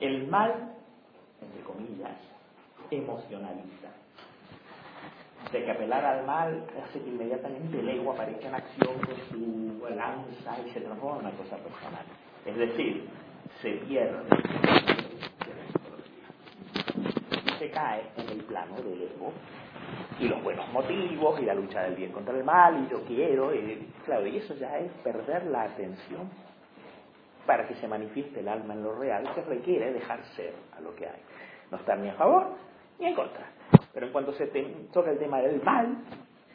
El 0.00 0.28
mal 0.28 0.68
entre 1.40 1.62
comillas, 1.62 2.16
emocionaliza. 2.90 3.88
De 5.52 5.64
que 5.64 5.70
apelar 5.70 6.04
al 6.04 6.26
mal 6.26 6.64
hace 6.84 7.00
que 7.00 7.08
inmediatamente 7.08 7.80
el 7.80 7.88
ego 7.88 8.12
aparezca 8.12 8.48
en 8.48 8.54
acción 8.54 8.94
con 8.98 9.16
su 9.30 9.88
lanza 9.94 10.58
y 10.66 10.70
se 10.70 10.80
transforma 10.80 11.20
en 11.20 11.26
una 11.26 11.36
cosa 11.36 11.56
personal. 11.56 12.04
Es 12.44 12.56
decir, 12.56 13.08
se 13.62 13.70
pierde 13.86 14.18
se 17.58 17.70
cae 17.70 18.02
en 18.16 18.28
el 18.28 18.44
plano 18.44 18.76
del 18.76 19.02
ego 19.02 19.32
y 20.20 20.28
los 20.28 20.40
buenos 20.44 20.72
motivos 20.72 21.40
y 21.40 21.44
la 21.44 21.54
lucha 21.54 21.82
del 21.82 21.96
bien 21.96 22.12
contra 22.12 22.36
el 22.36 22.44
mal 22.44 22.84
y 22.84 22.90
yo 22.90 23.02
quiero 23.04 23.52
y 23.52 23.88
claro 24.04 24.26
y 24.28 24.36
eso 24.36 24.54
ya 24.54 24.78
es 24.78 24.92
perder 25.02 25.46
la 25.46 25.62
atención 25.62 26.30
para 27.48 27.66
que 27.66 27.76
se 27.76 27.88
manifieste 27.88 28.40
el 28.40 28.48
alma 28.48 28.74
en 28.74 28.82
lo 28.82 28.94
real 28.94 29.26
se 29.34 29.40
requiere 29.40 29.90
dejar 29.90 30.22
ser 30.36 30.52
a 30.76 30.82
lo 30.82 30.94
que 30.94 31.06
hay 31.06 31.20
no 31.70 31.78
estar 31.78 31.98
ni 31.98 32.10
a 32.10 32.12
favor 32.12 32.48
ni 32.98 33.06
en 33.06 33.14
contra. 33.14 33.46
Pero 33.94 34.06
en 34.06 34.12
cuanto 34.12 34.32
se 34.34 34.46
toca 34.92 35.10
el 35.10 35.18
tema 35.18 35.40
del 35.40 35.62
mal, 35.62 35.96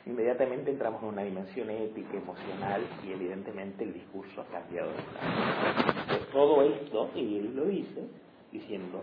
inmediatamente 0.06 0.70
entramos 0.70 1.02
en 1.02 1.10
una 1.10 1.24
dimensión 1.24 1.68
ética, 1.72 2.16
emocional 2.16 2.84
y 3.04 3.12
evidentemente 3.12 3.84
el 3.84 3.94
discurso 3.94 4.42
ha 4.42 4.46
cambiado 4.46 4.92
de 4.92 6.26
todo 6.32 6.62
esto, 6.62 7.10
y 7.16 7.40
él 7.40 7.56
lo 7.56 7.66
dice, 7.66 8.08
diciendo, 8.52 9.02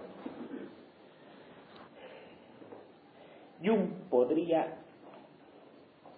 Jung 3.65 4.09
podría 4.09 4.77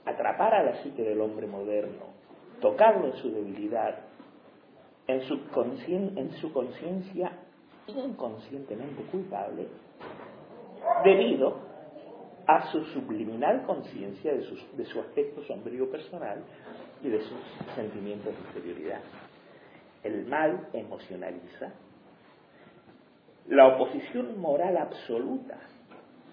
atrapar 0.05 0.55
a 0.55 0.63
la 0.65 0.83
psique 0.83 1.03
del 1.03 1.21
hombre 1.21 1.47
moderno, 1.47 2.13
tocarlo 2.61 3.07
en 3.07 3.17
su 3.17 3.33
debilidad, 3.33 4.01
en 5.07 5.23
su, 5.23 5.35
en 5.87 6.33
su 6.41 6.53
conciencia 6.53 7.33
inconscientemente 7.87 9.03
culpable 9.11 9.67
debido 11.05 11.57
a 12.47 12.71
su 12.71 12.85
subliminal 12.87 13.63
conciencia 13.65 14.33
de, 14.33 14.45
de, 14.77 14.85
su 14.87 15.01
aspecto 15.01 15.43
sombrío 15.45 15.91
personal 15.91 16.43
y 17.03 17.09
de 17.09 17.21
sus 17.21 17.39
sentimientos 17.75 18.33
de 18.35 18.41
inferioridad. 18.41 19.01
El 20.03 20.27
mal 20.27 20.69
emocionaliza, 20.73 21.73
la 23.49 23.69
oposición 23.69 24.41
moral 24.41 24.77
absoluta 24.77 25.59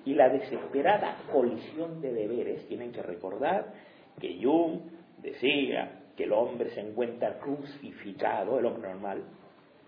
y 0.06 0.16
la 0.16 0.30
desesperada 0.30 1.18
colisión 1.32 2.02
de 2.02 2.14
deberes 2.14 2.68
tienen 2.68 2.92
que 2.92 3.04
recordar 3.04 3.74
que 4.20 4.40
Jung 4.42 4.80
decía 5.22 5.99
que 6.20 6.26
el 6.26 6.34
hombre 6.34 6.70
se 6.72 6.82
encuentra 6.82 7.40
crucificado, 7.40 8.60
el 8.60 8.66
hombre 8.66 8.90
normal, 8.90 9.24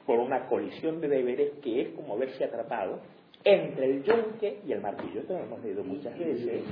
por 0.06 0.18
una 0.18 0.48
colisión 0.48 1.02
de 1.02 1.10
deberes 1.10 1.52
que 1.62 1.82
es 1.82 1.90
como 1.90 2.18
verse 2.18 2.46
atrapado 2.46 3.02
entre 3.44 3.86
el 3.86 4.04
yunque 4.04 4.62
y 4.66 4.72
el 4.72 4.80
martillo. 4.80 5.20
Esto 5.20 5.34
lo 5.34 5.44
hemos 5.44 5.62
leído 5.62 5.84
muchas 5.84 6.18
veces. 6.18 6.64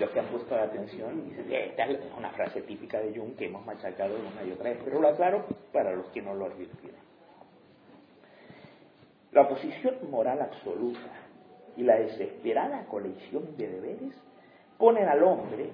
Los 0.00 0.10
que 0.10 0.18
han 0.18 0.26
puesto 0.26 0.56
la 0.56 0.64
atención 0.64 1.24
dicen 1.24 1.52
esta 1.52 1.84
es 1.84 2.00
una 2.18 2.30
frase 2.30 2.62
típica 2.62 2.98
de 2.98 3.16
Jung 3.16 3.36
que 3.36 3.46
hemos 3.46 3.64
machacado 3.64 4.16
una 4.16 4.42
y 4.44 4.50
otra 4.50 4.70
vez, 4.70 4.80
pero 4.84 5.00
lo 5.00 5.06
aclaro 5.06 5.44
para 5.72 5.94
los 5.94 6.06
que 6.08 6.20
no 6.20 6.34
lo 6.34 6.46
advirtieron. 6.46 6.98
La 9.30 9.42
oposición 9.42 10.10
moral 10.10 10.40
absoluta 10.40 11.12
y 11.76 11.84
la 11.84 11.94
desesperada 11.94 12.86
colisión 12.86 13.56
de 13.56 13.68
deberes 13.68 14.20
ponen 14.78 15.06
al 15.06 15.22
hombre 15.22 15.70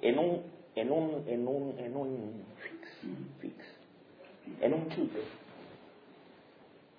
en 0.00 0.18
un, 0.18 0.53
en 0.74 0.90
un, 0.90 1.24
en 1.26 1.46
un, 1.46 1.78
en 1.78 1.96
un 1.96 2.44
fix, 2.56 2.88
fix, 3.40 3.56
en 4.60 4.74
un 4.74 4.88
chute 4.88 5.20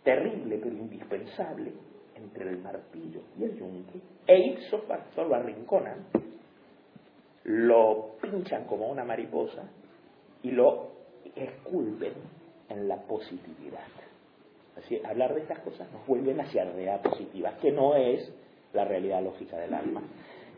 terrible 0.03 0.57
pero 0.57 0.75
indispensable 0.75 1.73
entre 2.15 2.49
el 2.49 2.59
martillo 2.59 3.21
y 3.37 3.43
el 3.43 3.57
yunque, 3.57 3.99
e 4.25 4.39
ipso 4.39 4.79
facto 4.83 5.25
lo 5.25 5.35
arrinconan, 5.35 6.05
lo 7.43 8.15
pinchan 8.21 8.65
como 8.65 8.87
una 8.87 9.03
mariposa 9.03 9.63
y 10.43 10.51
lo 10.51 10.91
esculpen 11.35 12.13
en 12.69 12.87
la 12.87 12.97
positividad. 13.01 13.83
Así, 14.77 14.99
hablar 15.05 15.33
de 15.33 15.41
estas 15.41 15.59
cosas 15.59 15.91
nos 15.91 16.05
vuelven 16.07 16.39
hacia 16.39 16.65
la 16.65 16.71
realidad 16.71 17.01
positiva, 17.01 17.57
que 17.61 17.71
no 17.71 17.95
es 17.95 18.31
la 18.73 18.85
realidad 18.85 19.23
lógica 19.23 19.57
del 19.57 19.73
alma. 19.73 20.01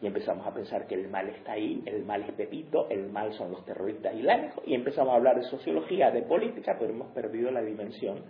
Y 0.01 0.07
empezamos 0.07 0.45
a 0.45 0.53
pensar 0.53 0.85
que 0.85 0.95
el 0.95 1.07
mal 1.09 1.27
está 1.29 1.53
ahí, 1.53 1.81
el 1.85 2.05
mal 2.05 2.23
es 2.23 2.31
Pepito, 2.33 2.87
el 2.89 3.09
mal 3.09 3.33
son 3.33 3.51
los 3.51 3.65
terroristas 3.65 4.13
islámicos, 4.13 4.63
y 4.67 4.75
empezamos 4.75 5.13
a 5.13 5.17
hablar 5.17 5.37
de 5.37 5.43
sociología, 5.43 6.11
de 6.11 6.21
política, 6.21 6.75
pero 6.77 6.91
hemos 6.91 7.07
perdido 7.13 7.49
la 7.51 7.61
dimensión 7.61 8.21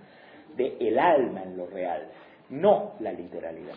de 0.56 0.78
el 0.80 0.98
alma 0.98 1.44
en 1.44 1.58
lo 1.58 1.68
real, 1.68 2.08
no 2.50 2.94
la 3.00 3.12
literalidad. 3.12 3.76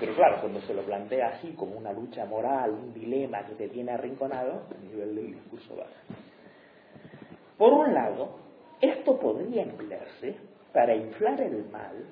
Pero 0.00 0.14
claro, 0.14 0.40
cuando 0.40 0.60
se 0.62 0.74
lo 0.74 0.82
plantea 0.82 1.28
así 1.28 1.52
como 1.52 1.76
una 1.76 1.92
lucha 1.92 2.24
moral, 2.24 2.72
un 2.72 2.92
dilema 2.92 3.44
que 3.44 3.54
te 3.54 3.68
tiene 3.68 3.92
arrinconado, 3.92 4.64
a 4.76 4.84
nivel 4.84 5.14
del 5.14 5.32
discurso 5.34 5.76
baja. 5.76 5.90
Por 7.56 7.72
un 7.72 7.94
lado, 7.94 8.38
esto 8.80 9.18
podría 9.18 9.62
emplearse 9.62 10.36
para 10.72 10.94
inflar 10.94 11.40
el 11.40 11.64
mal 11.70 12.06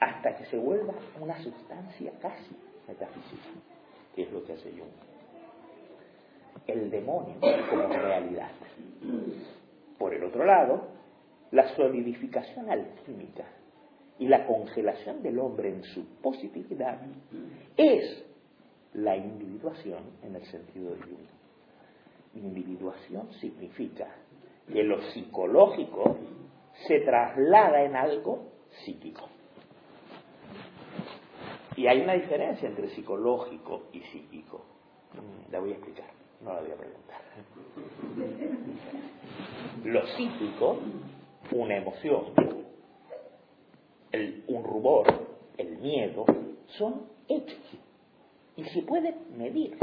hasta 0.00 0.36
que 0.36 0.44
se 0.46 0.56
vuelva 0.56 0.94
una 1.20 1.36
sustancia 1.42 2.12
casi 2.20 2.56
metafísica, 2.86 3.48
que 4.18 4.24
es 4.24 4.32
lo 4.32 4.42
que 4.42 4.52
hace 4.52 4.72
Jung. 4.72 4.90
El 6.66 6.90
demonio 6.90 7.36
como 7.70 7.86
realidad. 7.86 8.50
Por 9.96 10.12
el 10.12 10.24
otro 10.24 10.44
lado, 10.44 10.88
la 11.52 11.68
solidificación 11.76 12.68
alquímica 12.68 13.44
y 14.18 14.26
la 14.26 14.44
congelación 14.44 15.22
del 15.22 15.38
hombre 15.38 15.68
en 15.68 15.84
su 15.84 16.04
positividad 16.20 17.00
es 17.76 18.24
la 18.94 19.16
individuación 19.16 20.02
en 20.24 20.34
el 20.34 20.44
sentido 20.46 20.90
de 20.96 21.00
Jung. 21.02 21.28
Individuación 22.44 23.32
significa 23.34 24.08
que 24.66 24.82
lo 24.82 25.00
psicológico 25.12 26.16
se 26.88 27.02
traslada 27.02 27.84
en 27.84 27.94
algo 27.94 28.48
psíquico. 28.84 29.28
Y 31.78 31.86
hay 31.86 32.00
una 32.00 32.14
diferencia 32.14 32.68
entre 32.68 32.88
psicológico 32.88 33.84
y 33.92 34.00
psíquico. 34.00 34.64
Mm, 35.14 35.52
la 35.52 35.60
voy 35.60 35.70
a 35.70 35.74
explicar, 35.74 36.06
no 36.40 36.52
la 36.52 36.60
voy 36.60 36.72
a 36.72 36.74
preguntar. 36.74 37.20
Lo 39.84 40.04
psíquico 40.08 40.80
una 41.52 41.76
emoción, 41.76 42.24
un 44.48 44.64
rubor, 44.64 45.06
el 45.56 45.78
miedo, 45.78 46.24
son 46.66 47.06
hechos. 47.28 47.78
Y 48.56 48.64
se 48.64 48.82
pueden 48.82 49.14
medir. 49.36 49.78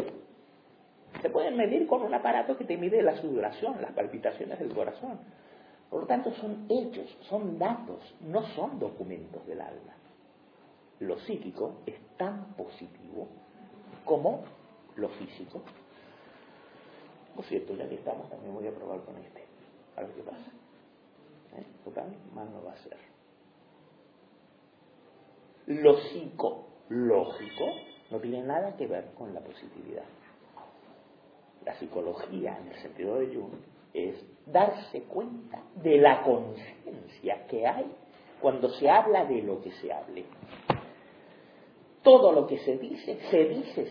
Se 1.22 1.30
pueden 1.30 1.56
medir 1.56 1.88
con 1.88 2.02
un 2.02 2.14
aparato 2.14 2.58
que 2.58 2.66
te 2.66 2.76
mide 2.76 3.02
la 3.04 3.16
sudoración, 3.22 3.82
las 3.82 3.94
palpitaciones 3.94 4.60
del 4.60 4.74
corazón. 4.74 5.18
Por 5.90 6.02
lo 6.02 6.08
tanto, 6.08 6.34
son 6.34 6.66
hechos, 6.68 7.18
son 7.30 7.58
datos, 7.58 8.16
no 8.20 8.46
son 8.48 8.80
documentos 8.80 9.48
del 9.48 9.62
alma. 9.62 9.94
Lo 11.00 11.20
psíquico 11.20 11.82
es 11.86 11.96
tan 12.18 12.54
positivo 12.56 13.28
como 14.06 14.44
lo 14.96 15.10
físico. 15.10 15.62
Por 17.36 17.44
cierto, 17.46 17.76
ya 17.76 17.88
que 17.90 17.96
estamos, 17.96 18.30
también 18.30 18.54
voy 18.54 18.68
a 18.68 18.72
probar 18.72 19.02
con 19.02 19.18
este. 19.18 19.44
A 19.98 20.02
ver 20.02 20.12
qué 20.12 20.22
pasa. 20.22 20.52
¿Eh? 21.58 21.66
Total, 21.84 22.16
más 22.34 22.50
no 22.50 22.64
va 22.64 22.72
a 22.72 22.78
ser. 22.78 22.98
Lo 25.68 25.98
psicológico 25.98 27.66
no 28.12 28.20
tiene 28.20 28.44
nada 28.44 28.76
que 28.78 28.88
ver 28.88 29.12
con 29.18 29.34
la 29.34 29.42
positividad. 29.42 30.06
La 31.66 31.74
psicología, 31.80 32.58
en 32.60 32.72
el 32.72 32.80
sentido 32.82 33.16
de 33.16 33.36
Jung, 33.36 33.54
es 33.94 34.16
darse 34.46 35.04
cuenta 35.04 35.62
de 35.76 35.98
la 35.98 36.22
conciencia 36.22 37.48
que 37.48 37.66
hay 37.66 37.92
cuando 38.42 38.70
se 38.70 38.90
habla 38.90 39.26
de 39.26 39.42
lo 39.42 39.62
que 39.62 39.72
se 39.72 39.92
hable. 39.92 40.26
Todo 42.06 42.32
lo 42.32 42.48
que 42.48 42.58
se 42.60 42.78
dice, 42.78 43.20
se 43.30 43.46
dice, 43.46 43.88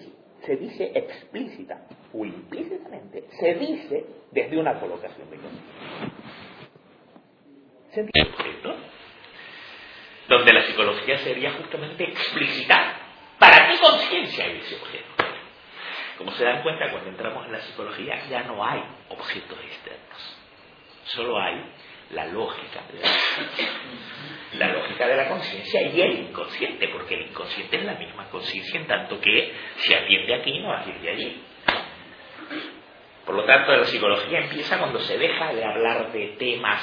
se 0.47 0.57
dice 0.57 0.93
explícita 0.95 1.87
o 2.15 2.25
implícitamente, 2.25 3.25
se 3.41 3.55
dice 3.55 4.07
desde 4.31 4.57
una 4.57 4.81
colocación 4.81 5.29
de 5.31 5.37
conciencia. 5.37 5.75
donde 10.29 10.53
la 10.53 10.63
psicología 10.63 11.19
sería 11.19 11.53
justamente 11.53 12.05
explicitar 12.05 12.95
para 13.39 13.69
qué 13.69 13.79
conciencia 13.79 14.45
hay 14.45 14.59
ese 14.59 14.77
objeto. 14.77 15.05
Como 16.19 16.31
se 16.33 16.45
dan 16.45 16.63
cuenta, 16.63 16.91
cuando 16.91 17.11
entramos 17.11 17.45
en 17.47 17.53
la 17.53 17.61
psicología 17.61 18.25
ya 18.31 18.45
no 18.45 18.65
hay 18.65 18.83
objetos 19.09 19.59
externos, 19.59 20.39
solo 21.07 21.39
hay 21.39 21.61
la 22.11 22.27
lógica 22.27 22.83
de 22.93 23.01
la 23.01 23.09
conciencia. 23.09 23.69
La 24.59 24.69
lógica 24.69 25.09
de 25.09 25.17
la 25.17 25.29
conciencia 25.29 25.83
y 25.83 26.01
el 26.01 26.13
inconsciente, 26.21 26.89
porque 26.89 27.15
el 27.15 27.23
inconsciente 27.29 27.77
es 27.77 27.85
la 27.85 27.95
misma 27.95 28.29
conciencia 28.31 28.79
en 28.79 28.87
tanto 28.87 29.21
que 29.21 29.53
si 29.77 29.95
atiende 29.95 30.35
aquí 30.35 30.59
no 30.61 30.73
atiende 30.73 31.11
allí. 31.11 31.43
Por 33.25 33.37
lo 33.37 33.45
tanto, 33.45 33.75
la 33.75 33.85
psicología 33.85 34.41
empieza 34.41 34.79
cuando 34.79 35.01
se 35.01 35.17
deja 35.17 35.53
de 35.53 35.65
hablar 35.65 36.13
de 36.13 36.37
temas, 36.39 36.83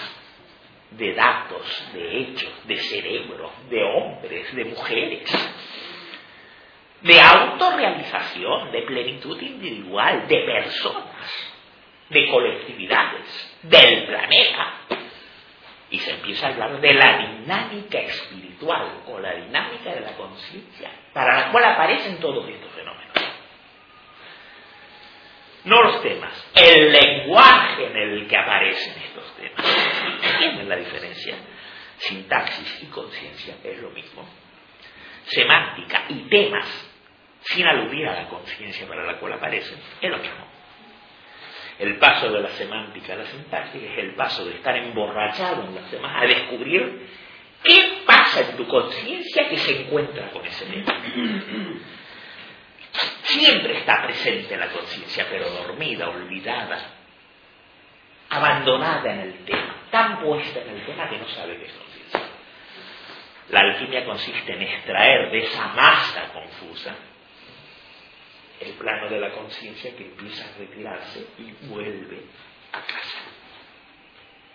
de 0.92 1.14
datos, 1.14 1.92
de 1.94 2.18
hechos, 2.20 2.68
de 2.68 2.78
cerebro, 2.78 3.52
de 3.70 3.84
hombres, 3.84 4.54
de 4.56 4.66
mujeres, 4.66 5.60
de 7.02 7.22
autorrealización, 7.22 8.72
de 8.72 8.82
plenitud 8.82 9.40
individual, 9.42 10.28
de 10.28 10.38
personas, 10.40 11.52
de 12.10 12.28
colectividades, 12.30 13.60
del 13.64 14.06
planeta. 14.06 14.74
Y 15.92 16.00
se 16.00 16.12
empieza 16.12 16.48
a 16.48 16.50
hablar 16.52 16.80
de 16.80 16.94
la 16.94 17.18
dinámica 17.18 18.00
espiritual 18.00 19.04
o 19.08 19.20
la 19.20 19.36
dinámica 19.36 19.94
de 19.94 20.02
la 20.02 20.14
conciencia, 20.16 20.90
para 21.14 21.36
la 21.36 21.52
cual 21.52 21.66
aparecen 21.66 22.18
todos 22.20 22.48
estos 22.48 22.72
fenómenos. 22.72 23.12
No 25.64 25.84
los 25.84 26.02
temas, 26.02 26.52
el 26.56 26.92
lenguaje 26.92 27.86
en 27.86 27.96
el 27.96 28.28
que 28.28 28.38
aparecen 28.38 28.94
estos 29.04 29.36
temas. 29.36 30.24
¿Entienden 30.24 30.70
la 30.70 30.78
diferencia? 30.78 31.36
Sintaxis 31.98 32.84
y 32.84 32.86
conciencia 32.88 33.58
es 33.64 33.80
lo 33.80 33.92
mismo. 33.92 34.28
Semántica 35.26 36.06
y 36.10 36.30
temas, 36.30 36.68
sin 37.42 37.68
aludir 37.68 38.08
a 38.08 38.24
la 38.24 38.28
conciencia 38.28 38.88
para 38.88 39.06
la 39.06 39.20
cual 39.20 39.34
aparecen, 39.34 39.78
es 40.02 40.10
lo 40.10 40.18
mismo. 40.18 40.61
El 41.82 41.98
paso 41.98 42.32
de 42.32 42.42
la 42.42 42.50
semántica 42.50 43.14
a 43.14 43.16
la 43.16 43.26
sintaxis 43.26 43.82
es 43.82 43.98
el 43.98 44.14
paso 44.14 44.46
de 44.46 44.54
estar 44.54 44.76
emborrachado 44.76 45.64
en 45.64 45.74
las 45.74 45.90
demás 45.90 46.22
a 46.22 46.28
descubrir 46.28 47.08
qué 47.64 48.04
pasa 48.06 48.42
en 48.42 48.56
tu 48.56 48.68
conciencia 48.68 49.50
que 49.50 49.58
se 49.58 49.82
encuentra 49.82 50.30
con 50.30 50.46
ese 50.46 50.64
tema. 50.66 50.96
Siempre 53.24 53.80
está 53.80 54.04
presente 54.04 54.56
la 54.58 54.68
conciencia, 54.68 55.26
pero 55.28 55.50
dormida, 55.50 56.08
olvidada, 56.10 56.86
abandonada 58.30 59.14
en 59.14 59.20
el 59.22 59.34
tema, 59.46 59.76
tan 59.90 60.20
puesta 60.20 60.60
en 60.62 60.70
el 60.70 60.86
tema 60.86 61.10
que 61.10 61.18
no 61.18 61.28
sabe 61.30 61.58
qué 61.58 61.66
es 61.66 61.74
conciencia. 61.74 62.22
La 63.50 63.60
alquimia 63.62 64.06
consiste 64.06 64.54
en 64.54 64.62
extraer 64.62 65.32
de 65.32 65.40
esa 65.40 65.68
masa 65.70 66.32
confusa 66.32 66.96
el 68.62 68.74
plano 68.74 69.10
de 69.10 69.20
la 69.20 69.32
conciencia 69.32 69.96
que 69.96 70.06
empieza 70.06 70.46
a 70.46 70.58
retirarse 70.58 71.28
y 71.38 71.52
vuelve 71.68 72.22
a 72.72 72.82
casa. 72.82 73.20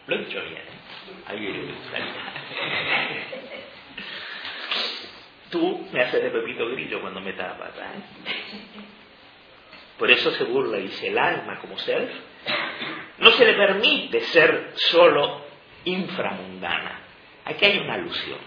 Lo 0.06 0.16
he 0.16 0.18
dicho 0.24 0.40
bien, 0.40 0.56
¿eh? 0.56 1.22
Ahí 1.26 1.46
Tú 5.50 5.88
me 5.92 6.02
haces 6.02 6.22
de 6.22 6.30
Pepito 6.30 6.68
Grillo 6.70 7.00
cuando 7.00 7.20
me 7.20 7.32
tapas. 7.32 7.72
¿eh? 7.76 8.02
Por 9.98 10.08
eso 10.10 10.30
se 10.32 10.44
burla, 10.44 10.78
dice, 10.78 11.08
el 11.08 11.18
alma 11.18 11.58
como 11.60 11.78
ser 11.78 12.10
no 13.18 13.30
se 13.32 13.44
le 13.44 13.54
permite 13.54 14.20
ser 14.20 14.72
solo 14.74 15.44
inframundana. 15.84 17.00
Aquí 17.44 17.64
hay 17.64 17.78
una 17.78 17.94
alusión. 17.94 18.38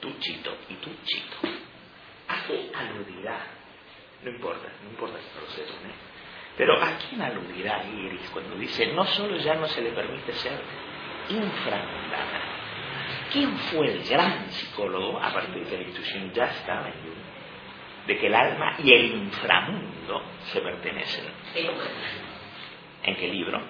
Tú 0.00 0.12
chito 0.20 0.56
y 0.68 0.74
tú 0.74 0.90
chito. 1.04 1.36
Hace 2.28 2.70
aludirá. 2.74 3.57
No 4.22 4.30
importa, 4.30 4.68
no 4.82 4.90
importa 4.90 5.18
que 5.18 5.34
no 5.34 5.40
lo 5.46 5.50
sepan, 5.52 5.90
¿eh? 5.90 5.94
Pero 6.56 6.82
¿a 6.82 6.98
quién 6.98 7.22
aludirá 7.22 7.84
Iris 7.84 8.28
cuando 8.30 8.56
dice 8.56 8.88
no 8.88 9.04
solo 9.06 9.36
ya 9.36 9.54
no 9.54 9.68
se 9.68 9.80
le 9.80 9.92
permite 9.92 10.32
ser 10.32 10.60
inframundana? 11.28 12.42
¿Quién 13.32 13.56
fue 13.58 13.92
el 13.92 14.02
gran 14.02 14.50
psicólogo, 14.50 15.20
aparte 15.20 15.60
de 15.60 15.66
que 15.66 15.76
la 15.76 15.82
intuición 15.82 16.32
ya 16.32 16.46
estaba 16.46 16.88
en 16.88 16.94
Jung, 16.94 18.06
de 18.08 18.18
que 18.18 18.26
el 18.26 18.34
alma 18.34 18.74
y 18.82 18.92
el 18.92 19.04
inframundo 19.14 20.22
se 20.52 20.60
pertenecen? 20.60 21.24
¿En 23.04 23.16
qué 23.16 23.28
libro? 23.28 23.62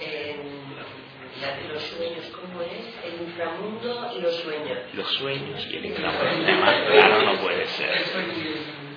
En 0.00 1.68
los 1.72 1.82
sueños, 1.82 2.26
¿cómo 2.28 2.62
es? 2.62 2.98
El 3.04 3.20
inframundo 3.28 4.12
y 4.16 4.20
los 4.22 4.34
sueños. 4.36 4.78
Los 4.94 5.08
sueños 5.08 5.66
y 5.70 5.76
el 5.76 5.86
inframundo. 5.86 6.52
Más 6.52 6.74
claro 6.86 7.22
no 7.22 7.40
puede 7.40 7.66
ser. 7.66 8.87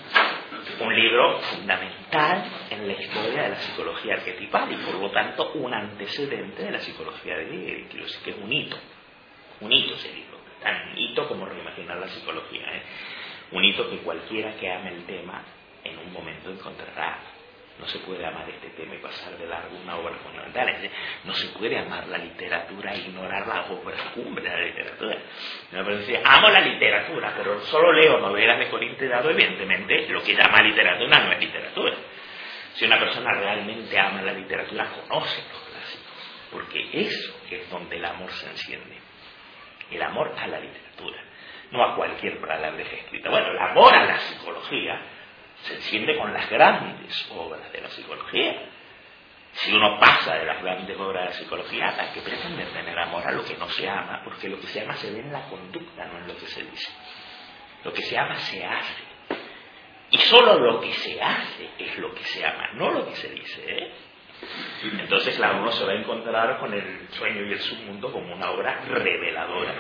Un 0.82 0.96
libro 0.96 1.40
fundamental 1.40 2.44
en 2.70 2.88
la 2.88 2.94
historia 2.94 3.44
de 3.44 3.50
la 3.50 3.56
psicología 3.58 4.16
arquetipal 4.16 4.72
y 4.72 4.78
por 4.78 4.96
lo 4.96 5.12
tanto 5.12 5.52
un 5.54 5.74
antecedente 5.74 6.64
de 6.64 6.72
la 6.72 6.80
psicología 6.80 7.38
de 7.38 7.44
Hegel, 7.44 7.88
que 7.88 8.32
es 8.32 8.38
un 8.38 8.52
hito 8.52 8.78
un 9.62 9.72
hito 9.72 9.94
ese 9.94 10.12
libro, 10.14 10.40
tan 10.62 10.98
hito 10.98 11.28
como 11.28 11.46
reimaginar 11.46 11.98
la 11.98 12.08
psicología. 12.08 12.66
¿eh? 12.76 12.82
Un 13.52 13.64
hito 13.64 13.90
que 13.90 13.98
cualquiera 13.98 14.56
que 14.56 14.72
ame 14.72 14.90
el 14.90 15.06
tema 15.06 15.44
en 15.84 15.98
un 16.00 16.12
momento 16.12 16.52
encontrará. 16.52 17.20
No 17.82 17.88
se 17.88 17.98
puede 18.00 18.24
amar 18.24 18.48
este 18.48 18.70
tema 18.70 18.94
y 18.94 19.00
pasar 19.00 19.36
de 19.40 19.48
largo 19.48 19.76
una 19.76 19.98
obra 19.98 20.14
fundamental. 20.18 20.92
No 21.24 21.34
se 21.34 21.48
puede 21.48 21.80
amar 21.80 22.06
la 22.08 22.20
literatura 22.20 22.94
e 22.94 23.00
ignorar 23.00 23.48
la 23.48 23.66
obra 23.72 23.98
cumbre 24.14 24.44
de 24.44 24.50
la 24.50 24.64
literatura. 24.64 25.18
amo 26.24 26.50
la 26.50 26.60
literatura, 26.62 27.34
pero 27.36 27.60
solo 27.62 27.92
leo 27.92 28.20
novelas 28.20 28.60
de 28.60 28.70
Corín 28.70 28.96
Dado, 29.10 29.32
evidentemente 29.32 30.08
lo 30.10 30.22
que 30.22 30.36
llama 30.36 30.62
literatura 30.62 31.20
no 31.22 31.32
es 31.32 31.40
literatura. 31.40 31.96
Si 32.76 32.86
una 32.86 33.00
persona 33.00 33.34
realmente 33.34 34.00
ama 34.00 34.22
la 34.22 34.34
literatura, 34.34 34.86
conoce 34.86 35.42
los 35.52 35.62
clásicos, 35.64 36.50
porque 36.52 36.88
eso 36.94 37.36
es 37.50 37.68
donde 37.72 37.98
el 37.98 38.06
amor 38.06 38.32
se 38.32 38.48
enciende 38.48 39.12
el 39.92 40.02
amor 40.02 40.34
a 40.38 40.48
la 40.48 40.60
literatura, 40.60 41.18
no 41.72 41.84
a 41.84 41.96
cualquier 41.96 42.40
palabra 42.40 42.82
escrita. 42.82 43.30
Bueno, 43.30 43.52
el 43.52 43.58
amor 43.58 43.94
a 43.94 44.06
la 44.06 44.20
psicología 44.20 45.02
se 45.64 45.76
enciende 45.76 46.18
con 46.18 46.34
las 46.34 46.50
grandes 46.50 47.32
obras 47.32 47.72
de 47.72 47.82
la 47.82 47.90
psicología. 47.90 48.70
Si 49.54 49.74
uno 49.74 50.00
pasa 50.00 50.36
de 50.36 50.46
las 50.46 50.64
grandes 50.64 50.98
obras 50.98 51.24
de 51.24 51.30
la 51.30 51.36
psicología, 51.36 51.96
hay 52.00 52.14
que 52.14 52.22
pretender 52.22 52.68
tener 52.70 52.98
amor 52.98 53.28
a 53.28 53.32
lo 53.32 53.44
que 53.44 53.58
no 53.58 53.68
se 53.70 53.88
ama, 53.90 54.22
porque 54.24 54.48
lo 54.50 54.60
que 54.60 54.68
se 54.68 54.82
ama 54.82 54.96
se 54.96 55.12
ve 55.12 55.20
en 55.20 55.32
la 55.32 55.44
conducta, 55.50 56.06
no 56.06 56.20
en 56.20 56.28
lo 56.28 56.38
que 56.38 56.48
se 56.48 56.64
dice. 56.64 56.92
Lo 57.84 57.94
que 57.94 58.02
se 58.02 58.18
ama 58.18 58.36
se 58.38 58.66
hace. 58.66 59.04
Y 60.12 60.18
solo 60.18 60.60
lo 60.60 60.80
que 60.82 60.94
se 60.94 61.22
hace 61.22 61.70
es 61.78 61.98
lo 61.98 62.14
que 62.14 62.24
se 62.24 62.46
ama, 62.46 62.70
no 62.74 62.92
lo 62.92 63.06
que 63.06 63.16
se 63.16 63.30
dice. 63.30 63.64
¿eh? 63.66 63.92
Entonces 65.00 65.38
la 65.40 65.54
uno 65.54 65.72
se 65.72 65.86
va 65.86 65.92
a 65.92 65.96
encontrar 65.96 66.60
con 66.60 66.74
el 66.74 67.08
sueño 67.12 67.46
y 67.46 67.54
el 67.54 67.60
submundo 67.60 68.12
como 68.12 68.34
una 68.34 68.52
obra 68.52 68.82
reveladora. 68.88 69.76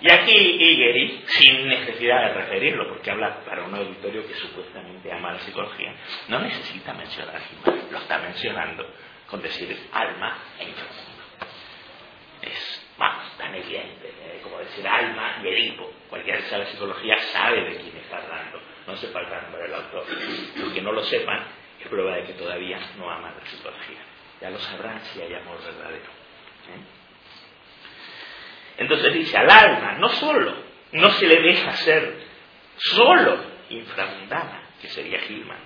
Y 0.00 0.12
aquí 0.12 0.32
Igeri, 0.32 1.24
sin 1.26 1.68
necesidad 1.68 2.28
de 2.28 2.34
referirlo, 2.34 2.88
porque 2.88 3.10
habla 3.10 3.40
para 3.44 3.64
un 3.64 3.74
auditorio 3.74 4.26
que 4.26 4.34
supuestamente 4.34 5.10
ama 5.12 5.32
la 5.32 5.40
psicología, 5.40 5.92
no 6.28 6.38
necesita 6.38 6.94
mencionar 6.94 7.40
lo 7.90 7.98
está 7.98 8.18
mencionando 8.18 8.86
con 9.26 9.42
decir 9.42 9.76
alma 9.92 10.38
e 10.58 10.64
inframundo. 10.64 11.24
Es, 12.42 12.86
vamos, 12.96 13.36
tan 13.36 13.54
evidente, 13.54 14.08
¿eh? 14.08 14.40
como 14.42 14.58
decir 14.58 14.86
alma 14.86 15.40
y 15.42 15.48
Edipo. 15.48 15.90
Cualquiera 16.08 16.38
que 16.38 16.48
sabe 16.48 16.66
psicología 16.66 17.18
sabe 17.32 17.62
de 17.62 17.76
quién 17.76 17.96
está 17.96 18.18
hablando, 18.18 18.60
no 18.86 18.96
se 18.96 19.08
falta 19.08 19.42
nombre 19.42 19.62
del 19.62 19.74
autor. 19.74 20.04
Los 20.56 20.72
que 20.72 20.80
no 20.80 20.92
lo 20.92 21.02
sepan, 21.02 21.44
es 21.80 21.88
prueba 21.88 22.14
de 22.16 22.24
que 22.24 22.32
todavía 22.34 22.78
no 22.96 23.10
aman 23.10 23.34
la 23.36 23.46
psicología. 23.46 23.98
Ya 24.40 24.50
lo 24.50 24.58
sabrán 24.58 25.00
si 25.06 25.20
hay 25.20 25.34
amor 25.34 25.58
verdadero. 25.62 26.04
¿eh? 26.04 26.97
Entonces 28.78 29.12
dice, 29.12 29.36
al 29.36 29.50
alma 29.50 29.94
no 29.98 30.08
solo, 30.08 30.54
no 30.92 31.10
se 31.10 31.26
le 31.26 31.42
deja 31.42 31.72
ser 31.72 32.16
solo 32.76 33.44
inframundana, 33.68 34.62
que 34.80 34.88
sería 34.88 35.20
Gilman, 35.20 35.58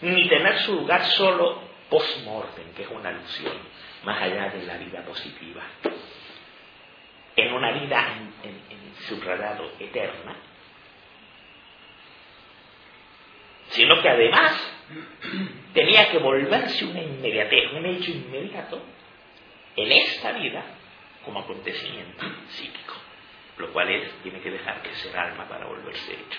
ni 0.00 0.26
tener 0.28 0.58
su 0.60 0.74
lugar 0.74 1.04
solo 1.04 1.62
post-mortem, 1.90 2.72
que 2.74 2.82
es 2.82 2.88
una 2.88 3.10
alusión, 3.10 3.56
más 4.04 4.22
allá 4.22 4.48
de 4.48 4.62
la 4.64 4.78
vida 4.78 5.02
positiva. 5.02 5.62
En 7.36 7.52
una 7.52 7.72
vida 7.72 8.14
en, 8.42 8.62
en 8.70 8.94
subrayado 9.06 9.72
eterna, 9.78 10.36
sino 13.68 14.00
que 14.00 14.08
además 14.08 14.74
tenía 15.74 16.10
que 16.10 16.18
volverse 16.18 16.86
una 16.86 17.02
inmediatez, 17.02 17.72
un 17.74 17.84
hecho 17.84 18.10
inmediato 18.10 18.82
en 19.76 19.92
esta 19.92 20.32
vida 20.32 20.64
como 21.26 21.40
acontecimiento 21.40 22.24
psíquico, 22.50 22.94
lo 23.58 23.72
cual 23.72 23.90
es, 23.90 24.10
tiene 24.22 24.40
que 24.40 24.52
dejar 24.52 24.80
que 24.80 24.94
ser 24.94 25.14
alma 25.18 25.46
para 25.48 25.66
volverse 25.66 26.12
hecho. 26.12 26.38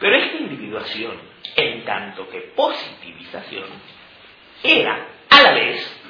Pero 0.00 0.16
esta 0.16 0.36
individuación, 0.36 1.16
en 1.56 1.84
tanto 1.84 2.28
que 2.28 2.40
positivización, 2.56 3.68
era 4.64 5.06
a 5.30 5.42
la 5.42 5.52
vez 5.52 6.00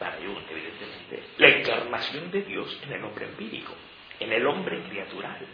para 0.00 0.16
Jung, 0.16 0.42
evidentemente, 0.50 1.22
la 1.38 1.48
encarnación 1.48 2.30
de 2.32 2.42
Dios 2.42 2.80
en 2.82 2.92
el 2.92 3.04
hombre 3.04 3.26
empírico, 3.26 3.72
en 4.18 4.32
el 4.32 4.44
hombre 4.46 4.82
criatural, 4.88 5.46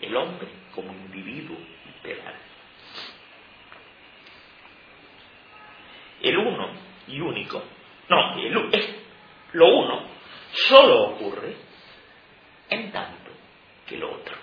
el 0.00 0.16
hombre 0.16 0.48
como 0.74 0.92
individuo 0.92 1.58
literal. 1.84 2.34
El 6.22 6.38
uno 6.38 6.70
y 7.06 7.20
único, 7.20 7.62
no, 8.08 8.38
el, 8.38 9.00
lo 9.52 9.66
uno 9.66 10.02
solo 10.52 11.02
ocurre 11.10 11.54
en 12.68 12.90
tanto 12.92 13.30
que 13.86 13.96
lo 13.96 14.12
otro. 14.12 14.36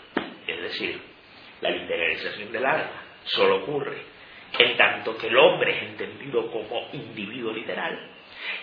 Es 0.46 0.62
decir, 0.62 1.02
la 1.62 1.70
literalización 1.70 2.52
del 2.52 2.66
alma 2.66 3.04
solo 3.24 3.64
ocurre 3.64 3.98
en 4.58 4.78
tanto 4.78 5.18
que 5.18 5.28
el 5.28 5.38
hombre 5.38 5.76
es 5.76 5.84
entendido 5.84 6.50
como 6.52 6.90
individuo 6.94 7.52
literal, 7.52 8.12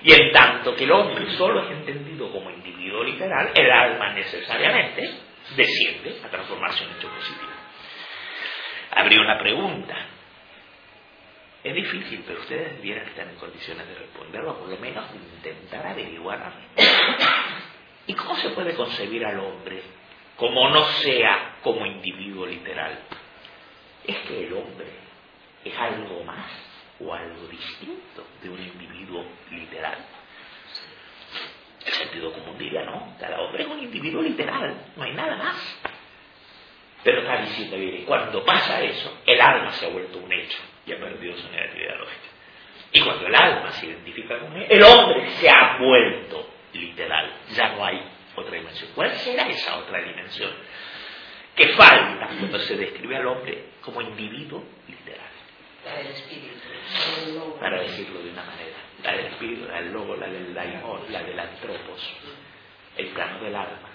y 0.03 0.13
en 0.13 0.33
tanto 0.33 0.75
que 0.75 0.85
el 0.85 0.93
hombre 0.93 1.31
solo 1.37 1.63
es 1.65 1.71
entendido 1.71 2.31
como 2.31 2.51
individuo 2.51 3.05
literal, 3.05 3.53
el 3.55 3.71
alma 3.71 4.13
necesariamente 4.13 5.11
desciende 5.57 6.17
a 6.25 6.29
transformarse 6.29 6.85
en 6.85 6.91
hecho 6.91 7.09
positivo. 7.09 7.53
Habría 8.91 9.21
una 9.21 9.39
pregunta. 9.39 9.97
Es 11.65 11.75
difícil, 11.75 12.23
pero 12.27 12.41
ustedes 12.41 12.77
debieran 12.77 13.09
estar 13.09 13.27
en 13.27 13.37
condiciones 13.37 13.89
de 13.89 13.95
responderlo, 13.95 14.59
por 14.59 14.69
lo 14.69 14.77
menos 14.77 15.07
intentar 15.15 15.87
averiguar. 15.87 16.53
¿Y 18.07 18.13
cómo 18.13 18.37
se 18.37 18.51
puede 18.51 18.75
concebir 18.75 19.25
al 19.25 19.41
hombre 19.41 19.83
como 20.37 20.69
no 20.69 20.85
sea 20.85 21.57
como 21.63 21.87
individuo 21.87 22.45
literal? 22.45 22.99
Es 24.07 24.17
que 24.29 24.47
el 24.47 24.53
hombre 24.53 24.89
es 25.65 25.75
algo 25.79 26.23
más 26.25 26.51
o 27.01 27.15
algo 27.15 27.47
distinto 27.47 28.27
de 28.43 28.51
un 28.51 28.61
individuo 28.61 29.25
literal. 29.51 29.97
El 31.87 31.93
sentido 31.95 32.31
común 32.35 32.59
diría, 32.59 32.85
no, 32.85 33.17
cada 33.19 33.41
hombre 33.41 33.63
es 33.63 33.71
un 33.71 33.79
individuo 33.79 34.21
literal, 34.21 34.93
no 34.97 35.03
hay 35.03 35.15
nada 35.15 35.37
más. 35.37 35.79
Pero 37.03 37.23
está 37.23 37.41
diciendo, 37.41 38.05
cuando 38.07 38.45
pasa 38.45 38.83
eso, 38.83 39.17
el 39.25 39.41
alma 39.41 39.73
se 39.73 39.87
ha 39.87 39.89
vuelto 39.89 40.19
un 40.19 40.31
hecho 40.31 40.59
y 40.87 40.93
ha 40.93 40.99
perdido 40.99 41.37
su 41.37 41.51
negatividad 41.51 41.99
lógica. 41.99 42.29
Y 42.93 43.01
cuando 43.01 43.27
el 43.27 43.35
alma 43.35 43.71
se 43.73 43.87
identifica 43.87 44.39
con 44.39 44.57
él, 44.57 44.67
el 44.69 44.83
hombre 44.83 45.29
se 45.31 45.49
ha 45.49 45.79
vuelto 45.79 46.49
literal, 46.73 47.31
ya 47.53 47.71
no 47.71 47.85
hay 47.85 48.03
otra 48.37 48.57
dimensión. 48.57 48.91
¿Cuál 48.95 49.13
será 49.17 49.49
esa 49.49 49.79
otra 49.79 50.01
dimensión? 50.03 50.51
Que 51.57 51.69
falta 51.69 52.27
cuando 52.27 52.59
se 52.61 52.77
describe 52.77 53.17
al 53.17 53.27
hombre 53.27 53.65
como 53.81 54.01
individuo 54.01 54.65
literal. 54.89 55.31
La 55.85 55.97
del 55.99 56.07
espíritu. 56.09 56.55
Para 57.61 57.81
decirlo 57.83 58.23
de 58.23 58.31
una 58.31 58.43
manera. 58.43 58.77
La 59.03 59.13
del 59.13 59.27
espíritu, 59.27 59.67
la 59.67 59.81
del 59.83 59.93
logo, 59.93 60.17
la 60.17 60.27
del 60.29 60.55
daimon, 60.55 61.13
la 61.13 61.23
del 61.23 61.39
antropos. 61.39 62.17
El 62.97 63.09
plano 63.09 63.43
del 63.43 63.55
alma, 63.55 63.91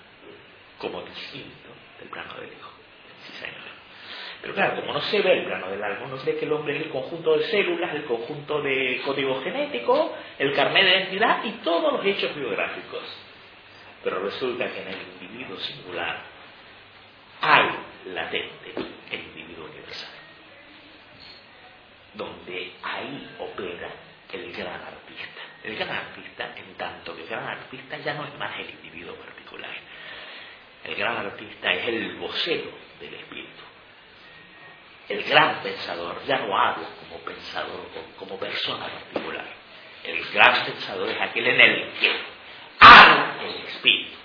como 0.78 1.02
distinto 1.04 1.70
del 2.00 2.10
plano 2.10 2.34
del 2.36 2.50
hijo. 2.50 2.72
Sí, 3.26 3.34
señor. 3.34 3.79
Pero 4.42 4.54
claro, 4.54 4.80
como 4.80 4.94
no 4.94 5.02
se 5.02 5.22
ve 5.22 5.40
el 5.40 5.46
plano 5.46 5.70
del 5.70 5.84
alma, 5.84 6.08
no 6.08 6.18
se 6.18 6.32
ve 6.32 6.40
que 6.40 6.46
el 6.46 6.54
hombre 6.54 6.78
es 6.78 6.84
el 6.84 6.90
conjunto 6.90 7.38
de 7.38 7.44
células, 7.46 7.94
el 7.94 8.06
conjunto 8.06 8.62
de 8.62 9.02
código 9.04 9.42
genético, 9.42 10.16
el 10.38 10.54
carnet 10.54 10.86
de 10.86 10.92
identidad 10.92 11.44
y 11.44 11.52
todos 11.64 11.94
los 11.94 12.06
hechos 12.06 12.34
biográficos. 12.36 13.04
Pero 14.04 14.20
resulta 14.24 14.72
que 14.72 14.82
en 14.82 14.88
el 14.88 14.98
individuo 15.14 15.58
singular 15.58 16.20
hay 17.42 17.70
latente 18.14 18.74
el 19.12 19.20
individuo 19.20 19.66
universal, 19.66 20.10
donde 22.14 22.72
ahí 22.82 23.36
opera 23.40 23.90
el 24.32 24.54
gran 24.54 24.82
artista. 24.82 25.42
El 25.64 25.76
gran 25.76 25.90
artista, 25.90 26.54
en 26.56 26.76
tanto 26.76 27.14
que 27.16 27.24
el 27.24 27.28
gran 27.28 27.46
artista 27.46 27.98
ya 27.98 28.14
no 28.14 28.26
es 28.26 28.34
más 28.38 28.58
el 28.60 28.70
individuo 28.70 29.16
particular. 29.16 29.76
El 30.86 30.96
gran 30.96 31.18
artista 31.18 31.74
es 31.74 31.88
el 31.90 32.16
vocero 32.16 32.72
del 33.02 33.14
espíritu. 33.16 33.69
El 35.10 35.24
gran 35.24 35.62
pensador 35.64 36.24
ya 36.28 36.38
no 36.38 36.58
habla 36.58 36.88
como 37.00 37.20
pensador, 37.26 37.82
como 38.18 38.38
persona 38.38 38.86
particular. 38.86 39.46
El 40.04 40.24
gran 40.32 40.66
pensador 40.66 41.10
es 41.10 41.20
aquel 41.20 41.48
en 41.48 41.60
el 41.60 41.92
que 42.00 42.12
habla 42.80 43.36
el 43.44 43.68
espíritu. 43.68 44.18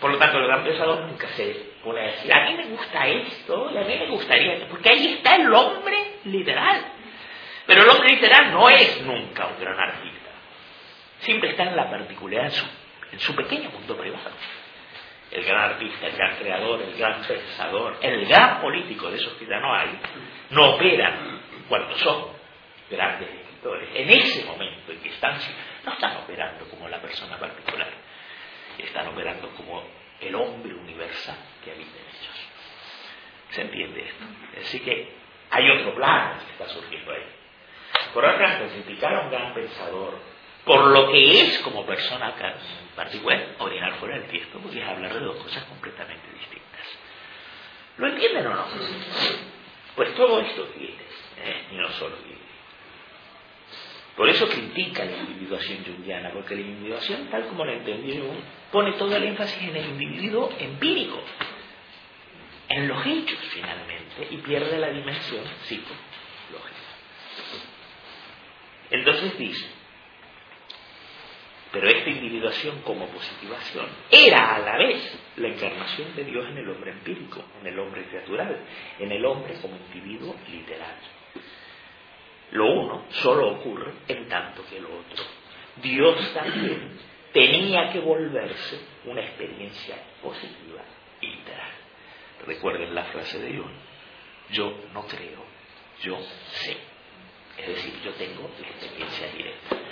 Por 0.00 0.12
lo 0.12 0.18
tanto, 0.18 0.38
el 0.38 0.46
gran 0.46 0.62
pensador 0.62 1.00
nunca 1.00 1.26
se 1.30 1.72
pone 1.82 2.00
a 2.00 2.04
decir, 2.04 2.32
a 2.32 2.44
mí 2.44 2.54
me 2.54 2.66
gusta 2.66 3.08
esto 3.08 3.70
y 3.72 3.76
a 3.76 3.80
mí 3.80 3.96
me 3.98 4.06
gustaría 4.06 4.52
esto, 4.54 4.66
porque 4.70 4.88
ahí 4.88 5.14
está 5.14 5.34
el 5.36 5.52
hombre 5.52 6.18
literal. 6.24 6.84
Pero 7.66 7.82
el 7.82 7.88
hombre 7.88 8.10
literal 8.10 8.52
no 8.52 8.68
es 8.68 9.02
nunca 9.02 9.46
un 9.46 9.60
gran 9.60 9.80
artista. 9.80 10.30
Siempre 11.20 11.50
está 11.50 11.64
en 11.64 11.76
la 11.76 11.90
particularidad, 11.90 12.46
en 12.46 12.52
su, 12.52 12.66
en 13.12 13.20
su 13.20 13.34
pequeño 13.34 13.70
mundo 13.70 13.96
privado. 13.96 14.30
El 15.30 15.44
gran 15.44 15.70
artista, 15.72 16.06
el 16.06 16.16
gran 16.16 16.36
creador, 16.36 16.82
el 16.82 16.96
gran 16.96 17.22
pensador, 17.22 17.98
el 18.00 18.26
gran 18.26 18.60
político, 18.60 19.10
de 19.10 19.16
esos 19.16 19.32
que 19.34 19.46
ya 19.46 19.58
no 19.58 19.74
hay, 19.74 19.98
no 20.50 20.74
operan 20.74 21.40
cuando 21.68 21.96
son 21.98 22.26
grandes 22.88 23.28
escritores. 23.28 23.88
En 23.94 24.10
ese 24.10 24.44
momento 24.44 24.92
en 24.92 25.00
que 25.00 25.08
están, 25.08 25.36
no 25.84 25.92
están 25.92 26.16
operando 26.18 26.64
como 26.68 26.88
la 26.88 27.00
persona 27.00 27.36
particular, 27.38 27.88
están 28.78 29.08
operando 29.08 29.48
como 29.50 29.82
el 30.20 30.34
hombre 30.34 30.74
universal 30.74 31.36
que 31.64 31.72
habita 31.72 31.98
en 31.98 32.06
ellos. 32.06 32.48
¿Se 33.50 33.62
entiende 33.62 34.04
esto? 34.06 34.24
Así 34.60 34.80
que 34.80 35.12
hay 35.50 35.70
otro 35.70 35.94
plano 35.94 36.40
que 36.44 36.52
está 36.52 36.68
surgiendo 36.68 37.12
ahí. 37.12 37.24
Por 38.12 38.24
otra 38.24 38.58
criticar 38.58 39.14
a 39.14 39.20
un 39.20 39.30
gran 39.30 39.54
pensador 39.54 40.18
por 40.66 40.84
lo 40.88 41.12
que 41.12 41.42
es 41.42 41.60
como 41.60 41.86
persona 41.86 42.34
particular, 42.96 43.54
orinar 43.60 43.94
fuera 44.00 44.18
del 44.18 44.28
tiesto, 44.28 44.58
porque 44.58 44.82
es 44.82 44.88
hablar 44.88 45.14
de 45.14 45.20
dos 45.20 45.36
cosas 45.36 45.62
completamente 45.64 46.26
distintas. 46.32 46.86
¿Lo 47.98 48.08
entienden 48.08 48.48
o 48.48 48.54
no? 48.54 48.64
Pues 49.94 50.12
todo 50.16 50.40
esto 50.40 50.64
tiene, 50.76 51.04
¿eh? 51.38 51.68
y 51.70 51.76
no 51.76 51.88
solo 51.92 52.16
tiene. 52.16 52.40
Por 54.16 54.28
eso 54.28 54.48
critica 54.48 55.04
la 55.04 55.16
individuación 55.18 55.84
jungiana, 55.84 56.32
porque 56.32 56.56
la 56.56 56.62
individuación, 56.62 57.28
tal 57.30 57.46
como 57.46 57.64
la 57.64 57.74
entendió 57.74 58.24
Jung, 58.24 58.40
pone 58.72 58.92
todo 58.94 59.14
el 59.14 59.22
énfasis 59.22 59.62
en 59.62 59.76
el 59.76 59.86
individuo 59.86 60.52
empírico, 60.58 61.22
en 62.68 62.88
los 62.88 63.06
hechos 63.06 63.38
finalmente, 63.50 64.28
y 64.30 64.38
pierde 64.38 64.78
la 64.78 64.88
dimensión 64.88 65.44
psicológica. 65.62 65.96
Entonces 68.90 69.38
dice, 69.38 69.66
pero 71.72 71.88
esta 71.88 72.10
individuación 72.10 72.80
como 72.82 73.06
positivación 73.08 73.86
era 74.10 74.54
a 74.54 74.58
la 74.60 74.78
vez 74.78 75.18
la 75.36 75.48
encarnación 75.48 76.14
de 76.14 76.24
Dios 76.24 76.46
en 76.48 76.58
el 76.58 76.68
hombre 76.68 76.92
empírico, 76.92 77.44
en 77.60 77.66
el 77.66 77.78
hombre 77.78 78.04
criatural, 78.04 78.58
en 78.98 79.12
el 79.12 79.24
hombre 79.24 79.54
como 79.60 79.76
individuo 79.76 80.36
literal. 80.50 80.96
Lo 82.52 82.66
uno 82.66 83.04
solo 83.10 83.50
ocurre 83.50 83.92
en 84.08 84.28
tanto 84.28 84.64
que 84.70 84.80
lo 84.80 84.88
otro. 84.88 85.24
Dios 85.82 86.32
también 86.32 86.98
tenía 87.32 87.92
que 87.92 88.00
volverse 88.00 88.80
una 89.04 89.20
experiencia 89.20 89.96
positiva 90.22 90.82
y 91.20 91.26
literal. 91.26 91.70
Recuerden 92.46 92.94
la 92.94 93.04
frase 93.04 93.38
de 93.40 93.52
Dios. 93.52 93.66
Yo 94.50 94.72
no 94.94 95.06
creo, 95.06 95.44
yo 96.02 96.18
sé. 96.20 96.76
Es 97.58 97.68
decir, 97.68 97.94
yo 98.04 98.12
tengo 98.12 98.48
experiencia 98.58 99.26
directa. 99.32 99.85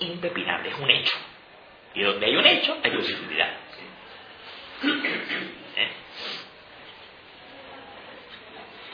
Impepinable, 0.00 0.70
es 0.70 0.78
un 0.78 0.90
hecho. 0.90 1.16
Y 1.94 2.02
donde 2.02 2.26
hay 2.26 2.36
un 2.36 2.46
hecho, 2.46 2.76
hay 2.82 2.90
posibilidad. 2.90 3.52
¿Eh? 5.76 5.88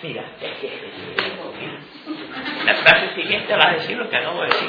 Mira, 0.02 0.24
la 2.64 2.74
frase 2.74 3.14
siguiente 3.14 3.56
va 3.56 3.70
a 3.70 3.72
decir 3.74 3.96
lo 3.96 4.10
que 4.10 4.16
acabo 4.16 4.42
de 4.42 4.46
decir. 4.46 4.68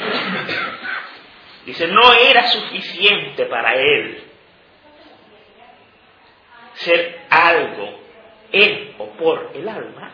Dice, 1.66 1.88
no 1.88 2.14
era 2.14 2.48
suficiente 2.48 3.46
para 3.46 3.74
él 3.74 4.24
ser 6.76 7.26
algo 7.30 8.00
en 8.52 8.96
o 8.98 9.10
por 9.18 9.52
el 9.54 9.68
alma, 9.68 10.12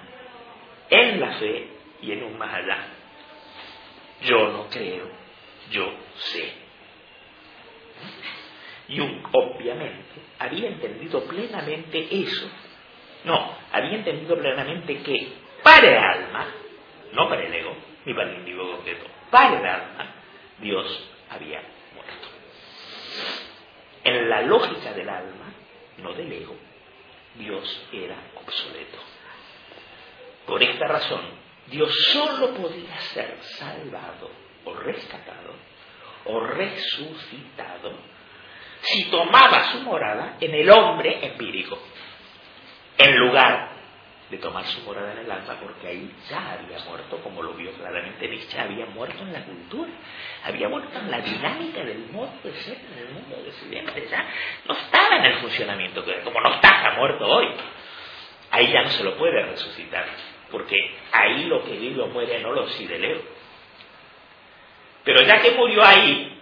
en 0.90 1.20
la 1.20 1.34
fe 1.34 1.68
y 2.02 2.12
en 2.12 2.24
un 2.24 2.38
más 2.38 2.54
allá. 2.54 2.88
Yo 4.22 4.48
no 4.48 4.68
creo, 4.70 5.10
yo 5.70 5.94
sé. 6.32 6.54
Y 8.90 9.00
un, 9.00 9.24
obviamente 9.32 10.22
había 10.40 10.68
entendido 10.68 11.24
plenamente 11.26 12.08
eso. 12.12 12.50
No, 13.24 13.56
había 13.72 13.96
entendido 13.96 14.38
plenamente 14.38 15.02
que 15.02 15.34
para 15.64 15.88
el 15.88 15.98
alma, 15.98 16.48
no 17.14 17.30
para 17.30 17.44
el 17.44 17.54
ego, 17.54 17.76
ni 18.06 18.14
para 18.14 18.32
el 18.32 18.40
individuo 18.40 18.76
concreto, 18.76 19.06
para 19.32 19.60
el 19.60 19.66
alma, 19.66 20.16
Dios 20.60 21.10
había 21.30 21.62
muerto. 21.96 22.28
En 24.04 24.30
la 24.30 24.42
lógica 24.42 24.94
del 24.94 25.08
alma, 25.08 25.54
no 26.00 26.14
del 26.14 26.32
ego, 26.32 26.56
Dios 27.36 27.88
era 27.94 28.18
obsoleto. 28.36 28.98
Por 30.46 30.62
esta 30.62 30.88
razón, 30.88 31.22
Dios 31.68 31.94
solo 32.12 32.54
podía 32.54 33.00
ser 33.14 33.38
salvado 33.58 34.30
o 34.66 34.74
rescatado 34.74 35.54
o 36.26 36.40
resucitado 36.40 37.94
si 38.82 39.06
tomaba 39.06 39.72
su 39.72 39.80
morada 39.82 40.38
en 40.42 40.54
el 40.54 40.70
hombre 40.70 41.26
empírico, 41.26 41.80
en 42.98 43.18
lugar 43.18 43.72
de 44.30 44.38
tomar 44.38 44.66
su 44.66 44.82
morada 44.82 45.14
en 45.14 45.20
el 45.20 45.32
alma, 45.32 45.58
porque 45.62 45.88
ahí 45.88 46.12
ya 46.30 46.54
había 46.54 46.80
muerto, 46.86 47.18
como 47.24 47.42
lo 47.42 47.54
vio 47.54 47.72
claramente 47.74 48.28
Nietzsche, 48.28 48.60
había 48.60 48.86
muerto 48.88 49.22
en 49.22 49.32
la 49.32 49.44
cultura, 49.46 49.92
había 50.44 50.68
muerto 50.68 51.00
en 51.00 51.12
la 51.12 51.22
dinámica 51.22 51.84
del 51.84 52.10
modo 52.12 52.34
de 52.44 52.52
ser 52.54 52.78
en 52.78 53.08
el 53.08 53.14
mundo 53.14 53.38
de 53.38 54.10
ya 54.10 54.26
no 54.66 54.74
estaba 54.74 55.18
en 55.18 55.26
el 55.26 55.36
funcionamiento, 55.36 56.04
como 56.24 56.42
no 56.42 56.56
está, 56.56 56.96
muerto 56.98 57.26
hoy. 57.26 57.48
Ahí 58.52 58.72
ya 58.72 58.84
no 58.84 58.90
se 58.90 59.04
lo 59.04 59.16
puede 59.18 59.44
resucitar, 59.46 60.06
porque 60.52 60.76
ahí 61.12 61.46
lo 61.46 61.64
que 61.64 61.78
vive 61.78 62.02
o 62.02 62.08
muere 62.08 62.40
no 62.42 62.52
lo 62.52 62.68
sideleo. 62.68 63.22
Pero 65.04 65.22
ya 65.24 65.42
que 65.42 65.52
murió 65.52 65.84
ahí, 65.84 66.40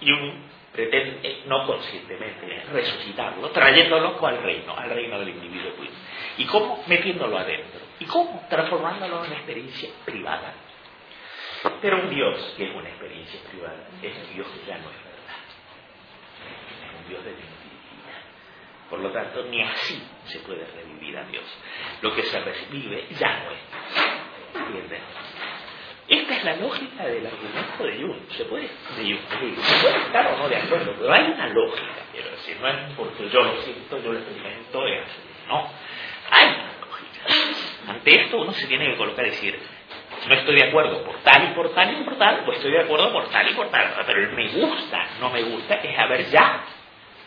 y 0.00 0.12
un 0.12 0.52
pretende, 0.72 1.42
no 1.46 1.66
conscientemente, 1.66 2.64
resucitarlo, 2.72 3.50
trayéndolo 3.50 4.24
al 4.26 4.42
reino, 4.42 4.76
al 4.76 4.90
reino 4.90 5.18
del 5.18 5.28
individuo. 5.28 5.72
Pues. 5.76 5.90
¿Y 6.38 6.46
cómo? 6.46 6.82
Metiéndolo 6.86 7.38
adentro. 7.38 7.80
¿Y 8.00 8.06
cómo? 8.06 8.46
Transformándolo 8.48 9.18
en 9.18 9.30
una 9.30 9.36
experiencia 9.36 9.90
privada. 10.04 10.54
Pero 11.80 12.02
un 12.02 12.10
Dios 12.10 12.54
que 12.56 12.64
es 12.64 12.74
una 12.74 12.88
experiencia 12.88 13.40
privada 13.48 13.86
es 14.02 14.12
un 14.16 14.34
Dios 14.34 14.48
que 14.48 14.66
ya 14.66 14.78
no 14.78 14.90
es 14.90 15.04
verdad. 15.04 15.42
Es 16.82 17.00
un 17.00 17.08
Dios 17.08 17.24
de 17.24 17.30
mentira. 17.30 17.52
Por 18.90 18.98
lo 18.98 19.10
tanto, 19.12 19.44
ni 19.44 19.62
así 19.62 20.02
se 20.24 20.40
puede 20.40 20.66
revivir 20.66 21.16
a 21.16 21.24
Dios. 21.24 21.44
Lo 22.00 22.14
que 22.14 22.24
se 22.24 22.40
revive 22.40 23.06
ya 23.16 23.44
no 23.44 23.50
es. 23.52 24.66
¿Entiendes? 24.66 25.00
Esta 26.12 26.36
es 26.36 26.44
la 26.44 26.56
lógica 26.56 27.06
del 27.06 27.26
argumento 27.26 27.84
de 27.84 28.02
Jung. 28.02 28.20
Se 28.36 28.44
puede, 28.44 28.68
puede 28.94 29.96
estar 30.04 30.26
o 30.26 30.36
no 30.36 30.48
de 30.48 30.56
acuerdo, 30.56 30.94
pero 30.98 31.10
hay 31.10 31.24
una 31.24 31.48
lógica, 31.48 32.02
quiero 32.12 32.30
decir, 32.32 32.58
no 32.60 32.68
es 32.68 32.76
porque 32.98 33.30
yo 33.30 33.40
lo 33.42 33.62
siento, 33.62 33.98
yo 34.02 34.12
lo 34.12 34.18
experimento, 34.18 34.86
es 34.88 35.06
así. 35.06 35.20
No, 35.48 35.70
hay 36.30 36.48
una 36.48 36.72
lógica. 36.86 37.92
Ante 37.92 38.24
esto 38.24 38.36
uno 38.36 38.52
se 38.52 38.66
tiene 38.66 38.90
que 38.90 38.96
colocar 38.98 39.26
y 39.26 39.30
decir, 39.30 39.58
no 40.28 40.34
estoy 40.34 40.54
de 40.54 40.68
acuerdo 40.68 41.02
por 41.02 41.16
tal 41.22 41.50
y 41.50 41.54
por 41.54 41.74
tal 41.74 41.98
y 41.98 42.04
por 42.04 42.18
tal, 42.18 42.44
pues 42.44 42.58
estoy 42.58 42.72
de 42.72 42.80
acuerdo 42.80 43.10
por 43.10 43.30
tal 43.30 43.50
y 43.50 43.54
por 43.54 43.70
tal. 43.70 43.94
Pero 44.06 44.20
el 44.20 44.32
me 44.32 44.48
gusta, 44.48 45.06
no 45.18 45.30
me 45.30 45.42
gusta, 45.44 45.76
es 45.76 45.98
haber 45.98 46.28
ya 46.28 46.62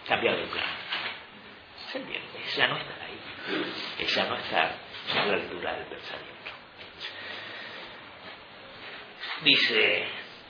cambiado 0.07 0.37
de 0.37 0.43
plan. 0.43 0.63
¿Se 1.91 1.97
entiende? 1.97 2.27
ya 2.55 2.67
no 2.67 2.77
está 2.77 2.93
ahí. 3.03 4.05
ya 4.05 4.25
no 4.25 4.35
está 4.35 4.61
a 4.61 5.25
la 5.25 5.33
altura 5.33 5.73
del 5.73 5.85
pensamiento. 5.85 6.34
Dice, 9.43 10.03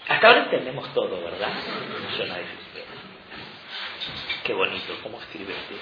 hasta 0.08 0.28
ahora 0.28 0.44
entendemos 0.44 0.94
todo, 0.94 1.22
¿verdad? 1.22 1.54
Difícil. 1.54 2.66
Qué 4.44 4.54
bonito, 4.54 4.94
cómo 5.02 5.20
escribe 5.20 5.54
este 5.54 5.76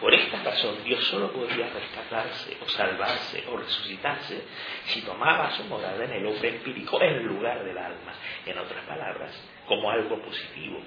Por 0.00 0.12
esta 0.12 0.42
razón 0.42 0.82
Dios 0.82 1.04
solo 1.04 1.30
podía 1.30 1.68
rescatarse 1.68 2.56
o 2.60 2.68
salvarse 2.68 3.44
o 3.48 3.56
resucitarse 3.56 4.42
si 4.86 5.02
tomaba 5.02 5.52
su 5.52 5.62
morada 5.64 6.04
en 6.04 6.10
el 6.10 6.26
hombre 6.26 6.48
empírico 6.48 7.00
en 7.00 7.24
lugar 7.24 7.62
del 7.62 7.78
alma. 7.78 8.12
En 8.44 8.58
otras 8.58 8.84
palabras, 8.86 9.30
como 9.68 9.88
algo 9.88 10.20
positivo, 10.20 10.80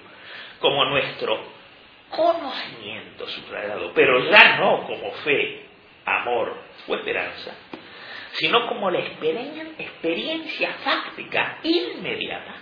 como 0.59 0.83
nuestro 0.85 1.41
conocimiento 2.09 3.25
subrayado, 3.29 3.93
pero 3.93 4.29
ya 4.29 4.57
no 4.57 4.85
como 4.85 5.11
fe, 5.23 5.67
amor 6.03 6.53
o 6.87 6.95
esperanza, 6.95 7.55
sino 8.33 8.67
como 8.67 8.89
la 8.89 8.99
experiencia 8.99 10.73
fáctica 10.83 11.59
inmediata. 11.63 12.55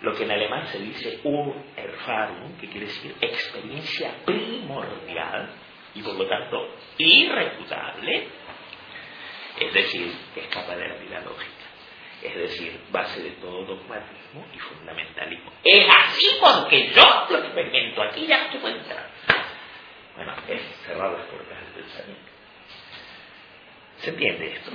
Lo 0.00 0.14
que 0.14 0.24
en 0.24 0.32
alemán 0.32 0.66
se 0.66 0.78
dice 0.78 1.20
Urerfahrung, 1.22 2.58
que 2.58 2.68
quiere 2.68 2.86
decir 2.86 3.14
experiencia 3.20 4.12
primordial 4.24 5.50
y 5.94 6.02
por 6.02 6.14
lo 6.14 6.26
tanto 6.26 6.74
irrefutable, 6.98 8.26
es 9.60 9.72
decir, 9.72 10.12
escapa 10.34 10.74
de 10.76 10.88
la 10.88 10.94
vida 10.96 11.20
lógica, 11.20 11.66
es 12.22 12.34
decir, 12.34 12.80
base 12.90 13.22
de 13.22 13.30
todo 13.32 13.64
dogmatismo 13.64 14.46
y 14.52 14.58
fundamentalismo. 14.58 15.52
Es 15.62 15.86
así 15.88 16.26
porque 16.40 16.90
yo 16.90 17.26
lo 17.30 17.38
experimento, 17.38 18.02
aquí 18.02 18.26
ya 18.26 18.50
puede 18.60 18.78
entrar. 18.78 19.08
Bueno, 20.16 20.34
es 20.48 20.62
cerrar 20.84 21.12
las 21.12 21.26
puertas 21.26 21.58
del 21.60 21.84
pensamiento. 21.84 22.31
¿Se 24.02 24.10
entiende 24.10 24.52
esto? 24.52 24.72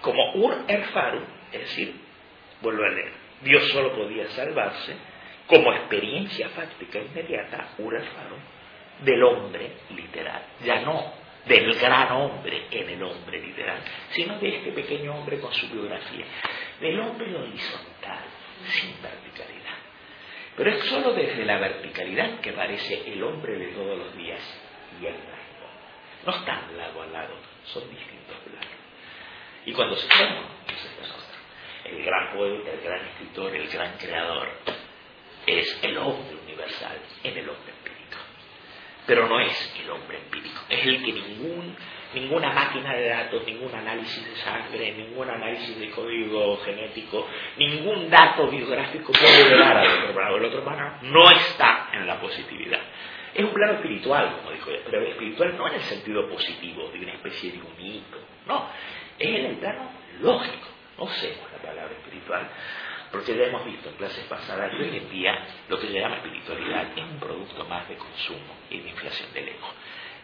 Como 0.00 0.34
Ur 0.34 0.64
Erfaru, 0.66 1.20
es 1.52 1.60
decir, 1.60 1.94
vuelvo 2.62 2.84
a 2.84 2.88
leer, 2.88 3.12
Dios 3.42 3.68
solo 3.68 3.94
podía 3.94 4.28
salvarse 4.30 4.96
como 5.46 5.72
experiencia 5.74 6.48
fáctica 6.50 6.98
inmediata, 6.98 7.74
Ur 7.78 7.94
Erfaru, 7.94 8.36
del 9.02 9.22
hombre 9.22 9.72
literal, 9.90 10.42
ya 10.64 10.80
no 10.80 11.12
del 11.44 11.70
gran 11.74 12.12
hombre 12.12 12.66
en 12.70 12.88
el 12.88 13.02
hombre 13.02 13.40
literal, 13.42 13.78
sino 14.10 14.38
de 14.38 14.56
este 14.56 14.72
pequeño 14.72 15.16
hombre 15.16 15.38
con 15.38 15.52
su 15.52 15.68
biografía, 15.68 16.24
del 16.80 16.98
hombre 16.98 17.36
horizontal, 17.36 18.24
sin 18.68 19.00
verticalidad. 19.02 19.76
Pero 20.56 20.70
es 20.70 20.84
solo 20.86 21.12
desde 21.12 21.44
la 21.44 21.58
verticalidad 21.58 22.40
que 22.40 22.50
aparece 22.50 23.02
el 23.12 23.22
hombre 23.22 23.58
de 23.58 23.66
todos 23.68 23.98
los 23.98 24.16
días 24.16 24.40
y 25.00 25.06
el 25.06 25.35
no 26.26 26.32
están 26.32 26.76
lado 26.76 27.02
a 27.02 27.06
lado, 27.06 27.34
son 27.64 27.88
distintos 27.88 28.36
planos. 28.44 28.68
Y 29.64 29.72
cuando 29.72 29.96
se 29.96 30.08
toman, 30.08 30.56
el 31.84 32.04
gran 32.04 32.32
poeta, 32.36 32.72
el 32.72 32.80
gran 32.80 33.00
escritor, 33.06 33.54
el 33.54 33.68
gran 33.68 33.96
creador, 33.96 34.48
es 35.46 35.78
el 35.82 35.96
hombre 35.98 36.36
universal 36.44 36.98
en 37.22 37.38
el 37.38 37.48
hombre 37.48 37.72
empírico. 37.72 38.18
Pero 39.06 39.28
no 39.28 39.38
es 39.38 39.74
el 39.80 39.90
hombre 39.90 40.18
empírico, 40.18 40.62
es 40.68 40.84
el 40.84 41.04
que 41.04 41.12
ningún, 41.12 41.76
ninguna 42.12 42.52
máquina 42.52 42.92
de 42.94 43.08
datos, 43.08 43.46
ningún 43.46 43.72
análisis 43.72 44.24
de 44.24 44.36
sangre, 44.36 44.92
ningún 44.92 45.30
análisis 45.30 45.78
de 45.78 45.90
código 45.90 46.56
genético, 46.64 47.28
ningún 47.56 48.10
dato 48.10 48.48
biográfico 48.48 49.12
puede 49.12 49.48
llegar 49.48 49.76
al 49.76 50.08
otro. 50.10 50.36
El 50.36 50.44
otro 50.46 50.64
plano 50.64 50.98
no 51.02 51.30
está 51.30 51.90
en 51.92 52.04
la 52.04 52.20
positividad. 52.20 52.80
Es 53.34 53.44
un 53.44 53.52
plano 53.52 53.74
espiritual, 53.74 54.36
como 54.36 54.52
dijo 54.52 54.70
ella, 54.70 54.82
pero 54.84 55.02
espiritual 55.02 55.56
no 55.56 55.68
en 55.68 55.74
el 55.74 55.82
sentido 55.82 56.28
positivo, 56.28 56.88
de 56.90 56.98
una 57.00 57.12
especie 57.12 57.52
de 57.52 57.58
un 57.58 57.74
hito, 57.78 58.18
no, 58.46 58.68
es 59.18 59.28
en 59.28 59.44
el 59.46 59.56
plano 59.56 59.90
lógico. 60.20 60.68
No 60.98 61.04
usemos 61.04 61.52
la 61.52 61.58
palabra 61.58 61.92
espiritual, 61.92 62.48
porque 63.12 63.36
ya 63.36 63.44
hemos 63.44 63.64
visto 63.64 63.88
en 63.90 63.96
clases 63.96 64.24
pasadas 64.24 64.70
que 64.70 64.76
hoy 64.82 64.96
en 64.96 65.10
día 65.10 65.38
lo 65.68 65.78
que 65.78 65.88
se 65.88 65.92
llama 65.92 66.16
espiritualidad 66.16 66.86
es 66.96 67.02
un 67.02 67.18
producto 67.18 67.64
más 67.66 67.88
de 67.88 67.96
consumo 67.96 68.54
y 68.70 68.80
de 68.80 68.88
inflación 68.88 69.32
del 69.34 69.48
ego. 69.48 69.68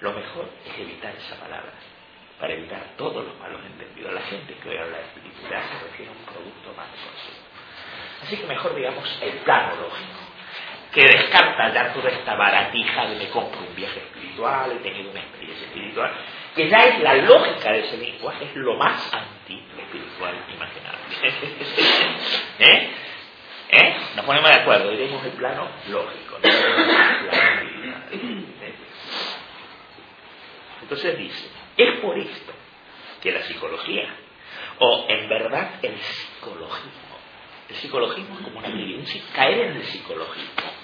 Lo 0.00 0.12
mejor 0.12 0.48
es 0.66 0.78
evitar 0.78 1.14
esa 1.14 1.36
palabra, 1.36 1.72
para 2.40 2.54
evitar 2.54 2.96
todos 2.96 3.24
los 3.24 3.38
malos 3.38 3.60
entendidos. 3.64 4.12
La 4.12 4.22
gente 4.22 4.54
que 4.54 4.68
hoy 4.68 4.76
habla 4.76 4.96
de 4.96 5.04
espiritualidad 5.04 5.62
se 5.70 5.84
refiere 5.84 6.10
a 6.10 6.14
un 6.14 6.24
producto 6.24 6.74
más 6.74 6.90
de 6.90 6.98
consumo. 6.98 7.42
Así 8.22 8.36
que 8.36 8.46
mejor 8.46 8.74
digamos 8.74 9.18
el 9.22 9.32
plano 9.40 9.76
lógico 9.76 10.31
que 10.92 11.00
descarta 11.00 11.72
ya 11.72 11.92
toda 11.94 12.10
esta 12.10 12.34
baratija 12.36 13.06
de 13.06 13.16
me 13.16 13.30
compro 13.30 13.60
un 13.60 13.74
viaje 13.74 13.98
espiritual, 13.98 14.72
he 14.72 14.82
tenido 14.82 15.10
una 15.10 15.20
experiencia 15.20 15.66
espiritual, 15.66 16.12
que 16.54 16.68
ya 16.68 16.78
es 16.84 17.00
la 17.00 17.14
lógica 17.14 17.72
de 17.72 17.80
ese 17.80 17.96
lenguaje, 17.96 18.44
es 18.44 18.56
lo 18.56 18.74
más 18.76 19.10
anti-espiritual 19.14 20.34
imaginable. 20.54 21.00
¿Eh? 22.58 22.90
¿Eh? 23.70 23.96
Nos 24.16 24.26
ponemos 24.26 24.50
de 24.50 24.56
acuerdo, 24.56 24.92
iremos 24.92 25.24
el 25.24 25.32
plano 25.32 25.66
lógico. 25.88 26.38
Entonces 30.82 31.16
dice, 31.16 31.48
es 31.78 32.00
por 32.00 32.18
esto 32.18 32.52
que 33.22 33.32
la 33.32 33.42
psicología, 33.44 34.14
o 34.78 35.06
en 35.08 35.26
verdad 35.26 35.70
el 35.80 35.96
psicologismo, 35.96 37.16
el 37.70 37.76
psicologismo 37.76 38.34
es 38.34 38.44
como 38.44 38.58
una 38.58 38.68
caer 39.34 39.58
en 39.58 39.76
el 39.76 39.84
psicologismo 39.84 40.81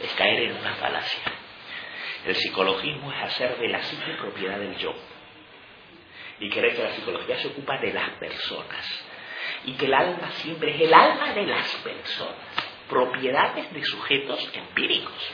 es 0.00 0.12
caer 0.12 0.42
en 0.42 0.56
una 0.56 0.74
falacia. 0.74 1.22
El 2.26 2.34
psicologismo 2.34 3.12
es 3.12 3.22
hacer 3.22 3.58
de 3.58 3.68
la 3.68 3.82
psique 3.82 4.12
propiedad 4.18 4.58
del 4.58 4.76
yo. 4.76 4.94
Y 6.40 6.50
creer 6.50 6.74
que 6.74 6.82
la 6.82 6.92
psicología 6.92 7.38
se 7.38 7.48
ocupa 7.48 7.78
de 7.78 7.92
las 7.92 8.10
personas. 8.10 9.04
Y 9.64 9.72
que 9.72 9.86
el 9.86 9.94
alma 9.94 10.30
siempre 10.32 10.74
es 10.74 10.80
el 10.80 10.94
alma 10.94 11.32
de 11.32 11.46
las 11.46 11.66
personas. 11.76 12.36
Propiedades 12.88 13.72
de 13.72 13.84
sujetos 13.84 14.50
empíricos. 14.54 15.32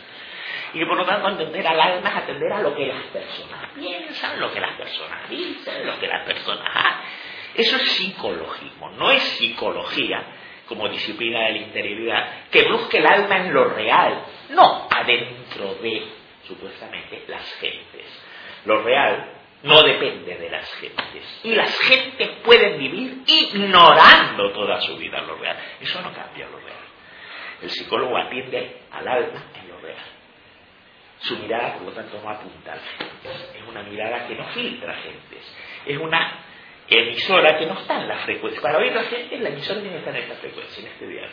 Y 0.74 0.78
que 0.78 0.86
por 0.86 0.96
lo 0.96 1.04
tanto 1.04 1.28
entender 1.28 1.66
al 1.66 1.80
alma 1.80 2.08
es 2.10 2.16
atender 2.16 2.52
a 2.52 2.60
lo 2.60 2.74
que 2.74 2.86
las 2.86 3.02
personas 3.04 3.70
piensan, 3.74 4.40
lo 4.40 4.52
que 4.52 4.60
las 4.60 4.76
personas 4.76 5.28
dicen, 5.28 5.86
lo 5.86 5.98
que 5.98 6.06
las 6.06 6.24
personas 6.24 6.68
hacen. 6.74 7.30
Eso 7.54 7.76
es 7.76 7.92
psicologismo, 7.92 8.90
no 8.90 9.10
es 9.10 9.22
psicología 9.22 10.24
como 10.70 10.88
disciplina 10.88 11.46
de 11.46 11.50
la 11.50 11.58
interioridad, 11.58 12.48
que 12.48 12.62
busque 12.70 12.98
el 12.98 13.06
alma 13.06 13.38
en 13.38 13.52
lo 13.52 13.64
real, 13.70 14.22
no 14.50 14.86
adentro 14.88 15.74
de, 15.82 16.04
supuestamente, 16.46 17.24
las 17.26 17.44
gentes. 17.54 18.06
Lo 18.66 18.80
real 18.80 19.32
no 19.64 19.82
depende 19.82 20.36
de 20.36 20.48
las 20.48 20.72
gentes. 20.74 21.40
Y 21.42 21.56
las 21.56 21.76
gentes 21.80 22.28
pueden 22.44 22.78
vivir 22.78 23.24
ignorando 23.26 24.52
toda 24.52 24.80
su 24.80 24.96
vida 24.96 25.20
lo 25.22 25.34
real. 25.38 25.56
Eso 25.80 26.00
no 26.02 26.12
cambia 26.12 26.46
lo 26.46 26.60
real. 26.60 26.78
El 27.62 27.70
psicólogo 27.70 28.16
atiende 28.16 28.82
al 28.92 29.08
alma 29.08 29.42
en 29.60 29.68
lo 29.70 29.80
real. 29.80 30.06
Su 31.18 31.36
mirada, 31.36 31.74
por 31.74 31.82
lo 31.88 31.90
tanto, 31.90 32.20
no 32.22 32.30
apunta 32.30 32.74
a 32.74 32.76
las 32.76 32.84
gentes. 32.96 33.56
Es 33.60 33.68
una 33.68 33.82
mirada 33.82 34.28
que 34.28 34.36
no 34.36 34.44
filtra 34.50 34.94
gentes. 34.94 35.56
Es 35.84 35.98
una 35.98 36.44
emisora 36.90 37.58
que 37.58 37.66
no 37.66 37.74
está 37.74 38.00
en 38.00 38.08
la 38.08 38.18
frecuencia. 38.18 38.60
Para 38.60 38.78
oír 38.78 38.92
la 38.92 39.04
gente, 39.04 39.38
la 39.38 39.48
emisora 39.48 39.80
tiene 39.80 39.94
que 39.94 39.98
estar 39.98 40.16
en 40.16 40.22
esta 40.22 40.34
frecuencia, 40.36 40.80
en 40.82 40.92
este 40.92 41.06
dial. 41.06 41.30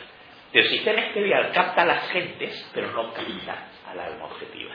Pero 0.52 0.68
si 0.68 0.76
está 0.76 0.92
en 0.92 0.98
este 1.00 1.22
dial, 1.22 1.50
capta 1.52 1.82
a 1.82 1.84
las 1.84 2.08
gentes, 2.10 2.70
pero 2.72 2.90
no 2.92 3.12
capta 3.12 3.68
al 3.90 3.98
alma 3.98 4.24
objetiva. 4.26 4.74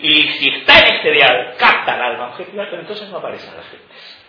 Y 0.00 0.22
si 0.22 0.48
está 0.48 0.78
en 0.78 0.94
este 0.96 1.12
dial, 1.12 1.54
capta 1.58 1.94
al 1.94 2.02
alma 2.02 2.28
objetiva, 2.28 2.66
pero 2.70 2.82
entonces 2.82 3.08
no 3.10 3.18
aparecen 3.18 3.54
las 3.56 3.68
gentes. 3.68 4.22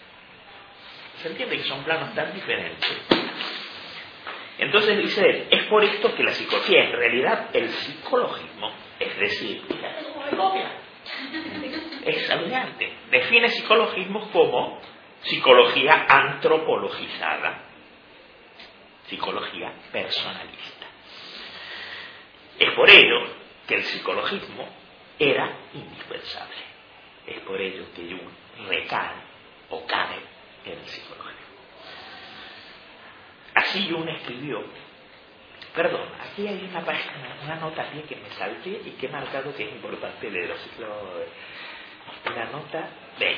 ¿Se 1.21 1.27
entiende 1.29 1.57
que 1.57 1.63
son 1.63 1.83
planos 1.83 2.13
tan 2.13 2.33
diferentes? 2.33 3.01
Entonces 4.59 4.97
dice 4.97 5.21
él, 5.21 5.47
es 5.51 5.63
por 5.65 5.83
esto 5.83 6.15
que 6.15 6.23
la 6.23 6.31
psicología, 6.31 6.85
en 6.85 6.91
realidad 6.91 7.49
el 7.53 7.69
psicologismo, 7.69 8.71
es 8.99 9.19
decir, 9.19 9.61
es 12.05 12.29
alucinante, 12.29 12.93
define 13.11 13.49
psicologismo 13.49 14.29
como 14.31 14.79
psicología 15.23 16.05
antropologizada, 16.07 17.63
psicología 19.07 19.73
personalista. 19.91 20.87
Es 22.59 22.71
por 22.73 22.89
ello 22.89 23.27
que 23.67 23.75
el 23.75 23.83
psicologismo 23.83 24.67
era 25.19 25.51
indispensable. 25.73 26.55
Es 27.25 27.39
por 27.41 27.59
ello 27.59 27.85
que 27.95 28.03
Jung 28.03 28.67
recae 28.69 29.15
o 29.69 29.85
cae 29.85 30.19
en 30.65 30.79
el 30.79 30.85
psicologismo. 30.85 31.37
Así 33.53 33.89
Jung 33.89 34.07
escribió, 34.07 34.63
perdón, 35.75 36.07
aquí 36.21 36.47
hay 36.47 36.67
una 36.69 36.85
página, 36.85 37.55
nota 37.59 37.81
aquí 37.83 37.99
que 38.01 38.15
me 38.15 38.29
salté 38.31 38.81
y 38.85 38.91
que 38.99 39.07
he 39.07 39.09
marcado 39.09 39.55
que 39.55 39.65
es 39.65 39.71
importante 39.73 40.29
leer, 40.29 40.55
la 42.35 42.45
nota 42.45 42.89
20. 43.19 43.37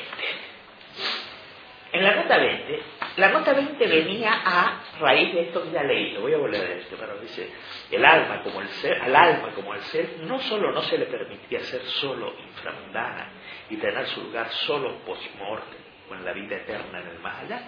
En 1.92 2.04
la 2.04 2.16
nota 2.16 2.38
20, 2.38 2.82
la 3.18 3.30
nota 3.30 3.54
20 3.54 3.88
venía 3.88 4.32
a 4.46 4.84
raíz 5.00 5.34
de 5.34 5.42
esto 5.42 5.64
que 5.64 5.72
ya 5.72 5.84
leí, 5.84 6.12
lo 6.12 6.22
voy 6.22 6.34
a 6.34 6.38
volver 6.38 6.62
a 6.62 6.74
esto, 6.76 6.96
pero 7.00 7.20
dice, 7.20 7.50
el 7.90 8.06
alma 8.06 8.44
como 8.44 8.62
el 8.62 8.68
ser, 8.68 9.02
al 9.02 9.16
alma 9.16 9.50
como 9.56 9.74
el 9.74 9.82
ser, 9.82 10.18
no 10.20 10.40
solo 10.40 10.72
no 10.72 10.84
se 10.84 11.00
le 11.00 11.06
permitía 11.06 11.62
ser 11.62 11.82
solo 11.82 12.36
inframundana 12.48 13.32
y 13.72 13.78
tener 13.78 14.06
su 14.08 14.22
lugar 14.22 14.50
solo 14.52 15.00
post-mortem, 15.00 15.80
en 16.12 16.26
la 16.26 16.34
vida 16.34 16.58
eterna 16.58 17.02
en 17.02 17.08
el 17.08 17.20
más 17.20 17.44
allá, 17.44 17.62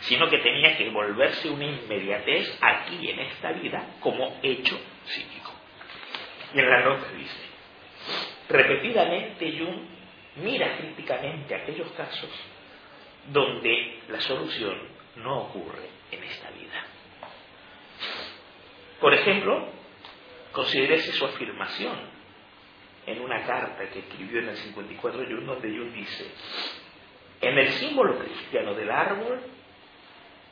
sino 0.00 0.28
que 0.28 0.38
tenía 0.38 0.76
que 0.76 0.90
volverse 0.90 1.48
una 1.48 1.64
inmediatez 1.64 2.58
aquí 2.60 3.10
en 3.10 3.20
esta 3.20 3.52
vida 3.52 3.96
como 4.00 4.38
hecho 4.42 4.78
psíquico. 5.04 5.52
Y 6.54 6.60
en 6.60 6.70
la 6.70 6.80
nota 6.80 7.06
dice, 7.16 7.46
repetidamente 8.48 9.58
Jung 9.58 9.86
mira 10.36 10.76
críticamente 10.76 11.54
aquellos 11.54 11.90
casos 11.92 12.30
donde 13.32 14.00
la 14.08 14.20
solución 14.20 14.76
no 15.16 15.42
ocurre 15.42 15.88
en 16.10 16.22
esta 16.24 16.50
vida. 16.50 16.84
Por 19.00 19.14
ejemplo, 19.14 19.68
considérese 20.52 21.12
su 21.12 21.24
afirmación 21.24 22.14
en 23.06 23.20
una 23.20 23.44
carta 23.44 23.88
que 23.90 24.00
escribió 24.00 24.40
en 24.40 24.48
el 24.48 24.56
54 24.56 25.24
Jung, 25.26 25.44
donde 25.44 25.68
Jung 25.68 25.92
dice, 25.92 26.30
en 27.40 27.58
el 27.58 27.68
símbolo 27.72 28.18
cristiano 28.18 28.74
del 28.74 28.90
árbol, 28.90 29.40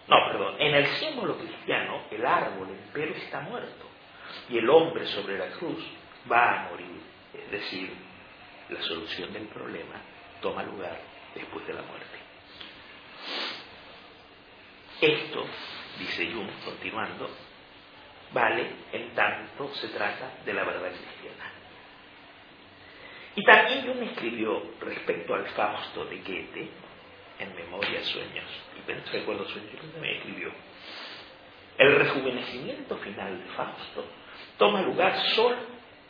no, 0.08 0.16
perdón, 0.30 0.60
en 0.60 0.74
el 0.74 0.86
símbolo 0.86 1.38
cristiano 1.38 2.02
el 2.10 2.26
árbol, 2.26 2.68
empero, 2.70 3.14
está 3.14 3.40
muerto 3.40 3.86
y 4.48 4.58
el 4.58 4.68
hombre 4.68 5.06
sobre 5.06 5.38
la 5.38 5.46
cruz 5.52 5.82
va 6.30 6.66
a 6.66 6.70
morir. 6.70 7.00
Es 7.32 7.50
decir, 7.50 7.92
la 8.68 8.82
solución 8.82 9.32
del 9.32 9.46
problema 9.46 9.94
toma 10.40 10.62
lugar 10.64 11.00
después 11.34 11.66
de 11.66 11.74
la 11.74 11.82
muerte. 11.82 12.21
Esto, 15.02 15.44
dice 15.98 16.30
Jung, 16.32 16.48
continuando, 16.64 17.28
vale 18.32 18.66
en 18.92 19.10
tanto 19.16 19.74
se 19.74 19.88
trata 19.88 20.34
de 20.44 20.54
la 20.54 20.62
verdad 20.62 20.92
cristiana. 20.92 21.50
Y 23.34 23.42
también 23.42 23.84
Jung 23.84 24.00
escribió 24.10 24.62
respecto 24.78 25.34
al 25.34 25.44
Fausto 25.48 26.04
de 26.04 26.18
Goethe, 26.18 26.68
en 27.40 27.56
Memoria, 27.56 28.04
Sueños, 28.04 28.44
y 28.76 29.10
recuerdo 29.10 29.44
sueños, 29.48 29.72
me 30.00 30.18
escribió, 30.18 30.52
el 31.78 31.96
rejuvenecimiento 31.96 32.96
final 32.98 33.42
de 33.42 33.50
Fausto 33.56 34.04
toma 34.56 34.82
lugar 34.82 35.18
solo 35.34 35.56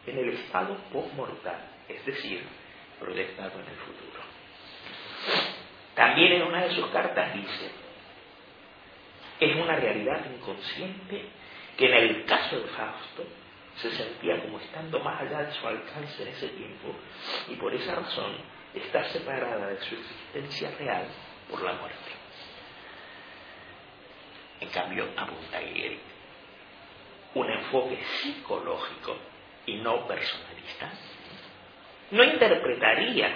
en 0.07 0.19
el 0.19 0.29
estado 0.35 0.77
postmortal, 0.93 1.67
es 1.89 2.05
decir, 2.05 2.43
proyectado 3.01 3.59
en 3.59 3.69
el 3.69 3.77
futuro. 3.77 4.21
También 5.95 6.33
en 6.33 6.43
una 6.43 6.65
de 6.65 6.75
sus 6.75 6.89
cartas 6.89 7.33
dice, 7.33 7.82
es 9.45 9.57
una 9.57 9.77
realidad 9.77 10.25
inconsciente 10.33 11.25
que 11.77 11.87
en 11.87 11.95
el 11.95 12.25
caso 12.25 12.61
de 12.61 12.69
Fausto 12.69 13.25
se 13.77 13.91
sentía 13.93 14.41
como 14.41 14.59
estando 14.59 15.01
más 15.01 15.23
allá 15.23 15.45
de 15.45 15.53
su 15.53 15.67
alcance 15.67 16.23
en 16.23 16.29
ese 16.29 16.49
tiempo 16.49 16.95
y 17.49 17.55
por 17.57 17.75
esa 17.75 17.95
razón 17.95 18.37
está 18.75 19.05
separada 19.05 19.69
de 19.69 19.81
su 19.81 19.95
existencia 19.95 20.71
real 20.79 21.07
por 21.51 21.63
la 21.63 21.73
muerte. 21.75 21.99
En 24.61 24.69
cambio, 24.69 25.09
apunta 25.17 25.61
Guerri, 25.61 25.99
un 27.35 27.51
enfoque 27.51 27.99
psicológico 28.21 29.17
y 29.67 29.77
no 29.77 30.07
personalista 30.07 30.91
no 32.13 32.25
interpretaría 32.25 33.31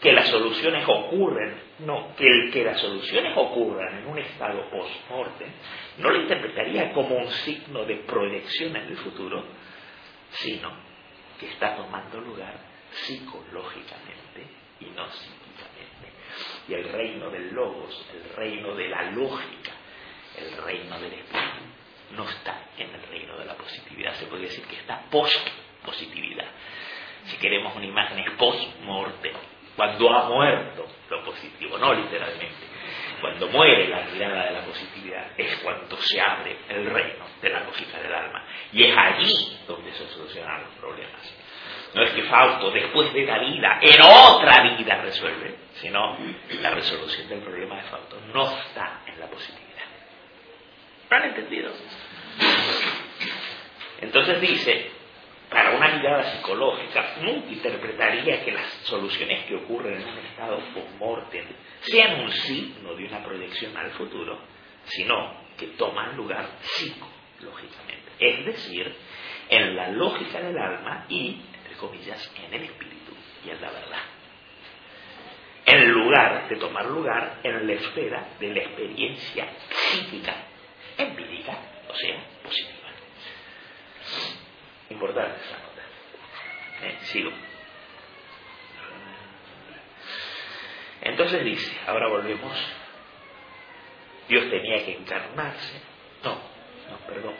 que 0.00 0.12
las 0.12 0.28
soluciones 0.28 0.84
ocurren, 0.88 1.60
no, 1.84 2.14
que, 2.16 2.26
el, 2.26 2.50
que 2.50 2.64
las 2.64 2.80
soluciones 2.80 3.32
ocurran 3.36 3.98
en 3.98 4.06
un 4.06 4.18
estado 4.18 4.68
post-mortem, 4.70 5.48
no 5.98 6.10
lo 6.10 6.22
interpretaría 6.22 6.92
como 6.92 7.16
un 7.16 7.30
signo 7.30 7.84
de 7.84 7.96
proyección 7.96 8.76
en 8.76 8.86
el 8.86 8.96
futuro, 8.98 9.44
sino 10.30 10.70
que 11.38 11.48
está 11.48 11.76
tomando 11.76 12.20
lugar 12.20 12.54
psicológicamente 12.92 14.46
y 14.80 14.86
no 14.86 15.08
psíquicamente. 15.10 16.12
Y 16.68 16.74
el 16.74 16.92
reino 16.92 17.30
del 17.30 17.52
logos, 17.52 18.06
el 18.14 18.36
reino 18.36 18.74
de 18.74 18.88
la 18.88 19.10
lógica, 19.10 19.72
el 20.38 20.64
reino 20.64 20.98
del 20.98 21.12
espíritu, 21.12 21.62
no 22.16 22.28
está 22.28 22.68
en 22.78 22.94
el 22.94 23.02
reino 23.02 23.36
de 23.38 23.44
la 23.44 23.54
positividad, 23.54 24.14
se 24.14 24.26
podría 24.26 24.48
decir 24.48 24.64
que 24.66 24.76
está 24.76 25.02
post-positividad. 25.10 26.46
Si 27.26 27.36
queremos 27.38 27.74
una 27.76 27.86
imagen 27.86 28.18
es 28.18 28.30
post-mortem, 28.32 29.34
cuando 29.76 30.10
ha 30.10 30.28
muerto 30.28 30.86
lo 31.10 31.24
positivo, 31.24 31.78
no 31.78 31.94
literalmente. 31.94 32.72
Cuando 33.20 33.48
muere 33.48 33.88
la 33.88 34.02
mirada 34.12 34.46
de 34.46 34.50
la 34.50 34.62
positividad 34.62 35.30
es 35.36 35.56
cuando 35.58 35.96
se 35.96 36.20
abre 36.20 36.56
el 36.68 36.86
reino 36.86 37.24
de 37.40 37.50
la 37.50 37.60
lógica 37.60 37.98
del 38.00 38.12
alma. 38.12 38.44
Y 38.72 38.82
es 38.82 38.96
allí 38.96 39.58
donde 39.66 39.92
se 39.92 40.08
solucionan 40.08 40.62
los 40.62 40.72
problemas. 40.80 41.34
No 41.94 42.02
es 42.02 42.10
que 42.12 42.22
Fausto 42.22 42.70
después 42.70 43.12
de 43.12 43.24
la 43.24 43.38
vida, 43.38 43.78
en 43.80 44.02
otra 44.02 44.76
vida 44.76 45.02
resuelve, 45.02 45.56
sino 45.74 46.16
la 46.60 46.70
resolución 46.70 47.28
del 47.28 47.40
problema 47.40 47.76
de 47.76 47.82
Fausto 47.82 48.18
no 48.32 48.50
está 48.50 49.02
en 49.06 49.20
la 49.20 49.26
positividad. 49.26 49.62
¿Lo 51.10 51.16
han 51.16 51.24
entendido? 51.24 51.70
Entonces 54.00 54.40
dice, 54.40 54.90
para 55.52 55.76
una 55.76 55.88
mirada 55.96 56.32
psicológica, 56.32 57.16
interpretaría 57.48 58.44
que 58.44 58.52
las 58.52 58.66
soluciones 58.84 59.44
que 59.44 59.56
ocurren 59.56 60.00
en 60.00 60.08
un 60.08 60.18
estado 60.18 60.58
post-mortem 60.74 61.44
sean 61.82 62.20
un 62.20 62.30
signo 62.30 62.94
de 62.94 63.04
una 63.04 63.22
proyección 63.22 63.76
al 63.76 63.90
futuro, 63.90 64.38
sino 64.84 65.42
que 65.56 65.66
toman 65.68 66.16
lugar 66.16 66.48
psicológicamente, 66.60 68.12
es 68.18 68.46
decir, 68.46 68.94
en 69.48 69.76
la 69.76 69.90
lógica 69.90 70.40
del 70.40 70.56
alma 70.56 71.04
y, 71.08 71.40
entre 71.54 71.74
comillas, 71.76 72.32
en 72.46 72.54
el 72.54 72.62
espíritu 72.64 73.12
y 73.44 73.50
en 73.50 73.60
la 73.60 73.70
verdad. 73.70 74.02
En 75.66 75.90
lugar 75.90 76.48
de 76.48 76.56
tomar 76.56 76.86
lugar 76.86 77.38
en 77.42 77.66
la 77.66 77.72
esfera 77.74 78.28
de 78.40 78.54
la 78.54 78.60
experiencia 78.60 79.48
psíquica, 79.68 80.34
empírica, 80.98 81.56
o 81.88 81.94
sea, 81.94 82.24
positiva. 82.42 82.81
Importante 84.92 85.40
esa 85.40 85.56
nota. 85.58 85.82
Eh, 86.82 86.98
sigo. 87.04 87.30
Entonces 91.00 91.44
dice, 91.44 91.72
ahora 91.86 92.08
volvemos, 92.08 92.52
Dios 94.28 94.50
tenía 94.50 94.84
que 94.84 94.96
encarnarse. 94.98 95.80
No, 96.22 96.34
no, 96.90 96.98
perdón. 97.06 97.34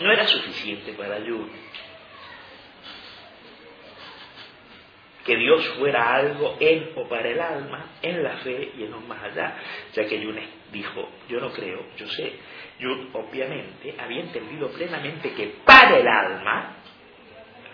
No 0.00 0.12
era 0.12 0.26
suficiente 0.26 0.92
para 0.92 1.16
Jung 1.16 1.50
que 5.28 5.36
Dios 5.36 5.62
fuera 5.78 6.14
algo 6.14 6.56
en 6.58 6.92
o 6.96 7.06
para 7.06 7.28
el 7.28 7.38
alma, 7.38 7.90
en 8.00 8.22
la 8.22 8.38
fe 8.38 8.72
y 8.78 8.84
en 8.84 8.94
un 8.94 9.06
más 9.06 9.22
allá, 9.22 9.58
ya 9.92 10.06
que 10.06 10.24
Jung 10.24 10.38
dijo, 10.72 11.06
yo 11.28 11.38
no 11.38 11.52
creo, 11.52 11.84
yo 11.98 12.08
sé, 12.08 12.32
Jung 12.80 13.08
obviamente 13.12 13.94
había 13.98 14.20
entendido 14.20 14.68
plenamente 14.70 15.32
que 15.32 15.56
para 15.64 15.98
el 15.98 16.06
alma, 16.06 16.76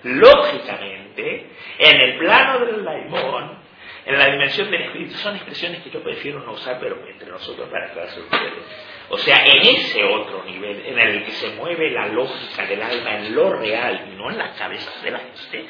lógicamente, 0.02 1.50
en 1.78 2.00
el 2.00 2.18
plano 2.18 2.64
del 2.64 2.84
laimón, 2.84 3.58
en 4.06 4.18
la 4.18 4.26
dimensión 4.30 4.70
del 4.70 4.82
espíritu, 4.82 5.14
son 5.16 5.36
expresiones 5.36 5.82
que 5.82 5.90
yo 5.90 6.02
prefiero 6.02 6.40
no 6.40 6.52
usar, 6.52 6.78
pero 6.80 7.06
entre 7.06 7.28
nosotros 7.28 7.68
para 7.68 7.86
aclararse 7.86 8.20
ustedes. 8.20 8.52
O 9.10 9.18
sea, 9.18 9.44
en 9.44 9.76
ese 9.76 10.04
otro 10.04 10.44
nivel, 10.44 10.84
en 10.86 10.98
el 10.98 11.24
que 11.24 11.32
se 11.32 11.50
mueve 11.50 11.90
la 11.90 12.06
lógica 12.08 12.66
del 12.66 12.82
alma 12.82 13.16
en 13.16 13.34
lo 13.34 13.52
real 13.52 14.08
y 14.10 14.16
no 14.16 14.30
en 14.30 14.38
las 14.38 14.58
cabezas 14.58 15.02
de 15.02 15.10
la 15.10 15.18
gente, 15.18 15.66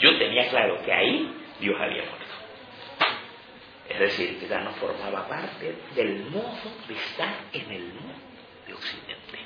yo 0.00 0.18
tenía 0.18 0.48
claro 0.48 0.82
que 0.82 0.92
ahí 0.92 1.32
Dios 1.60 1.76
había 1.78 2.02
muerto. 2.02 2.22
Es 3.88 3.98
decir, 3.98 4.38
que 4.38 4.48
ya 4.48 4.60
no 4.60 4.70
formaba 4.72 5.28
parte 5.28 5.74
del 5.94 6.24
modo 6.30 6.58
de 6.88 6.94
estar 6.94 7.34
en 7.52 7.70
el 7.70 7.82
mundo 7.82 8.31
de 8.72 8.78
Occidente, 8.78 9.38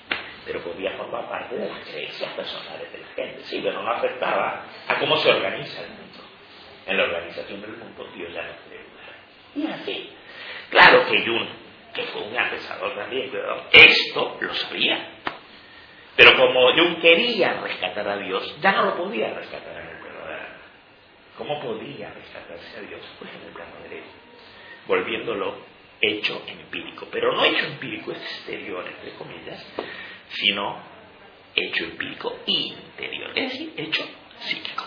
pero 0.45 0.63
podía 0.63 0.93
formar 0.93 1.29
parte 1.29 1.57
de 1.57 1.69
las 1.69 1.79
creencias 1.89 2.33
personales 2.35 2.93
de 2.93 2.99
la 2.99 3.07
gente. 3.09 3.45
Sí, 3.45 3.61
pero 3.63 3.83
no 3.83 3.91
afectaba 3.91 4.65
a 4.87 4.99
cómo 4.99 5.17
se 5.17 5.31
organiza 5.31 5.83
el 5.83 5.91
mundo. 5.91 6.21
En 6.87 6.97
la 6.97 7.05
organización 7.05 7.61
del 7.61 7.77
mundo 7.77 8.09
Dios 8.15 8.33
ya 8.33 8.43
no 8.43 8.53
puede 8.65 9.67
Y 9.67 9.73
así, 9.73 10.11
claro 10.71 11.05
que 11.07 11.27
Jung, 11.27 11.49
que 11.93 12.03
fue 12.05 12.23
un 12.23 12.33
pensador 12.33 12.95
también, 12.95 13.29
pero 13.33 13.65
esto 13.73 14.39
lo 14.41 14.55
sabía. 14.55 15.11
Pero 16.15 16.37
como 16.37 16.73
Jung 16.75 17.01
quería 17.01 17.61
rescatar 17.61 18.09
a 18.09 18.17
Dios, 18.19 18.57
ya 18.61 18.73
no 18.73 18.85
lo 18.87 18.97
podía 18.97 19.35
rescatar 19.35 19.83
en 19.83 19.97
el 19.97 20.03
verdadero. 20.03 20.47
¿Cómo 21.37 21.61
podía 21.61 22.11
rescatarse 22.11 22.79
a 22.79 22.81
Dios? 22.83 23.01
Pues 23.19 23.31
en 23.35 23.49
el 23.49 23.53
plano 23.53 23.73
derecho, 23.83 24.09
volviéndolo 24.87 25.76
hecho 26.01 26.43
empírico. 26.47 27.07
Pero 27.11 27.33
no 27.33 27.45
hecho 27.45 27.67
empírico 27.67 28.13
exterior, 28.13 28.87
entre 28.87 29.13
comillas, 29.15 29.67
sino 30.29 30.79
hecho 31.55 31.85
empírico 31.85 32.39
interior, 32.47 33.31
es 33.35 33.53
decir, 33.53 33.73
hecho 33.77 34.09
psíquico. 34.41 34.85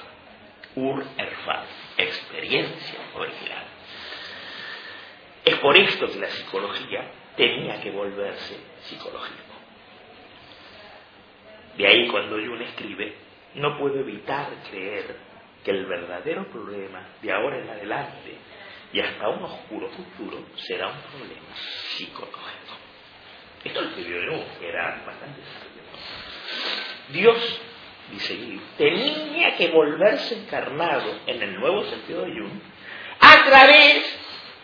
Ur 0.75 1.03
erfal, 1.17 1.65
experiencia 1.97 2.99
original. 3.15 3.65
Es 5.43 5.55
por 5.55 5.75
esto 5.75 6.07
que 6.07 6.19
la 6.19 6.29
psicología 6.29 7.11
tenía 7.35 7.81
que 7.81 7.89
volverse 7.91 8.57
psicológico. 8.81 9.55
De 11.77 11.87
ahí 11.87 12.07
cuando 12.07 12.35
Jung 12.35 12.61
escribe, 12.61 13.15
no 13.55 13.77
puedo 13.79 13.99
evitar 13.99 14.49
creer 14.69 15.15
que 15.63 15.71
el 15.71 15.85
verdadero 15.85 16.45
problema 16.49 17.07
de 17.21 17.31
ahora 17.31 17.57
en 17.57 17.69
adelante 17.69 18.37
y 18.91 18.99
hasta 18.99 19.29
un 19.29 19.43
oscuro 19.43 19.89
futuro 19.89 20.45
será 20.55 20.87
un 20.87 21.01
problema 21.01 21.55
psicológico. 21.95 22.39
Esto 23.63 23.81
lo 23.81 23.89
escribió 23.89 24.31
Jung, 24.31 24.59
que 24.59 24.69
era 24.69 25.03
bastante. 25.05 25.41
Dios, 27.09 27.61
dice 28.11 28.37
Jung, 28.37 28.61
tenía 28.77 29.55
que 29.55 29.67
volverse 29.69 30.39
encarnado 30.39 31.19
en 31.27 31.41
el 31.41 31.59
nuevo 31.59 31.83
sentido 31.85 32.25
de 32.25 32.31
Jung 32.31 32.61
a 33.19 33.45
través 33.45 34.17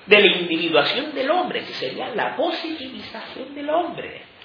de 0.05 0.19
la 0.19 0.37
individuación 0.37 1.13
del 1.13 1.29
hombre, 1.31 1.65
que 1.65 1.73
sería 1.73 2.09
la 2.15 2.35
positivización 2.35 3.53
del 3.53 3.69
hombre 3.69 4.35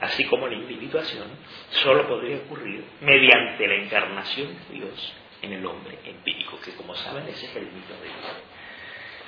así 0.00 0.24
como 0.24 0.48
la 0.48 0.54
individuación, 0.54 1.28
solo 1.70 2.08
podría 2.08 2.38
ocurrir 2.38 2.84
mediante 3.00 3.66
la 3.66 3.74
encarnación 3.74 4.48
de 4.68 4.74
Dios 4.74 5.12
en 5.42 5.52
el 5.52 5.64
hombre 5.64 5.98
empírico, 6.04 6.58
que 6.60 6.72
como 6.72 6.94
saben 6.94 7.28
ese 7.28 7.46
es 7.46 7.56
el 7.56 7.66
mito 7.66 7.94
de 7.94 8.08
Dios. 8.08 8.36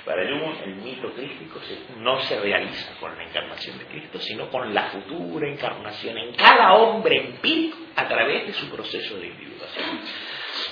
Para 0.05 0.27
Jung 0.27 0.55
el 0.65 0.75
mito 0.75 1.13
crístico 1.13 1.61
no 1.99 2.19
se 2.21 2.39
realiza 2.39 2.93
con 2.99 3.15
la 3.15 3.23
encarnación 3.23 3.77
de 3.77 3.85
Cristo, 3.85 4.19
sino 4.19 4.49
con 4.49 4.73
la 4.73 4.89
futura 4.89 5.47
encarnación 5.47 6.17
en 6.17 6.33
cada 6.33 6.73
hombre 6.73 7.19
empírico 7.19 7.77
a 7.95 8.07
través 8.07 8.47
de 8.47 8.53
su 8.53 8.69
proceso 8.69 9.15
de 9.17 9.27
individuación. 9.27 10.01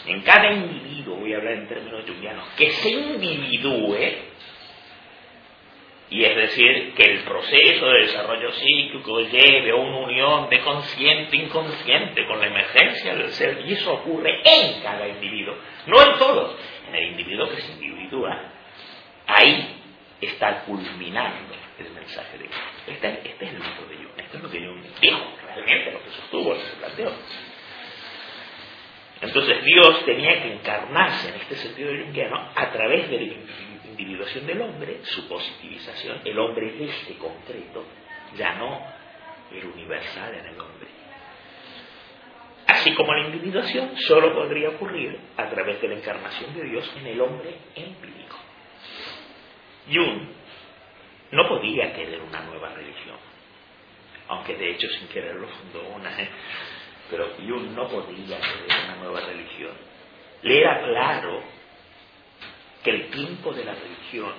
En 0.07 0.21
cada 0.21 0.51
individuo, 0.51 1.15
voy 1.15 1.33
a 1.33 1.37
hablar 1.37 1.53
en 1.53 1.67
términos 1.67 2.03
jungianos, 2.05 2.45
que 2.57 2.71
se 2.71 2.89
individúe 2.89 4.31
y 6.11 6.25
es 6.25 6.35
decir, 6.35 6.93
que 6.93 7.03
el 7.03 7.19
proceso 7.19 7.85
de 7.85 8.01
desarrollo 8.01 8.51
psíquico 8.51 9.21
lleve 9.21 9.71
a 9.71 9.75
una 9.75 9.97
unión 9.99 10.49
de 10.49 10.59
consciente 10.59 11.37
e 11.37 11.43
inconsciente 11.43 12.27
con 12.27 12.37
la 12.41 12.47
emergencia 12.47 13.15
del 13.15 13.29
ser, 13.31 13.63
y 13.65 13.71
eso 13.71 13.93
ocurre 13.93 14.41
en 14.43 14.81
cada 14.81 15.07
individuo, 15.07 15.55
no 15.87 16.03
en 16.03 16.19
todos, 16.19 16.57
en 16.89 16.95
el 16.95 17.11
individuo 17.11 17.47
que 17.47 17.61
se 17.61 17.71
individúa, 17.71 18.50
ahí 19.27 19.81
está 20.21 20.63
culminando 20.65 21.55
el 21.79 21.91
mensaje 21.91 22.37
de 22.37 22.43
Dios. 22.45 22.55
Este, 22.87 23.29
este, 23.29 23.45
es 23.45 23.51
el 23.51 23.59
mito 23.59 23.85
de 23.89 23.95
Jung, 23.95 24.17
esto 24.17 24.37
es 24.37 24.43
lo 24.43 24.49
que 24.51 24.59
Jung 24.59 24.83
dijo, 25.01 25.19
realmente 25.45 25.91
lo 25.91 26.03
que 26.03 26.09
sostuvo, 26.11 26.53
lo 26.53 26.59
que 26.59 26.65
se 26.65 26.75
planteó. 26.77 27.11
Entonces 29.21 29.63
Dios 29.63 30.05
tenía 30.05 30.41
que 30.41 30.53
encarnarse 30.53 31.29
en 31.29 31.35
este 31.35 31.55
sentido 31.55 31.91
jungiano 32.03 32.49
a 32.55 32.71
través 32.71 33.09
del 33.09 33.37
individuación 34.01 34.47
del 34.47 34.61
hombre, 34.61 34.99
su 35.03 35.27
positivización, 35.27 36.21
el 36.25 36.39
hombre 36.39 36.71
de 36.71 36.85
este 36.85 37.15
concreto, 37.15 37.85
ya 38.35 38.55
no 38.55 38.81
el 39.51 39.65
universal 39.65 40.33
en 40.33 40.45
el 40.45 40.59
hombre. 40.59 40.87
Así 42.67 42.93
como 42.95 43.13
la 43.13 43.25
individuación 43.27 43.97
solo 43.97 44.33
podría 44.33 44.69
ocurrir 44.69 45.19
a 45.37 45.49
través 45.49 45.81
de 45.81 45.87
la 45.89 45.95
encarnación 45.95 46.53
de 46.55 46.63
Dios 46.63 46.91
en 46.99 47.07
el 47.07 47.21
hombre 47.21 47.55
empírico. 47.75 48.37
Jung 49.87 50.27
no 51.31 51.47
podía 51.47 51.93
querer 51.93 52.21
una 52.21 52.41
nueva 52.41 52.69
religión, 52.69 53.17
aunque 54.27 54.55
de 54.55 54.71
hecho 54.71 54.87
sin 54.89 55.07
quererlo 55.07 55.47
fundó 55.47 55.87
una, 55.95 56.21
¿eh? 56.21 56.29
pero 57.09 57.29
Jung 57.37 57.71
no 57.71 57.87
podía 57.87 58.39
querer 58.39 58.85
una 58.85 58.95
nueva 58.97 59.21
religión. 59.21 59.73
Le 60.43 60.59
era 60.59 60.81
claro 60.83 61.41
que 62.83 62.89
el 62.91 63.09
tiempo 63.11 63.53
de 63.53 63.63
la 63.63 63.73
religión, 63.73 64.33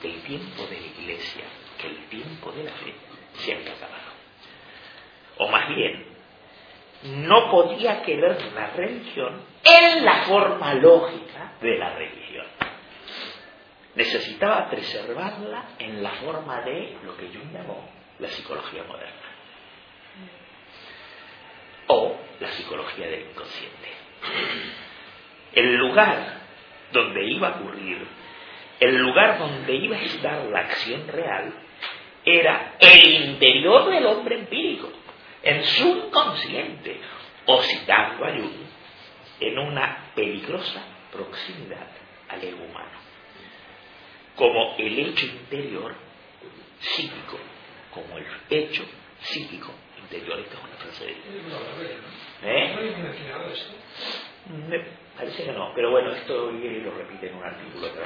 que 0.00 0.12
el 0.12 0.22
tiempo 0.22 0.66
de 0.66 0.80
la 0.80 0.86
iglesia, 0.86 1.44
que 1.80 1.86
el 1.88 2.08
tiempo 2.08 2.52
de 2.52 2.64
la 2.64 2.72
fe 2.72 2.94
se 3.34 3.54
había 3.54 3.72
acabado. 3.72 4.12
O 5.38 5.48
más 5.48 5.68
bien, 5.68 6.04
no 7.04 7.50
podía 7.50 8.02
querer 8.02 8.38
la 8.54 8.68
religión 8.68 9.42
en 9.64 10.04
la 10.04 10.24
forma 10.24 10.74
lógica 10.74 11.54
de 11.60 11.78
la 11.78 11.94
religión. 11.94 12.46
Necesitaba 13.96 14.68
preservarla 14.68 15.70
en 15.78 16.02
la 16.02 16.10
forma 16.10 16.60
de 16.60 16.98
lo 17.02 17.16
que 17.16 17.28
Jung 17.28 17.50
llamó 17.50 17.88
la 18.18 18.28
psicología 18.28 18.84
moderna. 18.84 19.26
O 21.88 22.16
la 22.40 22.48
psicología 22.48 23.06
del 23.06 23.30
inconsciente. 23.30 23.88
El 25.54 25.76
lugar 25.76 26.40
donde 26.92 27.24
iba 27.24 27.48
a 27.48 27.56
ocurrir, 27.58 28.06
el 28.80 28.96
lugar 28.98 29.38
donde 29.38 29.74
iba 29.74 29.96
a 29.96 30.02
estar 30.02 30.44
la 30.44 30.60
acción 30.60 31.08
real, 31.08 31.54
era 32.22 32.74
el 32.78 33.30
interior 33.30 33.88
del 33.90 34.04
hombre 34.04 34.40
empírico, 34.40 34.90
en 35.42 35.64
su 35.64 36.10
consciente, 36.10 37.00
o 37.46 37.62
citando 37.62 38.26
a 38.26 38.30
Jung, 38.32 38.66
en 39.40 39.58
una 39.58 40.12
peligrosa 40.14 40.82
proximidad 41.10 41.86
al 42.28 42.42
ego 42.42 42.64
humano, 42.64 43.05
como 44.36 44.76
el 44.78 44.98
hecho 44.98 45.26
interior 45.26 45.94
psíquico, 46.78 47.38
como 47.92 48.18
el 48.18 48.26
hecho 48.50 48.84
psíquico 49.20 49.72
interior. 50.02 50.38
Esta 50.38 50.54
es 50.56 50.64
una 50.64 50.76
frase 50.76 51.04
de... 51.06 51.14
¿Eh? 52.44 52.72
Parece 55.16 55.44
que 55.44 55.52
no, 55.52 55.72
pero 55.74 55.90
bueno, 55.90 56.12
esto 56.12 56.52
Iris 56.52 56.84
lo 56.84 56.90
repite 56.92 57.28
en 57.28 57.36
un 57.36 57.44
artículo 57.44 57.92
que 57.92 58.00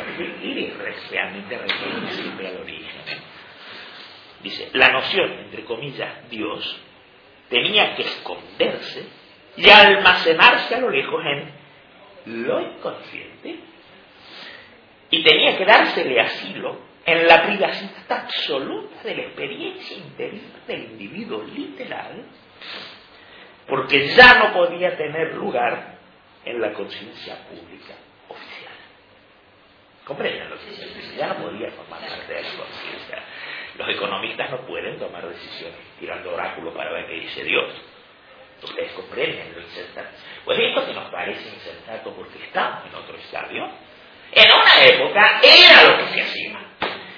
realmente 1.11 1.59
refiere 1.59 2.13
siempre 2.13 2.49
al 2.49 2.59
origen. 2.59 3.03
Dice, 4.43 4.71
la 4.73 4.91
noción, 4.91 5.31
entre 5.33 5.65
comillas, 5.65 6.31
Dios, 6.31 6.81
tenía 7.51 7.95
que 7.97 8.03
esconderse 8.03 9.07
y 9.57 9.69
almacenarse 9.69 10.77
a 10.77 10.81
lo 10.81 10.91
lejos 10.91 11.21
en 11.27 12.45
lo 12.45 12.61
inconsciente 12.61 13.59
y 15.11 15.23
tenía 15.23 15.57
que 15.57 15.65
dársele 15.65 16.21
asilo 16.21 16.79
en 17.05 17.27
la 17.27 17.43
privacidad 17.43 18.05
absoluta 18.09 19.03
de 19.03 19.17
la 19.17 19.23
experiencia 19.23 19.97
interior 19.97 20.67
del 20.67 20.85
individuo 20.85 21.43
literal, 21.43 22.25
porque 23.67 24.09
ya 24.09 24.35
no 24.35 24.53
podía 24.53 24.97
tener 24.97 25.35
lugar 25.35 25.99
en 26.45 26.61
la 26.61 26.73
conciencia 26.73 27.37
pública 27.49 27.95
oficial. 28.29 28.75
¿Comprenden 30.05 30.51
lo 30.51 30.59
que 30.59 30.71
dice? 30.71 31.17
Ya 31.17 31.29
no 31.29 31.37
podía 31.37 31.71
formar 31.71 32.01
parte 32.01 32.33
de 32.33 32.43
la 32.43 32.49
conciencia. 32.49 33.23
Los 33.77 33.89
economistas 33.89 34.51
no 34.51 34.67
pueden 34.67 34.99
tomar 34.99 35.27
decisiones 35.27 35.79
tirando 35.99 36.35
oráculo 36.35 36.73
para 36.75 36.93
ver 36.93 37.07
qué 37.07 37.15
dice 37.15 37.45
Dios. 37.45 37.73
Ustedes 38.63 38.93
comprenden 38.93 39.55
lo 39.55 39.61
insensato. 39.61 40.09
Pues 40.45 40.59
esto 40.59 40.87
que 40.87 40.95
nos 40.95 41.11
parece 41.11 41.49
insensato 41.49 42.13
porque 42.13 42.43
estamos 42.45 42.87
en 42.87 42.95
otro 42.95 43.17
estadio, 43.17 43.71
En 44.33 44.47
una 44.53 44.85
época 44.85 45.41
era 45.43 45.85
lo 45.85 45.99
que 45.99 46.13
se 46.13 46.21
hacía. 46.23 46.61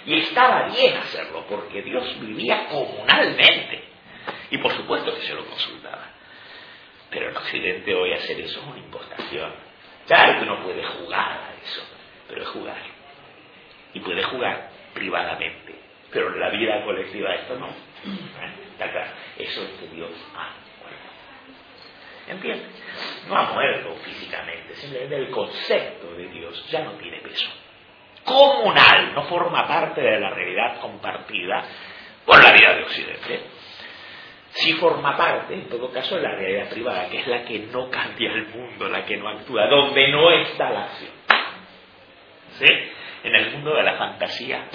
Y 0.05 0.19
estaba 0.19 0.69
bien 0.69 0.97
hacerlo, 0.97 1.45
porque 1.49 1.83
Dios 1.83 2.21
vivía 2.21 2.67
comunalmente. 2.67 3.85
Y 4.51 4.59
por 4.59 4.73
supuesto 4.73 5.15
que 5.15 5.23
se 5.23 5.35
lo 5.35 5.45
consultaba. 5.47 6.11
Pero 7.11 7.29
en 7.29 7.37
Occidente 7.37 7.95
hoy 7.95 8.13
hacer 8.15 8.41
eso 8.41 8.61
es 8.61 8.67
una 8.67 8.79
impostación. 8.79 9.53
Claro 10.07 10.39
que 10.39 10.45
uno 10.45 10.63
puede 10.65 10.83
jugar 10.83 11.41
a 11.41 11.55
eso, 11.63 11.83
pero 12.29 12.43
es 12.43 12.49
jugar. 12.49 12.83
Y 13.95 14.01
puede 14.01 14.23
jugar 14.25 14.71
privadamente. 14.95 15.75
Pero 16.11 16.33
en 16.33 16.41
la 16.41 16.51
vida 16.51 16.85
colectiva 16.85 17.35
esto 17.35 17.59
no. 17.59 17.69
Está 18.73 18.91
claro. 18.91 19.11
Eso 19.39 19.63
es 19.63 19.71
que 19.81 19.95
Dios 19.95 20.11
muerto. 20.33 20.72
¿Entiendes? 22.29 22.69
No 23.29 23.37
ha 23.37 23.53
muerto 23.53 23.95
físicamente, 24.05 24.75
simplemente 24.77 25.17
el 25.17 25.31
concepto 25.31 26.15
de 26.15 26.29
Dios 26.29 26.67
ya 26.71 26.83
no 26.83 26.93
tiene 26.93 27.19
peso. 27.19 27.49
Comunal, 28.25 29.15
no 29.15 29.25
forma 29.25 29.67
parte 29.67 30.01
de 30.01 30.21
la 30.21 30.31
realidad 30.31 30.81
compartida 30.81 31.65
por 32.25 32.43
la 32.43 32.53
vida 32.53 32.75
de 32.75 32.83
Occidente. 32.85 33.41
Sí 34.55 34.75
forma 34.75 35.17
parte, 35.17 35.55
en 35.55 35.69
todo 35.69 35.91
caso, 35.91 36.17
de 36.17 36.23
la 36.23 36.37
realidad 36.37 36.69
privada, 36.69 37.09
que 37.09 37.21
es 37.21 37.27
la 37.27 37.43
que 37.43 37.59
no 37.61 37.91
cambia 37.91 38.31
el 38.33 38.49
mundo, 38.49 38.89
la 38.89 39.05
que 39.05 39.17
no 39.17 39.29
actúa, 39.29 39.67
donde 39.67 40.09
no 40.09 40.31
está 40.31 40.71
la 40.71 40.85
acción. 40.85 41.11
¿Sí? 42.59 42.67
En 43.25 43.35
el 43.35 43.51
mundo 43.53 43.75
de 43.75 43.83
la 43.83 43.95
fantasía, 43.95 44.69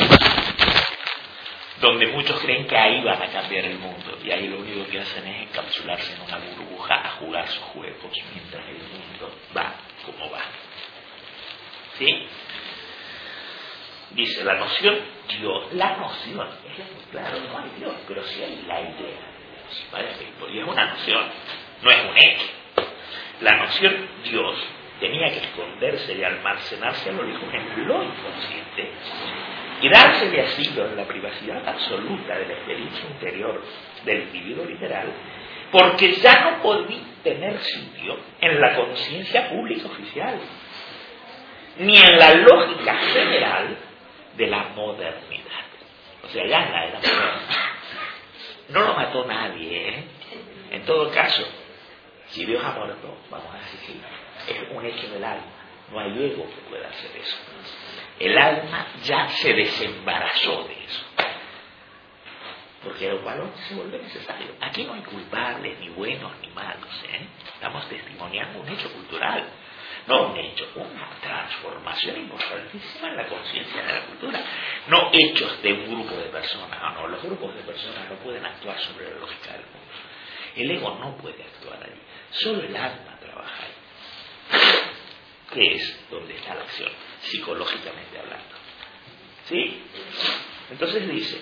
donde 1.82 2.08
muchos 2.08 2.40
creen 2.42 2.66
que 2.68 2.76
ahí 2.76 3.04
van 3.04 3.22
a 3.22 3.28
cambiar 3.28 3.66
el 3.66 3.78
mundo 3.78 4.18
y 4.24 4.32
ahí 4.32 4.48
lo 4.48 4.60
único 4.60 4.90
que 4.90 5.00
hacen 5.00 5.28
es 5.28 5.50
encapsularse 5.50 6.13
en 6.13 6.22
una 6.22 6.38
burbuja 6.38 6.96
a 6.96 7.10
jugar 7.12 7.48
sus 7.48 7.63
juegos 7.66 8.12
mientras 8.34 8.68
el 8.68 8.78
mundo 8.78 9.32
va 9.56 9.76
como 10.06 10.32
va. 10.32 10.42
¿Sí? 11.98 12.28
Dice 14.12 14.44
la 14.44 14.56
noción 14.56 14.98
Dios, 15.28 15.74
la 15.74 15.98
noción, 15.98 16.48
es 16.78 17.08
claro, 17.12 17.40
no 17.42 17.58
hay 17.60 17.70
Dios, 17.78 17.94
pero 18.08 18.24
sí 18.24 18.42
hay 18.42 18.63
la 18.66 18.82
idea. 18.82 19.34
Y 20.52 20.60
es 20.60 20.66
una 20.66 20.86
noción, 20.86 21.26
no 21.82 21.92
es 21.92 21.98
un 22.10 22.18
hecho. 22.18 22.48
La 23.42 23.58
noción 23.58 24.10
Dios 24.24 24.56
tenía 25.00 25.30
que 25.30 25.40
esconderse 25.40 26.13
y 26.13 26.24
almacenarse 26.24 27.10
a 27.10 27.13
lo 27.13 27.24
lejos 27.24 27.54
en 27.54 27.88
lo 27.88 28.04
inconsciente 28.04 28.92
y 29.82 29.90
dársele 29.90 30.42
asilo 30.42 30.86
en 30.86 30.98
la 30.98 31.06
privacidad 31.06 31.68
absoluta 31.68 32.38
de 32.38 32.48
la 32.48 32.54
experiencia 32.54 33.06
interior 33.10 33.63
del 34.06 34.24
individuo 34.24 34.66
literal, 34.66 35.08
porque 35.72 36.13
ya 36.13 36.34
no 36.42 36.62
podía 36.62 37.02
tener 37.24 37.60
sitio 37.60 38.18
en 38.42 38.62
la 38.62 38.76
conciencia 38.76 39.50
pública 39.50 39.88
oficial, 39.88 40.40
ni 41.80 41.98
en 41.98 42.18
la 42.18 42.34
lógica 42.34 42.96
general 42.96 43.78
de 44.36 44.48
la 44.48 44.63
modernidad. 44.76 45.66
O 46.24 46.30
sea, 46.30 46.46
ya 46.46 46.60
la 46.60 46.86
era. 46.86 47.00
No 48.70 48.82
lo 48.82 48.94
mató 48.96 49.26
nadie, 49.26 49.90
¿eh? 49.90 50.04
En 50.72 50.84
todo 50.84 51.10
caso, 51.12 51.44
si 52.30 52.46
Dios 52.46 52.63
ha 52.63 52.72
muerto, 52.72 53.18
vamos 53.30 53.48
a 53.54 53.60
decir, 53.60 54.02
es 54.50 54.76
un 54.76 54.86
hecho 54.86 55.08
del 55.10 55.24
alma. 55.24 55.44
No 55.92 56.00
hay 56.00 56.12
ego 56.12 56.46
que 56.50 56.70
pueda 56.70 56.90
hacer 56.90 57.12
eso. 57.16 57.38
El 58.19 58.38
alma 58.38 58.88
ya 59.03 59.27
se 59.30 59.53
desembarazó 59.53 60.63
de 60.63 60.84
eso. 60.84 61.03
Porque 62.84 63.10
el 63.10 63.19
valor 63.19 63.51
se 63.67 63.75
vuelve 63.75 63.99
necesario. 63.99 64.47
Aquí 64.62 64.84
no 64.84 64.93
hay 64.93 65.01
culpables, 65.01 65.80
ni 65.80 65.89
buenos, 65.89 66.32
ni 66.41 66.47
malos. 66.49 67.03
¿eh? 67.12 67.27
Estamos 67.53 67.88
testimoniando 67.89 68.60
un 68.60 68.69
hecho 68.69 68.91
cultural. 68.93 69.43
No 70.08 70.27
un 70.27 70.38
hecho, 70.38 70.65
una 70.75 71.10
transformación 71.21 72.17
importantísima 72.17 73.10
en 73.10 73.17
la 73.17 73.27
conciencia 73.27 73.84
de 73.84 73.93
la 73.93 74.06
cultura. 74.06 74.41
No 74.88 75.10
hechos 75.12 75.62
de 75.62 75.73
un 75.73 75.91
grupo 75.91 76.15
de 76.15 76.30
personas. 76.30 76.80
No, 76.80 76.91
no, 76.91 77.08
los 77.08 77.21
grupos 77.21 77.53
de 77.56 77.62
personas 77.62 78.10
no 78.10 78.15
pueden 78.17 78.45
actuar 78.45 78.80
sobre 78.80 79.12
la 79.12 79.19
lógica 79.19 79.51
del 79.51 79.63
mundo. 79.63 79.77
El 80.56 80.71
ego 80.71 80.97
no 80.99 81.17
puede 81.17 81.43
actuar 81.43 81.84
ahí. 81.84 81.99
Solo 82.32 82.63
el 82.63 82.75
alma 82.75 83.17
trabaja 83.19 83.63
ahí. 83.63 84.87
¿Qué 85.54 85.76
es 85.76 86.10
donde 86.10 86.36
está 86.36 86.56
la 86.56 86.62
acción? 86.62 86.92
psicológicamente 87.22 88.20
hablando. 88.20 88.56
¿Sí? 89.46 89.84
Entonces 90.72 91.10
dice, 91.10 91.42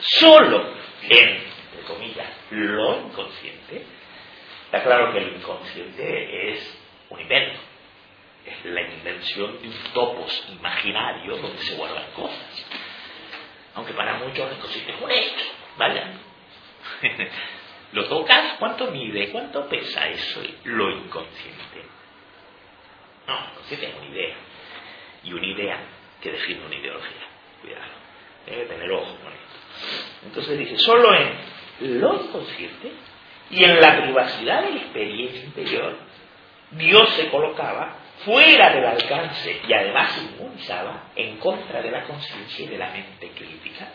solo 0.00 0.74
en, 1.02 1.28
entre 1.28 1.82
comillas, 1.86 2.28
lo 2.50 3.06
inconsciente, 3.06 3.84
está 4.66 4.82
claro 4.82 5.12
que 5.12 5.18
el 5.18 5.36
inconsciente 5.36 6.52
es 6.52 6.78
un 7.10 7.20
invento, 7.20 7.58
es 8.44 8.64
la 8.66 8.82
invención 8.82 9.60
de 9.62 9.68
un 9.68 9.74
topos 9.94 10.44
imaginario 10.50 11.36
donde 11.36 11.62
se 11.62 11.74
guardan 11.74 12.10
cosas. 12.12 12.66
Aunque 13.74 13.92
para 13.94 14.14
muchos 14.14 14.50
el 14.50 14.56
inconsciente 14.56 14.92
es 14.92 15.00
un 15.00 15.10
hecho, 15.10 15.44
vaya. 15.76 16.12
Lo 17.92 18.06
tocas, 18.06 18.58
¿cuánto 18.58 18.90
mide? 18.90 19.30
¿Cuánto 19.30 19.66
pesa 19.66 20.08
eso? 20.08 20.42
Lo 20.64 20.90
inconsciente. 20.90 21.97
No, 23.28 23.38
el 23.38 23.50
inconsciente 23.50 23.86
es 23.86 23.94
una 23.94 24.06
idea 24.06 24.36
y 25.22 25.32
una 25.32 25.46
idea 25.46 25.78
que 26.20 26.32
define 26.32 26.64
una 26.64 26.74
ideología. 26.74 27.26
Cuidado, 27.60 27.92
debe 28.46 28.64
tener 28.64 28.90
ojo 28.92 29.16
con 29.22 29.32
esto. 29.32 30.26
Entonces 30.26 30.58
dice, 30.58 30.78
solo 30.78 31.14
en 31.14 32.00
lo 32.00 32.24
inconsciente 32.24 32.92
y 33.50 33.64
en 33.64 33.80
la 33.80 34.02
privacidad 34.02 34.64
de 34.64 34.70
la 34.70 34.76
experiencia 34.76 35.44
interior, 35.44 35.96
Dios 36.72 37.08
se 37.10 37.28
colocaba 37.30 37.96
fuera 38.24 38.70
del 38.70 38.84
alcance 38.84 39.60
y 39.66 39.72
además 39.72 40.12
se 40.12 40.20
inmunizaba 40.22 41.10
en 41.14 41.36
contra 41.36 41.82
de 41.82 41.90
la 41.90 42.04
conciencia 42.04 42.64
y 42.64 42.68
de 42.68 42.78
la 42.78 42.90
mente 42.90 43.30
crítica. 43.30 43.88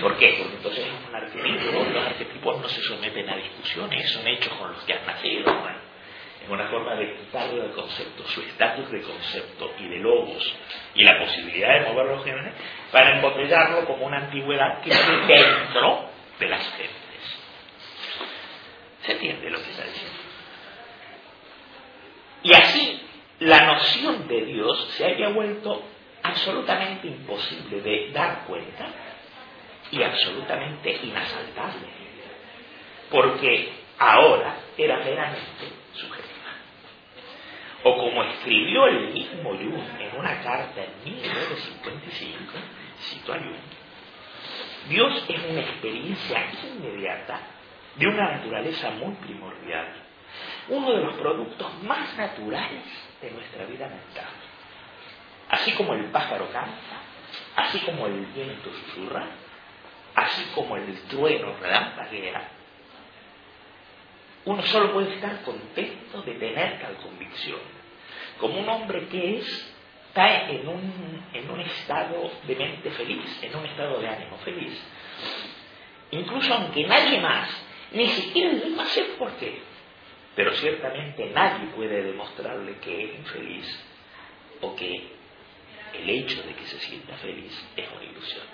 ¿Por 0.00 0.16
qué? 0.16 0.36
Porque 0.38 0.56
entonces 0.56 0.84
es 0.86 1.08
un 1.08 1.14
arquetipo, 1.14 1.84
los 1.92 2.04
arquetipos 2.04 2.60
no 2.60 2.68
se 2.68 2.82
someten 2.82 3.28
a 3.28 3.36
discusiones, 3.36 4.10
son 4.10 4.26
hechos 4.26 4.52
con 4.54 4.72
los 4.72 4.82
que 4.84 4.94
han 4.94 5.06
nacido. 5.06 5.54
Es 6.44 6.50
una 6.50 6.66
forma 6.68 6.94
de 6.94 7.14
quitarle 7.16 7.62
al 7.62 7.72
concepto 7.72 8.22
su 8.28 8.42
estatus 8.42 8.90
de 8.90 9.00
concepto 9.00 9.72
y 9.78 9.88
de 9.88 9.96
logos 9.96 10.54
y 10.94 11.02
la 11.02 11.18
posibilidad 11.18 11.80
de 11.80 11.88
mover 11.88 12.06
los 12.06 12.22
genes 12.22 12.52
para 12.92 13.16
embotellarlo 13.16 13.86
como 13.86 14.04
una 14.04 14.18
antigüedad 14.18 14.82
que 14.82 14.90
esté 14.90 15.10
dentro 15.26 16.10
de 16.38 16.48
las 16.48 16.62
gentes. 16.72 16.94
¿Se 19.04 19.12
entiende 19.12 19.48
lo 19.48 19.58
que 19.62 19.70
está 19.70 19.84
diciendo? 19.84 20.18
Y 22.42 22.54
así, 22.54 23.02
la 23.40 23.60
noción 23.64 24.28
de 24.28 24.44
Dios 24.44 24.88
se 24.98 25.06
haya 25.06 25.30
vuelto 25.30 25.82
absolutamente 26.22 27.06
imposible 27.06 27.80
de 27.80 28.10
dar 28.12 28.44
cuenta 28.46 28.86
y 29.90 30.02
absolutamente 30.02 30.92
inasaltable. 31.04 31.88
Porque 33.10 33.72
ahora 33.98 34.56
era 34.76 34.98
meramente. 34.98 35.83
O 37.86 37.96
como 37.98 38.22
escribió 38.24 38.86
el 38.86 39.12
mismo 39.12 39.50
Jung 39.50 40.00
en 40.00 40.18
una 40.18 40.42
carta 40.42 40.82
en 40.82 41.04
1955, 41.04 42.52
cito 42.98 43.34
a 43.34 43.36
Jung, 43.36 44.88
Dios 44.88 45.24
es 45.28 45.44
una 45.50 45.60
experiencia 45.60 46.46
inmediata 46.62 47.40
de 47.96 48.06
una 48.06 48.32
naturaleza 48.32 48.90
muy 48.90 49.14
primordial, 49.16 49.86
uno 50.68 50.92
de 50.92 51.02
los 51.02 51.14
productos 51.16 51.82
más 51.82 52.16
naturales 52.16 52.84
de 53.20 53.30
nuestra 53.30 53.66
vida 53.66 53.86
mental. 53.86 54.32
Así 55.50 55.72
como 55.72 55.92
el 55.92 56.06
pájaro 56.06 56.50
canta, 56.50 57.02
así 57.56 57.80
como 57.80 58.06
el 58.06 58.24
viento 58.26 58.70
susurra, 58.72 59.26
así 60.14 60.42
como 60.54 60.76
el 60.76 61.02
trueno 61.02 61.54
relampaguea, 61.60 62.48
uno 64.46 64.62
solo 64.66 64.92
puede 64.92 65.14
estar 65.14 65.42
contento 65.42 66.22
de 66.22 66.34
tener 66.34 66.80
tal 66.80 66.96
convicción, 66.96 67.60
como 68.38 68.58
un 68.58 68.68
hombre 68.68 69.06
que 69.08 69.38
es, 69.38 69.74
está 70.08 70.48
en 70.48 70.68
un, 70.68 71.26
en 71.32 71.50
un 71.50 71.60
estado 71.60 72.30
de 72.46 72.56
mente 72.56 72.90
feliz, 72.90 73.42
en 73.42 73.56
un 73.56 73.66
estado 73.66 74.00
de 74.00 74.08
ánimo 74.08 74.36
feliz. 74.38 74.80
Incluso 76.10 76.54
aunque 76.54 76.84
nadie 76.84 77.20
más, 77.20 77.48
ni 77.92 78.06
siquiera 78.08 78.50
él 78.50 78.64
mismo 78.64 78.84
sepa 78.84 79.18
por 79.18 79.32
qué, 79.36 79.58
pero 80.34 80.52
ciertamente 80.54 81.26
nadie 81.30 81.66
puede 81.74 82.02
demostrarle 82.02 82.78
que 82.78 83.04
es 83.04 83.18
infeliz 83.18 83.84
o 84.60 84.74
que 84.76 85.14
el 85.94 86.10
hecho 86.10 86.42
de 86.42 86.54
que 86.54 86.66
se 86.66 86.78
sienta 86.80 87.16
feliz 87.16 87.52
es 87.76 87.86
una 87.90 88.04
ilusión. 88.04 88.46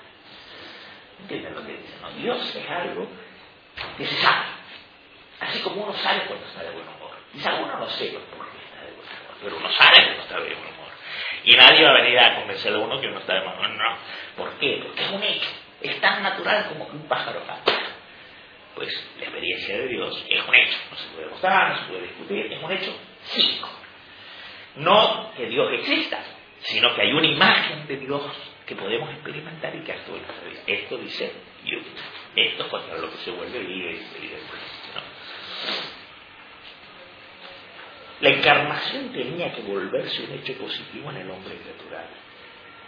¿Entienden 1.22 1.54
lo 1.54 1.66
que 1.66 1.72
dicen? 1.72 2.00
No? 2.00 2.10
Dios 2.12 2.56
es 2.56 2.70
algo 2.70 3.06
que 3.96 4.06
se 4.06 4.16
sabe 4.16 4.60
Así 5.40 5.60
como 5.60 5.82
uno 5.84 5.94
sabe 5.94 6.26
cuando 6.26 6.46
está 6.46 6.62
de 6.62 6.70
buen 6.70 6.86
humor. 6.86 7.16
Quizá 7.32 7.54
uno 7.54 7.78
no 7.78 7.88
sepa 7.88 8.20
por 8.36 8.46
qué 8.50 8.58
está 8.58 8.84
de 8.84 8.92
buen 8.92 9.08
humor, 9.08 9.29
pero 9.42 9.56
uno 9.56 9.70
sabe 9.72 10.04
cuando 10.04 10.22
está 10.22 10.34
de 10.40 10.54
buen 10.54 10.74
humor. 10.74 10.90
Y 11.44 11.56
nadie 11.56 11.84
va 11.84 11.90
a 11.90 12.02
venir 12.02 12.18
a 12.18 12.36
convencer 12.36 12.74
a 12.74 12.78
uno 12.78 13.00
que 13.00 13.08
uno 13.08 13.18
está 13.18 13.34
de 13.34 13.40
buen 13.40 13.54
humor. 13.54 13.70
No. 13.70 13.96
¿Por 14.36 14.50
qué? 14.58 14.80
Porque 14.82 15.02
es 15.02 15.10
un 15.10 15.22
hecho. 15.22 15.50
Es 15.80 16.00
tan 16.00 16.22
natural 16.22 16.66
como 16.68 16.88
que 16.90 16.96
un 16.96 17.08
pájaro 17.08 17.44
canta. 17.46 17.72
Pues 18.74 18.88
la 19.18 19.24
experiencia 19.24 19.78
de 19.78 19.88
Dios 19.88 20.24
es 20.28 20.46
un 20.46 20.54
hecho. 20.54 20.78
No 20.90 20.96
se 20.96 21.08
puede 21.08 21.28
mostrar, 21.28 21.70
no 21.70 21.78
se 21.78 21.84
puede 21.84 22.02
discutir, 22.02 22.52
es 22.52 22.62
un 22.62 22.72
hecho 22.72 22.96
físico. 23.24 23.68
No 24.76 25.32
que 25.36 25.46
Dios 25.46 25.72
exista, 25.72 26.22
sino 26.60 26.94
que 26.94 27.02
hay 27.02 27.12
una 27.12 27.26
imagen 27.26 27.86
de 27.86 27.96
Dios 27.96 28.22
que 28.66 28.76
podemos 28.76 29.10
experimentar 29.10 29.74
y 29.74 29.80
que 29.80 29.92
actúa 29.92 30.16
en 30.16 30.74
Esto 30.74 30.96
dice. 30.98 31.32
Esto 32.36 32.62
es 32.62 32.68
contra 32.68 32.96
lo 32.96 33.10
que 33.10 33.16
se 33.16 33.30
vuelve 33.32 33.58
evidente. 33.58 34.06
La 38.20 38.28
encarnación 38.28 39.12
tenía 39.12 39.52
que 39.52 39.62
volverse 39.62 40.24
un 40.24 40.32
hecho 40.32 40.52
positivo 40.58 41.10
en 41.10 41.16
el 41.18 41.30
hombre 41.30 41.54
natural. 41.54 42.06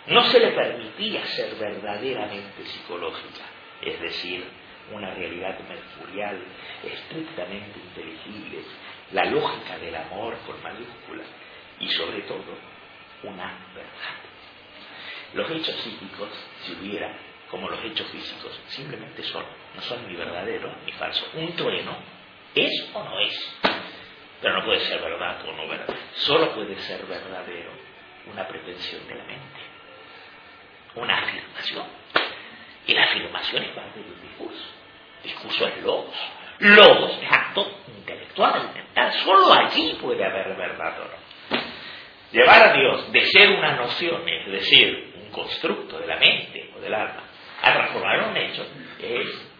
No 0.08 0.24
se 0.24 0.40
le 0.40 0.50
permitía 0.52 1.24
ser 1.26 1.54
verdaderamente 1.54 2.64
psicológica, 2.64 3.44
es 3.80 4.00
decir, 4.00 4.44
una 4.92 5.14
realidad 5.14 5.58
mercurial 5.68 6.38
estrictamente 6.82 7.78
inteligible, 7.78 8.58
la 9.12 9.24
lógica 9.26 9.78
del 9.78 9.94
amor 9.94 10.36
con 10.46 10.62
mayúsculas 10.62 11.26
y 11.80 11.88
sobre 11.88 12.22
todo 12.22 12.58
una 13.22 13.68
verdad. 13.74 14.32
Los 15.34 15.50
hechos 15.50 15.76
psíquicos, 15.76 16.28
si 16.64 16.72
hubiera, 16.72 17.16
como 17.50 17.70
los 17.70 17.82
hechos 17.84 18.06
físicos, 18.08 18.60
simplemente 18.68 19.22
son, 19.22 19.44
no 19.74 19.80
son 19.82 20.06
ni 20.08 20.14
verdaderos 20.14 20.72
ni 20.84 20.92
falsos. 20.92 21.26
Un 21.34 21.54
trueno 21.56 21.96
es 22.54 22.90
o 22.92 23.02
no 23.02 23.18
es, 23.20 23.58
pero 24.42 24.58
no 24.58 24.64
puede 24.64 24.80
ser 24.80 25.00
verdad 25.00 25.40
o 25.46 25.52
no 25.52 25.68
verdad. 25.68 25.94
Solo 26.14 26.52
puede 26.54 26.76
ser 26.80 27.06
verdadero 27.06 27.70
una 28.30 28.46
pretensión 28.46 29.06
de 29.06 29.14
la 29.14 29.24
mente, 29.24 29.60
una 30.96 31.18
afirmación. 31.18 31.86
Y 32.86 32.94
la 32.94 33.04
afirmación 33.04 33.62
es 33.62 33.70
parte 33.70 34.00
del 34.00 34.20
discurso. 34.20 34.64
El 35.22 35.30
discurso 35.30 35.68
es 35.68 35.82
logos. 35.82 36.16
Logos 36.58 37.18
es 37.22 37.32
acto 37.32 37.78
intelectual, 37.86 38.72
mental. 38.74 39.12
Solo 39.24 39.52
allí 39.52 39.96
puede 40.00 40.24
haber 40.24 40.56
verdad 40.56 41.00
o 41.00 41.04
no. 41.04 41.62
Llevar 42.32 42.62
a 42.62 42.72
Dios 42.72 43.12
de 43.12 43.24
ser 43.26 43.50
una 43.50 43.76
noción, 43.76 44.28
es 44.28 44.52
decir, 44.52 45.14
un 45.22 45.30
constructo 45.30 45.98
de 45.98 46.06
la 46.06 46.16
mente 46.16 46.72
o 46.76 46.80
del 46.80 46.94
alma, 46.94 47.24
a 47.60 47.72
transformar 47.72 48.28
un 48.28 48.36
hecho, 48.36 48.66
es 48.98 49.51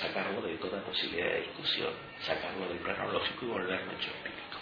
sacarlo 0.00 0.42
de 0.42 0.56
toda 0.56 0.82
posibilidad 0.82 1.26
de 1.26 1.40
discusión, 1.42 1.92
sacarlo 2.20 2.68
del 2.68 2.78
plano 2.78 3.12
lógico 3.12 3.46
y 3.46 3.48
volverlo 3.48 3.92
hecho 3.92 4.10
empírico. 4.16 4.58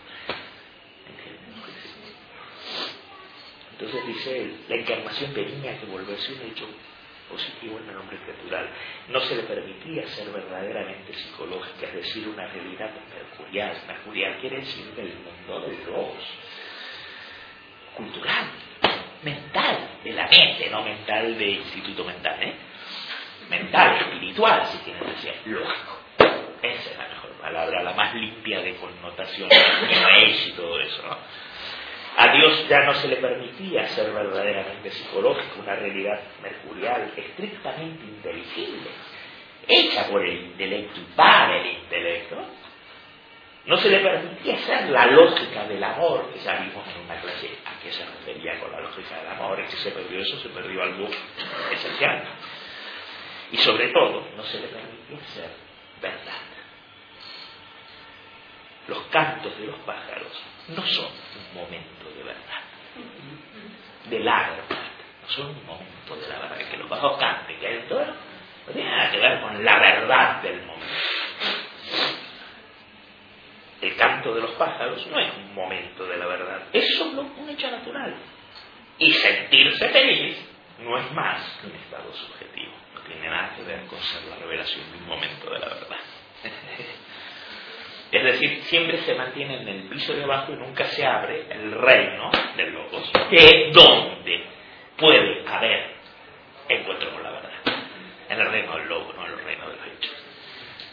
Entonces 3.73 4.07
dice 4.07 4.43
él, 4.43 4.57
la 4.69 4.77
encarnación 4.77 5.35
tenía 5.35 5.79
que 5.79 5.87
volverse 5.87 6.33
un 6.33 6.41
hecho 6.51 6.67
positivo 7.29 7.79
en 7.79 7.91
el 7.91 7.97
hombre 7.97 8.19
natural. 8.19 8.71
No 9.09 9.21
se 9.21 9.37
le 9.37 9.43
permitía 9.43 10.07
ser 10.09 10.31
verdaderamente 10.31 11.13
psicológica, 11.13 11.87
es 11.89 11.95
decir, 11.95 12.27
una 12.29 12.47
realidad 12.47 12.91
mercurial. 13.15 13.77
Mercurial 13.87 14.39
quiere 14.41 14.57
decir 14.59 14.87
del 14.95 15.13
mundo 15.15 15.61
de 15.61 15.77
los 15.85 16.15
cultural, 17.95 18.47
mental, 19.23 19.89
de 20.05 20.13
la 20.13 20.29
mente, 20.29 20.71
no 20.71 20.83
mental 20.83 21.39
de 21.39 21.51
instituto 21.51 22.05
mental, 22.05 22.43
¿eh? 22.43 22.55
mental, 23.49 24.16
espiritual, 24.37 24.67
si 24.67 24.79
quieres 24.79 25.07
decir, 25.07 25.35
lógico. 25.47 25.99
Esa 26.63 26.91
es 26.91 26.99
la 26.99 27.09
mejor 27.09 27.31
palabra, 27.41 27.83
la 27.83 27.93
más 27.93 28.15
limpia 28.15 28.61
de 28.61 28.77
connotación, 28.77 29.49
es 30.19 30.49
y 30.49 30.53
todo 30.53 30.81
eso. 30.81 31.03
¿no? 31.03 31.17
A 32.19 32.33
Dios 32.33 32.69
ya 32.69 32.81
no 32.81 32.95
se 32.95 33.09
le 33.09 33.17
permitía 33.17 33.87
ser 33.89 34.11
verdaderamente 34.13 34.91
psicológico, 34.91 35.61
una 35.61 35.77
realidad 35.77 36.21
mercurial, 36.43 37.13
estrictamente 37.17 38.05
inteligible, 38.05 38.91
hecha 39.69 40.09
por 40.09 40.25
el 40.25 40.45
intelecto 40.47 41.01
y 41.01 41.05
para 41.15 41.59
el 41.59 41.67
intelecto. 41.67 42.37
No 43.67 43.77
se 43.79 43.91
le 43.91 43.99
permitía 43.99 44.59
ser 44.59 44.91
la 44.91 45.07
lógica 45.07 45.65
del 45.67 45.83
amor, 45.83 46.31
que 46.33 46.39
ya 46.39 46.57
vimos 46.57 46.85
en 46.95 47.05
una 47.05 47.21
clase 47.21 47.51
a 47.65 47.81
qué 47.83 47.91
se 47.91 48.05
refería 48.05 48.61
con 48.61 48.71
la 48.71 48.81
lógica 48.81 49.19
del 49.19 49.29
amor, 49.29 49.59
es 49.61 49.71
que 49.71 49.77
se 49.77 49.91
perdió 49.91 50.21
eso, 50.21 50.39
se 50.39 50.49
perdió 50.51 50.83
algo 50.83 51.09
esencial. 51.73 52.23
Y 53.53 53.57
sobre 53.59 53.89
todo, 53.89 54.27
no 54.37 54.43
se 54.45 54.61
le 54.61 54.69
permitía 54.69 55.19
ser 55.35 55.51
verdad. 56.01 56.41
Los 58.89 58.99
cantos 59.07 59.59
de 59.59 59.67
los 59.67 59.79
pájaros 59.81 60.33
no 60.69 60.87
son 60.87 61.07
un 61.07 61.55
momento 61.55 62.11
de 62.17 62.23
verdad, 62.23 62.63
de 64.09 64.21
la 64.21 64.51
verdad, 64.51 64.91
no 65.23 65.29
son 65.29 65.47
un 65.49 65.67
momento 65.67 66.17
de 66.17 66.29
la 66.29 66.39
verdad, 66.39 66.71
que 66.71 66.77
los 66.77 66.89
pájaros 66.89 67.19
canten, 67.19 67.59
que 67.59 67.67
hay 67.67 67.81
todo, 67.89 68.05
no 68.05 68.73
tiene 68.73 68.89
nada 68.89 69.11
que 69.11 69.19
ver 69.19 69.41
con 69.41 69.65
la 69.65 69.79
verdad 69.79 70.43
del 70.43 70.63
momento. 70.63 70.87
El 73.81 73.97
canto 73.97 74.35
de 74.35 74.41
los 74.41 74.53
pájaros 74.53 75.07
no 75.09 75.19
es 75.19 75.35
un 75.35 75.55
momento 75.55 76.07
de 76.07 76.17
la 76.17 76.27
verdad, 76.27 76.63
es 76.73 76.97
solo 76.97 77.23
un 77.23 77.49
hecho 77.49 77.71
natural. 77.71 78.17
Y 78.99 79.13
sentirse 79.13 79.89
feliz 79.91 80.39
no 80.79 80.97
es 80.97 81.13
más 81.13 81.59
que 81.61 81.67
un 81.67 81.75
estado 81.75 82.13
subjetivo 82.15 82.73
tiene 83.07 83.29
nada 83.29 83.55
que 83.57 83.63
ver 83.63 83.87
con 83.87 83.99
la 84.31 84.37
revelación 84.37 84.91
de 84.93 84.99
un 84.99 85.07
momento 85.07 85.51
de 85.51 85.59
la 85.59 85.67
verdad. 85.67 85.99
Es 88.13 88.23
decir, 88.23 88.63
siempre 88.65 88.99
se 89.03 89.15
mantiene 89.15 89.63
en 89.63 89.69
el 89.69 89.83
piso 89.89 90.15
de 90.15 90.23
abajo 90.23 90.53
y 90.53 90.57
nunca 90.57 90.85
se 90.85 91.05
abre 91.05 91.45
el 91.51 91.73
reino 91.73 92.31
del 92.57 92.73
logos, 92.73 93.11
que 93.29 93.37
es 93.37 93.75
donde 93.75 94.45
puede 94.97 95.45
haber 95.47 95.97
encuentro 96.69 97.11
con 97.11 97.23
la 97.23 97.31
verdad. 97.31 97.51
En 98.29 98.41
el 98.41 98.49
reino 98.49 98.77
del 98.77 98.89
logo, 98.89 99.13
no 99.13 99.27
en 99.27 99.33
el 99.33 99.45
reino 99.45 99.69
de 99.69 99.77
los 99.77 99.87
hechos, 99.87 100.15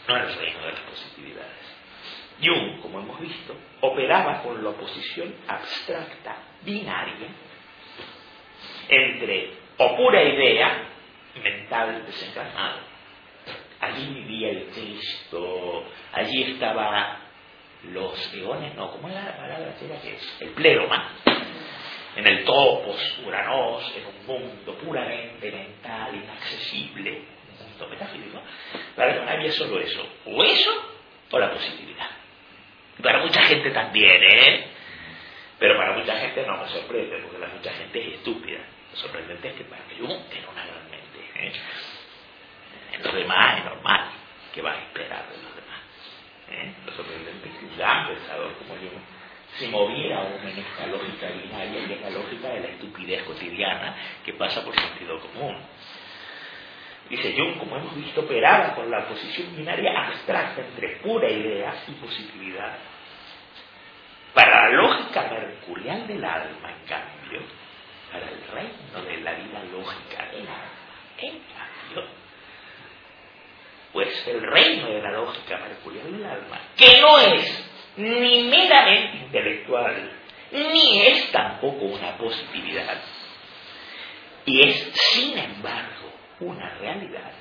no 0.08 0.16
en 0.16 0.22
el 0.22 0.34
reino 0.34 0.58
de 0.66 0.72
las 0.72 0.80
positividades. 0.80 1.74
Jung, 2.42 2.80
como 2.80 2.98
hemos 2.98 3.20
visto, 3.20 3.56
operaba 3.80 4.42
con 4.42 4.62
la 4.62 4.70
oposición 4.70 5.34
abstracta, 5.46 6.36
binaria, 6.62 7.28
entre 8.88 9.50
o 9.78 9.96
pura 9.96 10.22
idea 10.22 10.93
mental 11.40 12.04
desencarnado. 12.06 12.78
Allí 13.80 14.06
vivía 14.06 14.50
el 14.50 14.66
Cristo, 14.68 15.84
allí 16.12 16.42
estaba 16.52 17.20
los 17.92 18.34
eones, 18.34 18.74
no, 18.74 18.90
¿cómo 18.92 19.08
es 19.08 19.14
la 19.14 19.36
palabra 19.36 19.74
que 19.78 20.14
es? 20.14 20.36
El 20.40 20.50
pleroma, 20.50 21.10
en 22.16 22.26
el 22.26 22.44
topos, 22.44 23.18
uranos, 23.26 23.92
en 23.96 24.06
un 24.06 24.26
mundo 24.26 24.74
puramente 24.78 25.50
mental, 25.50 26.14
inaccesible, 26.14 27.10
un 27.10 27.68
mundo 27.68 27.88
metafísico. 27.88 28.40
Para 28.96 29.14
no 29.16 29.30
había 29.30 29.52
solo 29.52 29.78
eso, 29.80 30.06
o 30.24 30.44
eso 30.44 30.70
o 31.30 31.38
la 31.38 31.50
positividad. 31.50 32.08
Para 33.02 33.22
mucha 33.22 33.42
gente 33.42 33.70
también, 33.70 34.22
¿eh? 34.22 34.66
Pero 35.58 35.76
para 35.76 35.96
mucha 35.96 36.16
gente 36.16 36.46
no 36.46 36.56
me 36.58 36.68
sorprende, 36.68 37.18
porque 37.18 37.38
la 37.38 37.48
mucha 37.48 37.72
gente 37.72 38.06
es 38.06 38.14
estúpida. 38.14 38.60
Lo 38.92 38.96
sorprendente 38.96 39.48
es 39.48 39.54
que 39.54 39.64
para 39.64 39.82
que 39.84 39.96
yo 39.96 40.04
era 40.04 40.48
una 40.50 40.64
gran 40.64 40.93
en 41.36 43.02
los 43.02 43.14
demás 43.14 43.58
es 43.58 43.64
normal 43.64 44.10
que 44.54 44.62
va 44.62 44.72
a 44.72 44.78
esperar 44.78 45.24
de 45.28 45.42
los 45.42 45.56
demás. 45.56 45.80
¿eh? 46.50 46.72
Lo 46.86 46.92
sorprendente 46.92 47.48
es 47.48 47.54
que 47.56 47.64
un 47.66 47.76
gran 47.76 48.06
pensador 48.08 48.52
como 48.54 48.74
yo 48.76 48.90
se 49.58 49.68
moviera 49.68 50.18
aún 50.18 50.40
en 50.42 50.58
esta 50.58 50.86
lógica 50.86 51.28
binaria 51.28 51.80
y 51.80 51.92
en 51.92 52.02
la 52.02 52.10
lógica 52.10 52.48
de 52.48 52.60
la 52.60 52.68
estupidez 52.68 53.22
cotidiana 53.24 53.94
que 54.24 54.32
pasa 54.34 54.64
por 54.64 54.74
sentido 54.74 55.20
común. 55.20 55.56
Dice 57.08 57.34
Jung, 57.36 57.58
como 57.58 57.76
hemos 57.76 57.94
visto, 57.94 58.22
operaba 58.22 58.74
con 58.74 58.90
la 58.90 59.06
posición 59.06 59.54
binaria 59.54 60.06
abstracta 60.06 60.62
entre 60.62 60.96
pura 60.96 61.28
idea 61.28 61.74
y 61.86 61.92
positividad. 61.92 62.78
Para 64.32 64.70
la 64.70 64.70
lógica 64.70 65.22
mercurial 65.30 66.06
del 66.06 66.24
alma, 66.24 66.70
en 66.72 66.88
cambio, 66.88 67.42
para 68.10 68.26
el 68.30 68.40
reino 68.52 69.02
de 69.04 69.20
la 69.20 69.32
vida 69.34 69.62
lógica 69.70 70.24
del 70.32 70.40
alma, 70.40 70.83
pues 73.94 74.26
el 74.26 74.42
reino 74.42 74.88
de 74.90 75.00
la 75.00 75.12
lógica 75.12 75.56
mercurial 75.58 76.10
del 76.10 76.26
alma, 76.26 76.60
que 76.76 77.00
no 77.00 77.18
es 77.20 77.70
ni 77.96 78.42
meramente 78.42 79.18
intelectual, 79.18 80.10
ni 80.50 81.00
es 81.00 81.30
tampoco 81.30 81.84
una 81.84 82.16
positividad, 82.18 83.00
y 84.46 84.68
es 84.68 84.90
sin 84.94 85.38
embargo 85.38 86.12
una 86.40 86.70
realidad, 86.70 87.32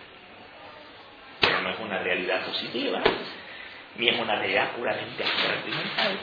pero 1.41 1.61
no 1.61 1.71
es 1.71 1.79
una 1.79 1.97
realidad 1.97 2.45
positiva, 2.45 3.01
ni 3.97 4.09
es 4.09 4.19
una 4.19 4.35
realidad 4.35 4.71
puramente 4.75 5.23
abstracta 5.23 5.69
mental. 5.69 6.19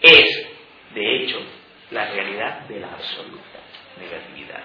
Es, 0.00 0.46
de 0.94 1.16
hecho, 1.16 1.42
la 1.90 2.06
realidad 2.06 2.60
de 2.60 2.80
la 2.80 2.92
absoluta 2.92 3.60
negatividad. 3.98 4.62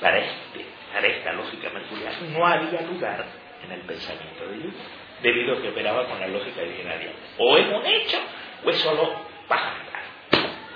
Para, 0.00 0.18
este, 0.18 0.64
para 0.92 1.06
esta 1.06 1.32
lógica 1.32 1.70
mercurial 1.70 2.14
no 2.32 2.46
había 2.46 2.80
lugar 2.82 3.24
en 3.64 3.72
el 3.72 3.80
pensamiento 3.80 4.46
de 4.48 4.58
Dios, 4.58 4.74
debido 5.22 5.56
a 5.56 5.62
que 5.62 5.68
operaba 5.68 6.06
con 6.06 6.20
la 6.20 6.28
lógica 6.28 6.62
binaria. 6.62 7.12
O 7.38 7.56
es 7.56 7.66
un 7.66 7.86
hecho 7.86 8.18
o 8.64 8.70
es 8.70 8.76
solo 8.78 9.14
paja 9.48 9.74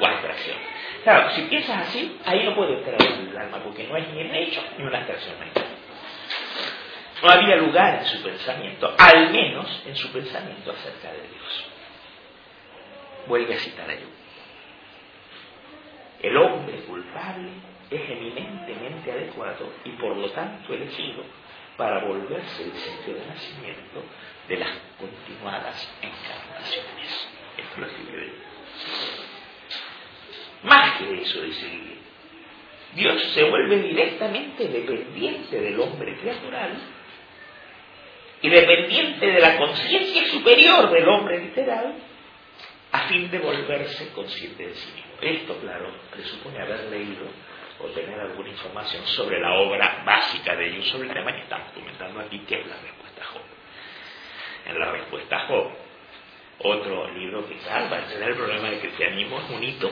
o 0.00 0.06
abstracción. 0.06 0.56
Claro, 1.04 1.30
si 1.30 1.42
piensas 1.42 1.88
así, 1.88 2.18
ahí 2.24 2.44
no 2.44 2.54
puede 2.54 2.78
entrar 2.78 2.96
el 3.00 3.36
alma, 3.36 3.58
porque 3.62 3.86
no 3.86 3.96
es 3.96 4.08
ni 4.08 4.22
un 4.22 4.34
hecho 4.34 4.62
ni 4.78 4.84
una 4.84 4.98
abstracción. 4.98 5.36
No 7.22 7.30
había 7.30 7.56
lugar 7.56 7.98
en 8.00 8.06
su 8.06 8.22
pensamiento, 8.22 8.94
al 8.98 9.30
menos 9.30 9.82
en 9.86 9.94
su 9.94 10.10
pensamiento 10.10 10.72
acerca 10.72 11.12
de 11.12 11.20
Dios. 11.28 11.64
vuelve 13.26 13.54
a 13.54 13.58
citar 13.58 13.90
a 13.90 13.92
Jung. 13.92 14.20
El 16.22 16.36
hombre 16.36 16.78
culpable 16.80 17.50
es 17.90 18.10
eminentemente 18.10 19.10
adecuado 19.10 19.72
y 19.84 19.90
por 19.92 20.16
lo 20.16 20.30
tanto 20.30 20.72
elegido 20.72 21.24
para 21.76 22.04
volverse 22.04 22.62
el 22.62 22.72
sitio 22.72 23.14
de 23.14 23.26
nacimiento 23.26 24.02
de 24.48 24.56
las 24.58 24.70
continuadas 24.98 25.88
encarnaciones. 26.00 27.28
Esto 27.56 27.80
lo 27.80 27.86
escribe 27.86 28.32
Más 30.62 30.98
que 30.98 31.22
eso, 31.22 31.42
dice 31.42 32.00
Dios 32.94 33.22
se 33.34 33.44
vuelve 33.44 33.82
directamente 33.82 34.66
dependiente 34.66 35.60
del 35.60 35.78
hombre 35.78 36.16
criatural 36.18 36.72
y 38.42 38.48
dependiente 38.48 39.26
de 39.26 39.40
la 39.40 39.56
conciencia 39.58 40.26
superior 40.28 40.90
del 40.90 41.08
hombre 41.08 41.38
literal 41.40 41.94
a 42.92 43.08
fin 43.08 43.30
de 43.30 43.38
volverse 43.38 44.08
consciente 44.08 44.66
de 44.66 44.74
sí 44.74 44.92
mismo. 44.92 45.12
Esto, 45.20 45.56
claro, 45.60 45.92
presupone 46.10 46.60
haber 46.60 46.90
leído 46.90 47.26
o 47.82 47.86
tener 47.88 48.20
alguna 48.20 48.48
información 48.48 49.06
sobre 49.06 49.40
la 49.40 49.54
obra 49.54 50.02
básica 50.04 50.54
de 50.56 50.68
ellos, 50.68 50.86
sobre 50.88 51.08
el 51.08 51.14
tema 51.14 51.32
que 51.32 51.42
estamos 51.42 51.72
comentando 51.72 52.20
aquí, 52.20 52.38
que 52.40 52.60
es 52.60 52.66
la 52.66 52.76
respuesta 52.76 53.24
Job. 53.32 53.42
En 54.66 54.78
la 54.78 54.92
respuesta 54.92 55.46
Job, 55.46 55.70
otro 56.58 57.10
libro 57.12 57.48
que 57.48 57.58
salva 57.60 57.98
el 57.98 58.34
problema 58.34 58.68
del 58.68 58.80
cristianismo 58.80 59.40
es 59.40 59.50
un 59.50 59.64
hito, 59.64 59.90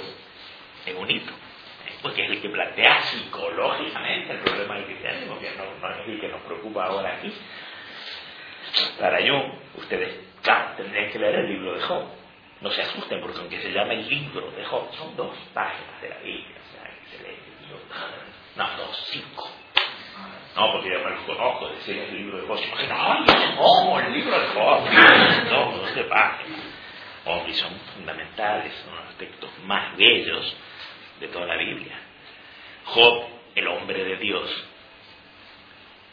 es 0.84 0.94
un 0.94 1.10
hito, 1.10 1.32
porque 2.02 2.24
es 2.24 2.30
el 2.30 2.42
que 2.42 2.50
plantea 2.50 3.02
psicológicamente 3.02 4.32
el 4.32 4.38
problema 4.40 4.74
del 4.74 4.84
cristianismo, 4.84 5.38
que 5.38 5.50
no, 5.56 5.90
es 5.90 6.08
el 6.08 6.20
que 6.20 6.28
nos 6.28 6.42
preocupa 6.42 6.84
ahora 6.84 7.16
aquí. 7.16 7.32
Para 9.00 9.20
yo, 9.20 9.34
ustedes 9.76 10.28
tendrían 10.76 11.10
que 11.10 11.18
leer 11.18 11.36
el 11.36 11.48
libro 11.48 11.74
de 11.74 11.80
Job. 11.80 12.04
No 12.60 12.70
se 12.70 12.82
asusten 12.82 13.20
porque 13.20 13.38
aunque 13.38 13.60
se 13.60 13.72
llama 13.72 13.94
el 13.94 14.08
libro 14.08 14.50
de 14.50 14.64
Job, 14.64 14.92
son 14.94 15.16
dos 15.16 15.36
páginas 15.54 16.00
de 16.02 16.08
la 16.08 16.18
Biblia. 16.18 16.56
O 16.58 16.72
sea, 16.72 16.90
que 16.90 17.16
se 17.16 17.22
lee 17.22 17.38
No, 18.56 18.76
dos, 18.76 18.96
cinco. 19.10 19.48
No, 20.56 20.72
porque 20.72 20.90
yo 20.90 21.04
me 21.04 21.10
los 21.10 21.20
conozco, 21.20 21.68
decir 21.68 21.96
el 21.96 22.14
libro 22.14 22.38
de 22.38 22.46
Job. 22.48 22.58
no, 22.88 23.84
no, 23.84 24.00
el 24.00 24.12
libro 24.12 24.40
de 24.40 24.46
Job. 24.48 24.80
No, 25.50 25.72
doce 25.78 26.04
páginas. 26.04 26.60
Hombre, 27.24 27.52
son 27.54 27.72
fundamentales, 27.94 28.72
son 28.84 28.96
los 28.96 29.04
aspectos 29.06 29.50
más 29.64 29.96
bellos 29.96 30.56
de 31.20 31.28
toda 31.28 31.46
la 31.46 31.56
Biblia. 31.56 32.00
Job, 32.86 33.24
el 33.54 33.68
hombre 33.68 34.02
de 34.04 34.16
Dios, 34.16 34.64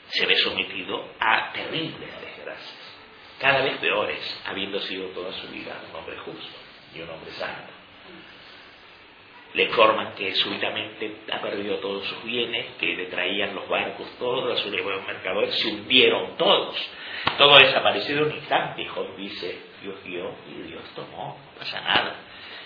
se 0.07 0.26
ve 0.26 0.36
sometido 0.36 1.09
a 1.19 1.51
terribles 1.53 2.21
desgracias 2.21 2.86
cada 3.39 3.61
vez 3.61 3.78
peores, 3.78 4.41
habiendo 4.45 4.80
sido 4.82 5.07
toda 5.09 5.32
su 5.34 5.47
vida 5.49 5.78
un 5.89 5.95
hombre 5.95 6.17
justo 6.17 6.57
y 6.93 7.01
un 7.01 7.09
hombre 7.09 7.32
santo. 7.34 7.74
Le 9.56 9.64
informan 9.64 10.14
que 10.16 10.36
súbitamente 10.36 11.22
ha 11.32 11.39
perdido 11.39 11.78
todos 11.78 12.06
sus 12.06 12.24
bienes, 12.26 12.76
que 12.78 12.95
le 12.95 13.06
traían 13.06 13.56
los 13.56 13.70
barcos, 13.70 14.06
todos 14.20 14.60
sus 14.60 14.72
mercaderes, 14.72 15.56
se 15.56 15.70
hundieron 15.70 16.36
todos. 16.36 16.76
Todo 17.38 17.58
desapareció 17.58 18.18
de 18.18 18.24
un 18.24 18.32
instante. 18.34 18.82
Y 18.82 18.86
Job 18.88 19.16
dice, 19.16 19.58
Dios 19.82 20.03
dio 20.03 20.36
y 20.49 20.68
Dios 20.68 20.84
tomó, 20.93 21.38
no 21.39 21.60
pasa 21.60 21.80
nada. 21.82 22.16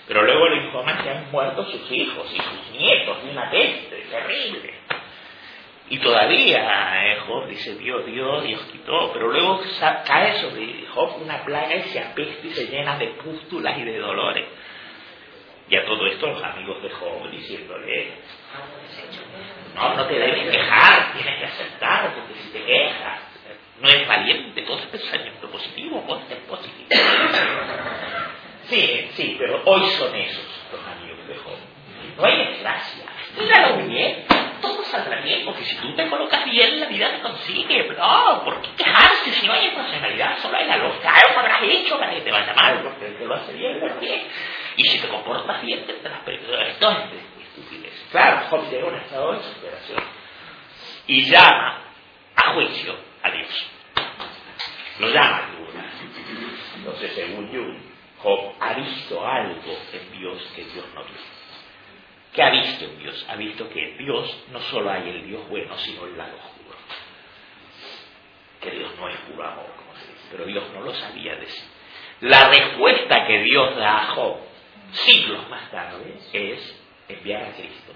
Pero 0.07 0.23
luego 0.23 0.49
le 0.49 0.63
informan 0.65 1.03
que 1.03 1.09
han 1.11 1.31
muerto 1.31 1.63
sus 1.65 1.91
hijos 1.91 2.25
y 2.33 2.37
sus 2.37 2.71
nietos 2.71 3.23
de 3.23 3.29
una 3.29 3.51
peste 3.51 3.95
terrible. 4.09 4.73
Y 5.91 5.99
todavía 5.99 7.03
eh, 7.03 7.19
Job 7.27 7.47
dice, 7.47 7.75
Dios, 7.75 8.05
Dios, 8.05 8.43
Dios 8.43 8.61
quitó, 8.71 9.11
pero 9.13 9.27
luego 9.27 9.61
cae 10.05 10.35
sobre 10.35 10.87
Job 10.87 11.21
una 11.21 11.43
plaga 11.43 11.75
y 11.75 11.83
se 11.83 11.99
apesta 11.99 12.47
y 12.47 12.51
se 12.51 12.67
llena 12.67 12.97
de 12.97 13.07
pústulas 13.09 13.77
y 13.77 13.83
de 13.83 13.97
dolores. 13.99 14.45
Y 15.69 15.75
a 15.75 15.85
todo 15.85 16.05
esto 16.07 16.27
los 16.27 16.43
amigos 16.43 16.81
de 16.81 16.89
Job 16.89 17.29
diciéndole, 17.29 18.11
no, 19.75 19.93
no 19.93 20.05
te 20.05 20.13
debes 20.15 20.49
quejar, 20.49 21.13
tienes 21.13 21.39
que 21.39 21.45
aceptar, 21.45 22.13
porque 22.15 22.41
si 22.41 22.49
te 22.49 22.63
quejas, 22.63 23.19
no 23.79 23.87
es 23.87 24.07
valiente, 24.07 24.61
todo 24.63 24.79
es 24.79 24.85
pensamiento 24.87 25.49
positivo, 25.49 26.03
ponte 26.07 26.35
positivo. 26.35 26.89
Sí, 28.63 29.09
sí, 29.13 29.35
pero 29.37 29.61
hoy 29.65 29.87
son 29.91 30.15
esos 30.15 30.43
los 30.71 30.81
amigos 30.87 31.27
de 31.27 31.35
Job. 31.35 31.57
No 32.17 32.25
hay 32.25 32.37
desgracia. 32.47 33.05
Míralo 33.37 33.77
bien 33.85 34.25
todo 34.61 34.83
saldrá 34.83 35.21
bien, 35.21 35.45
porque 35.45 35.63
si 35.63 35.75
tú 35.77 35.93
te 35.95 36.07
colocas 36.07 36.45
bien, 36.45 36.79
la 36.79 36.87
vida 36.87 37.11
te 37.11 37.21
consigue. 37.21 37.87
No, 37.97 38.43
¿por 38.43 38.61
qué 38.61 38.69
quejarse 38.77 39.31
si 39.31 39.47
no 39.47 39.53
hay 39.53 39.69
personalidad? 39.71 40.37
Solo 40.39 40.57
hay 40.57 40.67
la 40.67 40.77
lógica. 40.77 41.09
Algo 41.09 41.39
habrás 41.39 41.63
hecho 41.63 41.97
para 41.97 42.13
que 42.13 42.21
te 42.21 42.31
vaya 42.31 42.53
mal, 42.53 42.81
porque 42.83 43.05
te 43.05 43.25
lo 43.25 43.35
hace 43.35 43.53
bien, 43.53 43.79
lo 43.79 43.99
bien. 43.99 44.27
Y 44.79 44.83
si 44.85 44.99
te 44.99 45.09
comportas 45.09 45.61
bien, 45.61 45.85
te 45.85 46.01
las 46.01 46.25
Esto 46.25 46.91
es 46.91 47.47
estupidez. 47.49 48.07
Claro, 48.11 48.47
Job 48.49 48.69
llega 48.71 48.85
a 48.85 48.87
un 48.87 48.95
estado 48.95 49.31
de 49.33 49.37
desesperación 49.39 50.03
y 51.05 51.25
llama 51.29 51.83
a 52.33 52.53
juicio 52.53 52.95
a 53.21 53.29
Dios. 53.29 53.71
Lo 54.99 55.09
llama 55.09 55.37
a 55.37 55.47
tribunal. 55.47 55.89
Entonces, 56.77 57.11
según 57.11 57.49
Jung, 57.49 57.77
Job 58.19 58.53
ha 58.61 58.73
visto 58.75 59.27
algo 59.27 59.77
en 59.91 60.17
Dios 60.17 60.49
que 60.55 60.63
Dios 60.63 60.85
no 60.95 61.03
vio. 61.03 61.17
¿Qué 62.33 62.41
ha 62.41 62.49
visto 62.49 62.85
en 62.85 62.99
Dios? 62.99 63.25
Ha 63.27 63.35
visto 63.35 63.67
que 63.67 63.83
en 63.83 63.97
Dios 63.97 64.43
no 64.53 64.61
solo 64.61 64.91
hay 64.91 65.09
el 65.09 65.27
Dios 65.27 65.45
bueno, 65.49 65.77
sino 65.79 66.05
el 66.05 66.17
lado 66.17 66.37
oscuro. 66.37 66.77
Que 68.61 68.71
Dios 68.71 68.91
no 68.97 69.09
es 69.09 69.17
puro 69.29 69.45
amor, 69.45 69.73
como 69.75 69.93
se 69.95 70.07
dice, 70.07 70.27
pero 70.31 70.45
Dios 70.45 70.63
no 70.73 70.79
lo 70.83 70.93
sabía 70.93 71.35
decir. 71.35 71.65
La 72.21 72.47
respuesta 72.47 73.27
que 73.27 73.43
Dios 73.43 73.75
da 73.75 74.03
a 74.03 74.05
Job 74.11 74.48
siglos 74.91 75.49
más 75.49 75.69
tarde 75.71 76.17
es 76.33 76.81
enviar 77.07 77.43
a 77.43 77.51
Cristo. 77.53 77.93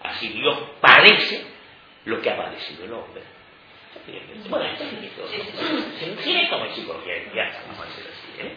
Así 0.00 0.28
Dios 0.28 0.58
padece 0.80 1.44
lo 2.04 2.20
que 2.20 2.30
ha 2.30 2.36
padecido 2.36 2.84
el 2.84 2.92
hombre. 2.92 3.22
Bueno, 4.48 4.64
esto 4.66 4.84
es 4.84 4.90
como 6.48 6.64
vamos 7.68 7.80
a 7.80 7.84
decir 7.86 8.06
así. 8.10 8.40
¿eh? 8.40 8.54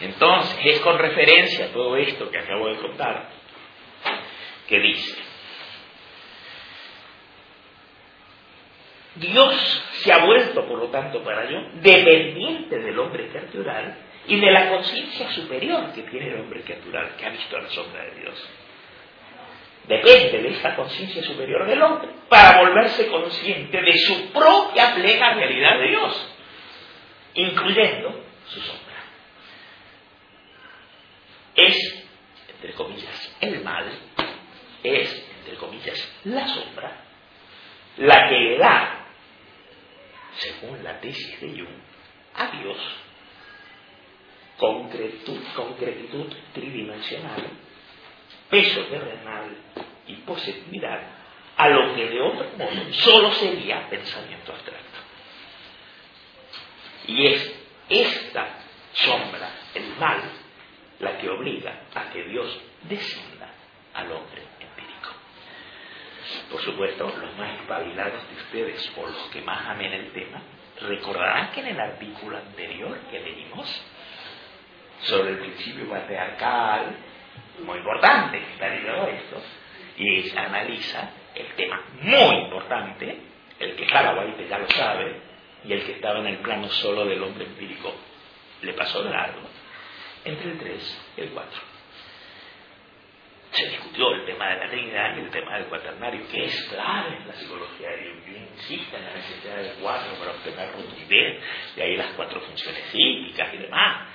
Entonces, 0.00 0.58
es 0.64 0.80
con 0.80 0.98
referencia 0.98 1.66
a 1.66 1.68
todo 1.68 1.96
esto 1.96 2.30
que 2.30 2.38
acabo 2.38 2.68
de 2.68 2.76
contar 2.76 3.28
que 4.68 4.80
dice, 4.80 5.16
Dios 9.16 9.84
se 10.02 10.12
ha 10.12 10.24
vuelto, 10.24 10.66
por 10.66 10.78
lo 10.78 10.88
tanto, 10.88 11.22
para 11.22 11.50
yo, 11.50 11.58
dependiente 11.80 12.78
del 12.78 12.98
hombre 12.98 13.28
criatural 13.28 13.96
y 14.28 14.40
de 14.40 14.50
la 14.50 14.68
conciencia 14.70 15.30
superior 15.32 15.92
que 15.92 16.02
tiene 16.02 16.28
el 16.28 16.40
hombre 16.40 16.62
criatural, 16.62 17.14
que 17.16 17.26
ha 17.26 17.30
visto 17.30 17.58
la 17.58 17.68
sombra 17.70 18.04
de 18.04 18.20
Dios. 18.20 18.48
Depende 19.86 20.42
de 20.42 20.48
esa 20.48 20.74
conciencia 20.74 21.22
superior 21.22 21.64
del 21.66 21.80
hombre 21.80 22.08
para 22.28 22.60
volverse 22.60 23.06
consciente 23.06 23.80
de 23.80 23.92
su 23.98 24.32
propia 24.32 24.94
plena 24.94 25.34
realidad 25.34 25.78
de 25.78 25.88
Dios, 25.88 26.34
incluyendo 27.34 28.20
su 28.48 28.60
sombra. 28.60 28.96
Es, 31.54 32.06
entre 32.48 32.72
comillas, 32.72 33.36
el 33.40 33.62
mal 33.62 33.88
es, 34.82 35.28
entre 35.38 35.54
comillas, 35.56 36.18
la 36.24 36.48
sombra, 36.48 36.96
la 37.98 38.28
que 38.28 38.34
le 38.34 38.58
da, 38.58 39.06
según 40.34 40.82
la 40.82 41.00
tesis 41.00 41.40
de 41.40 41.48
Jung, 41.48 41.80
a 42.34 42.50
Dios 42.58 43.05
concretud, 44.56 45.40
concretitud 45.54 46.32
tridimensional, 46.52 47.42
peso 48.50 48.80
terrenal 48.84 49.56
y 50.06 50.14
positividad, 50.16 51.00
a 51.56 51.68
lo 51.68 51.94
que 51.94 52.08
de 52.08 52.20
otro 52.20 52.50
modo 52.58 52.92
solo 52.92 53.32
sería 53.32 53.88
pensamiento 53.88 54.52
abstracto. 54.52 54.98
Y 57.08 57.26
es 57.26 57.60
esta 57.88 58.58
sombra, 58.92 59.50
el 59.74 59.96
mal, 59.98 60.20
la 61.00 61.18
que 61.18 61.28
obliga 61.28 61.82
a 61.94 62.10
que 62.10 62.24
Dios 62.24 62.58
descienda 62.88 63.52
al 63.94 64.12
hombre 64.12 64.42
por 66.50 66.60
supuesto, 66.62 67.12
los 67.20 67.36
más 67.36 67.60
espabilados 67.60 68.28
de 68.28 68.36
ustedes 68.36 68.92
o 68.96 69.06
los 69.06 69.28
que 69.30 69.42
más 69.42 69.66
amen 69.66 69.92
el 69.92 70.12
tema, 70.12 70.40
recordarán 70.80 71.50
que 71.52 71.60
en 71.60 71.66
el 71.68 71.80
artículo 71.80 72.36
anterior 72.36 72.98
que 73.10 73.20
leímos 73.20 73.82
sobre 75.02 75.30
el 75.30 75.38
principio 75.38 75.88
patriarcal, 75.88 76.96
muy 77.64 77.78
importante, 77.78 78.38
está 78.38 78.68
ligado 78.68 79.08
esto, 79.08 79.42
y 79.98 80.30
analiza 80.36 81.10
el 81.34 81.46
tema 81.54 81.82
muy 82.02 82.36
importante, 82.44 83.18
el 83.58 83.76
que 83.76 83.84
White 83.84 84.46
ya 84.48 84.58
lo 84.58 84.68
sabe, 84.70 85.20
y 85.64 85.72
el 85.72 85.84
que 85.84 85.92
estaba 85.92 86.20
en 86.20 86.26
el 86.26 86.38
plano 86.38 86.68
solo 86.68 87.04
del 87.06 87.22
hombre 87.22 87.44
empírico 87.44 87.94
le 88.62 88.72
pasó 88.74 89.02
de 89.02 89.10
largo, 89.10 89.40
entre 90.24 90.52
el 90.52 90.58
3 90.58 91.02
y 91.16 91.20
el 91.22 91.30
4 91.30 91.76
se 93.56 93.70
discutió 93.70 94.12
el 94.12 94.26
tema 94.26 94.48
de 94.50 94.56
la 94.56 94.70
Trinidad 94.70 95.16
y 95.16 95.20
el 95.20 95.30
tema 95.30 95.56
del 95.56 95.66
cuaternario, 95.66 96.28
que 96.30 96.44
es 96.44 96.62
clave 96.64 97.16
en 97.16 97.26
la 97.26 97.34
psicología 97.34 97.88
de 97.88 98.10
Jung. 98.10 98.36
Insiste 98.54 98.96
en 98.96 99.04
la 99.04 99.14
necesidad 99.14 99.56
del 99.56 99.72
cuatro 99.80 100.12
para 100.18 100.32
obtener 100.32 100.72
rotundidad, 100.72 101.40
de 101.76 101.82
ahí 101.82 101.96
las 101.96 102.12
cuatro 102.12 102.40
funciones 102.40 102.82
psíquicas 102.90 103.54
y 103.54 103.56
demás. 103.56 104.08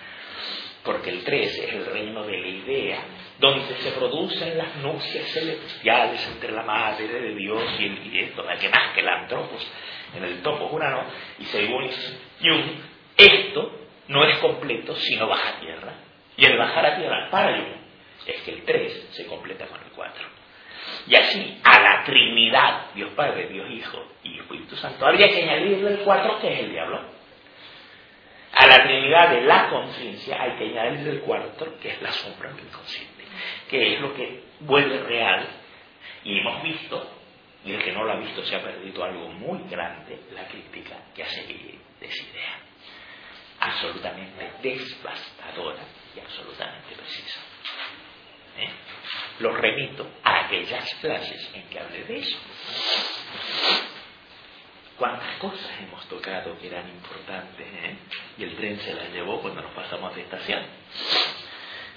Porque 0.84 1.10
el 1.10 1.24
3 1.24 1.58
es 1.58 1.74
el 1.74 1.86
reino 1.86 2.24
de 2.24 2.40
la 2.40 2.48
idea, 2.48 3.00
donde 3.40 3.76
se 3.76 3.92
producen 3.92 4.58
las 4.58 4.76
nupcias 4.78 5.28
celestiales 5.32 6.28
entre 6.28 6.52
la 6.52 6.64
madre 6.64 7.08
de 7.08 7.36
Dios 7.36 7.64
y, 7.80 7.86
el, 7.86 8.14
y 8.14 8.20
esto, 8.20 8.44
que 8.60 8.70
más 8.70 8.94
que 8.94 9.02
el 9.02 9.10
antropos 9.10 9.68
en 10.16 10.24
el 10.24 10.42
topo 10.42 10.70
urano, 10.74 11.04
y 11.40 11.46
según 11.46 11.90
Jung, 12.42 12.64
esto 13.18 13.80
no 14.08 14.26
es 14.26 14.38
completo 14.40 14.96
si 14.96 15.16
no 15.16 15.28
baja 15.28 15.60
tierra. 15.60 15.94
Y 16.38 16.46
el 16.46 16.58
bajar 16.58 16.86
a 16.86 16.98
tierra 16.98 17.30
para 17.30 17.58
Jung 17.58 17.82
es 18.26 18.42
que 18.42 18.52
el 18.52 18.64
3 18.64 19.10
se 19.12 19.26
completa 19.26 19.68
con 19.68 19.80
el 19.80 19.92
4. 19.96 20.26
Y 21.08 21.16
así 21.16 21.60
a 21.64 21.80
la 21.80 22.04
Trinidad, 22.04 22.94
Dios 22.94 23.12
Padre, 23.12 23.48
Dios 23.48 23.70
Hijo 23.72 24.04
y 24.24 24.40
Espíritu 24.40 24.76
Santo, 24.76 25.06
habría 25.06 25.28
que 25.30 25.44
añadirle 25.44 25.92
el 25.92 26.00
4 26.00 26.40
que 26.40 26.54
es 26.54 26.60
el 26.60 26.72
diablo. 26.72 27.02
A 28.62 28.68
la 28.68 28.84
Trinidad 28.84 29.32
de 29.32 29.42
la 29.42 29.70
conciencia 29.72 30.40
hay 30.40 30.52
que 30.52 30.66
añadirle 30.66 31.14
el 31.14 31.22
cuarto 31.22 31.80
que 31.82 31.94
es 31.94 32.02
la 32.04 32.12
sombra 32.12 32.52
inconsciente, 32.52 33.24
que 33.68 33.96
es 33.96 34.02
lo 34.02 34.14
que 34.14 34.44
vuelve 34.60 35.00
real. 35.00 35.48
Y 36.24 36.38
hemos 36.38 36.62
visto, 36.62 37.10
y 37.66 37.74
el 37.74 37.84
que 37.84 37.92
no 37.92 38.04
lo 38.04 38.12
ha 38.12 38.18
visto 38.18 38.46
se 38.46 38.56
ha 38.56 38.62
perdido 38.62 39.04
algo 39.04 39.30
muy 39.30 39.68
grande, 39.68 40.20
la 40.36 40.48
crítica 40.48 40.96
que 41.16 41.24
hace 41.24 41.42
de 41.48 41.80
esa 42.02 42.24
idea. 42.24 42.60
Absolutamente 43.62 44.52
devastadora 44.62 45.82
y 46.16 46.20
absolutamente 46.20 46.96
precisa. 46.96 47.40
¿Eh? 48.60 48.70
Lo 49.40 49.56
remito 49.56 50.08
a 50.24 50.46
aquellas 50.46 50.94
clases 51.02 51.52
en 51.56 51.64
que 51.64 51.80
hablé 51.80 52.04
de 52.04 52.20
eso. 52.20 52.38
¿Cuántas 55.02 55.34
cosas 55.40 55.72
hemos 55.82 56.06
tocado 56.10 56.56
que 56.60 56.68
eran 56.68 56.88
importantes? 56.88 57.66
Eh? 57.66 57.96
Y 58.38 58.44
el 58.44 58.56
tren 58.56 58.80
se 58.82 58.94
las 58.94 59.12
llevó 59.12 59.42
cuando 59.42 59.64
nos 59.64 59.72
pasamos 59.72 60.14
de 60.14 60.22
estación. 60.22 60.62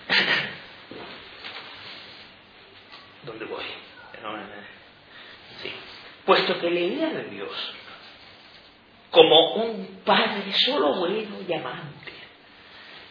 ¿Dónde 3.24 3.44
voy? 3.44 3.64
Sí. 5.62 5.70
Puesto 6.24 6.58
que 6.58 6.70
la 6.70 6.80
idea 6.80 7.10
de 7.10 7.24
Dios 7.24 7.74
como 9.10 9.56
un 9.56 10.00
padre 10.06 10.50
solo 10.54 10.94
bueno 10.94 11.42
y 11.46 11.52
amante, 11.52 12.12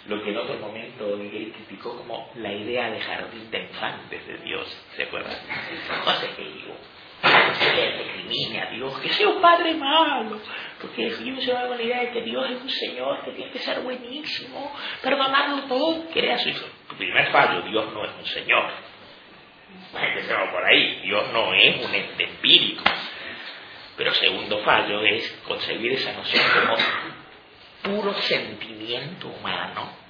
lo 0.08 0.24
que 0.24 0.32
en 0.32 0.38
otro 0.38 0.56
momento 0.56 1.18
Miguel 1.18 1.54
criticó 1.54 1.98
como 1.98 2.32
la 2.38 2.52
idea 2.52 2.90
de 2.90 3.00
jardín 3.00 3.52
de 3.52 3.62
infantes 3.62 4.26
de 4.26 4.38
Dios, 4.40 4.76
¿se 4.96 5.04
acuerdan? 5.04 5.38
No 6.04 6.20
sé 6.20 6.32
qué 6.36 6.46
digo. 6.46 6.76
Que 7.24 7.56
se 7.56 7.72
recrimine 7.72 8.62
a 8.62 8.66
Dios, 8.72 9.00
que 9.00 9.10
sea 9.10 9.30
un 9.30 9.42
padre 9.42 9.74
malo, 9.76 10.42
porque 10.82 11.16
Dios 11.16 11.44
se 11.44 11.54
va 11.54 11.68
con 11.68 11.78
la 11.78 11.84
idea 11.84 12.02
de 12.02 12.12
que 12.12 12.22
Dios 12.22 12.50
es 12.50 12.62
un 12.62 12.70
Señor 12.70 13.24
que 13.24 13.32
tiene 13.32 13.52
que 13.52 13.60
ser 13.60 13.80
buenísimo, 13.80 14.76
perdonarlo 15.02 15.64
todo, 15.64 16.10
que 16.10 16.32
a 16.32 16.38
su 16.38 16.50
hijo. 16.50 16.66
Tu 16.90 16.96
primer 16.96 17.32
fallo, 17.32 17.62
Dios 17.62 17.94
no 17.94 18.04
es 18.04 18.12
un 18.20 18.26
Señor. 18.26 18.66
Empecemos 19.94 20.50
por 20.50 20.66
ahí, 20.66 21.02
Dios 21.04 21.32
no 21.32 21.54
es 21.54 21.86
un 21.86 21.96
ente 21.96 22.24
empírico. 22.26 22.84
Pero 23.96 24.14
segundo 24.16 24.58
fallo 24.60 25.02
es 25.04 25.32
concebir 25.48 25.94
esa 25.94 26.12
noción 26.14 26.44
como 26.54 26.76
puro 27.84 28.14
sentimiento 28.22 29.28
humano 29.28 30.04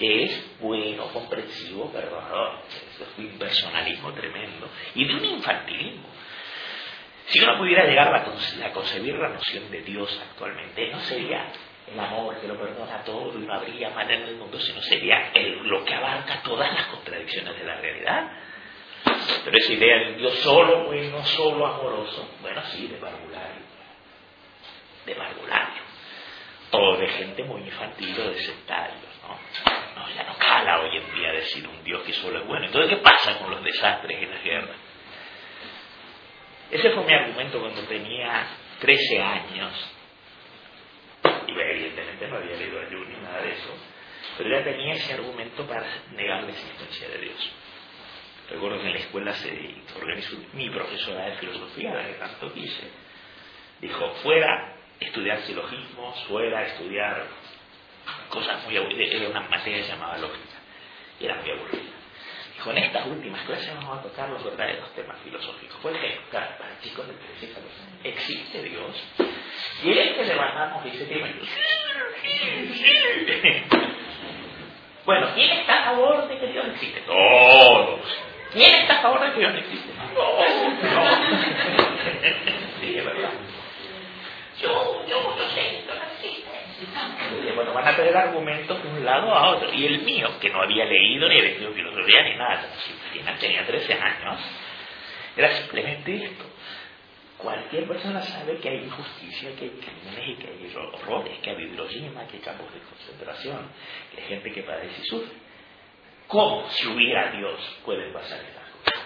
que 0.00 0.24
es 0.24 0.58
bueno, 0.60 1.08
comprensivo, 1.08 1.92
perdonador. 1.92 2.60
Es 2.98 3.18
un 3.18 3.38
personalismo 3.38 4.12
tremendo 4.12 4.68
y 4.94 5.04
de 5.04 5.14
un 5.14 5.24
infantilismo. 5.24 6.08
Si 7.26 7.40
uno 7.40 7.58
pudiera 7.58 7.84
llegar 7.84 8.14
a, 8.14 8.72
concebir 8.72 9.14
la 9.16 9.28
noción 9.28 9.70
de 9.70 9.82
Dios 9.82 10.20
actualmente, 10.30 10.88
no 10.90 11.00
sería 11.00 11.46
el 11.92 11.98
amor 11.98 12.40
que 12.40 12.48
lo 12.48 12.58
perdona 12.58 13.02
todo 13.04 13.38
y 13.38 13.46
no 13.46 13.54
habría 13.54 13.90
mal 13.90 14.10
en 14.10 14.22
el 14.22 14.36
mundo, 14.36 14.58
sino 14.58 14.80
sería 14.82 15.32
lo 15.62 15.84
que 15.84 15.94
abarca 15.94 16.42
todas 16.42 16.72
las 16.72 16.86
contradicciones 16.86 17.56
de 17.58 17.64
la 17.64 17.76
realidad. 17.76 18.30
Pero 19.44 19.56
esa 19.56 19.72
idea 19.72 19.98
de 19.98 20.12
un 20.12 20.18
Dios 20.18 20.34
solo 20.40 20.84
bueno, 20.84 21.24
solo 21.24 21.66
amoroso, 21.66 22.28
bueno, 22.42 22.62
sí, 22.72 22.86
de 22.88 22.96
parvulario. 22.96 23.70
De 25.06 25.14
parvulario 25.14 25.90
o 26.72 26.96
de 26.96 27.08
gente 27.08 27.42
muy 27.44 27.62
infantil 27.62 28.16
o 28.20 28.30
de 28.30 28.38
sectarios, 28.40 28.98
¿no? 29.22 30.00
¿no? 30.00 30.08
Ya 30.14 30.22
no 30.24 30.36
cala 30.38 30.80
hoy 30.80 30.96
en 30.96 31.14
día 31.14 31.32
decir 31.32 31.66
un 31.66 31.82
Dios 31.82 32.02
que 32.02 32.12
solo 32.12 32.38
es 32.40 32.46
bueno. 32.46 32.66
Entonces, 32.66 32.90
¿qué 32.90 33.02
pasa 33.02 33.38
con 33.38 33.50
los 33.50 33.64
desastres 33.64 34.22
y 34.22 34.26
las 34.26 34.42
guerras? 34.42 34.76
Ese 36.70 36.90
fue 36.90 37.04
mi 37.04 37.12
argumento 37.12 37.60
cuando 37.60 37.82
tenía 37.82 38.46
13 38.80 39.20
años. 39.20 39.72
Y 41.48 41.52
evidentemente 41.52 42.28
no 42.28 42.36
había 42.36 42.56
leído 42.56 42.80
a 42.80 42.84
Jung 42.84 43.08
ni 43.08 43.20
nada 43.22 43.42
de 43.42 43.52
eso. 43.52 43.74
Pero 44.38 44.50
ya 44.50 44.64
tenía 44.64 44.94
ese 44.94 45.14
argumento 45.14 45.66
para 45.66 45.86
negar 46.12 46.44
la 46.44 46.50
existencia 46.50 47.08
de 47.08 47.18
Dios. 47.18 47.52
Recuerdo 48.50 48.80
que 48.80 48.86
en 48.86 48.92
la 48.94 48.98
escuela 48.98 49.32
se 49.34 49.74
organizó 49.96 50.36
mi 50.54 50.70
profesora 50.70 51.26
de 51.26 51.36
filosofía, 51.36 51.94
la 51.94 52.06
que 52.06 52.14
tanto 52.14 52.52
quise. 52.52 52.90
Dijo, 53.80 54.10
fuera 54.22 54.76
estudiar 54.98 55.40
silogismos, 55.42 56.24
fuera 56.24 56.66
estudiar 56.66 57.26
cosas 58.28 58.64
muy 58.64 58.76
aburridas, 58.76 59.14
era 59.14 59.28
una 59.28 59.42
materia 59.48 59.86
llamada 59.86 60.18
lógica, 60.18 60.58
y 61.20 61.24
era 61.24 61.36
muy 61.36 61.50
aburrida. 61.50 61.99
En 62.66 62.76
estas 62.76 63.06
últimas 63.06 63.40
clases 63.46 63.74
vamos 63.74 63.98
a 63.98 64.02
tocar 64.02 64.28
los 64.28 64.44
verdaderos 64.44 64.90
temas 64.94 65.16
filosóficos. 65.24 65.78
¿Cuál 65.80 65.96
es 65.96 66.18
para 66.30 66.78
chicos 66.82 67.08
de 67.08 67.14
13 67.14 67.46
años? 67.56 67.72
¿Existe 68.04 68.62
Dios? 68.62 69.02
Y 69.82 69.90
el 69.90 70.14
que 70.14 70.24
levantamos 70.24 70.84
ese 70.84 71.06
tema, 71.06 71.26
bueno, 75.06 75.28
¿quién 75.34 75.52
está 75.52 75.80
a 75.80 75.84
favor 75.84 76.28
de 76.28 76.38
que 76.38 76.46
Dios 76.48 76.66
existe? 76.74 77.00
Todos. 77.00 78.00
¿Quién 78.52 78.74
está 78.74 78.98
a 78.98 79.02
favor 79.02 79.20
de 79.20 79.32
que 79.32 79.38
Dios 79.38 79.54
existe? 79.54 79.94
No, 79.94 80.14
no. 80.14 80.42
sí, 82.80 82.98
es 82.98 83.04
verdad. 83.04 83.30
Yo, 84.60 85.06
yo, 85.06 85.36
yo 85.36 85.48
sé, 85.54 85.78
esto 85.78 85.94
no 85.94 86.00
Bueno, 87.54 87.72
van 87.74 87.88
a 87.88 87.96
tener 87.96 88.16
argumentos 88.16 88.82
de 88.82 88.88
un 88.88 89.04
lado 89.04 89.34
a 89.34 89.50
otro. 89.50 89.72
Y 89.72 89.86
el 89.86 90.02
mío, 90.02 90.28
que 90.40 90.48
no 90.50 90.62
había 90.62 90.84
leído 90.84 91.28
ni 91.28 91.38
había 91.38 91.50
estudiado 91.50 91.74
filosofía 91.74 92.22
ni 92.22 92.36
nada, 92.36 92.68
tenía 93.38 93.66
13 93.66 93.94
años, 93.94 94.40
era 95.36 95.52
simplemente 95.52 96.14
esto. 96.14 96.44
Cualquier 97.38 97.88
persona 97.88 98.22
sabe 98.22 98.58
que 98.58 98.68
hay 98.68 98.84
injusticia, 98.84 99.56
que 99.56 99.64
hay 99.64 99.70
crímenes 99.70 100.28
y 100.28 100.34
que 100.36 100.48
hay 100.48 100.74
horrores, 100.76 101.38
que 101.38 101.50
hay 101.50 101.62
Hiroshima, 101.62 102.26
que 102.26 102.36
hay 102.36 102.42
campos 102.42 102.72
de 102.74 102.80
concentración, 102.80 103.70
que 104.14 104.20
hay 104.20 104.28
gente 104.28 104.52
que 104.52 104.62
padece 104.62 105.00
y 105.02 105.06
sufre. 105.06 105.36
¿Cómo, 106.26 106.68
si 106.70 106.86
hubiera 106.86 107.30
Dios, 107.32 107.58
pueden 107.84 108.12
pasar 108.12 108.40
estas 108.40 108.68
cosas? 108.68 109.02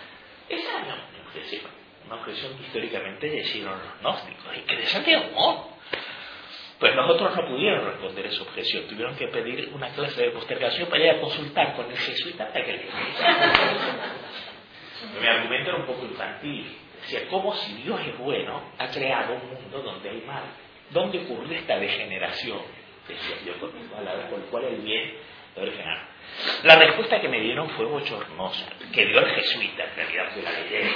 Esa 0.48 0.78
es 0.78 0.84
mi 0.84 1.20
objeción 1.26 1.84
una 2.06 2.16
objeción 2.16 2.56
que 2.56 2.64
históricamente 2.64 3.34
hicieron 3.34 3.78
los 3.78 4.00
gnósticos 4.00 5.06
de 5.06 5.14
amor. 5.16 5.74
Pues 6.84 6.96
nosotros 6.96 7.34
no 7.34 7.48
pudieron 7.48 7.82
responder 7.82 8.26
esa 8.26 8.42
objeción, 8.42 8.86
tuvieron 8.86 9.16
que 9.16 9.26
pedir 9.28 9.70
una 9.72 9.88
clase 9.94 10.20
de 10.20 10.30
postergación 10.32 10.86
para 10.90 11.02
ir 11.02 11.10
a 11.12 11.18
consultar 11.22 11.74
con 11.76 11.90
el 11.90 11.96
jesuita 11.96 12.46
para 12.48 12.62
que 12.62 12.72
le 12.74 12.84
Mi 15.18 15.26
argumento 15.26 15.70
era 15.70 15.78
un 15.78 15.86
poco 15.86 16.04
infantil. 16.04 16.76
Decía, 17.00 17.26
¿cómo 17.30 17.54
si 17.54 17.72
Dios 17.76 17.98
es 18.06 18.18
bueno, 18.18 18.60
ha 18.78 18.88
creado 18.88 19.32
un 19.32 19.48
mundo 19.48 19.80
donde 19.80 20.10
hay 20.10 20.20
mal? 20.26 20.42
¿Dónde 20.90 21.20
ocurre 21.20 21.56
esta 21.56 21.78
degeneración? 21.78 22.60
Decía 23.08 23.36
yo 23.46 23.58
con 23.60 23.74
mi 23.74 23.88
palabra, 23.88 24.28
por 24.28 24.40
el 24.40 24.44
cual 24.44 24.64
el 24.64 24.82
bien 24.82 25.14
original. 25.56 26.06
La 26.64 26.76
respuesta 26.76 27.18
que 27.18 27.30
me 27.30 27.40
dieron 27.40 27.70
fue 27.70 27.86
bochornosa, 27.86 28.66
que 28.92 29.06
dio 29.06 29.20
el 29.20 29.34
jesuita, 29.36 29.84
en 29.84 29.96
realidad, 29.96 30.34
de 30.34 30.42
la 30.42 30.52
leyenda 30.52 30.92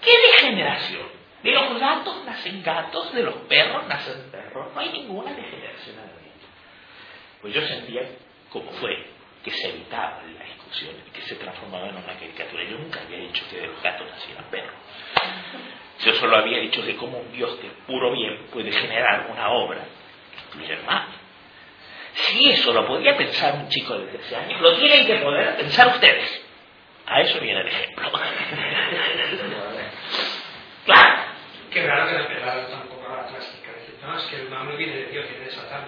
¿Qué 0.00 0.10
degeneración? 0.40 1.23
De 1.44 1.52
los 1.52 1.78
gatos 1.78 2.24
nacen 2.24 2.62
gatos, 2.62 3.12
de 3.12 3.22
los 3.22 3.34
perros 3.46 3.86
nacen 3.86 4.30
perros. 4.30 4.72
No 4.74 4.80
hay 4.80 4.88
ninguna 4.92 5.30
degeneración. 5.30 5.96
Pues 7.42 7.52
yo 7.52 7.60
sentía 7.60 8.00
como 8.50 8.70
fue 8.72 9.06
que 9.44 9.50
se 9.50 9.68
evitaba 9.68 10.22
la 10.22 10.44
discusión 10.46 10.94
y 11.06 11.10
que 11.10 11.20
se 11.20 11.34
transformaba 11.34 11.90
en 11.90 11.96
una 11.96 12.14
caricatura. 12.14 12.64
Yo 12.64 12.78
nunca 12.78 13.02
había 13.02 13.18
dicho 13.18 13.44
que 13.50 13.58
de 13.58 13.66
los 13.66 13.82
gatos 13.82 14.08
nacieran 14.08 14.44
perros. 14.50 14.72
Yo 16.02 16.14
solo 16.14 16.34
había 16.38 16.60
dicho 16.60 16.80
de 16.80 16.96
cómo 16.96 17.18
un 17.18 17.30
Dios 17.30 17.60
de 17.60 17.68
puro 17.86 18.10
bien 18.12 18.46
puede 18.50 18.72
generar 18.72 19.28
una 19.30 19.50
obra 19.50 19.80
que 20.30 20.38
estuviera 20.38 20.82
mal. 20.86 21.08
Si 22.14 22.48
eso 22.48 22.72
lo 22.72 22.86
podía 22.86 23.18
pensar 23.18 23.56
un 23.56 23.68
chico 23.68 23.98
de 23.98 24.06
13 24.06 24.36
años, 24.36 24.62
lo 24.62 24.78
tienen 24.78 25.06
que 25.06 25.16
poder 25.16 25.56
pensar 25.56 25.88
ustedes. 25.88 26.42
A 27.04 27.20
eso 27.20 27.38
viene 27.38 27.60
el 27.60 27.68
ejemplo. 27.68 28.10
claro. 30.86 31.33
Qué 31.74 31.84
raro 31.84 32.08
que 32.08 32.18
no 32.18 32.24
apelaron 32.24 32.70
tampoco 32.70 33.12
a 33.12 33.16
la 33.16 33.26
clásica. 33.26 33.70
No, 34.00 34.16
es 34.16 34.24
que 34.26 34.36
el 34.36 34.48
mal 34.48 34.68
no 34.68 34.76
viene 34.76 34.94
de 34.94 35.06
Dios, 35.06 35.28
viene 35.28 35.44
de 35.46 35.50
Satán. 35.50 35.84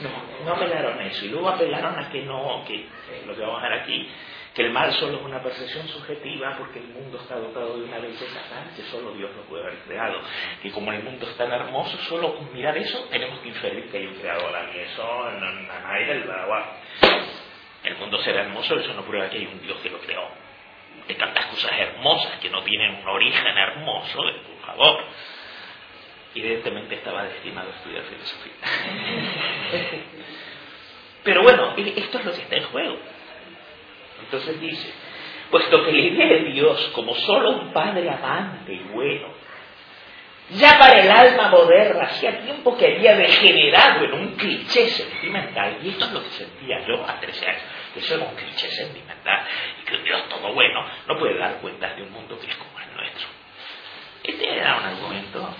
No, 0.00 0.44
no 0.44 0.52
apelaron 0.52 0.98
a 0.98 1.06
eso. 1.06 1.24
Y 1.26 1.28
luego 1.28 1.48
apelaron 1.48 1.96
a 1.96 2.10
que 2.10 2.22
no, 2.22 2.64
que 2.66 2.88
lo 3.24 3.36
que 3.36 3.40
vamos 3.40 3.62
a 3.62 3.68
ver 3.68 3.80
aquí, 3.80 4.10
que 4.54 4.62
el 4.62 4.72
mal 4.72 4.92
solo 4.94 5.18
es 5.18 5.24
una 5.24 5.40
percepción 5.40 5.86
subjetiva 5.86 6.56
porque 6.58 6.80
el 6.80 6.88
mundo 6.88 7.18
está 7.18 7.36
dotado 7.36 7.78
de 7.78 7.84
una 7.84 7.98
belleza 7.98 8.40
tal 8.50 8.74
que 8.74 8.82
solo 8.90 9.12
Dios 9.12 9.30
lo 9.36 9.42
puede 9.42 9.62
haber 9.62 9.78
creado. 9.86 10.20
Que 10.60 10.72
como 10.72 10.92
el 10.92 11.04
mundo 11.04 11.24
es 11.28 11.36
tan 11.36 11.52
hermoso, 11.52 11.96
solo 12.08 12.34
con 12.34 12.52
mirar 12.52 12.76
eso 12.76 13.06
tenemos 13.10 13.38
que 13.38 13.48
inferir 13.48 13.88
que 13.90 13.98
hay 13.98 14.06
un 14.06 14.14
creador. 14.14 14.56
A 14.56 14.64
mí 14.64 14.78
eso 14.78 15.30
no, 15.38 15.52
nadie 15.52 16.24
el 17.84 17.96
mundo 17.96 18.18
será 18.18 18.42
hermoso, 18.42 18.74
eso 18.76 18.92
no 18.92 19.02
prueba 19.02 19.30
que 19.30 19.38
hay 19.38 19.46
un 19.46 19.60
Dios 19.62 19.78
que 19.78 19.90
lo 19.90 20.00
creó. 20.00 20.28
Hay 21.08 21.14
tantas 21.14 21.46
cosas 21.46 21.70
hermosas 21.78 22.38
que 22.40 22.50
no 22.50 22.62
tienen 22.64 22.96
un 22.96 23.08
origen 23.08 23.46
hermoso, 23.46 24.20
favor. 24.68 25.04
Evidentemente 26.34 26.94
estaba 26.96 27.24
destinado 27.24 27.70
a 27.70 27.76
estudiar 27.76 28.02
filosofía. 28.04 28.52
Pero 31.24 31.42
bueno, 31.42 31.74
esto 31.76 32.18
es 32.18 32.24
lo 32.24 32.32
que 32.32 32.42
está 32.42 32.56
en 32.56 32.64
juego. 32.64 32.98
Entonces 34.20 34.60
dice, 34.60 34.92
puesto 35.50 35.84
que 35.84 35.92
la 35.92 35.98
idea 35.98 36.26
de 36.26 36.44
Dios 36.52 36.90
como 36.94 37.14
solo 37.14 37.50
un 37.50 37.72
Padre 37.72 38.10
amante 38.10 38.72
y 38.72 38.82
bueno, 38.92 39.28
ya 40.50 40.78
para 40.78 41.00
el 41.00 41.10
alma 41.10 41.48
moderna 41.48 42.04
hacía 42.04 42.40
tiempo 42.40 42.76
que 42.76 42.86
había 42.86 43.16
degenerado 43.16 44.04
en 44.04 44.14
un 44.14 44.36
cliché 44.36 44.88
sentimental, 44.88 45.78
y 45.82 45.90
esto 45.90 46.06
es 46.06 46.12
lo 46.12 46.22
que 46.22 46.30
sentía 46.30 46.86
yo 46.86 47.04
a 47.06 47.20
13 47.20 47.46
años, 47.46 47.62
que 47.92 48.00
eso 48.00 48.14
era 48.14 48.24
un 48.24 48.34
cliché 48.34 48.70
sentimental, 48.70 49.46
y 49.80 49.84
que 49.84 49.96
un 49.96 50.04
Dios 50.04 50.28
todo 50.30 50.54
bueno 50.54 50.86
no 51.06 51.18
puede 51.18 51.36
dar 51.38 51.56
cuenta 51.56 51.94
de 51.94 52.02
un 52.02 52.12
mundo 52.12 52.38
que 52.40 52.46
es 52.46 52.56
como 52.56 52.80
el 52.80 52.96
nuestro. 52.96 53.28
Este 54.28 54.46
era 54.46 54.76
un 54.76 54.84
argumento, 54.84 55.54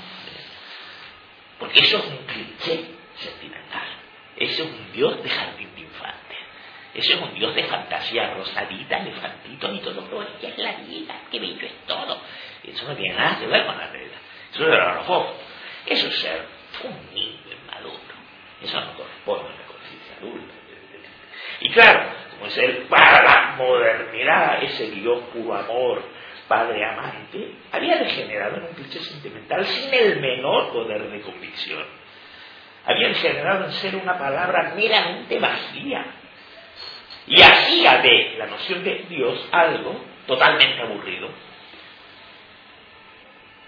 porque 1.59 1.81
eso 1.81 1.97
es 1.97 2.05
un 2.05 2.19
cliché 2.27 2.85
sentimental, 3.17 3.89
ese 4.37 4.63
es 4.63 4.69
un 4.69 4.93
Dios 4.93 5.23
de 5.23 5.31
jardín 5.31 5.75
de 5.75 5.81
infancia. 5.81 6.39
Ese 6.93 7.15
es 7.15 7.21
un 7.21 7.33
Dios 7.35 7.55
de 7.55 7.65
fantasía 7.65 8.35
rosadita, 8.35 8.99
elefantito 8.99 9.73
y 9.73 9.79
todo, 9.81 10.05
pero 10.05 10.39
que 10.39 10.49
es 10.49 10.59
la 10.59 10.73
vida, 10.73 11.15
que 11.31 11.39
bello 11.41 11.67
es 11.67 11.87
todo. 11.87 12.21
Eso 12.63 12.89
no 12.89 12.95
tiene 12.95 13.15
nada 13.15 13.39
que 13.39 13.47
ver 13.47 13.65
con 13.65 13.79
la 13.79 13.87
realidad. 13.87 14.19
Eso 14.53 14.63
es 14.65 15.87
el 15.87 15.95
Eso 15.95 16.09
es 16.09 16.19
ser 16.19 16.47
un 16.85 17.15
niño 17.15 17.53
inmaduro. 17.63 18.15
Eso 18.61 18.81
no 18.81 18.93
corresponde 18.95 19.49
a 19.49 19.61
la 19.61 19.67
conciencia 19.67 20.17
adulta. 20.19 20.55
Y 21.61 21.71
claro, 21.71 22.11
como 22.31 22.47
es 22.47 22.59
el 22.59 22.77
para 22.89 23.23
la 23.23 23.57
modernidad, 23.57 24.63
ese 24.63 24.91
Dios 24.91 25.21
puro 25.33 25.55
amor, 25.55 26.18
padre 26.49 26.85
amante, 26.85 27.53
había 27.71 27.97
degenerado 27.99 28.57
en 28.57 28.63
un 28.65 28.75
cliché 28.75 29.01
sentimental 29.01 29.65
sin 29.67 29.93
el 29.93 30.21
menor 30.21 30.73
poder 30.73 31.11
de 31.11 31.21
convicción. 31.21 31.85
Había 32.87 33.09
degenerado 33.09 33.67
en 33.67 33.73
ser 33.73 33.97
una 33.97 34.19
palabra 34.19 34.73
meramente 34.75 35.39
vacía, 35.39 36.07
y 37.27 37.43
hacía 37.43 37.99
de 37.99 38.37
la 38.39 38.47
noción 38.47 38.83
de 38.83 39.05
Dios 39.11 39.49
algo 39.53 40.01
totalmente 40.27 40.81
aburrido. 40.81 41.29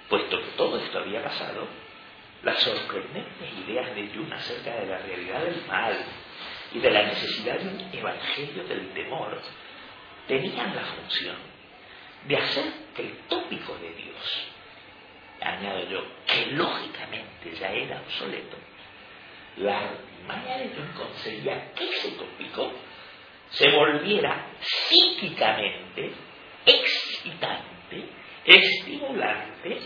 Puesto 0.09 0.39
que 0.39 0.51
todo 0.57 0.79
esto 0.79 0.99
había 0.99 1.23
pasado, 1.23 1.69
las 2.43 2.59
sorprendentes 2.59 3.53
ideas 3.67 3.95
de 3.95 4.09
Jung 4.09 4.33
acerca 4.33 4.75
de 4.77 4.87
la 4.87 4.99
realidad 4.99 5.43
del 5.43 5.63
mal 5.69 5.95
y 6.73 6.79
de 6.79 6.91
la 6.91 7.03
necesidad 7.03 7.59
de 7.59 7.69
un 7.69 7.91
evangelio 7.93 8.65
del 8.65 8.89
temor 8.95 9.39
tenían 10.27 10.75
la 10.75 10.83
función 10.83 11.50
de 12.27 12.37
hacer 12.37 12.73
el 12.99 13.17
tópico 13.29 13.77
de 13.79 13.93
Dios, 13.95 14.49
añado 15.41 15.89
yo, 15.89 16.05
que 16.27 16.47
lógicamente 16.53 17.55
ya 17.59 17.73
era 17.73 18.01
obsoleto, 18.01 18.57
la 19.57 19.79
artimaña 19.79 20.59
de 20.59 20.69
Jung 20.69 20.95
conseguía 20.95 21.73
que 21.73 21.85
ese 21.85 22.11
tópico 22.13 22.73
se 23.51 23.71
volviera 23.71 24.47
psíquicamente 24.61 26.13
excitante, 26.65 28.05
estimulante 28.45 29.81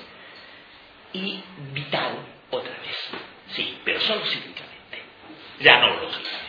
y 1.13 1.41
vital 1.73 2.19
otra 2.51 2.73
vez. 2.79 3.11
Sí, 3.49 3.79
pero 3.85 4.01
solo 4.01 4.25
psíquicamente, 4.27 4.99
ya 5.61 5.79
no 5.79 6.01
lógicamente. 6.01 6.45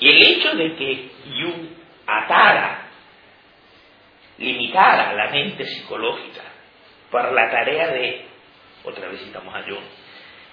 Y 0.00 0.08
el 0.08 0.22
hecho 0.22 0.54
de 0.54 0.76
que 0.76 1.10
Jung 1.26 1.87
atara, 2.08 2.88
limitara 4.38 5.12
la 5.12 5.30
mente 5.30 5.64
psicológica 5.66 6.42
para 7.10 7.30
la 7.32 7.50
tarea 7.50 7.88
de, 7.88 8.26
otra 8.84 9.08
vez 9.08 9.20
citamos 9.20 9.54
a 9.54 9.62
Jung, 9.62 9.84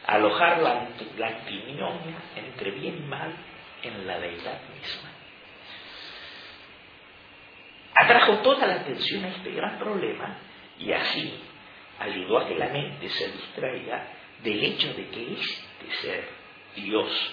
alojar 0.05 0.59
la, 0.59 0.87
la 1.17 1.27
antinomia 1.27 2.17
entre 2.35 2.71
bien 2.71 2.97
y 2.97 3.07
mal 3.07 3.33
en 3.83 4.05
la 4.05 4.19
deidad 4.19 4.59
misma. 4.81 5.09
Atrajo 7.95 8.39
toda 8.39 8.67
la 8.67 8.75
atención 8.75 9.23
a 9.23 9.29
este 9.29 9.51
gran 9.51 9.79
problema 9.79 10.37
y 10.77 10.91
así 10.91 11.39
ayudó 11.99 12.39
a 12.39 12.47
que 12.47 12.55
la 12.55 12.67
mente 12.67 13.07
se 13.07 13.31
distraiga 13.31 14.07
del 14.43 14.61
hecho 14.61 14.93
de 14.93 15.07
que 15.07 15.33
este 15.33 15.95
ser, 16.01 16.27
Dios, 16.75 17.31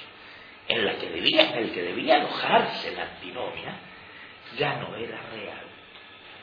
en, 0.68 0.84
la 0.84 0.94
que 0.94 1.10
debía, 1.10 1.50
en 1.50 1.64
el 1.64 1.72
que 1.72 1.82
debía 1.82 2.14
alojarse 2.14 2.92
la 2.92 3.02
antinomia, 3.02 3.76
ya 4.56 4.76
no 4.76 4.94
era 4.96 5.20
real 5.32 5.64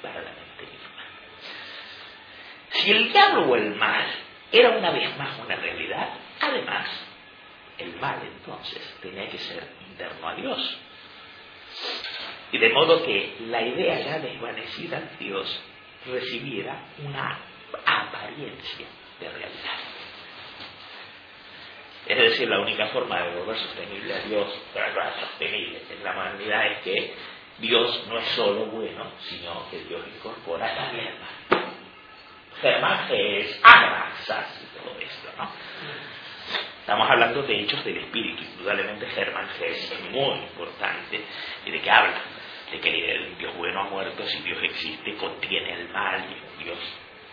para 0.01 0.21
la 0.21 0.31
mente 0.31 0.61
misma. 0.61 1.03
Si 2.69 2.91
el 2.91 3.11
diablo 3.11 3.47
o 3.49 3.55
el 3.55 3.75
mal 3.75 4.05
era 4.51 4.71
una 4.71 4.91
vez 4.91 5.15
más 5.17 5.39
una 5.39 5.55
realidad. 5.55 6.09
Además, 6.41 6.87
el 7.77 7.95
mal 7.97 8.19
entonces 8.23 8.97
tenía 9.01 9.29
que 9.29 9.37
ser 9.37 9.63
interno 9.89 10.27
a 10.27 10.35
Dios. 10.35 10.77
Y 12.51 12.57
de 12.57 12.69
modo 12.69 13.03
que 13.03 13.35
la 13.47 13.61
idea 13.61 13.99
ya 13.99 14.19
desvanecida 14.19 14.99
de 14.99 15.17
Dios 15.25 15.61
recibiera 16.07 16.83
una 17.03 17.37
apariencia 17.85 18.87
de 19.19 19.29
realidad. 19.29 19.79
Es 22.07 22.17
decir, 22.17 22.49
la 22.49 22.59
única 22.59 22.87
forma 22.87 23.21
de 23.21 23.35
volver 23.35 23.55
sostenible 23.55 24.15
a 24.15 24.19
Dios, 24.21 24.47
sostenible 25.19 25.81
en 25.91 26.03
la 26.03 26.13
humanidad, 26.13 26.71
es 26.71 26.77
que 26.79 27.13
Dios 27.59 28.07
no 28.07 28.17
es 28.17 28.27
solo 28.29 28.65
bueno, 28.67 29.11
sino 29.19 29.69
que 29.69 29.79
Dios 29.83 30.01
incorpora 30.15 30.73
también 30.75 31.07
el 31.07 31.19
mal. 31.19 31.65
Germán 32.61 33.07
es 33.11 33.59
Anaxas 33.63 34.61
y 34.61 34.77
todo 34.77 34.97
esto, 34.99 35.29
¿no? 35.37 35.49
Estamos 36.81 37.09
hablando 37.09 37.43
de 37.43 37.59
hechos 37.61 37.83
del 37.85 37.97
espíritu, 37.97 38.43
indudablemente 38.43 39.05
Germán 39.07 39.47
es 39.61 39.93
muy 40.11 40.39
importante. 40.39 41.21
¿Y 41.65 41.71
de 41.71 41.81
qué 41.81 41.91
habla? 41.91 42.21
De 42.71 42.79
que 42.79 43.11
el 43.15 43.37
Dios 43.37 43.55
bueno 43.55 43.81
ha 43.81 43.83
muerto, 43.83 44.25
si 44.25 44.41
Dios 44.41 44.57
existe, 44.63 45.15
contiene 45.15 45.73
el 45.73 45.89
mal 45.89 46.25
y 46.59 46.63
Dios 46.63 46.77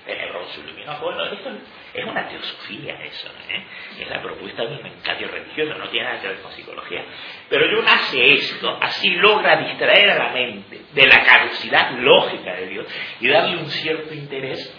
y 0.09 0.67
luminoso. 0.67 1.01
Bueno, 1.03 1.25
esto 1.25 1.51
es 1.95 2.05
una 2.05 2.29
teosofía 2.29 2.95
eso, 3.03 3.29
¿eh? 3.49 3.65
es 3.99 4.09
la 4.09 4.23
propuesta 4.23 4.65
de 4.65 4.77
un 4.77 4.87
encadio 4.87 5.29
religioso, 5.29 5.77
no 5.77 5.89
tiene 5.89 6.07
nada 6.07 6.21
que 6.21 6.29
ver 6.29 6.41
con 6.41 6.53
psicología. 6.53 7.05
Pero 7.49 7.67
yo 7.71 7.83
hace 7.87 8.35
esto, 8.35 8.79
así 8.81 9.11
logra 9.11 9.57
distraer 9.57 10.11
a 10.11 10.19
la 10.19 10.33
mente 10.33 10.83
de 10.93 11.07
la 11.07 11.25
caducidad 11.25 11.91
lógica 11.99 12.55
de 12.55 12.67
Dios 12.69 12.87
y 13.21 13.29
darle 13.29 13.57
un 13.57 13.71
cierto 13.71 14.15
interés 14.15 14.73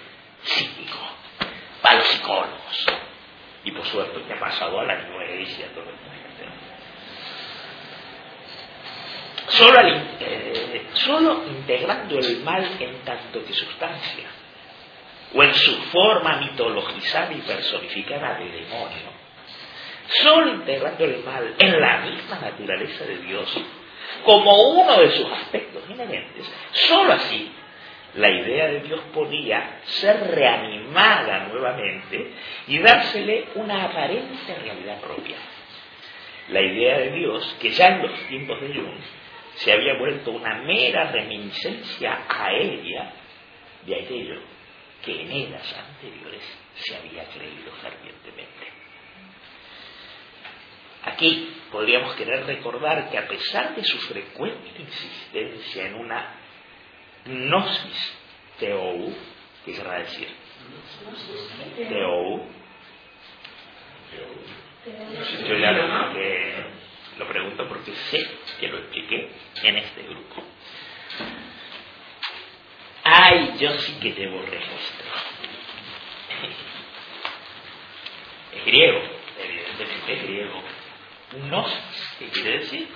psíquico, 0.43 0.97
para 1.81 1.95
los 1.97 2.07
psicólogos. 2.07 2.85
Y 3.65 3.71
por 3.71 3.85
suerte 3.85 4.21
que 4.25 4.33
ha 4.33 4.39
pasado 4.39 4.79
a 4.79 4.85
la 4.85 4.93
iglesia, 4.93 5.67
todo 5.73 5.83
esto. 5.83 6.07
Solo, 9.49 9.79
eh, 10.19 10.87
solo 10.93 11.43
integrando 11.47 12.19
el 12.19 12.43
mal 12.43 12.69
en 12.79 12.99
tanto 13.05 13.45
que 13.45 13.53
sustancia, 13.53 14.27
o 15.33 15.43
en 15.43 15.53
su 15.53 15.71
forma 15.91 16.37
mitologizada 16.37 17.33
y 17.33 17.41
personificada 17.41 18.39
de 18.39 18.45
demonio, 18.45 19.11
solo 20.07 20.53
integrando 20.53 21.03
el 21.03 21.23
mal 21.23 21.55
en 21.57 21.81
la 21.81 21.97
misma 21.99 22.39
naturaleza 22.39 23.05
de 23.05 23.17
Dios, 23.19 23.61
como 24.23 24.53
uno 24.53 24.97
de 25.01 25.11
sus 25.11 25.31
aspectos 25.31 25.83
inherentes, 25.89 26.49
solo 26.71 27.13
así 27.13 27.51
la 28.15 28.29
idea 28.29 28.67
de 28.67 28.79
Dios 28.81 29.01
podía 29.13 29.79
ser 29.83 30.31
reanimada 30.31 31.47
nuevamente 31.49 32.31
y 32.67 32.79
dársele 32.79 33.49
una 33.55 33.83
aparente 33.83 34.55
realidad 34.63 34.99
propia. 35.01 35.35
La 36.49 36.61
idea 36.61 36.99
de 36.99 37.11
Dios, 37.11 37.57
que 37.59 37.71
ya 37.71 37.87
en 37.87 38.03
los 38.03 38.13
tiempos 38.27 38.61
de 38.61 38.73
Jung 38.73 38.99
se 39.55 39.73
había 39.73 39.97
vuelto 39.99 40.31
una 40.31 40.55
mera 40.61 41.11
reminiscencia 41.11 42.19
aérea 42.29 43.11
de 43.85 43.95
aquello 43.95 44.56
que 45.03 45.21
en 45.21 45.31
eras 45.31 45.73
anteriores 45.73 46.41
se 46.75 46.95
había 46.95 47.25
creído 47.25 47.71
fervientemente. 47.81 48.67
Aquí 51.03 51.53
podríamos 51.71 52.15
querer 52.15 52.45
recordar 52.45 53.09
que 53.09 53.17
a 53.17 53.27
pesar 53.27 53.75
de 53.75 53.83
su 53.83 53.97
frecuente 53.99 54.69
insistencia 54.77 55.87
en 55.87 55.95
una 55.95 56.35
gnosis 57.25 58.13
teou, 58.59 59.15
¿qué 59.65 59.73
querrá 59.73 59.99
decir? 59.99 60.27
Teou. 61.89 62.45
Yo 65.47 65.57
ya 65.57 65.71
lo 65.71 66.13
que 66.13 66.87
Lo 67.17 67.27
pregunto 67.27 67.67
porque 67.67 67.93
sé 67.93 68.29
que 68.59 68.67
lo 68.67 68.77
expliqué 68.77 69.29
en 69.63 69.77
este 69.77 70.03
grupo. 70.03 70.43
Yo 73.59 73.71
sí 73.79 73.93
que 74.01 74.11
llevo 74.11 74.41
registro. 74.41 75.07
Es 78.53 78.65
griego, 78.65 79.01
evidentemente 79.43 80.13
es 80.13 80.23
griego. 80.23 80.63
Gnosis, 81.33 82.15
¿qué 82.17 82.27
quiere 82.29 82.59
decir? 82.59 82.87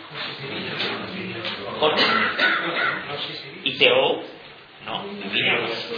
Y 3.63 3.77
teo, 3.77 4.23
no, 4.85 5.03
Dios. 5.31 5.91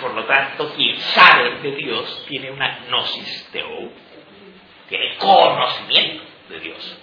Por 0.00 0.14
lo 0.14 0.24
tanto, 0.24 0.74
quien 0.74 0.98
sabe 0.98 1.60
de 1.60 1.76
Dios 1.76 2.24
tiene 2.28 2.50
una 2.50 2.80
gnosis 2.88 3.48
teo, 3.52 3.90
tiene 4.88 5.16
conocimiento 5.16 6.24
de 6.48 6.60
Dios. 6.60 6.98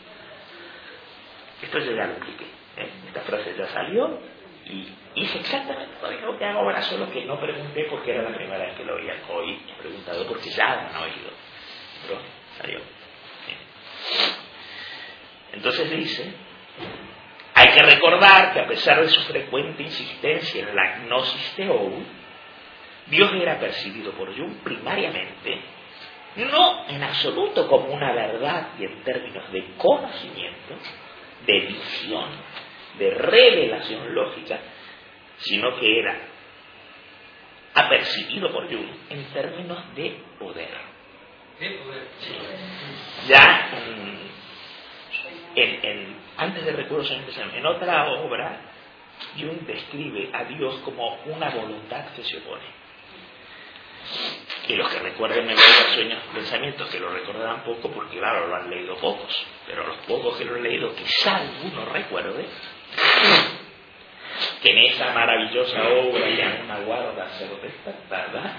Esto 1.62 1.80
yo 1.80 1.96
ya 1.96 2.06
lo 2.06 2.14
expliqué. 2.14 2.57
¿Eh? 2.78 2.90
Esta 3.08 3.22
frase 3.22 3.56
ya 3.58 3.68
salió 3.68 4.20
y 4.66 4.88
hice 5.16 5.40
exactamente 5.40 5.96
lo 6.02 6.12
mismo 6.12 6.38
que 6.38 6.46
hago 6.46 6.60
ahora, 6.60 6.82
solo 6.82 7.10
que 7.12 7.26
no 7.26 7.40
pregunté 7.40 7.88
porque 7.90 8.12
era 8.12 8.24
la 8.24 8.36
primera 8.36 8.66
vez 8.66 8.76
que 8.76 8.84
lo 8.84 8.96
oía. 8.96 9.16
Hoy 9.30 9.60
preguntado 9.80 10.28
porque 10.28 10.50
ya 10.50 10.66
han 10.66 10.96
oído. 11.04 11.32
Pero 12.06 12.22
salió. 12.58 12.80
Entonces 15.54 15.90
dice, 15.90 16.34
hay 17.54 17.74
que 17.74 17.82
recordar 17.82 18.54
que 18.54 18.60
a 18.60 18.68
pesar 18.68 19.02
de 19.02 19.10
su 19.10 19.22
frecuente 19.24 19.84
insistencia 19.84 20.68
en 20.68 20.76
la 20.76 20.98
gnosis 21.00 21.56
teou, 21.56 22.04
Dios 23.08 23.32
era 23.34 23.58
percibido 23.58 24.12
por 24.12 24.36
Jung 24.36 24.58
primariamente, 24.64 25.62
no 26.36 26.88
en 26.88 27.02
absoluto 27.02 27.68
como 27.68 27.88
una 27.88 28.14
verdad 28.14 28.68
y 28.78 28.84
en 28.84 29.04
términos 29.04 29.52
de 29.52 29.66
conocimiento, 29.78 30.76
de 31.46 31.60
visión, 31.62 32.30
de 32.98 33.12
revelación 33.12 34.14
lógica, 34.14 34.60
sino 35.40 35.76
que 35.80 36.00
era 36.00 36.18
apercibido 37.74 38.52
por 38.52 38.68
Jung 38.68 38.90
en 39.10 39.26
términos 39.26 39.96
de 39.96 40.20
poder. 40.40 40.70
De 41.60 41.70
poder. 41.72 42.08
Sí. 42.20 42.34
Ya 43.28 43.70
en, 45.56 45.86
en, 45.86 46.18
antes 46.38 46.66
de 46.66 46.72
Recuerdos 46.72 47.12
en 47.12 47.56
en 47.56 47.66
otra 47.66 48.10
obra, 48.12 48.62
Jung 49.38 49.62
describe 49.66 50.30
a 50.34 50.44
Dios 50.46 50.76
como 50.84 51.20
una 51.26 51.50
voluntad 51.50 52.14
que 52.16 52.24
se 52.24 52.38
opone. 52.38 52.78
Y 54.68 54.76
los 54.76 54.90
que 54.90 55.00
recuerden 55.00 55.46
memoria, 55.46 55.94
sueños, 55.94 56.22
pensamientos, 56.34 56.90
que 56.90 57.00
lo 57.00 57.10
recordarán 57.10 57.64
poco, 57.64 57.90
porque 57.90 58.18
claro, 58.18 58.48
lo 58.48 58.56
han 58.56 58.70
leído 58.70 58.96
pocos, 58.98 59.46
pero 59.66 59.88
los 59.88 59.98
pocos 60.00 60.38
que 60.38 60.46
lo 60.46 60.56
han 60.56 60.64
leído, 60.64 60.94
quizá 60.94 61.38
alguno 61.38 61.86
recuerde 61.86 62.46
que 64.62 64.72
en 64.72 64.78
esa 64.78 65.12
maravillosa 65.14 65.90
obra 65.90 66.30
ya 66.30 66.62
una 66.64 66.80
guarda 66.80 67.30
se 67.38 67.48
lo 67.48 67.58
¿verdad? 68.10 68.56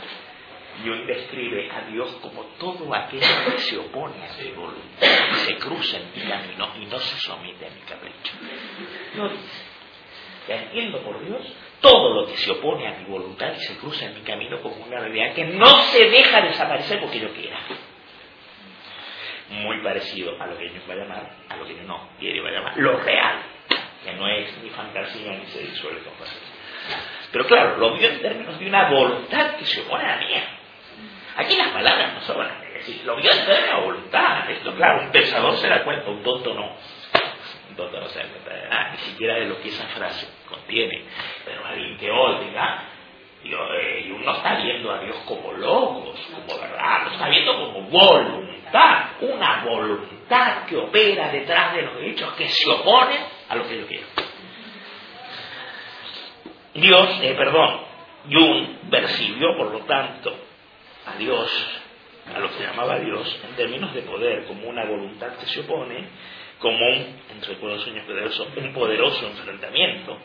Jung 0.85 1.07
describe 1.07 1.71
a 1.71 1.91
Dios 1.91 2.09
como 2.23 2.45
todo 2.59 2.95
aquello 2.95 3.27
que 3.47 3.59
se 3.59 3.77
opone 3.79 4.15
a 4.25 4.43
mi 4.43 4.51
voluntad, 4.53 5.09
se 5.47 5.57
cruza 5.57 5.97
en 5.97 6.13
mi 6.15 6.29
camino 6.29 6.71
y 6.81 6.87
no 6.87 6.99
se 6.99 7.19
somete 7.19 7.67
a 7.67 7.71
mi 7.71 7.81
capricho. 7.81 8.33
No 9.17 9.29
dice, 9.29 9.63
ya 10.47 10.63
entiendo 10.63 11.03
por 11.03 11.25
Dios 11.25 11.43
todo 11.81 12.15
lo 12.15 12.27
que 12.27 12.37
se 12.37 12.51
opone 12.53 12.87
a 12.87 12.99
mi 12.99 13.05
voluntad 13.07 13.53
y 13.57 13.61
se 13.61 13.77
cruza 13.79 14.05
en 14.07 14.15
mi 14.15 14.21
camino 14.21 14.61
como 14.61 14.77
una 14.85 15.01
realidad 15.01 15.35
que 15.35 15.45
no 15.45 15.83
se 15.83 16.11
deja 16.11 16.43
desaparecer 16.43 17.01
porque 17.01 17.21
yo 17.21 17.33
quiera. 17.33 17.59
Muy 19.51 19.83
parecido 19.83 20.41
a 20.41 20.47
lo 20.47 20.59
que 20.59 20.69
Jung 20.69 20.89
va 20.89 20.95
a 20.95 20.97
llamar, 20.97 21.31
a 21.49 21.57
lo 21.57 21.67
que 21.67 21.75
no 21.75 22.11
quiere 22.21 22.41
va 22.41 22.51
a 22.51 22.53
llamar, 22.53 22.77
lo 22.77 22.99
real, 22.99 23.43
que 24.05 24.13
no 24.13 24.29
es 24.29 24.57
ni 24.63 24.71
fantasía 24.71 25.33
ni 25.33 25.47
se 25.47 25.61
disuelve 25.61 26.01
con 26.03 26.15
facilidad. 26.15 26.59
Pero 27.33 27.47
claro, 27.47 27.77
lo 27.77 27.95
vio 27.95 28.09
en 28.09 28.21
términos 28.21 28.59
de 28.59 28.67
una 28.67 28.91
voluntad 28.91 29.57
que 29.57 29.67
se 29.67 29.83
opone 29.83 30.05
a 30.05 30.17
la 30.17 30.27
mía. 30.27 30.45
Aquí 31.37 31.57
las 31.57 31.69
palabras 31.69 32.15
no 32.15 32.21
sobran. 32.23 32.63
Es 32.65 32.87
decir, 32.87 33.05
lo 33.05 33.17
vio 33.17 33.31
en 33.31 33.47
términos 33.47 33.77
de 33.77 33.87
voluntad. 33.87 34.51
Esto, 34.51 34.75
claro, 34.75 35.03
un 35.03 35.13
pensador 35.13 35.57
se 35.57 35.69
da 35.69 35.85
cuenta, 35.85 36.11
un 36.11 36.23
tonto 36.23 36.55
no. 36.55 36.75
Un 37.71 37.77
tonto 37.77 38.01
no 38.01 38.09
se 38.09 38.19
da 38.19 38.27
cuenta 38.27 38.55
de 38.55 38.69
nada, 38.69 38.91
ni 38.93 38.99
siquiera 38.99 39.35
de 39.35 39.45
lo 39.45 39.61
que 39.61 39.69
esa 39.69 39.87
frase 39.89 40.27
contiene. 40.49 41.05
Pero 41.45 41.67
alguien 41.67 41.99
que 41.99 42.11
oiga, 42.11 42.85
Dios, 43.43 43.61
eh, 43.81 44.13
uno 44.15 44.33
está 44.33 44.57
viendo 44.57 44.91
a 44.91 44.99
Dios 45.01 45.17
como 45.27 45.53
logos, 45.53 46.19
como 46.35 46.61
verdad, 46.61 47.05
lo 47.05 47.13
está 47.13 47.29
viendo 47.29 47.53
como 47.55 47.83
voluntad, 47.83 49.05
una 49.21 49.65
voluntad 49.65 50.65
que 50.67 50.77
opera 50.77 51.29
detrás 51.29 51.75
de 51.75 51.83
los 51.83 52.03
hechos, 52.03 52.33
que 52.33 52.49
se 52.49 52.71
opone 52.71 53.38
a 53.49 53.57
lo 53.57 53.69
que 53.69 53.79
yo 53.79 53.87
quiero. 53.87 54.07
Dios, 56.75 57.09
eh, 57.23 57.35
perdón, 57.35 57.81
Jung 58.31 58.91
percibió, 58.91 59.57
por 59.57 59.73
lo 59.73 59.81
tanto, 59.81 60.35
a 61.07 61.17
Dios, 61.17 61.51
a 62.35 62.39
lo 62.39 62.51
que 62.55 62.63
llamaba 62.63 62.99
Dios, 62.99 63.41
en 63.49 63.57
términos 63.57 63.95
de 63.95 64.03
poder, 64.03 64.45
como 64.45 64.69
una 64.69 64.85
voluntad 64.85 65.37
que 65.39 65.47
se 65.47 65.61
opone, 65.61 66.09
como 66.59 66.77
un, 66.77 67.21
en 67.31 67.43
recuerdos 67.47 67.83
sueños 67.83 68.05
poderosos, 68.05 68.49
un 68.57 68.73
poderoso 68.73 69.27
enfrentamiento. 69.27 70.19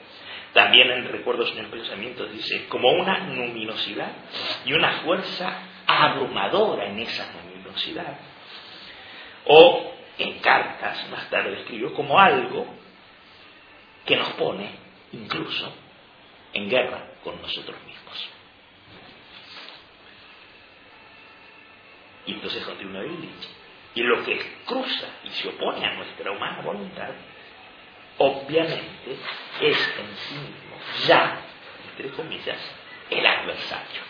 También 0.53 0.91
en 0.91 1.11
recuerdos 1.11 1.49
sueños 1.49 1.71
pensamientos 1.71 2.31
dice, 2.31 2.67
como 2.67 2.91
una 2.91 3.19
luminosidad 3.19 4.11
y 4.65 4.73
una 4.73 5.01
fuerza 5.01 5.59
abrumadora 5.87 6.85
en 6.85 6.99
esa 6.99 7.31
luminosidad. 7.33 8.17
O 9.45 9.93
en 10.17 10.39
cartas, 10.39 11.09
más 11.09 11.29
tarde 11.29 11.61
escribió, 11.61 11.93
como 11.93 12.19
algo 12.19 12.82
que 14.05 14.15
nos 14.15 14.29
pone 14.31 14.69
incluso 15.11 15.71
en 16.53 16.69
guerra 16.69 17.05
con 17.23 17.41
nosotros 17.41 17.77
mismos. 17.85 18.29
Y 22.25 22.33
entonces 22.33 22.63
continúa 22.63 23.03
dicho. 23.03 23.49
Y 23.95 24.01
lo 24.01 24.23
que 24.23 24.39
cruza 24.65 25.07
y 25.23 25.29
se 25.29 25.49
opone 25.49 25.85
a 25.85 25.93
nuestra 25.93 26.31
humana 26.31 26.61
voluntad, 26.61 27.09
obviamente 28.17 29.17
es 29.61 29.77
en 29.99 30.17
sí 30.17 30.35
mismo, 30.35 30.77
ya, 31.07 31.41
entre 31.91 32.09
comillas, 32.09 32.57
el 33.09 33.25
adversario. 33.25 34.01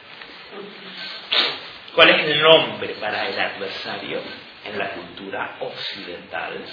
¿Cuál 1.95 2.09
es 2.11 2.25
el 2.27 2.41
nombre 2.41 2.89
para 2.95 3.27
el 3.27 3.39
adversario 3.39 4.21
en 4.65 4.77
la 4.77 4.89
cultura 4.93 5.57
occidental? 5.59 6.65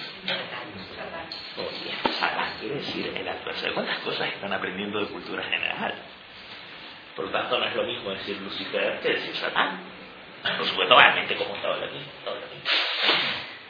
Satán 2.19 2.53
quiere 2.61 2.77
decir 2.77 3.13
el 3.17 3.29
adversario. 3.29 3.75
¿Cuántas 3.75 3.99
cosas 3.99 4.29
están 4.29 4.53
aprendiendo 4.53 5.01
de 5.01 5.07
cultura 5.07 5.43
general? 5.43 5.95
Por 7.17 7.27
lo 7.27 7.31
tanto, 7.33 7.59
no 7.59 7.67
es 7.67 7.75
lo 7.75 7.83
mismo 7.85 8.11
decir 8.11 8.37
Lucifer 8.41 9.01
que 9.01 9.09
decir 9.09 9.35
Satán. 9.37 9.81
Por 10.57 10.67
supuesto, 10.67 10.95
obviamente, 10.95 11.37
como 11.37 11.55
todo 11.57 11.77
lo 11.77 11.87
mismo. 11.87 12.11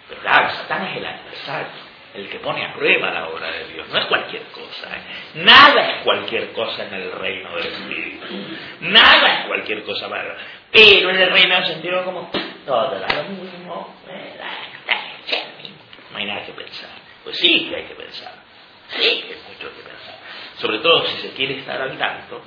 Pero 0.08 0.20
claro, 0.20 0.50
Satán 0.50 0.86
es 0.86 0.96
el 0.98 1.06
adversario, 1.06 1.89
el 2.14 2.28
que 2.28 2.38
pone 2.40 2.64
a 2.64 2.74
prueba 2.74 3.10
la 3.10 3.28
obra 3.28 3.50
de 3.50 3.66
Dios. 3.72 3.88
No 3.88 3.98
es 3.98 4.06
cualquier 4.06 4.42
cosa. 4.44 4.96
¿eh? 4.96 5.02
Nada 5.34 5.90
es 5.90 6.02
cualquier 6.02 6.52
cosa 6.52 6.86
en 6.86 6.94
el 6.94 7.12
reino 7.12 7.54
del 7.56 7.66
Espíritu. 7.66 8.26
Nada 8.80 9.40
es 9.40 9.46
cualquier 9.46 9.82
cosa 9.84 10.08
para. 10.08 10.36
Pero 10.72 11.10
en 11.10 11.18
el 11.18 11.30
reino 11.30 11.54
del 11.56 11.66
sentido 11.66 12.04
como 12.04 12.30
todo 12.66 12.98
lo 12.98 13.24
mismo. 13.24 13.94
No 16.10 16.18
hay 16.18 16.24
nada 16.26 16.44
que 16.44 16.52
pensar. 16.52 16.90
Pues 17.24 17.36
sí 17.38 17.68
que 17.68 17.76
hay 17.76 17.84
que 17.84 17.94
pensar. 17.94 18.32
Sí 18.88 19.24
que 19.26 19.34
hay 19.34 19.40
mucho 19.48 19.74
que 19.76 19.82
pensar. 19.82 20.18
Sobre 20.56 20.78
todo 20.78 21.06
si 21.06 21.18
se 21.18 21.32
quiere 21.32 21.58
estar 21.58 21.80
al 21.80 21.96
tanto 21.96 22.42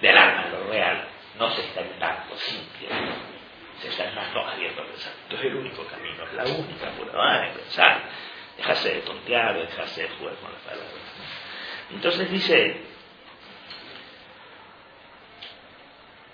del 0.00 0.16
alma, 0.16 0.46
lo 0.48 0.70
real. 0.70 1.08
No 1.38 1.50
se 1.50 1.62
está 1.62 1.80
al 1.80 1.98
tanto 1.98 2.36
simplemente 2.36 3.32
se 3.82 3.88
está 3.88 4.04
más 4.12 4.28
abierto 4.54 4.82
a 4.82 4.86
pensar. 4.86 5.12
Entonces 5.24 5.46
el 5.48 5.56
único 5.56 5.84
camino, 5.86 6.24
la 6.36 6.44
única 6.44 6.90
pura 6.90 7.40
de 7.40 7.48
pensar, 7.48 8.02
dejarse 8.56 8.94
de 8.94 9.00
tontear, 9.02 9.56
dejarse 9.56 10.02
de 10.02 10.08
jugar 10.10 10.34
con 10.36 10.52
las 10.52 10.62
palabras. 10.62 10.90
Entonces 11.90 12.30
dice, 12.30 12.76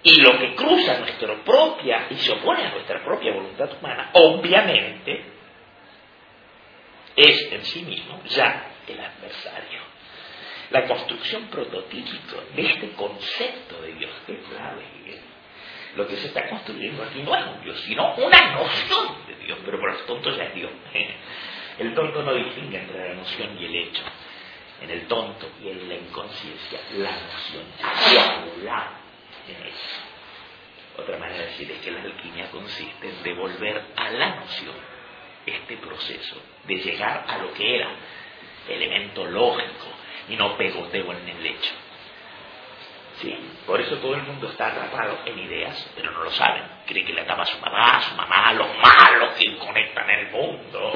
y 0.03 0.21
lo 0.21 0.39
que 0.39 0.55
cruza 0.55 0.99
nuestra 0.99 1.35
propia 1.45 2.07
y 2.11 2.15
se 2.17 2.33
opone 2.33 2.65
a 2.65 2.71
nuestra 2.71 3.03
propia 3.05 3.33
voluntad 3.33 3.71
humana, 3.79 4.11
obviamente, 4.13 5.25
es 7.17 7.53
en 7.53 7.65
sí 7.65 7.83
mismo 7.83 8.23
ya 8.27 8.71
el 8.87 9.01
adversario. 9.01 9.81
La 10.71 10.87
construcción 10.87 11.47
prototípica 11.47 12.37
de 12.55 12.63
este 12.63 12.91
concepto 12.93 13.81
de 13.83 13.95
Dios, 13.95 14.11
que 14.27 14.35
es 14.35 14.39
clave, 14.49 14.85
lo 15.97 16.07
que 16.07 16.17
se 16.17 16.29
está 16.29 16.49
construyendo 16.49 17.03
aquí 17.03 17.23
no 17.23 17.35
es 17.35 17.47
un 17.47 17.65
Dios, 17.65 17.81
sino 17.81 18.15
una 18.15 18.53
noción 18.53 19.27
de 19.27 19.35
Dios, 19.45 19.59
pero 19.65 19.81
por 19.81 19.93
los 19.93 20.07
tontos 20.07 20.37
ya 20.37 20.45
es 20.45 20.55
Dios. 20.55 20.71
El 21.79 21.95
tonto 21.95 22.23
no 22.23 22.35
distingue 22.35 22.79
entre 22.79 23.09
la 23.09 23.15
noción 23.15 23.57
y 23.59 23.65
el 23.67 23.75
hecho. 23.77 24.03
En 24.83 24.91
el 24.91 25.07
tonto 25.07 25.49
y 25.63 25.69
en 25.69 25.89
la 25.89 25.95
inconsciencia, 25.95 26.81
la 26.99 27.11
noción 27.11 27.65
anula 27.83 28.91
en. 29.49 31.03
Otra 31.03 31.17
manera 31.17 31.39
de 31.39 31.47
decir 31.47 31.71
es 31.71 31.79
que 31.79 31.93
la 31.93 32.03
alquimia 32.03 32.51
consiste 32.51 33.09
en 33.09 33.23
devolver 33.23 33.83
a 33.97 34.11
la 34.11 34.37
noción 34.37 34.75
este 35.47 35.77
proceso 35.77 36.43
de 36.67 36.75
llegar 36.77 37.25
a 37.29 37.39
lo 37.39 37.53
que 37.55 37.77
era 37.77 37.89
elemento 38.69 39.25
lógico 39.25 39.87
y 40.29 40.37
no 40.37 40.57
pegoteo 40.57 41.13
en 41.13 41.29
el 41.29 41.43
lecho. 41.43 41.75
¿Sí? 43.21 43.35
Por 43.67 43.81
eso 43.81 43.97
todo 43.97 44.15
el 44.15 44.23
mundo 44.23 44.49
está 44.49 44.69
atrapado 44.69 45.19
en 45.25 45.39
ideas, 45.39 45.91
pero 45.97 46.11
no 46.13 46.25
lo 46.25 46.31
saben. 46.31 46.63
Cree 46.87 47.05
que 47.05 47.13
le 47.13 47.23
ataba 47.23 47.43
a 47.43 47.47
su 47.47 47.59
mamá, 47.59 47.97
a 47.97 48.03
su 48.03 48.15
mamá, 48.15 48.53
los 48.53 48.69
malos 48.77 49.35
que 49.35 49.57
conectan 49.57 50.11
el 50.11 50.31
mundo, 50.31 50.93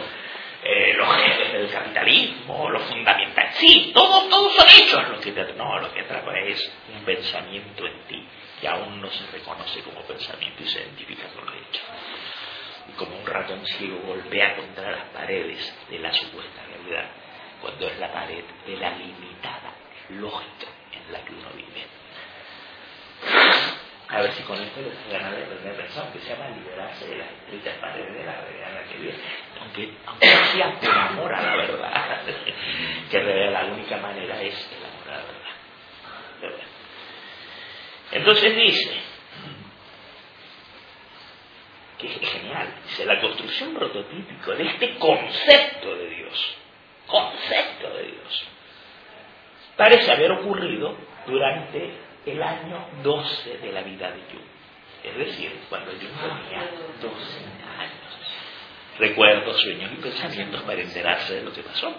eh, 0.65 0.95
los 0.95 1.17
jefes 1.17 1.53
del 1.53 1.71
capitalismo, 1.71 2.71
los 2.71 2.83
fundamentales. 2.83 3.57
Sí, 3.57 3.91
todos 3.93 4.29
todo 4.29 4.49
son 4.51 4.67
hechos. 4.69 5.09
Lo 5.09 5.21
que 5.21 5.33
te, 5.33 5.53
no, 5.55 5.79
lo 5.81 5.93
que 5.93 6.01
atrapa 6.01 6.39
es 6.39 6.73
un 6.95 7.05
pensamiento 7.05 7.87
en 7.87 8.01
ti 8.07 8.25
que 8.61 8.69
aún 8.69 9.01
no 9.01 9.11
se 9.11 9.27
reconoce 9.33 9.81
como 9.81 10.03
pensamiento 10.03 10.63
y 10.63 10.69
se 10.69 10.83
identifica 10.83 11.27
con 11.35 11.47
lo 11.47 11.53
hecho. 11.53 11.83
Y 12.89 12.93
como 12.93 13.19
un 13.19 13.27
ratón 13.27 13.67
ciego 13.67 13.99
golpea 14.07 14.55
contra 14.55 14.93
las 14.93 15.05
paredes 15.07 15.75
de 15.91 15.99
la 15.99 16.13
supuesta 16.13 16.63
realidad, 16.67 17.11
cuando 17.61 17.89
es 17.89 17.99
la 17.99 18.13
pared 18.13 18.45
de 18.65 18.77
la 18.77 18.91
limitada 18.91 19.75
lógica 20.11 20.69
en 20.93 21.13
la 21.13 21.25
que 21.25 21.33
uno 21.33 21.49
vive. 21.57 21.87
A 24.13 24.21
ver 24.21 24.33
si 24.33 24.43
con 24.43 24.61
esto 24.63 24.79
les 24.83 25.11
ganas 25.11 25.35
de 25.35 25.43
aprender 25.43 25.73
a 25.73 25.77
pensar, 25.79 26.05
aunque 26.05 26.19
sea 26.19 26.37
más 26.37 26.55
liberarse 26.55 27.09
de 27.09 27.17
las 27.17 27.33
estrictas 27.33 27.79
paredes 27.79 28.13
de 28.13 28.25
la 28.25 28.43
realidad 28.43 28.69
en 28.69 28.75
la 28.75 28.83
que 28.83 28.99
vive, 28.99 29.15
aunque, 29.59 29.95
aunque 30.05 30.27
sea 30.27 30.81
por 30.81 30.91
amor 30.91 31.35
a 31.35 31.43
la 31.43 31.57
verdad, 31.57 32.21
que 33.11 33.19
realidad 33.19 33.53
la 33.53 33.73
única 33.73 33.97
manera 33.97 34.43
es 34.43 34.71
el 34.71 34.85
amor 34.85 35.09
a 35.09 35.17
la 35.17 35.25
verdad. 36.43 36.67
Entonces 38.13 38.55
dice, 38.55 39.01
que 41.99 42.07
es 42.09 42.33
genial, 42.33 42.69
dice, 42.85 43.07
la 43.07 43.19
construcción 43.19 43.73
prototípico 43.73 44.53
de 44.53 44.67
este 44.67 44.99
concepto 44.99 45.97
de 45.97 46.11
Dios, 46.11 46.57
concepto 47.07 47.95
de 47.95 48.03
Dios, 48.03 48.45
parece 49.75 50.13
haber 50.13 50.33
ocurrido 50.33 50.99
durante 51.27 52.12
el 52.27 52.43
año 52.43 52.87
12 53.03 53.59
de 53.59 53.73
la 53.73 53.83
vida 53.83 54.11
de 54.11 54.21
Jung. 54.31 54.53
Es 55.05 55.17
decir, 55.17 55.53
cuando 55.69 55.91
Jung 55.91 56.01
tenía 56.01 56.71
12 57.01 57.39
años. 57.79 58.03
Recuerdos, 58.99 59.61
sueños 59.61 59.91
y 59.93 60.03
pensamientos 60.03 60.63
para 60.63 60.81
enterarse 60.81 61.35
de 61.35 61.43
lo 61.43 61.53
que 61.53 61.63
pasó. 61.63 61.95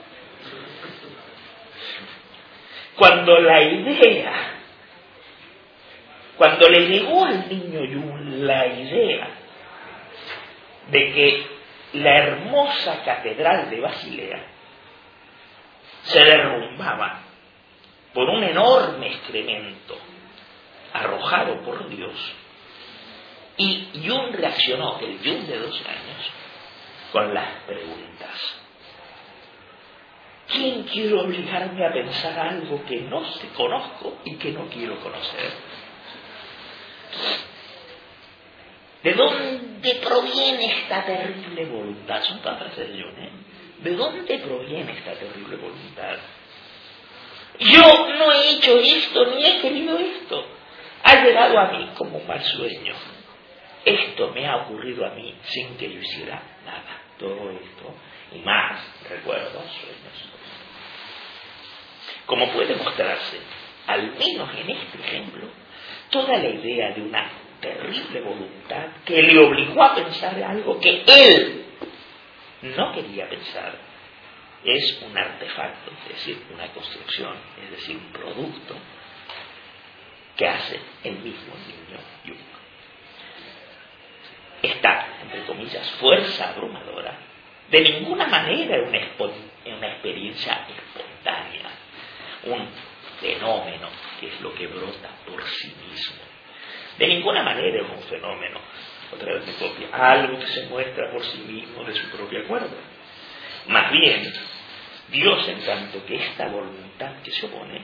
Cuando 2.96 3.40
la 3.40 3.62
idea, 3.64 4.34
cuando 6.38 6.70
le 6.70 6.88
llegó 6.88 7.26
al 7.26 7.50
niño 7.50 7.80
Jung 7.80 8.44
la 8.44 8.68
idea 8.68 9.28
de 10.90 11.14
que 11.14 11.48
la 11.94 12.18
hermosa 12.18 13.04
catedral 13.04 13.70
de 13.70 13.80
Basilea 13.80 14.46
se 16.04 16.20
derrumbaba 16.20 17.22
por 18.14 18.30
un 18.30 18.44
enorme 18.44 19.08
excremento 19.08 19.98
arrojado 20.94 21.62
por 21.64 21.90
Dios. 21.90 22.14
Y 23.58 23.88
Jung 24.06 24.36
reaccionó, 24.36 25.00
el 25.00 25.18
Jung 25.18 25.46
de 25.48 25.60
dos 25.60 25.82
años, 25.82 26.32
con 27.12 27.34
las 27.34 27.50
preguntas. 27.68 28.60
¿Quién 30.48 30.84
quiere 30.84 31.14
obligarme 31.14 31.86
a 31.86 31.94
pensar 31.94 32.38
algo 32.38 32.84
que 32.86 33.02
no 33.02 33.26
se 33.26 33.48
conozco 33.50 34.18
y 34.26 34.36
que 34.36 34.52
no 34.52 34.68
quiero 34.68 35.00
conocer? 35.00 35.52
¿De 39.04 39.14
dónde 39.14 39.96
proviene 39.96 40.66
esta 40.66 41.06
terrible 41.06 41.66
voluntad? 41.66 42.24
Son 42.24 42.40
todas 42.42 42.60
frases 42.60 42.90
de 42.90 43.00
¿eh? 43.00 43.32
¿De 43.84 43.96
dónde 43.96 44.40
proviene 44.40 44.94
esta 44.94 45.14
terrible 45.14 45.58
voluntad? 45.58 46.18
Yo 47.60 48.08
no 48.18 48.32
he 48.32 48.52
hecho 48.52 48.80
esto 48.80 49.26
ni 49.28 49.46
he 49.46 49.62
querido 49.62 49.98
esto 49.98 50.46
ha 51.04 51.24
llegado 51.24 51.60
a 51.60 51.72
mí 51.72 51.90
como 51.98 52.18
un 52.18 52.28
mal 52.28 52.42
sueño. 52.42 52.94
Esto 53.86 54.32
me 54.34 54.48
ha 54.48 54.58
ocurrido 54.58 55.06
a 55.06 55.10
mí 55.10 55.36
sin 55.44 55.76
que 55.78 55.92
yo 55.92 56.00
hiciera 56.00 56.42
nada. 56.66 57.02
Todo 57.20 57.52
esto 57.52 57.96
y 58.34 58.40
más 58.40 58.80
recuerdos, 59.10 59.52
sueños. 59.52 60.34
Como 62.26 62.48
puede 62.52 62.76
mostrarse, 62.76 63.38
al 63.88 64.14
menos 64.14 64.50
en 64.58 64.70
este 64.70 64.98
ejemplo, 64.98 65.48
toda 66.10 66.38
la 66.38 66.48
idea 66.48 66.92
de 66.92 67.02
una 67.02 67.30
terrible 67.60 68.22
voluntad 68.22 68.88
que 69.06 69.22
le 69.22 69.38
obligó 69.40 69.84
a 69.84 69.96
pensar 69.96 70.42
algo 70.42 70.80
que 70.80 71.04
él 71.06 71.66
no 72.62 72.94
quería 72.94 73.30
pensar, 73.30 73.78
es 74.64 75.02
un 75.02 75.18
artefacto, 75.18 75.92
es 75.92 76.16
decir, 76.16 76.42
una 76.54 76.68
construcción, 76.68 77.36
es 77.62 77.72
decir, 77.72 77.98
un 77.98 78.14
producto 78.14 78.76
que 80.38 80.48
hace 80.48 80.80
el 81.04 81.16
mismo 81.16 81.54
niño 81.68 82.00
Jung. 82.26 82.38
Esta, 84.62 85.08
entre 85.22 85.44
comillas, 85.46 85.90
fuerza 85.92 86.50
abrumadora, 86.52 87.18
de 87.70 87.82
ninguna 87.82 88.28
manera 88.28 88.78
es 88.78 88.88
una, 88.88 89.78
una 89.78 89.88
experiencia 89.88 90.66
espontánea, 90.70 91.70
un 92.46 92.68
fenómeno 93.20 93.90
que 94.20 94.28
es 94.28 94.42
lo 94.42 94.54
que 94.54 94.68
brota 94.68 95.10
por 95.26 95.44
sí 95.44 95.74
mismo. 95.90 96.22
De 96.98 97.08
ninguna 97.08 97.44
manera 97.44 97.82
es 97.82 97.90
un 97.90 98.04
fenómeno, 98.04 98.60
otra 99.12 99.34
vez 99.34 99.46
me 99.48 99.54
copia, 99.54 99.88
algo 99.92 100.40
que 100.40 100.48
se 100.48 100.66
muestra 100.68 101.12
por 101.12 101.24
sí 101.24 101.40
mismo 101.40 101.84
de 101.84 101.96
su 101.96 102.10
propia 102.10 102.42
acuerdo. 102.42 102.78
Más 103.68 103.92
bien, 103.92 104.34
Dios, 105.10 105.48
en 105.48 105.62
tanto 105.62 106.06
que 106.06 106.16
esta 106.16 106.48
voluntad 106.48 107.22
que 107.24 107.32
se 107.32 107.46
opone, 107.46 107.82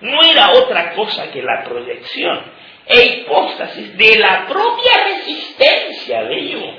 no 0.00 0.22
era 0.22 0.52
otra 0.52 0.94
cosa 0.94 1.30
que 1.30 1.42
la 1.42 1.64
proyección 1.64 2.42
e 2.86 3.04
hipóstasis 3.04 3.96
de 3.96 4.18
la 4.18 4.46
propia 4.46 4.92
resistencia 5.04 6.22
de 6.24 6.36
Dios 6.36 6.74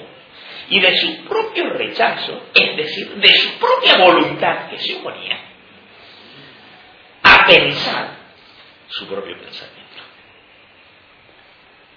y 0.69 0.79
de 0.79 0.97
su 0.97 1.23
propio 1.25 1.69
rechazo, 1.69 2.47
es 2.53 2.77
decir, 2.77 3.15
de 3.15 3.29
su 3.29 3.57
propia 3.57 3.97
voluntad 3.97 4.69
que 4.69 4.77
se 4.77 4.95
oponía 4.95 5.39
a 7.23 7.45
pensar 7.45 8.17
su 8.88 9.07
propio 9.07 9.38
pensamiento. 9.38 9.77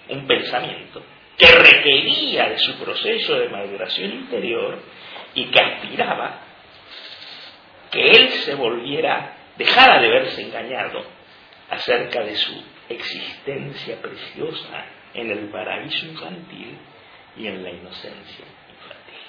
Un 0.09 0.27
pensamiento 0.27 1.03
que 1.37 1.47
requería 1.47 2.49
de 2.49 2.59
su 2.59 2.75
proceso 2.75 3.35
de 3.35 3.49
maduración 3.49 4.11
interior 4.11 4.79
y 5.33 5.45
que 5.45 5.59
aspiraba 5.59 6.50
que 7.91 8.03
él 8.05 8.29
se 8.29 8.55
volviera, 8.55 9.35
dejara 9.57 10.01
de 10.01 10.07
verse 10.07 10.41
engañado 10.41 11.03
acerca 11.69 12.23
de 12.23 12.35
su 12.35 12.63
existencia 12.89 14.01
preciosa 14.01 14.85
en 15.13 15.29
el 15.29 15.49
paraíso 15.49 16.05
infantil 16.05 16.77
y 17.37 17.47
en 17.47 17.63
la 17.63 17.69
inocencia 17.69 18.45
infantil. 18.69 19.19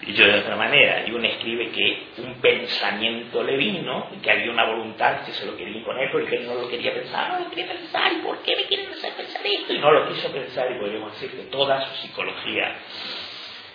Y 0.00 0.12
yo 0.14 0.26
de 0.26 0.38
otra 0.38 0.56
manera, 0.56 1.06
y 1.06 1.10
uno 1.10 1.26
escribe 1.26 1.70
que 1.70 2.08
un 2.18 2.34
pensamiento 2.40 3.42
le 3.42 3.56
vino 3.56 4.10
que 4.22 4.30
había 4.30 4.50
una 4.50 4.64
voluntad 4.64 5.24
que 5.24 5.32
se 5.32 5.44
lo 5.44 5.56
quería 5.56 5.78
imponer 5.78 6.10
porque 6.10 6.36
él 6.36 6.46
no 6.46 6.54
lo 6.54 6.68
quería 6.68 6.94
pensar, 6.94 7.32
no 7.32 7.40
lo 7.40 7.50
quería 7.50 7.68
pensar, 7.68 8.12
¿y 8.12 8.22
por 8.22 8.42
qué 8.42 8.56
me 8.56 8.64
quieren 8.64 8.90
hacer 8.90 9.12
pensar 9.12 9.42
esto? 9.44 9.72
Y 9.74 9.78
no 9.78 9.90
lo 9.90 10.08
quiso 10.08 10.32
pensar 10.32 10.70
y 10.72 10.78
podríamos 10.78 11.12
decir 11.12 11.30
que 11.30 11.46
toda 11.50 11.80
su 11.88 12.06
psicología 12.06 12.74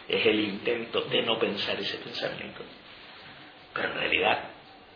es 0.08 0.26
el 0.26 0.40
intento 0.40 1.02
de 1.02 1.22
no 1.22 1.38
pensar 1.38 1.80
ese 1.80 1.98
pensamiento 1.98 2.64
pero 3.74 3.90
en 3.90 3.96
realidad, 3.96 4.40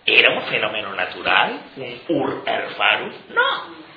¿era 0.05 0.37
un 0.37 0.43
fenómeno 0.43 0.93
natural? 0.93 1.61
¿Un 1.75 2.01
ur 2.09 2.43
erfarus? 2.45 3.15
No. 3.29 3.87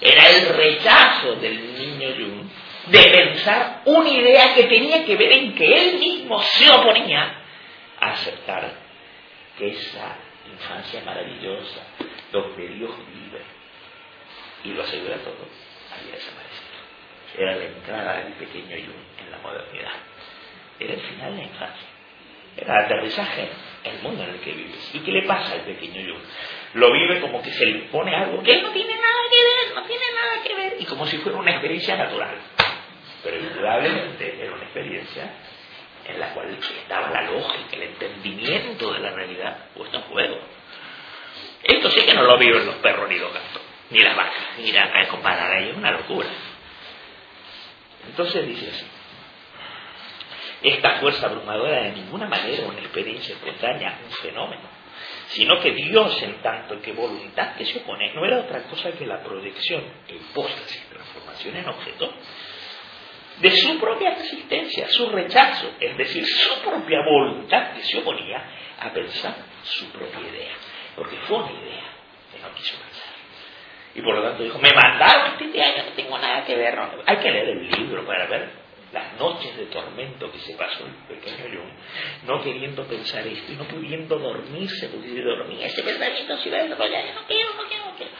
Era 0.00 0.28
el 0.28 0.48
rechazo 0.54 1.36
del 1.36 1.78
niño 1.78 2.08
Jung 2.16 2.48
de 2.86 3.02
pensar 3.10 3.82
una 3.86 4.08
idea 4.08 4.54
que 4.54 4.64
tenía 4.64 5.04
que 5.04 5.16
ver 5.16 5.32
en 5.32 5.54
que 5.54 5.66
él 5.66 5.98
mismo 5.98 6.40
se 6.40 6.70
oponía 6.70 7.42
a 7.98 8.10
aceptar 8.10 8.72
que 9.58 9.68
esa 9.68 10.16
infancia 10.52 11.02
maravillosa, 11.04 11.80
donde 12.30 12.68
Dios 12.68 12.92
vive 13.08 13.42
y 14.64 14.68
lo 14.74 14.82
asegura 14.82 15.16
todo, 15.16 15.48
había 15.98 16.14
desaparecido. 16.14 16.66
Era 17.38 17.56
la 17.56 17.64
entrada 17.64 18.22
del 18.22 18.32
pequeño 18.34 18.76
Jung 18.76 19.24
en 19.24 19.30
la 19.30 19.38
modernidad. 19.38 19.92
Era 20.78 20.94
el 20.94 21.00
final 21.00 21.30
de 21.32 21.36
la 21.38 21.44
infancia. 21.44 21.88
Era 22.56 22.78
el 22.78 22.84
aterrizaje 22.84 23.48
el 23.90 24.02
mundo 24.02 24.22
en 24.24 24.30
el 24.30 24.40
que 24.40 24.52
vives. 24.52 24.90
¿Y 24.94 25.00
qué 25.00 25.10
le 25.12 25.22
pasa 25.22 25.52
al 25.54 25.60
pequeño 25.62 26.00
yo? 26.00 26.14
Lo 26.74 26.92
vive 26.92 27.20
como 27.20 27.42
que 27.42 27.50
se 27.50 27.64
le 27.64 27.72
impone 27.72 28.14
algo 28.14 28.42
que 28.42 28.60
no 28.60 28.70
tiene 28.70 28.94
nada 28.94 29.22
que 29.30 29.36
ver, 29.36 29.74
no 29.74 29.82
tiene 29.86 30.04
nada 30.14 30.42
que 30.42 30.54
ver, 30.54 30.76
y 30.80 30.84
como 30.84 31.06
si 31.06 31.18
fuera 31.18 31.38
una 31.38 31.52
experiencia 31.52 31.96
natural. 31.96 32.36
Pero 33.22 33.38
indudablemente 33.38 34.38
era 34.40 34.52
una 34.52 34.64
experiencia 34.64 35.32
en 36.08 36.20
la 36.20 36.32
cual 36.34 36.56
estaba 36.56 37.10
la 37.10 37.22
lógica, 37.22 37.76
el 37.76 37.82
entendimiento 37.82 38.92
de 38.92 39.00
la 39.00 39.10
realidad 39.10 39.56
puesto 39.74 39.96
en 39.96 40.02
juego. 40.04 40.38
Esto 41.62 41.90
sí 41.90 42.06
que 42.06 42.14
no 42.14 42.22
lo 42.22 42.38
viven 42.38 42.64
los 42.64 42.76
perros 42.76 43.08
ni 43.08 43.18
los 43.18 43.32
gatos, 43.32 43.62
ni 43.90 43.98
las 43.98 44.16
vacas, 44.16 44.58
ni 44.58 44.70
la 44.70 45.08
comparar 45.08 45.50
ahí, 45.50 45.70
es 45.70 45.76
una 45.76 45.90
locura. 45.90 46.28
Entonces 48.08 48.46
dice 48.46 48.70
así. 48.70 48.86
Esta 50.68 50.98
fuerza 50.98 51.26
abrumadora 51.26 51.82
de 51.82 51.92
ninguna 51.92 52.26
manera 52.26 52.66
una 52.66 52.80
experiencia 52.80 53.34
espontánea, 53.34 54.00
un 54.04 54.10
fenómeno, 54.10 54.68
sino 55.28 55.60
que 55.60 55.70
Dios, 55.72 56.20
en 56.22 56.42
tanto 56.42 56.80
que 56.80 56.92
voluntad 56.92 57.54
que 57.54 57.64
se 57.64 57.78
opone, 57.78 58.12
no 58.14 58.24
era 58.24 58.38
otra 58.38 58.62
cosa 58.64 58.90
que 58.92 59.06
la 59.06 59.22
proyección 59.22 59.84
hipóstasis, 60.08 60.88
transformación 60.88 61.56
en 61.56 61.68
objeto, 61.68 62.12
de 63.38 63.50
su 63.50 63.78
propia 63.78 64.14
resistencia, 64.14 64.88
su 64.88 65.08
rechazo, 65.10 65.70
es 65.78 65.96
decir, 65.96 66.26
su 66.26 66.60
propia 66.62 66.98
voluntad 67.04 67.74
que 67.74 67.82
se 67.84 67.98
oponía 67.98 68.42
a 68.80 68.90
pensar 68.92 69.34
su 69.62 69.86
propia 69.90 70.20
idea, 70.20 70.54
porque 70.96 71.16
fue 71.28 71.36
una 71.38 71.52
idea 71.52 71.84
que 72.32 72.40
no 72.40 72.52
quiso 72.54 72.76
pensar. 72.76 73.14
Y 73.94 74.02
por 74.02 74.16
lo 74.16 74.22
tanto 74.22 74.42
dijo, 74.42 74.58
me 74.58 74.72
mandaron 74.72 75.32
este 75.32 75.44
idea, 75.44 75.76
yo 75.76 75.84
no 75.84 75.90
tengo 75.90 76.18
nada 76.18 76.44
que 76.44 76.56
ver, 76.56 76.78
hay 77.06 77.16
que 77.18 77.30
leer 77.30 77.48
el 77.50 77.70
libro 77.70 78.04
para 78.04 78.26
ver 78.26 78.65
las 78.92 79.18
noches 79.18 79.56
de 79.56 79.66
tormento 79.66 80.30
que 80.30 80.38
se 80.38 80.54
pasó 80.54 80.86
el 80.86 80.92
pequeño 81.16 81.44
Jung, 81.44 81.72
no 82.26 82.40
queriendo 82.42 82.84
pensar 82.84 83.26
esto 83.26 83.52
y 83.52 83.56
no 83.56 83.64
pudiendo 83.64 84.16
dormirse, 84.18 84.88
porque 84.88 85.08
si 85.08 85.20
dormía 85.20 85.66
ese 85.66 85.82
pensamiento 85.82 86.38
se 86.38 86.48
iba 86.48 86.58
a 86.58 86.62
desarrollar, 86.62 87.04
no 87.14 87.26
quiero, 87.26 87.54
no 87.54 87.64
quiero, 87.68 87.84
no 87.86 87.96
quiero. 87.96 88.12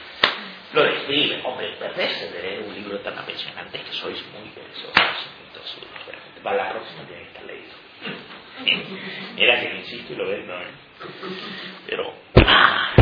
Lo 0.73 0.83
describe, 0.83 1.41
hombre, 1.45 1.71
perderse 1.79 2.29
de 2.31 2.41
leer 2.41 2.63
un 2.67 2.75
libro 2.75 2.99
tan 2.99 3.17
apasionante 3.17 3.79
que 3.79 3.93
sois 3.93 4.21
muy 4.33 4.49
perezosos. 4.49 4.93
Para 6.43 6.57
la 6.57 6.69
próxima 6.71 7.03
tiene 7.07 7.23
que 7.23 7.29
estar 7.29 7.45
leído. 7.45 7.73
Mira 9.35 9.59
que 9.59 9.75
insisto 9.75 10.13
y 10.13 10.15
lo 10.15 10.27
ves, 10.27 10.45
no, 10.45 10.55
pero 11.85 12.13
ah, 12.45 12.93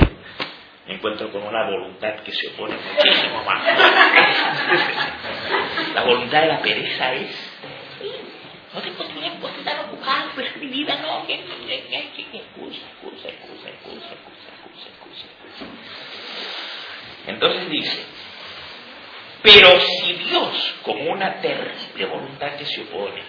me 0.88 0.96
encuentro 0.96 1.32
con 1.32 1.44
una 1.44 1.70
voluntad 1.70 2.16
que 2.24 2.32
se 2.32 2.48
opone 2.50 2.76
muchísimo 2.76 3.44
más. 3.44 3.64
La 5.94 6.04
voluntad 6.04 6.42
de 6.42 6.48
la 6.48 6.60
pereza 6.62 7.14
es 7.14 7.52
no 8.74 8.82
tengo 8.82 9.04
tiempo, 9.06 9.48
estoy 9.48 9.64
tan 9.64 9.86
ocupado, 9.86 10.32
pero 10.36 10.50
mi 10.60 10.68
vida 10.68 11.00
no, 11.02 11.26
que, 11.26 11.36
excusa, 11.36 11.54
excusa, 12.34 13.30
excusa, 13.30 13.70
excusa, 13.70 13.70
excusa, 13.70 14.12
excusa, 14.12 14.88
excusa. 14.90 15.26
Entonces 17.46 17.70
dice, 17.70 18.06
pero 19.44 19.80
si 19.80 20.14
Dios, 20.14 20.76
como 20.82 21.12
una 21.12 21.40
terrible 21.42 22.06
voluntad 22.08 22.56
que 22.56 22.66
se 22.66 22.82
opone, 22.82 23.22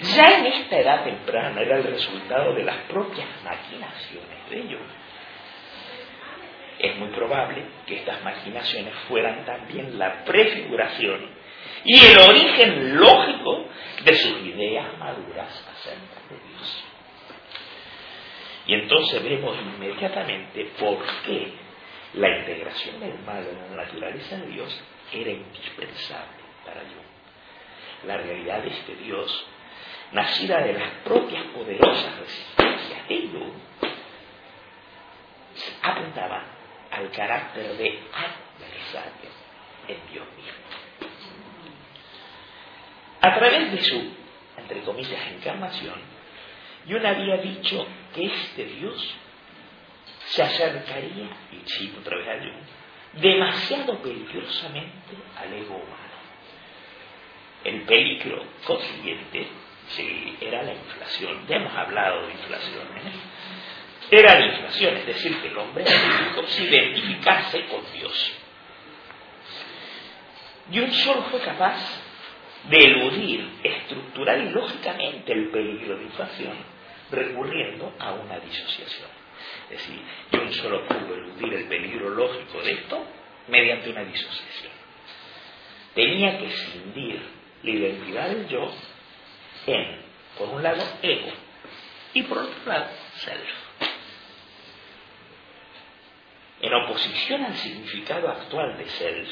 ya 0.00 0.38
en 0.38 0.46
esta 0.46 0.76
edad 0.76 1.04
temprana 1.04 1.60
era 1.60 1.76
el 1.76 1.84
resultado 1.84 2.52
de 2.52 2.64
las 2.64 2.78
propias 2.88 3.28
maquinaciones 3.44 4.50
de 4.50 4.60
ellos, 4.60 4.80
es 6.80 6.96
muy 6.96 7.10
probable 7.10 7.64
que 7.86 7.98
estas 7.98 8.24
maquinaciones 8.24 8.92
fueran 9.06 9.44
también 9.44 9.96
la 9.98 10.24
prefiguración 10.24 11.30
y 11.84 12.06
el 12.06 12.18
origen 12.18 12.96
lógico 12.96 13.68
de 14.04 14.14
sus 14.16 14.44
ideas 14.44 14.98
maduras 14.98 15.64
acerca 15.78 16.20
de 16.28 16.48
Dios. 16.48 16.84
Y 18.66 18.74
entonces 18.74 19.22
vemos 19.22 19.56
inmediatamente 19.76 20.72
por 20.76 20.98
qué 21.24 21.63
la 22.16 22.38
integración 22.38 23.00
del 23.00 23.18
mal 23.20 23.46
en 23.46 23.76
la 23.76 23.84
naturaleza 23.84 24.36
de 24.36 24.46
Dios 24.46 24.80
era 25.12 25.30
indispensable 25.30 26.44
para 26.64 26.82
yo. 26.82 28.06
La 28.06 28.16
realidad 28.18 28.62
de 28.62 28.68
este 28.68 28.94
Dios, 28.96 29.46
nacida 30.12 30.60
de 30.60 30.74
las 30.74 30.90
propias 31.04 31.44
poderosas 31.46 32.18
resistencias 32.18 33.08
de 33.08 33.18
Dios, 33.18 33.50
apuntaba 35.82 36.44
al 36.90 37.10
carácter 37.10 37.76
de 37.76 37.98
adversario 38.12 39.30
en 39.88 40.12
Dios 40.12 40.26
mismo. 40.36 40.64
A 43.20 43.34
través 43.34 43.72
de 43.72 43.80
su, 43.80 44.12
entre 44.58 44.82
comillas, 44.82 45.20
encarnación, 45.32 46.14
Yun 46.86 47.06
había 47.06 47.38
dicho 47.38 47.86
que 48.14 48.26
este 48.26 48.66
Dios 48.66 49.16
se 50.34 50.42
acercaría, 50.42 51.28
y 51.52 51.62
cito 51.64 52.00
otra 52.00 52.16
vez 52.16 52.28
a 52.28 52.38
Jung, 52.40 53.22
demasiado 53.22 54.02
peligrosamente 54.02 55.14
al 55.36 55.52
ego 55.52 55.76
humano. 55.76 56.14
El 57.62 57.82
peligro 57.82 58.44
consiguiente 58.66 59.46
sí, 59.90 60.36
era 60.40 60.62
la 60.64 60.74
inflación. 60.74 61.46
Ya 61.46 61.56
hemos 61.56 61.72
hablado 61.72 62.26
de 62.26 62.32
inflación. 62.32 62.82
¿eh? 62.96 64.10
Era 64.10 64.40
la 64.40 64.46
inflación, 64.46 64.96
es 64.96 65.06
decir, 65.06 65.40
que 65.40 65.48
el 65.48 65.56
hombre 65.56 65.86
se 65.86 66.64
identificase 66.64 67.66
con 67.66 67.80
Dios. 67.92 68.32
Jung 70.72 70.92
solo 70.92 71.22
fue 71.30 71.40
capaz 71.42 71.78
de 72.68 72.76
eludir 72.76 73.48
estructural 73.62 74.48
y 74.48 74.50
lógicamente 74.50 75.32
el 75.32 75.50
peligro 75.50 75.96
de 75.96 76.04
inflación 76.04 76.56
recurriendo 77.12 77.94
a 78.00 78.14
una 78.14 78.40
disociación. 78.40 79.23
Es 79.70 79.78
decir, 79.78 80.00
yo 80.32 80.52
solo 80.52 80.86
pudo 80.86 81.14
eludir 81.14 81.54
el 81.54 81.68
peligro 81.68 82.10
lógico 82.10 82.62
de 82.62 82.72
esto 82.72 83.04
mediante 83.48 83.90
una 83.90 84.04
disociación. 84.04 84.72
Tenía 85.94 86.38
que 86.38 86.46
escindir 86.46 87.22
la 87.62 87.70
identidad 87.70 88.28
del 88.28 88.48
yo 88.48 88.70
en, 89.66 90.02
por 90.38 90.48
un 90.48 90.62
lado, 90.62 90.82
ego 91.02 91.32
y 92.12 92.22
por 92.22 92.38
otro 92.38 92.54
lado, 92.66 92.90
self. 93.16 93.48
En 96.60 96.72
oposición 96.72 97.44
al 97.44 97.56
significado 97.56 98.28
actual 98.28 98.76
de 98.78 98.88
self, 98.88 99.28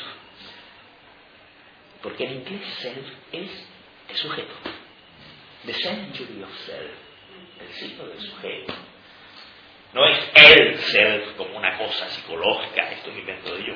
porque 2.03 2.25
en 2.25 2.33
inglés 2.35 2.63
self 2.81 3.07
es 3.33 3.67
el 4.09 4.17
sujeto. 4.17 4.55
The 5.65 5.75
century 5.75 6.43
of 6.43 6.51
self, 6.67 6.91
el 7.61 7.69
signo 7.75 8.07
del 8.07 8.21
sujeto. 8.21 8.75
No 9.93 10.07
es 10.07 10.19
el 10.35 10.79
self 10.79 11.37
como 11.37 11.59
una 11.59 11.77
cosa 11.77 12.09
psicológica, 12.09 12.91
esto 12.91 13.11
es 13.11 13.19
invento 13.19 13.55
de 13.55 13.65
yo. 13.65 13.75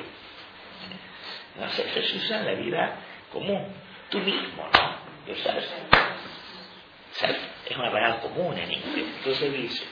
No, 1.57 1.69
se 1.69 2.15
usa 2.15 2.39
en 2.39 2.45
la 2.45 2.53
vida 2.53 2.99
común. 3.31 3.73
Tú 4.09 4.19
mismo, 4.19 4.69
¿no? 4.73 5.35
self. 5.35 5.65
Self 7.11 7.37
es 7.69 7.77
una 7.77 7.91
palabra 7.91 8.21
común 8.21 8.57
en 8.57 8.71
inglés. 8.71 9.05
Entonces 9.17 9.53
dice, 9.53 9.85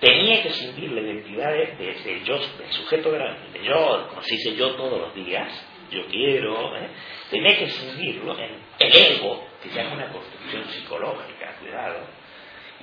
tenía 0.00 0.42
que 0.42 0.50
sentir 0.50 0.90
la 0.92 1.00
identidad 1.00 1.52
de, 1.52 2.22
yo, 2.24 2.38
del 2.38 2.72
sujeto 2.72 3.10
grande, 3.10 3.58
de 3.58 3.64
yo, 3.64 4.08
como 4.08 4.22
se 4.22 4.34
dice 4.34 4.56
yo 4.56 4.74
todos 4.74 5.00
los 5.00 5.14
días, 5.14 5.48
yo 5.90 6.06
quiero, 6.06 6.76
¿eh? 6.76 6.88
tenés 7.30 7.58
que 7.58 7.64
escribirlo 7.64 8.38
en 8.38 8.50
el 8.78 8.96
ego, 8.96 9.46
que 9.62 9.68
se 9.68 9.76
llama 9.76 9.94
una 9.94 10.08
construcción 10.08 10.64
psicológica, 10.68 11.56
cuidado, 11.60 12.00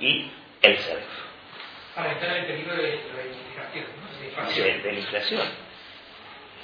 y 0.00 0.30
el 0.62 0.78
self. 0.78 1.33
Para 1.94 2.12
en 2.12 2.42
el 2.42 2.46
peligro 2.46 2.74
de 2.74 2.82
la 2.82 2.88
identificación, 2.88 3.86
¿no? 3.96 4.82
De, 4.82 4.92
la 4.92 4.98
inflación. 4.98 5.48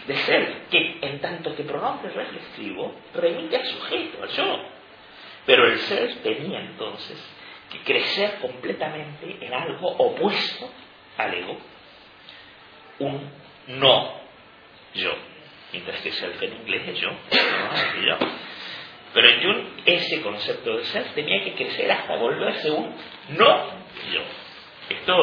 De 0.06 0.16
ser, 0.16 0.62
que 0.70 0.98
en 1.02 1.20
tanto 1.20 1.54
que 1.54 1.62
pronombre 1.62 2.10
reflexivo 2.10 2.94
remite 3.14 3.56
al 3.56 3.66
sujeto, 3.66 4.22
al 4.22 4.28
yo. 4.30 4.64
Pero 5.46 5.66
el 5.66 5.78
ser 5.78 6.16
tenía 6.22 6.60
entonces 6.60 7.18
que 7.70 7.78
crecer 7.80 8.38
completamente 8.40 9.36
en 9.40 9.54
algo 9.54 9.88
opuesto 9.88 10.70
al 11.16 11.34
ego, 11.34 11.58
un 12.98 13.30
no 13.68 14.20
yo 14.94 15.30
mientras 15.72 16.00
que 16.00 16.12
self 16.12 16.42
en 16.42 16.52
inglés 16.54 16.88
es 16.88 17.00
yo, 17.00 17.10
yo. 17.10 18.18
Pero 19.12 19.28
en 19.28 19.42
Jung 19.42 19.66
ese 19.86 20.22
concepto 20.22 20.76
de 20.76 20.84
self 20.84 21.14
tenía 21.14 21.44
que 21.44 21.54
crecer 21.54 21.90
hasta 21.90 22.16
volverse 22.16 22.70
un 22.70 22.94
no 23.30 23.66
yo. 24.12 24.22
Esto 24.90 25.14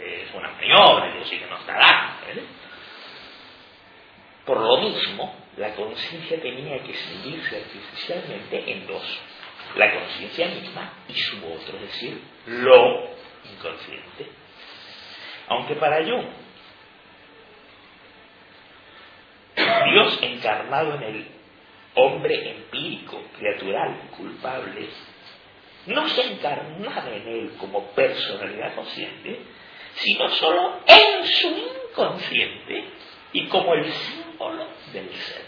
es 0.00 0.34
una 0.34 0.50
maniobra, 0.50 1.24
sí 1.24 1.38
que 1.38 1.46
no 1.46 1.56
estará. 1.56 2.16
Por 4.44 4.60
lo 4.60 4.76
mismo, 4.78 5.34
la 5.56 5.74
conciencia 5.74 6.40
tenía 6.40 6.78
que 6.82 6.94
seguirse 6.94 7.56
artificialmente 7.56 8.70
en 8.72 8.86
dos. 8.86 9.20
La 9.76 9.92
conciencia 9.92 10.48
misma 10.48 10.92
y 11.08 11.14
su 11.14 11.36
otro, 11.38 11.76
es 11.78 11.82
decir, 11.82 12.20
lo 12.46 13.08
inconsciente. 13.52 14.30
Aunque 15.48 15.74
para 15.74 16.04
Jung 16.04 16.26
Dios 19.90 20.18
encarnado 20.22 20.94
en 20.94 21.02
el 21.02 21.26
hombre 21.94 22.50
empírico, 22.50 23.22
criatural, 23.38 24.10
culpable, 24.16 24.88
no 25.86 26.08
se 26.08 26.32
encarnaba 26.32 27.10
en 27.10 27.28
él 27.28 27.52
como 27.58 27.90
personalidad 27.90 28.74
consciente, 28.74 29.40
sino 29.94 30.28
solo 30.30 30.80
en 30.86 31.26
su 31.26 31.48
inconsciente 31.48 32.84
y 33.32 33.46
como 33.46 33.74
el 33.74 33.92
símbolo 33.92 34.66
del 34.92 35.10
ser. 35.12 35.44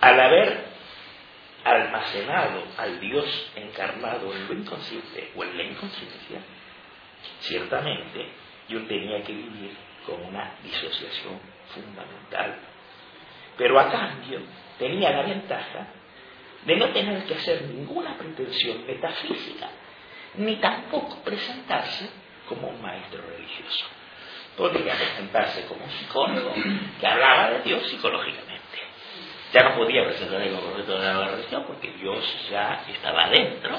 Al 0.00 0.20
haber 0.20 0.64
almacenado 1.64 2.62
al 2.76 3.00
Dios 3.00 3.52
encarnado 3.56 4.32
en 4.32 4.46
lo 4.46 4.54
inconsciente 4.54 5.32
o 5.36 5.44
en 5.44 5.56
la 5.56 5.64
inconsciencia, 5.64 6.40
ciertamente 7.40 8.28
yo 8.68 8.86
tenía 8.86 9.22
que 9.22 9.32
vivir 9.32 9.76
con 10.06 10.24
una 10.24 10.54
disociación 10.62 11.40
fundamental. 11.74 12.58
Pero 13.56 13.78
a 13.78 13.90
cambio 13.90 14.40
tenía 14.78 15.10
la 15.10 15.22
ventaja 15.22 15.88
de 16.64 16.76
no 16.76 16.88
tener 16.90 17.24
que 17.24 17.34
hacer 17.34 17.62
ninguna 17.62 18.16
pretensión 18.16 18.86
metafísica, 18.86 19.68
ni 20.34 20.56
tampoco 20.56 21.22
presentarse 21.22 22.10
como 22.48 22.68
un 22.68 22.82
maestro 22.82 23.22
religioso. 23.22 23.86
Podría 24.56 24.94
presentarse 24.94 25.66
como 25.66 25.84
un 25.84 25.90
psicólogo 25.90 26.52
que 27.00 27.06
hablaba 27.06 27.50
de 27.50 27.62
Dios 27.62 27.86
psicológicamente. 27.88 28.58
Ya 29.52 29.62
no 29.62 29.76
podía 29.76 30.04
presentarse 30.04 30.50
como 30.50 30.72
profesor 30.72 31.00
de 31.00 31.06
la 31.06 31.28
religión 31.28 31.64
porque 31.66 31.90
Dios 31.92 32.48
ya 32.50 32.84
estaba 32.88 33.24
adentro, 33.26 33.78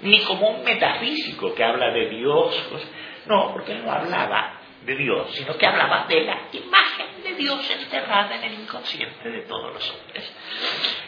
ni 0.00 0.20
como 0.20 0.50
un 0.50 0.64
metafísico 0.64 1.54
que 1.54 1.64
habla 1.64 1.90
de 1.92 2.08
Dios. 2.10 2.66
Pues, 2.70 2.82
no, 3.26 3.52
porque 3.52 3.74
no 3.74 3.90
hablaba 3.90 4.60
de 4.84 4.96
Dios, 4.96 5.32
sino 5.34 5.56
que 5.56 5.66
hablaba 5.66 6.06
de 6.08 6.24
la 6.24 6.40
imagen 6.52 6.91
Dios 7.36 7.70
enterrada 7.70 8.36
en 8.36 8.44
el 8.44 8.54
inconsciente 8.60 9.28
de 9.28 9.42
todos 9.42 9.72
los 9.72 9.90
hombres. 9.90 10.32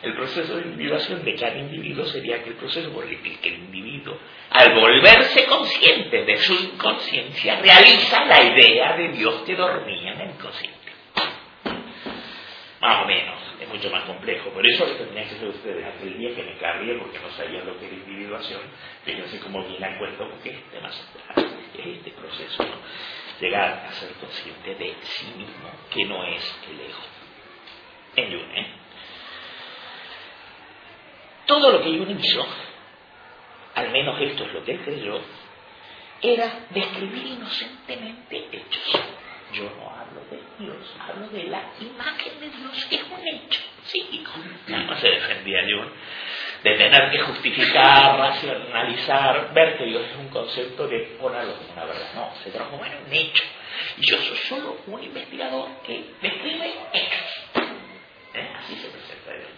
El 0.02 0.14
proceso 0.14 0.56
de 0.56 0.62
individuación 0.62 1.24
de 1.24 1.34
cada 1.34 1.56
individuo 1.56 2.04
sería 2.06 2.36
aquel 2.36 2.54
proceso 2.54 2.90
por 2.92 3.04
el 3.04 3.20
que 3.20 3.48
el 3.48 3.54
individuo, 3.54 4.18
al 4.50 4.74
volverse 4.74 5.46
consciente 5.46 6.24
de 6.24 6.36
su 6.38 6.54
inconsciencia, 6.54 7.60
realiza 7.60 8.24
la 8.24 8.42
idea 8.42 8.96
de 8.96 9.08
Dios 9.08 9.42
que 9.46 9.54
dormía 9.54 10.12
en 10.12 10.20
el 10.20 10.30
inconsciente. 10.30 10.78
Más 12.80 13.02
o 13.02 13.06
menos, 13.06 13.38
es 13.60 13.68
mucho 13.68 13.90
más 13.90 14.04
complejo. 14.04 14.50
Por 14.50 14.66
eso 14.66 14.84
lo 14.84 14.92
tenían 14.92 15.26
que 15.26 15.36
hacer 15.36 15.48
ustedes 15.48 15.86
aquel 15.86 16.18
día 16.18 16.34
que 16.34 16.42
me 16.42 16.56
cargué 16.58 16.94
porque 16.98 17.18
no 17.18 17.30
sabían 17.30 17.66
lo 17.66 17.78
que 17.78 17.86
era 17.86 17.94
individuación, 17.94 18.60
fíjense 19.04 19.40
cómo 19.40 19.64
bien 19.64 19.82
a 19.82 19.98
cuento 19.98 20.28
porque 20.28 20.50
es 20.50 20.82
más 20.82 21.02
es 21.78 21.86
este 21.98 22.10
proceso, 22.12 22.62
¿no? 22.62 22.76
Llegar 23.40 23.86
a 23.88 23.92
ser 23.92 24.12
consciente 24.14 24.74
de 24.74 24.94
sí 25.02 25.26
mismo, 25.36 25.70
que 25.90 26.04
no 26.04 26.24
es 26.24 26.56
el 26.68 26.80
ego. 26.80 26.98
En 28.16 28.30
Jung, 28.30 28.50
¿eh? 28.54 28.66
Todo 31.46 31.72
lo 31.72 31.82
que 31.82 31.98
Jung 31.98 32.18
hizo, 32.20 32.46
al 33.74 33.90
menos 33.90 34.20
esto 34.20 34.44
es 34.44 34.52
lo 34.52 34.64
que 34.64 34.72
él 34.72 34.80
creyó, 34.84 35.20
era 36.22 36.66
describir 36.70 37.26
inocentemente 37.26 38.48
hechos. 38.52 39.02
Yo 39.52 39.64
no 39.64 39.90
hablo 39.90 40.20
de 40.30 40.40
Dios, 40.58 40.96
hablo 40.98 41.28
de 41.28 41.44
la 41.44 41.62
imagen 41.80 42.40
de 42.40 42.50
Dios, 42.50 42.84
que 42.86 42.96
es 42.96 43.04
un 43.04 43.28
hecho 43.28 43.60
psíquico. 43.84 44.32
No 44.68 44.96
se 44.96 45.08
defendía 45.08 45.62
Jung 45.62 45.90
de 46.64 46.76
tener 46.76 47.10
que 47.10 47.18
justificar, 47.18 48.18
racionalizar, 48.18 49.52
ver 49.52 49.76
que 49.76 49.84
Dios 49.84 50.02
es 50.10 50.16
un 50.16 50.28
concepto 50.28 50.88
de 50.88 51.00
ponerlo 51.20 51.56
como 51.56 51.72
una 51.74 51.84
verdad. 51.84 52.14
No, 52.14 52.34
se 52.42 52.50
transformó 52.50 52.86
en 52.86 53.04
un 53.06 53.12
hecho. 53.12 53.44
Y 53.98 54.10
yo 54.10 54.16
soy 54.16 54.36
solo 54.38 54.78
un 54.86 55.02
investigador 55.04 55.68
que 55.86 56.06
describe 56.22 56.72
hechos. 56.94 57.42
¿Eh? 58.32 58.50
Así 58.56 58.76
se 58.76 58.88
presenta 58.88 59.32
Dios. 59.32 59.50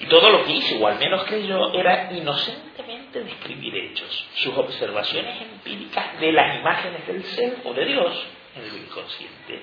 Y 0.00 0.06
todo 0.06 0.30
lo 0.30 0.44
que 0.46 0.52
hizo, 0.52 0.76
o 0.76 0.86
al 0.86 0.98
menos 0.98 1.24
creyó, 1.24 1.74
era 1.74 2.10
inocentemente 2.10 3.22
describir 3.22 3.76
hechos, 3.76 4.26
sus 4.36 4.56
observaciones 4.56 5.42
empíricas 5.42 6.20
de 6.20 6.32
las 6.32 6.58
imágenes 6.58 7.06
del 7.06 7.22
ser 7.22 7.58
o 7.64 7.74
de 7.74 7.84
Dios 7.84 8.26
en 8.56 8.66
lo 8.66 8.76
inconsciente, 8.78 9.62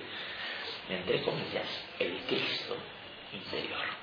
entre 0.90 1.22
comillas, 1.24 1.88
el 1.98 2.20
Cristo 2.28 2.78
interior 3.34 4.01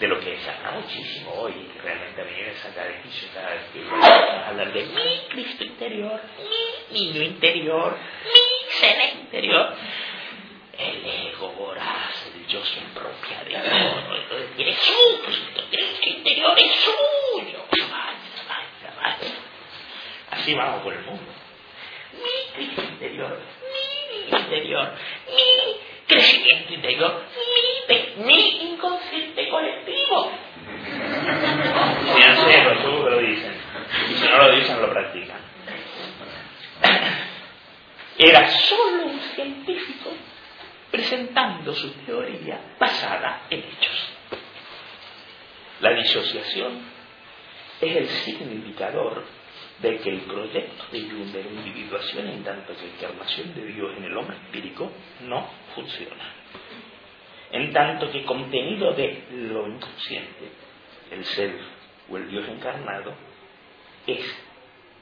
de 0.00 0.08
lo 0.08 0.18
que 0.18 0.38
se 0.38 0.50
habla 0.50 0.70
muchísimo 0.80 1.30
hoy, 1.32 1.52
realmente 1.82 2.22
a 2.22 2.24
mí 2.24 2.30
me 2.30 2.54
saca 2.54 2.84
de 2.84 2.94
cada 3.34 3.50
vez 3.50 3.62
que 3.70 4.46
hablar 4.48 4.72
de 4.72 4.82
mi 4.84 5.28
Cristo 5.28 5.64
interior, 5.64 6.20
mi 6.90 7.00
niño 7.00 7.22
interior, 7.22 7.98
mi 8.24 8.72
ser 8.72 9.14
interior. 9.20 9.74
El 10.78 11.04
ego 11.04 11.52
voraz, 11.52 12.32
el 12.34 12.46
yo 12.46 12.64
sin 12.64 12.84
propia 12.94 13.44
de 13.44 13.52
todo, 13.52 14.16
entonces 14.16 14.56
tiene 14.56 14.74
su 14.74 15.22
Cristo, 15.22 15.62
Cristo 15.70 16.08
interior 16.08 16.58
es 16.58 16.72
suyo. 16.76 17.58
Vaya, 17.70 18.16
vaya, 18.48 18.96
vaya. 18.96 19.34
Así 20.30 20.54
vamos 20.54 20.82
por 20.82 20.94
el 20.94 21.04
mundo. 21.04 21.30
Mi 22.14 22.54
Cristo 22.54 22.82
interior, 22.82 23.38
mi 23.60 24.16
niño 24.16 24.38
interior, 24.38 24.92
mi 25.26 25.89
crecimiento 26.10 26.74
interior, 26.74 27.22
mi, 28.18 28.24
mi 28.24 28.72
inconsciente 28.72 29.48
colectivo. 29.48 30.32
Seguro 32.80 33.04
que 33.04 33.10
lo 33.10 33.18
dicen. 33.18 33.54
Y 34.10 34.14
si 34.14 34.24
no 34.28 34.38
lo 34.38 34.56
dicen, 34.56 34.82
lo 34.82 34.90
practican. 34.90 35.38
Era 38.18 38.48
solo 38.48 39.04
un 39.06 39.20
científico 39.34 40.10
presentando 40.90 41.72
su 41.72 41.90
teoría 42.04 42.60
basada 42.78 43.42
en 43.48 43.60
hechos. 43.60 44.12
La 45.80 45.92
disociación 45.94 46.82
es 47.80 47.96
el 47.96 48.08
significador 48.08 49.24
de 49.82 49.98
que 49.98 50.10
el 50.10 50.20
proyecto 50.20 50.84
de 50.92 51.44
la 51.44 51.50
individuación 51.50 52.28
en 52.28 52.44
tanto 52.44 52.74
que 52.76 52.86
encarnación 52.86 53.54
de 53.54 53.66
Dios 53.66 53.96
en 53.96 54.04
el 54.04 54.16
hombre 54.16 54.36
empírico 54.36 54.90
no 55.22 55.48
funciona. 55.74 56.34
En 57.50 57.72
tanto 57.72 58.10
que 58.10 58.24
contenido 58.24 58.92
de 58.92 59.24
lo 59.32 59.66
inconsciente, 59.66 60.50
el 61.10 61.24
ser 61.24 61.56
o 62.10 62.16
el 62.16 62.30
Dios 62.30 62.48
encarnado, 62.48 63.14
es 64.06 64.24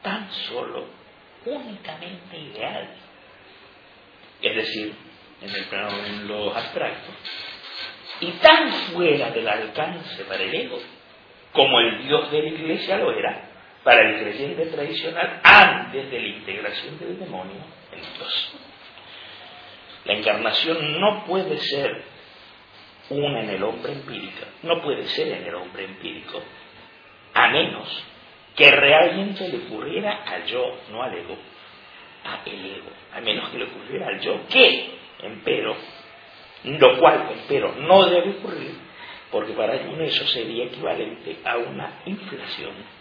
tan 0.02 0.30
solo 0.30 0.86
únicamente 1.44 2.38
ideal. 2.38 2.88
Es 4.40 4.56
decir, 4.56 4.94
en 5.42 5.50
el 5.50 5.64
plano 5.64 5.96
de 5.98 6.24
los 6.24 6.56
abstractos, 6.56 7.14
y 8.20 8.30
tan 8.32 8.72
fuera 8.92 9.30
del 9.30 9.48
alcance 9.48 10.24
para 10.24 10.42
el 10.42 10.55
ego 10.55 10.78
como 11.52 11.80
el 11.80 12.06
Dios 12.06 12.30
de 12.30 12.42
la 12.42 12.48
iglesia 12.48 12.98
lo 12.98 13.12
era 13.12 13.47
para 13.89 14.06
el 14.06 14.20
creyente 14.20 14.66
tradicional 14.66 15.40
antes 15.43 16.10
de 16.10 16.20
la 16.20 16.28
integración 16.28 16.98
del 16.98 17.19
demonio 17.19 17.56
en 17.90 18.01
Dios. 18.19 18.52
La 20.05 20.12
encarnación 20.12 21.01
no 21.01 21.24
puede 21.24 21.56
ser 21.56 22.02
una 23.09 23.40
en 23.40 23.48
el 23.48 23.62
hombre 23.62 23.94
empírico, 23.94 24.44
no 24.65 24.82
puede 24.82 25.06
ser 25.06 25.28
en 25.28 25.47
el 25.47 25.55
hombre 25.55 25.86
empírico, 25.86 26.39
a 27.32 27.48
menos 27.48 28.05
que 28.55 28.70
realmente 28.70 29.48
le 29.48 29.56
ocurriera 29.56 30.23
al 30.23 30.44
yo, 30.44 30.81
no 30.90 31.02
al 31.02 31.15
ego, 31.15 31.39
a 32.27 32.43
el 32.44 32.66
ego, 32.66 32.90
a 33.15 33.23
menos 33.23 33.48
que 33.48 33.56
le 33.56 33.65
ocurriera 33.65 34.09
al 34.09 34.20
yo, 34.20 34.39
que, 34.51 34.98
empero, 35.23 35.74
lo 36.65 36.98
cual, 36.98 37.31
empero, 37.32 37.74
no 37.77 38.05
debe 38.05 38.32
ocurrir, 38.32 38.74
porque 39.31 39.55
para 39.55 39.77
eso 39.77 40.27
sería 40.27 40.66
equivalente 40.66 41.39
a 41.43 41.56
una 41.56 42.02
inflación 42.05 42.97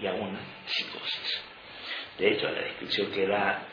y 0.00 0.06
a 0.06 0.12
una 0.12 0.40
psicosis. 0.66 1.42
De 2.18 2.32
hecho, 2.32 2.50
la 2.50 2.60
descripción 2.60 3.12
que 3.12 3.26
da 3.26 3.66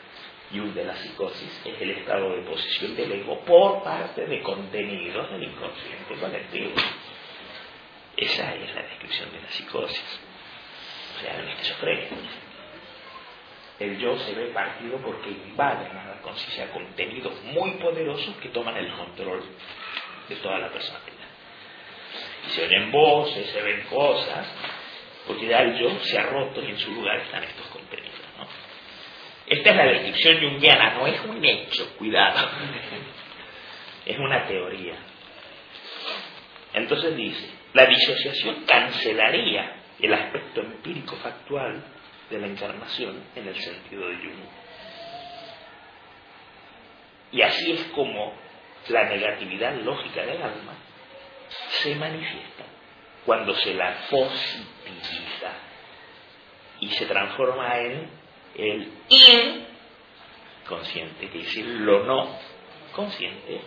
Jung 0.52 0.72
de 0.74 0.84
la 0.84 0.94
psicosis 0.96 1.60
es 1.64 1.80
el 1.80 1.90
estado 1.90 2.36
de 2.36 2.42
posición 2.42 2.94
del 2.94 3.12
ego 3.12 3.40
por 3.40 3.82
parte 3.82 4.26
de 4.26 4.42
contenidos 4.42 5.30
del 5.30 5.44
inconsciente 5.44 6.14
colectivo. 6.20 6.72
Esa 8.16 8.54
es 8.54 8.74
la 8.74 8.82
descripción 8.82 9.32
de 9.32 9.40
la 9.40 9.50
psicosis. 9.50 10.20
O 11.16 11.20
sea, 11.20 11.42
la 11.42 11.52
esquizofrenia. 11.52 12.08
El 13.78 13.98
yo 13.98 14.18
se 14.18 14.32
ve 14.32 14.46
partido 14.46 14.98
porque 14.98 15.30
invade 15.30 15.86
a 15.86 16.06
la 16.06 16.22
conciencia 16.22 16.70
contenidos 16.70 17.42
muy 17.44 17.72
poderosos 17.72 18.34
que 18.36 18.48
toman 18.48 18.76
el 18.76 18.90
control 18.92 19.42
de 20.28 20.36
toda 20.36 20.58
la 20.58 20.68
personalidad. 20.68 21.12
Y 22.46 22.50
se 22.50 22.64
oyen 22.64 22.90
voces, 22.90 23.50
se 23.50 23.60
ven 23.60 23.82
cosas, 23.90 24.46
porque 25.26 25.46
ya 25.46 25.58
el 25.58 25.78
yo 25.78 25.90
se 26.00 26.18
ha 26.18 26.24
roto 26.24 26.62
y 26.62 26.70
en 26.70 26.78
su 26.78 26.92
lugar 26.92 27.18
están 27.18 27.42
estos 27.42 27.66
contenidos. 27.66 28.14
Esta 29.46 29.70
es 29.70 29.76
la 29.76 29.84
descripción 29.84 30.40
junguiana, 30.40 30.94
no 30.94 31.06
es 31.06 31.20
un 31.24 31.44
hecho, 31.44 31.96
cuidado, 31.96 32.48
es 34.06 34.18
una 34.18 34.46
teoría. 34.46 34.94
Entonces 36.74 37.16
dice, 37.16 37.48
la 37.72 37.86
disociación 37.86 38.64
cancelaría 38.66 39.76
el 40.00 40.12
aspecto 40.12 40.60
empírico 40.60 41.16
factual 41.16 41.82
de 42.28 42.38
la 42.38 42.46
encarnación 42.46 43.22
en 43.34 43.48
el 43.48 43.56
sentido 43.56 44.08
de 44.08 44.16
Jung. 44.16 44.48
Y 47.32 47.42
así 47.42 47.72
es 47.72 47.84
como 47.94 48.34
la 48.88 49.04
negatividad 49.04 49.74
lógica 49.76 50.22
del 50.22 50.42
alma 50.42 50.74
se 51.82 51.94
manifiesta 51.94 52.64
cuando 53.26 53.54
se 53.56 53.74
la 53.74 54.06
positiviza 54.08 55.52
y 56.80 56.88
se 56.90 57.06
transforma 57.06 57.78
en 57.80 58.08
el 58.54 58.92
inconsciente, 60.62 61.26
es 61.26 61.32
decir, 61.32 61.66
lo 61.66 62.04
no 62.04 62.38
consciente, 62.92 63.60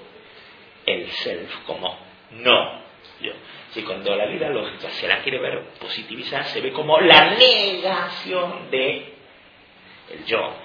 el 0.86 1.12
self 1.12 1.54
como 1.66 2.00
no 2.32 2.80
yo. 3.22 3.34
Si 3.72 3.84
cuando 3.84 4.16
la 4.16 4.26
vida 4.28 4.50
lógica 4.50 4.90
se 4.90 5.08
la 5.08 5.22
quiere 5.22 5.40
ver 5.40 5.64
positivizar, 5.80 6.46
se 6.46 6.62
ve 6.62 6.72
como 6.72 7.00
la 7.00 7.32
negación 7.32 8.72
de 8.72 9.14
el 10.12 10.26
yo, 10.26 10.56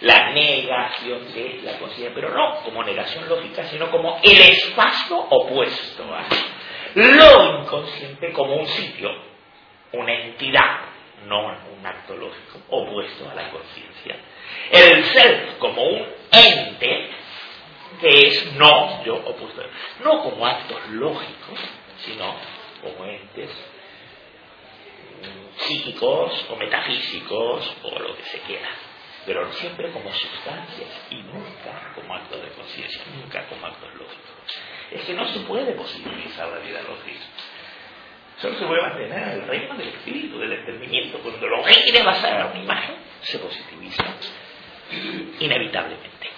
la 0.00 0.32
negación 0.32 1.32
de 1.32 1.60
la 1.62 1.78
conciencia, 1.78 2.12
pero 2.14 2.30
no 2.30 2.62
como 2.62 2.82
negación 2.82 3.28
lógica, 3.28 3.64
sino 3.64 3.90
como 3.90 4.18
el 4.22 4.40
espacio 4.40 5.16
opuesto 5.16 6.02
a 6.14 6.26
lo 6.94 7.60
inconsciente 7.60 8.32
como 8.32 8.56
un 8.56 8.66
sitio, 8.66 9.10
una 9.92 10.12
entidad, 10.12 10.80
no 11.26 11.46
un 11.46 11.86
acto 11.86 12.16
lógico, 12.16 12.60
opuesto 12.68 13.28
a 13.30 13.34
la 13.34 13.50
conciencia. 13.50 14.16
El 14.70 15.04
self 15.04 15.58
como 15.58 15.82
un 15.82 16.06
ente 16.32 17.10
que 18.00 18.28
es 18.28 18.52
no 18.54 19.04
yo 19.04 19.16
opuesto, 19.16 19.62
no 20.04 20.22
como 20.22 20.46
actos 20.46 20.88
lógicos, 20.90 21.58
sino 22.04 22.34
como 22.82 23.04
entes 23.04 23.50
psíquicos 25.56 26.46
o 26.50 26.56
metafísicos 26.56 27.76
o 27.82 27.98
lo 27.98 28.16
que 28.16 28.22
se 28.24 28.38
quiera, 28.40 28.68
pero 29.26 29.52
siempre 29.52 29.90
como 29.92 30.12
sustancias 30.12 30.88
y 31.10 31.16
nunca 31.16 31.92
como 31.94 32.14
actos 32.14 32.42
de 32.42 32.48
conciencia, 32.50 33.02
nunca 33.14 33.46
como 33.46 33.66
actos 33.66 33.94
lógicos. 33.94 34.58
Es 34.90 35.02
que 35.02 35.14
no 35.14 35.26
se 35.28 35.40
puede 35.40 35.72
posibilizar 35.72 36.48
la 36.48 36.58
vida 36.58 36.80
lógica. 36.82 37.24
Solo 38.40 38.58
se 38.58 38.66
puede 38.66 38.82
mantener 38.82 39.28
el 39.34 39.46
reino 39.46 39.74
del 39.74 39.88
espíritu, 39.88 40.38
del 40.38 40.52
entendimiento. 40.52 41.18
Cuando 41.18 41.46
lo 41.46 41.62
quiere 41.62 42.02
basar 42.04 42.40
a 42.40 42.46
una 42.46 42.62
imagen, 42.62 42.96
se 43.22 43.38
positiviza 43.38 44.04
inevitablemente. 45.40 46.30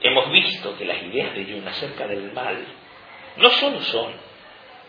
Hemos 0.00 0.30
visto 0.32 0.76
que 0.76 0.84
las 0.84 1.02
ideas 1.02 1.34
de 1.34 1.44
Jung 1.44 1.66
acerca 1.66 2.06
del 2.06 2.32
mal 2.32 2.64
no 3.36 3.50
solo 3.50 3.80
son, 3.82 4.12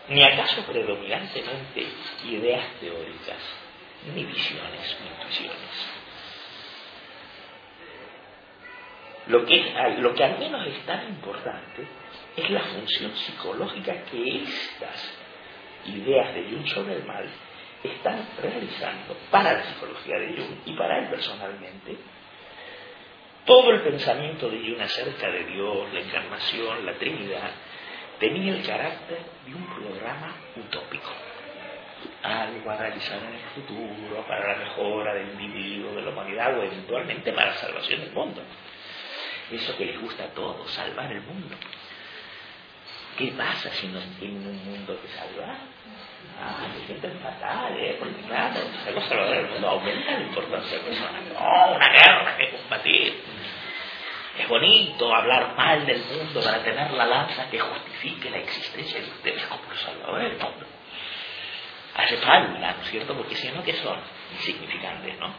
ni 0.08 0.22
acaso 0.22 0.62
predominantemente, 0.66 1.86
ideas 2.26 2.64
teóricas, 2.80 3.38
ni 4.12 4.24
visiones 4.24 4.96
ni 5.00 5.08
intuiciones. 5.08 5.94
Lo 9.26 9.46
que, 9.46 9.74
lo 9.98 10.14
que 10.14 10.24
al 10.24 10.38
menos 10.38 10.66
es 10.66 10.84
tan 10.84 11.08
importante 11.08 11.86
es 12.36 12.50
la 12.50 12.60
función 12.60 13.16
psicológica 13.16 14.04
que 14.10 14.42
estas 14.42 15.14
ideas 15.86 16.34
de 16.34 16.42
Jung 16.50 16.66
sobre 16.66 16.96
el 16.96 17.04
mal 17.04 17.26
están 17.82 18.28
realizando 18.40 19.16
para 19.30 19.54
la 19.54 19.64
psicología 19.64 20.18
de 20.18 20.36
Jung 20.36 20.58
y 20.66 20.72
para 20.74 20.98
él 20.98 21.08
personalmente. 21.08 21.96
Todo 23.46 23.70
el 23.70 23.82
pensamiento 23.82 24.50
de 24.50 24.58
Jung 24.58 24.80
acerca 24.80 25.30
de 25.30 25.44
Dios, 25.44 25.92
la 25.92 26.00
encarnación, 26.00 26.84
la 26.84 26.94
Trinidad, 26.94 27.50
tenía 28.18 28.54
el 28.54 28.66
carácter 28.66 29.18
de 29.46 29.54
un 29.54 29.66
programa 29.66 30.34
utópico. 30.56 31.10
Algo 32.24 32.70
a 32.70 32.76
realizar 32.78 33.18
en 33.18 33.34
el 33.34 33.40
futuro 33.54 34.24
para 34.26 34.54
la 34.54 34.64
mejora 34.64 35.12
del 35.12 35.28
individuo, 35.38 35.94
de 35.94 36.02
la 36.02 36.08
humanidad 36.08 36.58
o 36.58 36.62
eventualmente 36.62 37.32
para 37.34 37.50
la 37.50 37.56
salvación 37.56 38.00
del 38.00 38.12
mundo. 38.12 38.42
Eso 39.52 39.76
que 39.76 39.84
les 39.84 40.00
gusta 40.00 40.24
a 40.24 40.28
todos, 40.28 40.70
salvar 40.70 41.12
el 41.12 41.20
mundo. 41.20 41.54
¿Qué 43.18 43.26
pasa 43.36 43.70
si 43.72 43.88
no 43.88 44.00
tienen 44.18 44.46
un 44.46 44.64
mundo 44.64 44.98
que 45.02 45.08
salvar? 45.08 45.58
Ah, 46.40 46.66
se 46.72 46.86
sienten 46.86 47.18
fatal, 47.20 47.78
¿eh? 47.78 47.96
Porque 47.98 48.22
claro, 48.22 48.60
algo 48.86 49.00
salvador 49.02 49.36
del 49.36 49.50
mundo 49.50 49.68
aumenta 49.68 50.12
la 50.12 50.20
importancia 50.20 50.80
personal. 50.80 51.22
No, 51.32 51.76
una 51.76 51.88
guerra 51.90 52.36
que 52.38 52.50
combatir. 52.50 53.22
Es 54.38 54.48
bonito 54.48 55.14
hablar 55.14 55.54
mal 55.54 55.86
del 55.86 56.02
mundo 56.06 56.40
para 56.42 56.62
tener 56.64 56.90
la 56.90 57.06
lanza 57.06 57.48
que 57.50 57.60
justifique 57.60 58.30
la 58.30 58.38
existencia 58.38 59.00
de 59.00 59.08
ustedes 59.10 59.44
como 59.44 59.62
los 59.68 59.80
salvadores 59.80 60.30
del 60.30 60.40
mundo. 60.40 60.66
Hace 62.16 62.48
¿no 62.48 62.82
es 62.82 62.90
cierto? 62.90 63.16
Porque 63.16 63.34
si 63.34 63.48
no, 63.48 63.62
¿qué 63.62 63.74
son? 63.74 63.98
Insignificantes, 64.32 65.18
¿no? 65.18 65.32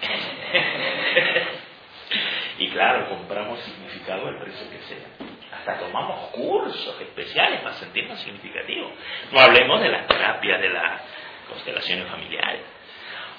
y 2.58 2.68
claro, 2.70 3.08
compramos 3.08 3.60
significado 3.60 4.28
al 4.28 4.40
precio 4.40 4.70
que 4.70 4.78
sea 4.82 5.30
hasta 5.52 5.78
tomamos 5.78 6.30
cursos 6.30 7.00
especiales 7.00 7.60
para 7.60 7.74
sentirnos 7.74 8.18
significativos. 8.20 8.92
No 9.32 9.40
hablemos 9.40 9.80
de 9.80 9.88
las 9.88 10.06
terapias 10.06 10.60
de 10.60 10.68
las 10.70 11.02
constelaciones 11.48 12.08
familiares. 12.08 12.62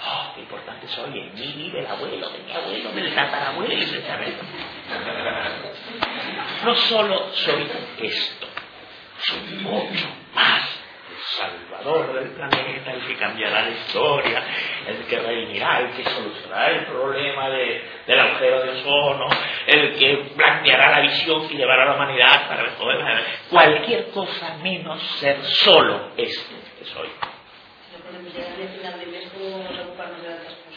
Oh, 0.03 0.31
qué 0.35 0.41
importante 0.41 0.87
soy 0.87 1.19
en 1.19 1.35
mí, 1.35 1.69
del 1.71 1.85
abuelo, 1.85 2.29
de 2.29 2.39
mi 2.39 2.51
abuelo, 2.51 2.91
del 2.91 3.13
tatarabuelo 3.13 3.73
y 3.73 3.85
del 3.85 4.03
No 6.65 6.75
solo 6.75 7.31
soy 7.33 7.67
esto, 7.99 8.47
soy 9.19 9.39
mucho 9.59 10.07
más 10.33 10.70
salvador 11.23 12.13
del 12.13 12.31
planeta, 12.31 12.93
el 12.93 13.05
que 13.05 13.15
cambiará 13.15 13.63
la 13.63 13.69
historia, 13.69 14.43
el 14.87 15.05
que 15.05 15.19
redimirá, 15.19 15.79
el 15.79 15.91
que 15.91 16.03
solucionará 16.03 16.71
el 16.71 16.85
problema 16.85 17.49
de, 17.49 17.83
del 18.07 18.19
agujero 18.19 18.63
de 18.63 18.69
ozono, 18.69 19.27
el 19.67 19.95
que 19.97 20.31
planteará 20.35 20.91
la 20.91 21.01
visión 21.01 21.47
que 21.47 21.55
llevará 21.55 21.83
a 21.83 21.85
la 21.87 21.95
humanidad 21.95 22.47
para 22.47 22.75
poder 22.75 23.23
cualquier 23.49 24.09
cosa 24.09 24.57
menos 24.63 25.01
ser 25.19 25.41
solo 25.43 26.11
esto 26.17 26.55
que 26.79 26.85
soy. 26.85 27.09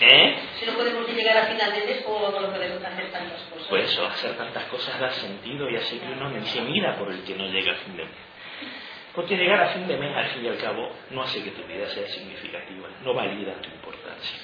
¿Eh? 0.00 0.36
Si 0.58 0.66
no 0.66 0.72
podemos 0.72 1.08
llegar 1.08 1.36
a 1.38 1.46
final 1.46 1.72
de 1.72 1.86
mes, 1.86 2.02
¿cómo 2.04 2.30
podemos 2.30 2.84
hacer 2.84 3.10
tantas 3.10 3.42
cosas? 3.42 3.66
Pues 3.68 3.92
eso, 3.92 4.06
hacer 4.06 4.36
tantas 4.36 4.64
cosas 4.64 4.98
da 4.98 5.10
sentido 5.10 5.68
y 5.70 5.76
así 5.76 5.98
que 5.98 6.06
uno 6.06 6.30
me 6.30 6.40
mira 6.62 6.96
por 6.96 7.10
el 7.10 7.24
que 7.24 7.34
no 7.34 7.46
llega 7.46 7.72
a 7.72 7.76
fin 7.76 7.96
de 7.96 8.04
mes. 8.04 8.33
Porque 9.14 9.36
llegar 9.36 9.60
a 9.60 9.68
fin 9.68 9.86
de 9.86 9.96
mes, 9.96 10.16
al 10.16 10.26
fin 10.30 10.44
y 10.44 10.48
al 10.48 10.58
cabo, 10.58 10.90
no 11.10 11.22
hace 11.22 11.42
que 11.42 11.50
tu 11.52 11.62
vida 11.64 11.86
sea 11.88 12.06
significativa, 12.08 12.88
no 13.02 13.14
valida 13.14 13.54
tu 13.60 13.68
importancia. 13.68 14.38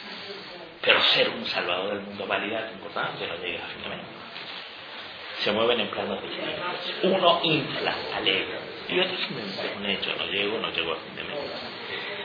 Pero 0.80 1.00
ser 1.00 1.28
un 1.30 1.44
salvador 1.44 1.94
del 1.94 2.02
mundo 2.02 2.26
valida 2.26 2.68
tu 2.68 2.74
importancia, 2.74 3.26
no 3.26 3.36
llegas 3.36 3.64
a 3.64 3.66
fin 3.66 3.82
de 3.82 3.88
mes. 3.88 4.06
Se 5.40 5.52
mueven 5.52 5.80
en 5.80 5.88
planos 5.88 6.22
distintos. 6.22 6.54
Uno 7.02 7.40
infla 7.42 7.94
al 8.14 8.28
ego 8.28 8.58
y 8.88 9.00
otro 9.00 9.16
simplemente 9.16 9.72
un 9.76 9.86
hecho, 9.86 10.14
no 10.16 10.26
llego, 10.26 10.58
no 10.58 10.70
llego 10.70 10.92
a 10.92 10.96
fin 10.96 11.16
de 11.16 11.19
mes. 11.19 11.19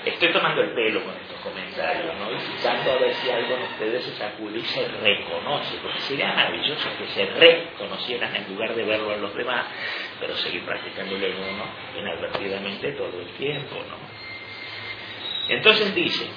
Estoy 0.06 0.32
tomando 0.32 0.61
el 0.61 0.69
pelo 0.69 1.03
con 1.03 1.15
estos 1.15 1.40
comentarios, 1.40 2.15
¿no? 2.19 2.30
Buscando 2.30 2.91
a 2.91 2.98
ver 2.98 3.14
si 3.15 3.30
algo 3.32 3.56
en 3.56 3.64
ustedes 3.64 4.03
se 4.03 4.15
sacude 4.15 4.60
y 4.60 4.61
se 4.61 4.88
reconoce, 4.88 5.77
porque 5.82 5.99
sería 6.02 6.27
maravilloso 6.27 6.90
que 6.99 7.07
se 7.07 7.26
reconocieran 7.26 8.36
en 8.36 8.53
lugar 8.53 8.76
de 8.76 8.84
verlo 8.84 9.14
en 9.15 9.22
los 9.23 9.34
demás, 9.34 9.65
pero 10.19 10.36
seguir 10.36 10.64
practicándolo 10.64 11.26
en 11.26 11.34
uno 11.34 11.65
inadvertidamente 11.99 12.91
todo 12.91 13.19
el 13.19 13.30
tiempo, 13.30 13.77
¿no? 13.90 13.98
Entonces 15.49 15.95
dice, 15.95 16.27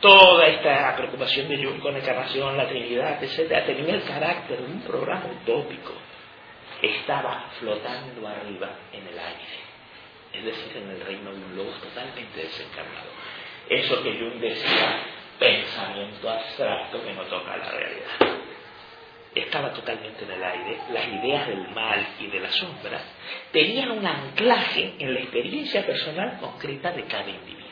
toda 0.00 0.46
esta 0.46 0.94
preocupación 0.94 1.48
de 1.48 1.64
Jung 1.64 1.80
con 1.80 1.94
la 1.94 2.00
encarnación, 2.00 2.54
la 2.54 2.68
Trinidad, 2.68 3.24
etc., 3.24 3.64
tenía 3.64 3.94
el 3.94 4.02
carácter 4.02 4.58
de 4.58 4.72
un 4.72 4.82
programa 4.82 5.24
utópico 5.40 5.99
estaba 6.82 7.50
flotando 7.58 8.26
arriba 8.26 8.70
en 8.92 9.06
el 9.06 9.18
aire, 9.18 9.58
es 10.32 10.44
decir, 10.44 10.76
en 10.76 10.90
el 10.90 11.00
reino 11.00 11.32
de 11.32 11.44
un 11.44 11.56
lobo 11.56 11.70
totalmente 11.72 12.40
desencarnado. 12.40 13.10
Eso 13.68 14.02
que 14.02 14.18
Jung 14.18 14.40
decía, 14.40 15.02
pensamiento 15.38 16.30
abstracto 16.30 17.02
que 17.04 17.12
no 17.12 17.22
toca 17.22 17.56
la 17.56 17.70
realidad. 17.70 18.38
Estaba 19.34 19.72
totalmente 19.72 20.24
en 20.24 20.30
el 20.30 20.42
aire, 20.42 20.78
las 20.92 21.06
ideas 21.06 21.46
del 21.46 21.68
mal 21.68 22.04
y 22.18 22.26
de 22.26 22.40
la 22.40 22.50
sombra 22.50 23.00
tenían 23.52 23.92
un 23.92 24.04
anclaje 24.04 24.94
en 24.98 25.14
la 25.14 25.20
experiencia 25.20 25.86
personal 25.86 26.38
concreta 26.40 26.90
de 26.90 27.04
cada 27.04 27.28
individuo. 27.28 27.70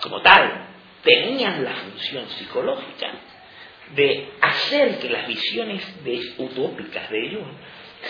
Como 0.00 0.20
tal, 0.20 0.66
tenían 1.02 1.62
la 1.62 1.74
función 1.74 2.28
psicológica 2.30 3.12
de 3.94 4.32
hacer 4.40 4.98
que 4.98 5.10
las 5.10 5.26
visiones 5.26 5.82
utópicas 6.38 7.10
de 7.10 7.30
Jung 7.30 7.52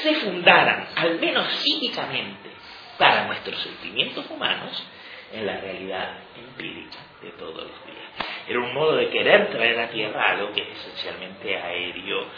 se 0.02 0.14
fundaran, 0.16 0.88
al 0.96 1.18
menos 1.18 1.46
psíquicamente, 1.54 2.50
para 2.98 3.26
nuestros 3.26 3.60
sentimientos 3.60 4.28
humanos, 4.30 4.84
en 5.32 5.46
la 5.46 5.60
realidad 5.60 6.18
empírica 6.36 6.98
de 7.22 7.30
todos 7.32 7.56
los 7.56 7.86
días. 7.86 8.28
Era 8.48 8.60
un 8.60 8.72
modo 8.72 8.96
de 8.96 9.08
querer 9.08 9.50
traer 9.50 9.78
a 9.80 9.90
tierra 9.90 10.30
algo 10.30 10.52
que 10.52 10.62
es 10.62 10.78
esencialmente 10.78 11.56
aéreo 11.56 12.28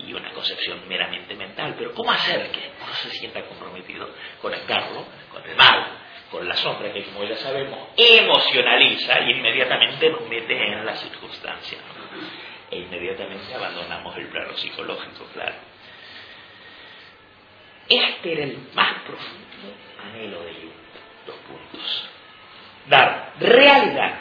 y 0.00 0.12
una 0.12 0.30
concepción 0.30 0.88
meramente 0.88 1.34
mental. 1.36 1.74
Pero 1.78 1.92
¿cómo 1.94 2.10
hacer 2.10 2.50
que 2.50 2.72
uno 2.82 2.94
se 2.94 3.10
sienta 3.10 3.42
comprometido? 3.42 4.08
Conectarlo 4.42 5.06
con 5.30 5.48
el 5.48 5.54
mal, 5.54 5.86
con 6.30 6.48
la 6.48 6.56
sombra 6.56 6.92
que, 6.92 7.04
como 7.04 7.24
ya 7.24 7.36
sabemos, 7.36 7.78
emocionaliza 7.96 9.20
y 9.20 9.30
inmediatamente 9.32 10.10
nos 10.10 10.28
mete 10.28 10.56
en 10.56 10.84
la 10.84 10.96
circunstancia 10.96 11.78
e 12.74 12.78
inmediatamente 12.78 13.54
abandonamos 13.54 14.16
el 14.16 14.26
plano 14.26 14.56
psicológico, 14.56 15.26
claro. 15.32 15.54
Este 17.88 18.32
era 18.32 18.42
el 18.44 18.58
más 18.74 19.02
profundo 19.02 19.74
anhelo 20.02 20.42
de 20.42 20.54
Jung, 20.54 21.26
dos 21.26 21.36
puntos. 21.36 22.10
Dar 22.88 23.34
realidad 23.38 24.20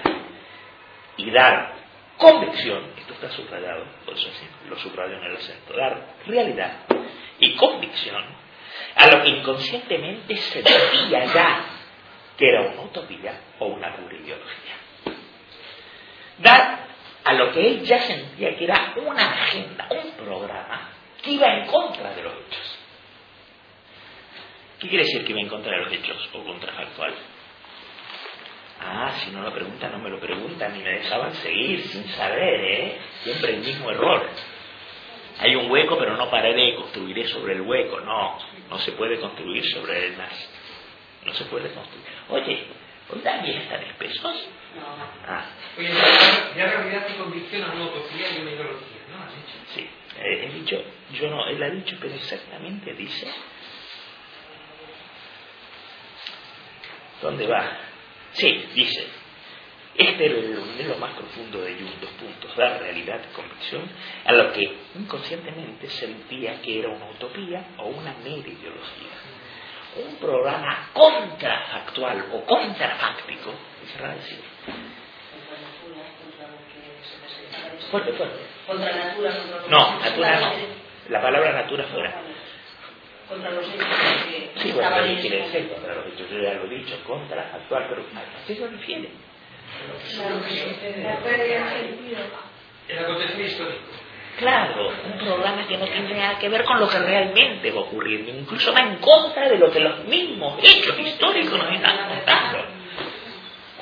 y 1.18 1.32
dar 1.32 1.74
convicción, 2.18 2.92
esto 2.96 3.14
está 3.14 3.32
subrayado, 3.32 3.86
por 4.06 4.14
eso 4.14 4.30
lo 4.70 4.78
subrayo 4.78 5.18
en 5.18 5.24
el 5.24 5.38
acento, 5.38 5.74
dar 5.76 6.16
realidad 6.28 6.74
y 7.40 7.56
convicción 7.56 8.24
a 8.96 9.08
lo 9.08 9.24
que 9.24 9.30
inconscientemente 9.30 10.38
se 10.38 10.62
decía 10.62 11.26
ya 11.26 11.66
que 12.38 12.50
era 12.50 12.62
una 12.62 12.82
utopía 12.82 13.34
o 13.58 13.66
una 13.66 13.96
pura 13.96 14.16
ideología. 14.16 14.76
Dar 16.38 16.93
a 17.24 17.34
lo 17.34 17.52
que 17.52 17.68
él 17.68 17.84
ya 17.84 18.00
sentía 18.02 18.56
que 18.56 18.64
era 18.66 18.94
una 18.98 19.44
agenda, 19.44 19.88
un 19.90 20.12
programa 20.12 20.90
que 21.22 21.32
iba 21.32 21.48
en 21.48 21.68
contra 21.68 22.14
de 22.14 22.24
los 22.24 22.34
hechos. 22.34 22.80
¿Qué 24.80 24.90
quiere 24.90 25.06
decir 25.06 25.24
que 25.24 25.32
iba 25.32 25.40
en 25.42 25.48
contra 25.48 25.72
de 25.72 25.84
los 25.86 25.94
hechos 25.94 26.30
o 26.34 26.44
contrafactual? 26.44 27.14
Ah, 28.82 29.14
si 29.24 29.32
no 29.32 29.42
lo 29.42 29.54
preguntan, 29.54 29.92
no 29.94 30.00
me 30.00 30.10
lo 30.10 30.20
preguntan, 30.20 30.74
ni 30.74 30.84
me 30.84 30.90
dejaban 30.90 31.34
seguir 31.36 31.88
sin 31.88 32.06
saber, 32.10 32.60
¿eh? 32.60 32.98
Siempre 33.24 33.52
el 33.54 33.60
mismo 33.62 33.90
error. 33.90 34.28
Hay 35.40 35.56
un 35.56 35.72
hueco, 35.72 35.98
pero 35.98 36.18
no 36.18 36.30
pararé, 36.30 36.76
construiré 36.76 37.28
sobre 37.28 37.54
el 37.54 37.62
hueco. 37.62 38.02
No, 38.02 38.38
no 38.70 38.80
se 38.80 38.92
puede 38.92 39.20
construir 39.20 39.66
sobre 39.72 40.08
el 40.08 40.18
más. 40.18 40.50
No 41.24 41.34
se 41.34 41.46
puede 41.46 41.70
construir. 41.72 42.06
Oye, 42.30 42.66
¿hoy 43.10 43.20
también 43.20 43.62
están 43.62 43.82
espesos? 43.84 44.48
No. 44.76 44.86
Ah, 45.28 45.46
Oye, 45.78 45.90
ya 46.58 46.66
realidad 46.66 47.08
y 47.08 47.13
convicción 47.24 47.64
a 47.64 47.74
una 47.74 47.86
utopía 47.86 48.38
y 48.38 48.42
una 48.42 48.52
ideología, 48.52 49.02
¿no? 49.10 49.24
Has 49.24 49.36
dicho. 49.36 49.58
sí. 49.76 49.90
Eh, 50.20 50.46
he 50.46 50.54
dicho, 50.60 50.82
yo 51.14 51.30
no, 51.30 51.48
él 51.48 51.62
ha 51.64 51.70
dicho, 51.70 51.98
pero 52.00 52.14
exactamente 52.14 52.94
dice. 52.94 53.28
¿Dónde 57.22 57.48
va? 57.48 57.78
Sí, 58.34 58.66
dice. 58.76 59.08
Este 59.96 60.26
es 60.26 60.34
es 60.80 60.88
lo 60.88 60.98
más 60.98 61.12
profundo 61.14 61.62
de 61.62 61.76
Jung, 61.76 62.00
dos 62.02 62.10
puntos, 62.12 62.56
dar 62.56 62.80
realidad 62.82 63.22
y 63.30 63.36
convicción 63.36 63.88
a 64.26 64.34
lo 64.34 64.52
que 64.52 64.76
inconscientemente 64.96 65.88
sentía 65.88 66.60
que 66.62 66.80
era 66.80 66.90
una 66.90 67.12
utopía 67.12 67.68
o 67.78 67.90
una 67.90 68.14
mera 68.24 68.48
ideología. 68.48 69.14
Un 70.08 70.16
programa 70.16 70.90
contrafactual 70.94 72.26
o 72.34 72.44
contrafáctico, 72.44 73.52
¿qué 73.52 73.94
querrá 73.94 74.16
decir? 74.16 74.42
Contra 74.66 75.58
natura, 75.62 76.10
contra 76.18 76.48
lo 76.48 76.58
que 76.66 76.82
se 77.06 77.18
presenta. 77.20 77.83
Fuerte, 77.94 78.12
fuerte. 78.14 78.40
Contra 78.66 78.92
natura, 78.92 79.30
contra 79.38 79.68
No, 79.70 80.00
natura 80.00 80.40
no. 80.40 80.52
La 81.10 81.22
palabra 81.22 81.54
natura 81.54 81.84
fuera. 81.84 82.12
Contra 83.30 83.52
los 83.52 83.66
hechos 83.68 83.86
Sí, 84.56 84.72
bueno, 84.72 84.82
estaban 84.90 85.04
¿qué 85.06 85.12
en 85.14 85.22
quiere 85.22 85.38
decir 85.44 85.70
contra 85.72 85.94
los 85.94 86.08
hechos? 86.08 86.28
Yo 86.32 86.40
ya 86.42 86.54
lo 86.56 86.66
he 86.66 86.70
dicho, 86.70 86.96
contrafactual, 87.06 87.86
pero 87.90 88.02
¿a 88.02 88.48
qué 88.48 88.56
se 88.56 88.68
refiere? 88.68 89.10
El 92.88 93.00
acontecer 93.00 93.42
histórico. 93.42 93.84
Claro, 94.40 94.92
un 95.06 95.20
programa 95.20 95.68
que 95.68 95.78
no 95.78 95.86
tiene 95.86 96.16
nada 96.16 96.40
que 96.40 96.50
ver 96.50 96.64
con 96.64 96.80
lo 96.80 96.90
que 96.90 96.98
realmente 96.98 97.70
va 97.70 97.78
a 97.78 97.84
ocurrir, 97.84 98.28
incluso 98.28 98.74
va 98.74 98.80
en 98.80 98.96
contra 98.96 99.48
de 99.50 99.60
lo 99.60 99.70
que 99.70 99.80
los 99.80 100.06
mismos 100.06 100.58
hechos 100.64 100.98
históricos 100.98 101.60
nos 101.60 101.72
están 101.72 102.10
contando. 102.10 102.66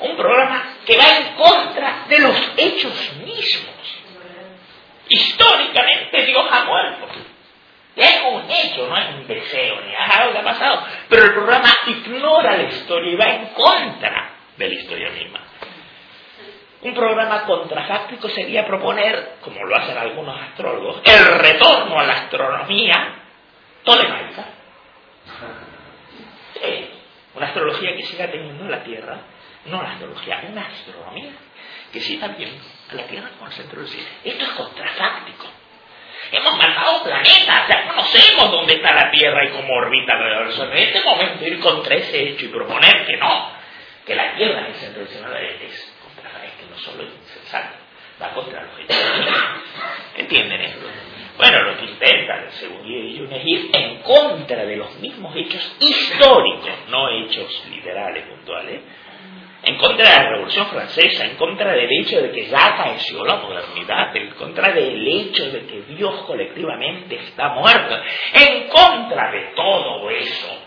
Un 0.02 0.16
programa 0.18 0.76
que 0.84 0.98
va 0.98 1.04
en 1.16 1.34
contra 1.34 2.04
de 2.10 2.18
los 2.18 2.52
hechos 2.58 3.12
mismos. 3.24 3.81
Históricamente 5.12 6.24
Dios 6.24 6.42
ha 6.50 6.64
muerto. 6.64 7.06
Es 7.94 8.22
un 8.30 8.50
hecho, 8.50 8.88
no 8.88 8.96
es 8.96 9.14
un 9.14 9.26
deseo, 9.26 9.80
ni 9.82 9.94
algo 9.94 10.32
que 10.32 10.38
ha 10.38 10.42
pasado. 10.42 10.86
Pero 11.10 11.24
el 11.24 11.32
programa 11.34 11.68
ignora 11.86 12.56
la 12.56 12.62
historia 12.62 13.12
y 13.12 13.16
va 13.16 13.26
en 13.26 13.46
contra 13.48 14.30
de 14.56 14.68
la 14.68 14.74
historia 14.74 15.10
misma. 15.10 15.40
Un 16.80 16.94
programa 16.94 17.44
contrafáctico 17.44 18.30
sería 18.30 18.66
proponer, 18.66 19.34
como 19.42 19.62
lo 19.62 19.76
hacen 19.76 19.98
algunos 19.98 20.40
astrólogos, 20.40 21.02
el 21.04 21.38
retorno 21.38 21.98
a 21.98 22.04
la 22.04 22.14
astronomía 22.14 23.14
tolemaica. 23.84 24.46
Sí, 26.54 26.90
una 27.34 27.46
astrología 27.48 27.94
que 27.94 28.02
siga 28.04 28.30
teniendo 28.30 28.64
la 28.64 28.82
Tierra, 28.82 29.18
no 29.66 29.82
la 29.82 29.92
astrología, 29.92 30.42
una 30.48 30.62
astronomía 30.62 31.32
que 31.92 32.00
siga 32.00 32.28
viendo 32.28 32.64
la 32.94 33.04
Tierra 33.04 33.28
cielo. 33.86 34.08
Esto 34.24 34.44
es 34.44 34.50
contrafáctico. 34.50 35.46
Hemos 36.30 36.56
mandado 36.56 37.04
planetas, 37.04 37.68
ya 37.68 37.88
conocemos 37.88 38.50
dónde 38.50 38.74
está 38.74 38.94
la 38.94 39.10
Tierra 39.10 39.44
y 39.44 39.50
cómo 39.50 39.74
orbita 39.74 40.14
alrededor 40.14 40.52
Sol. 40.52 40.70
En 40.72 40.78
este 40.78 41.02
momento 41.02 41.46
ir 41.46 41.60
contra 41.60 41.94
ese 41.96 42.28
hecho 42.28 42.46
y 42.46 42.48
proponer 42.48 43.04
que 43.06 43.16
no, 43.18 43.50
que 44.06 44.14
la 44.14 44.34
Tierra 44.34 44.68
es 44.68 44.68
el 44.68 44.74
centro 44.74 45.02
es 45.02 45.10
contra, 46.02 46.44
es 46.44 46.52
que 46.52 46.66
no 46.70 46.78
solo 46.78 47.02
es 47.02 47.10
insensato, 47.10 47.76
va 48.22 48.30
contra 48.30 48.62
los 48.62 48.78
hechos. 48.78 48.96
¿Entienden 50.16 50.60
esto? 50.62 50.86
Bueno, 51.36 51.62
lo 51.62 51.78
que 51.78 51.84
intentan, 51.84 52.50
según 52.52 52.82
Jung, 52.82 53.32
es 53.32 53.46
ir 53.46 53.70
en 53.72 54.02
contra 54.02 54.64
de 54.64 54.76
los 54.76 54.94
mismos 55.00 55.34
hechos 55.34 55.76
históricos, 55.80 56.70
no 56.88 57.08
hechos 57.08 57.64
literales, 57.70 58.24
puntuales, 58.24 58.80
en 59.64 59.76
contra 59.76 60.08
de 60.08 60.16
la 60.16 60.30
Revolución 60.30 60.66
Francesa, 60.66 61.24
en 61.24 61.36
contra 61.36 61.72
del 61.72 61.88
hecho 62.00 62.20
de 62.20 62.32
que 62.32 62.46
ya 62.46 62.66
acaeció 62.66 63.24
la 63.24 63.36
modernidad, 63.36 64.14
en 64.16 64.30
contra 64.30 64.72
del 64.72 65.06
hecho 65.06 65.50
de 65.50 65.66
que 65.66 65.82
Dios 65.94 66.22
colectivamente 66.22 67.14
está 67.14 67.50
muerto, 67.50 67.96
en 68.34 68.68
contra 68.68 69.30
de 69.30 69.52
todo 69.54 70.10
eso 70.10 70.58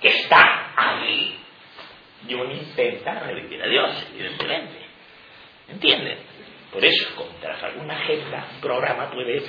que 0.00 0.08
está 0.08 0.72
ahí. 0.76 1.38
Y 2.28 2.34
uno 2.34 2.52
intenta 2.52 3.20
revivir 3.20 3.62
a 3.62 3.66
Dios, 3.66 4.08
evidentemente. 4.14 4.78
¿Entienden? 5.68 6.18
Por 6.72 6.84
eso 6.84 7.08
es 7.08 7.14
contra 7.14 7.56
una 7.80 7.94
agenda, 7.94 8.46
un 8.54 8.60
programa 8.60 9.10
puede, 9.10 9.42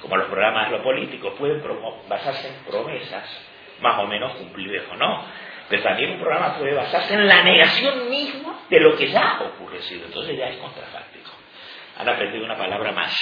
como 0.00 0.16
los 0.16 0.28
programas 0.28 0.70
de 0.70 0.78
lo 0.78 0.82
político, 0.82 1.34
pueden 1.34 1.62
basarse 2.08 2.48
en 2.48 2.54
promesas, 2.64 3.24
más 3.80 3.98
o 4.00 4.06
menos 4.06 4.34
cumplidas 4.36 4.84
o 4.90 4.96
no. 4.96 5.24
Pero 5.70 5.84
también 5.84 6.10
un 6.10 6.18
programa 6.18 6.58
puede 6.58 6.74
basarse 6.74 7.14
en 7.14 7.28
la 7.28 7.44
negación 7.44 8.10
misma 8.10 8.58
de 8.68 8.80
lo 8.80 8.96
que 8.96 9.08
ya 9.08 9.36
ha 9.36 9.42
ocurrido. 9.44 10.04
Entonces 10.04 10.36
ya 10.36 10.48
es 10.48 10.56
contrafáctico. 10.56 11.30
Han 11.96 12.08
aprendido 12.08 12.44
una 12.44 12.58
palabra 12.58 12.90
más. 12.90 13.16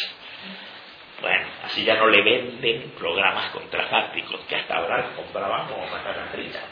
Bueno, 1.21 1.47
así 1.65 1.85
ya 1.85 1.97
no 1.97 2.07
le 2.07 2.23
venden 2.23 2.93
programas 2.97 3.51
contrafácticos, 3.51 4.41
que 4.49 4.57
hasta 4.57 4.77
ahora 4.77 5.11
compraban 5.15 5.69
como 5.69 5.85
patatas 5.89 6.31
fritas. 6.31 6.63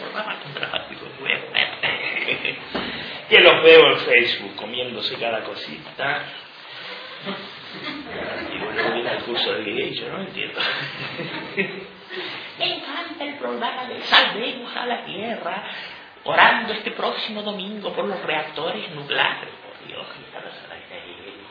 Programa 0.00 0.40
contrafáctico 0.40 1.06
es 1.06 1.20
bueno. 1.20 1.42
que 3.28 3.40
los 3.40 3.62
veo 3.62 3.92
en 3.92 3.98
Facebook 3.98 4.56
comiéndose 4.56 5.16
cada 5.16 5.44
cosita. 5.44 6.24
Y 8.52 8.58
luego 8.58 8.94
viene 8.94 9.12
el 9.12 9.22
curso 9.22 9.52
de 9.52 9.92
yo 9.92 10.08
no 10.08 10.22
entiendo. 10.22 10.60
Me 12.58 12.76
encanta 12.76 13.24
el 13.24 13.34
programa 13.36 13.86
de 13.86 14.02
Salvemos 14.02 14.76
a 14.76 14.86
la 14.86 15.04
Tierra, 15.04 15.64
orando 16.24 16.72
este 16.74 16.90
próximo 16.90 17.42
domingo 17.42 17.92
por 17.92 18.04
los 18.04 18.20
reactores 18.22 18.90
nucleares. 18.90 19.50
Por 19.64 19.86
Dios, 19.86 20.06
que 20.08 20.22
está 20.24 20.40
pasando 20.40 20.74
ahí? 20.74 20.82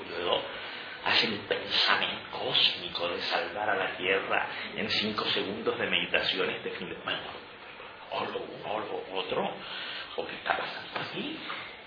Y 0.06 0.10
luego 0.10 0.42
hace 1.06 1.28
el 1.28 1.40
pensamiento 1.40 2.38
cósmico 2.38 3.10
de 3.10 3.22
salvar 3.22 3.70
a 3.70 3.76
la 3.76 3.98
Tierra 3.98 4.48
en 4.76 4.90
cinco 4.90 5.26
segundos 5.26 5.78
de 5.80 5.88
meditación 5.88 6.50
este 6.52 6.70
fin 6.72 6.90
de 6.90 6.96
semana. 6.96 7.20
O 8.12 8.26
lo 8.26 8.40
uno 8.40 8.74
o 8.74 8.80
lo 8.80 9.20
otro. 9.20 9.54
¿O 10.18 10.28
qué 10.28 10.36
está 10.36 10.58
pasando 10.58 11.10
aquí? 11.10 11.40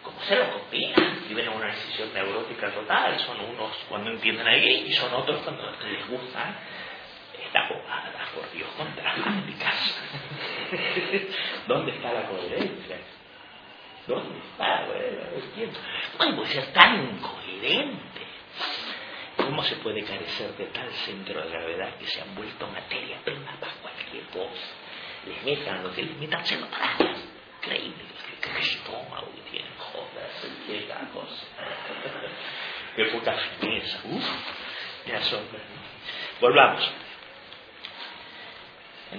¿Cómo 0.03 0.21
se 0.23 0.37
lo 0.37 0.51
combinan? 0.51 1.25
Viven 1.29 1.47
en 1.47 1.53
una 1.53 1.67
decisión 1.67 2.13
neurótica 2.13 2.71
total. 2.71 3.19
Son 3.21 3.39
unos 3.41 3.73
cuando 3.89 4.11
entienden 4.11 4.47
a 4.49 4.53
gay 4.53 4.87
y 4.89 4.93
son 4.93 5.13
otros 5.15 5.41
cuando 5.43 5.71
les 5.71 6.09
gusta 6.09 6.55
bobada, 7.69 8.29
por 8.35 8.51
Dios, 8.53 8.69
contrafácticas. 8.77 10.01
¿Dónde 11.67 11.93
está 11.93 12.13
la 12.13 12.27
coherencia? 12.27 12.97
¿Dónde 14.07 14.39
está? 14.39 14.85
Bueno, 14.87 15.23
no 15.31 15.45
entiendo. 15.45 15.79
¿Cómo 16.19 16.47
ser 16.47 16.73
tan 16.73 17.11
incoherente? 17.11 18.25
¿Cómo 19.37 19.63
se 19.63 19.77
puede 19.77 20.05
carecer 20.05 20.57
de 20.57 20.67
tal 20.67 20.91
centro 20.93 21.41
de 21.43 21.51
gravedad 21.51 21.95
que 21.99 22.07
se 22.07 22.21
han 22.21 22.35
vuelto 22.35 22.67
materia 22.69 23.19
prima 23.25 23.53
para 23.59 23.73
cualquier 23.75 24.25
cosa? 24.25 24.69
Les 25.27 25.43
metan 25.45 25.83
lo 25.83 25.93
que 25.95 26.03
les 26.03 26.17
metan, 26.19 26.45
se 26.45 26.59
lo 26.59 26.67
tragan. 26.67 27.17
Increíble, 27.63 28.05
que 28.41 28.61
estómago 28.61 29.31
que 29.35 29.51
tienen, 29.51 29.73
joder, 29.79 30.31
qué 30.67 30.87
cosa. 31.13 31.47
qué 32.97 33.05
poca 33.07 33.33
fineza, 33.59 34.01
uff, 34.05 34.29
me 35.07 35.15
asombra. 35.15 35.61
Volvamos. 36.41 37.04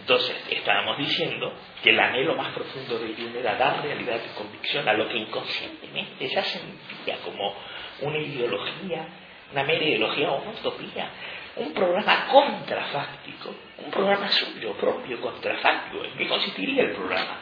Entonces, 0.06 0.36
estábamos 0.52 1.00
diciendo 1.00 1.52
que 1.82 1.90
el 1.90 2.00
anhelo 2.00 2.36
más 2.36 2.54
profundo 2.54 3.00
de 3.00 3.16
Jung 3.16 3.36
era 3.38 3.56
dar 3.56 3.82
realidad 3.82 4.22
y 4.24 4.38
convicción 4.38 4.88
a 4.88 4.94
lo 4.94 5.10
que 5.10 5.18
inconscientemente 5.18 6.28
ya 6.28 6.44
sentía 6.44 7.18
como 7.24 7.56
una 8.02 8.20
ideología, 8.20 9.08
una 9.52 9.64
mera 9.64 9.84
ideología 9.84 10.30
o 10.30 10.44
una 10.44 10.52
utopía, 10.52 11.10
un 11.56 11.74
programa 11.74 12.28
contrafáctico, 12.28 13.56
un 13.84 13.90
programa 13.90 14.30
suyo 14.30 14.74
propio 14.74 15.20
contrafáctico. 15.20 16.06
¿En 16.06 16.16
qué 16.16 16.28
consistiría 16.28 16.84
el 16.84 16.92
programa? 16.92 17.38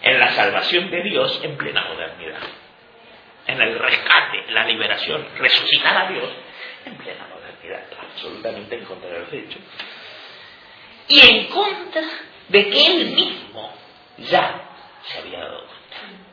En 0.00 0.20
la 0.20 0.30
salvación 0.34 0.92
de 0.92 1.02
Dios 1.02 1.40
en 1.42 1.56
plena 1.56 1.84
modernidad, 1.88 2.42
en 3.48 3.60
el 3.60 3.76
rescate, 3.76 4.52
la 4.52 4.64
liberación, 4.64 5.26
resucitar 5.36 5.96
a 5.96 6.12
Dios 6.12 6.30
en 6.86 6.94
plena 6.94 7.26
modernidad, 7.26 7.82
absolutamente 8.00 8.78
en 8.78 8.84
contra 8.84 9.10
de 9.10 9.18
los 9.18 9.32
hechos 9.32 9.60
y 11.08 11.20
en 11.20 11.46
contra 11.48 12.02
de 12.48 12.70
que 12.70 12.86
él 12.86 13.10
mismo 13.10 13.72
ya 14.18 14.70
se 15.06 15.18
había 15.18 15.38
dado 15.40 15.66
cuenta. 15.66 16.24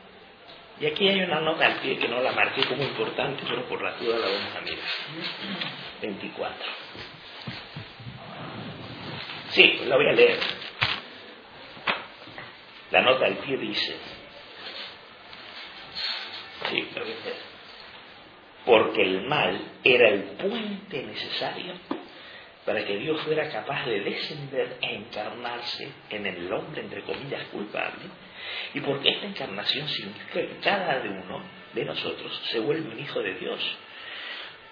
Y 0.80 0.86
aquí 0.86 1.08
hay 1.08 1.20
una 1.20 1.40
nota 1.40 1.66
al 1.66 1.74
pie 1.76 1.98
que 1.98 2.08
no 2.08 2.20
la 2.20 2.32
marqué 2.32 2.64
como 2.64 2.82
importante, 2.82 3.42
pero 3.46 3.62
por 3.66 3.82
la 3.82 3.92
duda 3.92 4.18
la 4.18 4.26
vamos 4.26 4.56
a 4.56 4.60
mirar. 4.62 4.78
24. 6.00 6.56
Sí, 9.50 9.80
la 9.86 9.96
voy 9.96 10.08
a 10.08 10.12
leer. 10.12 10.38
La 12.90 13.02
nota 13.02 13.26
al 13.26 13.36
pie 13.36 13.56
dice, 13.56 13.96
sí, 16.68 16.88
la 16.94 17.02
voy 17.02 17.12
a 17.12 17.24
leer, 17.24 17.36
porque 18.66 19.02
el 19.02 19.22
mal 19.28 19.60
era 19.84 20.08
el 20.08 20.22
puente 20.22 21.02
necesario 21.02 21.74
para 22.64 22.84
que 22.84 22.96
Dios 22.96 23.20
fuera 23.22 23.48
capaz 23.50 23.84
de 23.86 24.00
descender 24.00 24.78
e 24.80 24.94
encarnarse 24.94 25.88
en 26.10 26.26
el 26.26 26.52
hombre, 26.52 26.82
entre 26.82 27.02
comillas, 27.02 27.44
culpable, 27.50 28.04
y 28.74 28.80
porque 28.80 29.10
esta 29.10 29.26
encarnación 29.26 29.88
significa 29.88 30.32
que 30.32 30.58
cada 30.62 31.02
uno 31.02 31.42
de 31.72 31.84
nosotros 31.84 32.40
se 32.50 32.60
vuelve 32.60 32.90
un 32.90 32.98
hijo 33.00 33.20
de 33.20 33.34
Dios, 33.34 33.60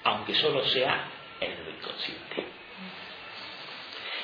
aunque 0.05 0.35
solo 0.35 0.65
sea 0.67 1.05
en 1.41 1.65
lo 1.65 1.71
inconsciente. 1.71 2.45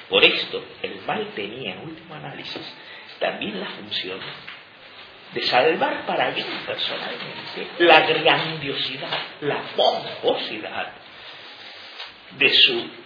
Por 0.09 0.25
esto, 0.25 0.65
el 0.83 1.01
mal 1.03 1.33
tenía, 1.35 1.75
en 1.75 1.81
último 1.81 2.15
análisis, 2.15 2.63
también 3.19 3.59
la 3.59 3.67
función 3.67 4.21
de 5.35 5.43
salvar 5.43 6.07
para 6.07 6.31
bien 6.31 6.47
personalmente 6.65 7.69
la 7.79 8.01
grandiosidad, 8.07 9.19
la 9.41 9.63
pomposidad 9.75 10.93
de 12.39 12.53
su 12.53 13.06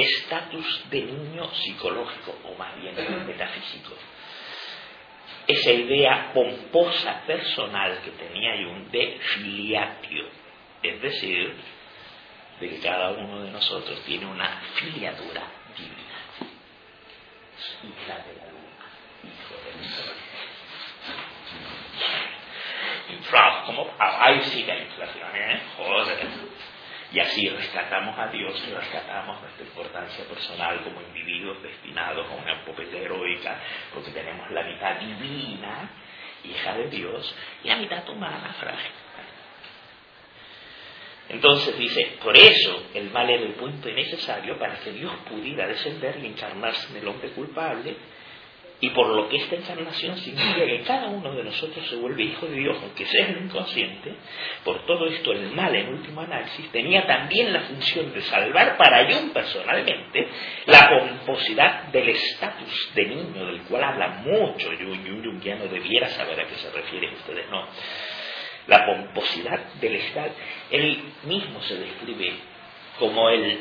estatus 0.00 0.90
de 0.90 1.02
niño 1.02 1.52
psicológico, 1.54 2.38
o 2.44 2.54
más 2.54 2.76
bien 2.76 2.94
metafísico. 3.26 3.94
Esa 5.46 5.72
idea 5.72 6.32
pomposa 6.32 7.22
personal 7.26 8.00
que 8.02 8.10
tenía 8.10 8.54
Jung 8.56 8.90
de 8.90 9.18
filiatio, 9.20 10.26
es 10.82 11.02
decir, 11.02 11.56
de 12.60 12.68
que 12.68 12.80
cada 12.80 13.12
uno 13.12 13.42
de 13.42 13.50
nosotros 13.50 14.00
tiene 14.04 14.26
una 14.26 14.60
filiatura 14.74 15.42
divina. 15.76 16.50
Hija 17.82 18.14
de 18.18 18.36
la 18.36 18.46
luna, 18.52 18.86
hijo 19.24 19.54
del 19.64 19.88
sol. 19.88 20.14
Infra, 23.10 23.62
como 23.66 23.92
ahí 23.98 24.40
sí 24.42 24.62
la 24.64 24.78
inflación, 24.78 25.28
¿eh? 25.34 25.62
Joder. 25.76 26.49
Y 27.12 27.18
así 27.18 27.48
rescatamos 27.48 28.16
a 28.18 28.28
Dios 28.28 28.62
y 28.68 28.72
rescatamos 28.72 29.40
nuestra 29.40 29.64
importancia 29.64 30.24
personal 30.26 30.80
como 30.84 31.02
individuos 31.02 31.60
destinados 31.62 32.26
a 32.30 32.34
una 32.34 32.52
epopeta 32.52 32.96
heroica, 32.96 33.58
porque 33.92 34.10
tenemos 34.12 34.48
la 34.50 34.62
mitad 34.62 35.00
divina, 35.00 35.90
hija 36.44 36.74
de 36.74 36.88
Dios, 36.88 37.34
y 37.64 37.68
la 37.68 37.76
mitad 37.76 38.08
humana, 38.08 38.54
frágil. 38.60 38.92
Entonces 41.30 41.78
dice, 41.78 42.18
por 42.22 42.36
eso 42.36 42.86
el 42.94 43.10
mal 43.10 43.28
era 43.30 43.44
el 43.44 43.54
punto 43.54 43.88
necesario 43.88 44.58
para 44.58 44.80
que 44.80 44.92
Dios 44.92 45.12
pudiera 45.28 45.66
descender 45.66 46.18
y 46.18 46.26
encarnarse 46.26 46.90
en 46.90 46.96
el 46.96 47.08
hombre 47.08 47.30
culpable 47.30 47.96
y 48.82 48.90
por 48.90 49.08
lo 49.08 49.28
que 49.28 49.36
esta 49.36 49.56
encarnación 49.56 50.16
significa 50.16 50.64
que 50.64 50.82
cada 50.82 51.08
uno 51.08 51.34
de 51.34 51.44
nosotros 51.44 51.86
se 51.86 51.96
vuelve 51.96 52.22
hijo 52.24 52.46
de 52.46 52.56
Dios, 52.56 52.78
aunque 52.80 53.04
sea 53.04 53.26
el 53.26 53.44
inconsciente, 53.44 54.14
por 54.64 54.86
todo 54.86 55.06
esto 55.06 55.32
el 55.32 55.50
mal 55.50 55.74
en 55.74 55.88
último 55.88 56.22
análisis 56.22 56.70
tenía 56.72 57.06
también 57.06 57.52
la 57.52 57.60
función 57.60 58.10
de 58.12 58.22
salvar 58.22 58.78
para 58.78 59.06
Jung 59.12 59.32
personalmente 59.32 60.28
la 60.66 60.88
pomposidad 60.88 61.84
del 61.88 62.08
estatus 62.08 62.90
de 62.94 63.06
niño 63.06 63.46
del 63.46 63.60
cual 63.62 63.84
habla 63.84 64.08
mucho 64.24 64.70
Jung, 64.70 65.06
Jung 65.06 65.42
ya 65.42 65.56
no 65.56 65.66
debiera 65.66 66.08
saber 66.08 66.40
a 66.40 66.46
qué 66.46 66.54
se 66.54 66.70
refiere, 66.70 67.12
ustedes 67.12 67.50
no. 67.50 67.66
La 68.66 68.86
pomposidad 68.86 69.74
del 69.74 69.96
estatus, 69.96 70.36
él 70.70 71.02
mismo 71.24 71.60
se 71.62 71.76
describe 71.76 72.32
como 72.98 73.28
el 73.28 73.60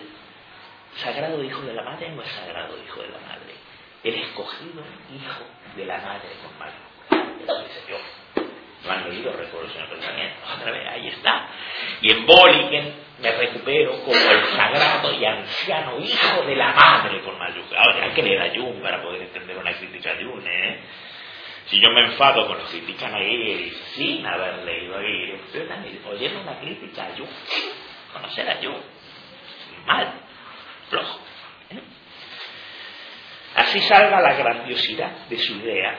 sagrado 0.95 1.43
hijo 1.43 1.61
de 1.63 1.73
la 1.73 1.83
madre 1.83 2.07
o 2.07 2.21
el 2.21 2.27
sagrado 2.27 2.75
hijo 2.85 3.01
de 3.01 3.09
la 3.09 3.19
madre 3.19 3.58
el 4.03 4.15
escogido 4.15 4.83
hijo 5.13 5.43
de 5.75 5.85
la 5.85 5.97
madre 5.97 6.29
con 6.41 6.57
Mario. 6.57 7.43
Eso 7.43 7.63
dice 7.63 7.83
yo. 7.89 7.97
No 8.85 8.91
han 8.91 9.09
leído 9.09 9.33
Recuerdos 9.33 9.75
en 9.75 9.81
el 9.81 9.87
Pensamiento. 9.89 10.37
Otra 10.55 10.71
vez, 10.71 10.87
ahí 10.87 11.07
está. 11.09 11.47
Y 12.01 12.11
en 12.11 12.25
Boligen 12.25 12.93
me 13.21 13.31
recupero 13.31 13.91
como 14.03 14.15
el 14.15 14.45
sagrado 14.45 15.13
y 15.13 15.25
anciano 15.25 15.99
hijo 15.99 16.41
de 16.43 16.55
la 16.55 16.73
madre 16.73 17.21
con 17.21 17.37
mayúscula. 17.37 17.81
Ahora, 17.81 18.05
hay 18.05 18.11
que 18.11 18.23
leer 18.23 18.41
a 18.41 18.55
Jung 18.55 18.81
para 18.81 19.01
poder 19.01 19.23
entender 19.23 19.57
una 19.57 19.73
crítica 19.73 20.13
de 20.13 20.23
Jung, 20.23 20.45
¿eh? 20.45 20.79
Si 21.65 21.79
yo 21.79 21.89
me 21.91 22.05
enfado 22.05 22.47
con 22.47 22.57
los 22.57 22.69
que 22.69 22.79
critican 22.79 23.13
a 23.13 23.19
él 23.19 23.71
sin 23.93 24.25
haber 24.25 24.63
leído 24.63 24.97
a 24.97 25.01
él, 25.01 25.39
ustedes 25.45 25.69
están 25.69 25.85
oyendo 26.09 26.41
una 26.41 26.59
crítica 26.59 27.03
a 27.03 27.17
Jung, 27.17 27.29
conocer 28.13 28.49
a 28.49 28.55
Jung, 28.55 28.81
mal, 29.85 30.13
flojo. 30.89 31.19
Así 33.55 33.79
salga 33.81 34.21
la 34.21 34.33
grandiosidad 34.33 35.27
de 35.27 35.37
su 35.37 35.55
idea, 35.55 35.97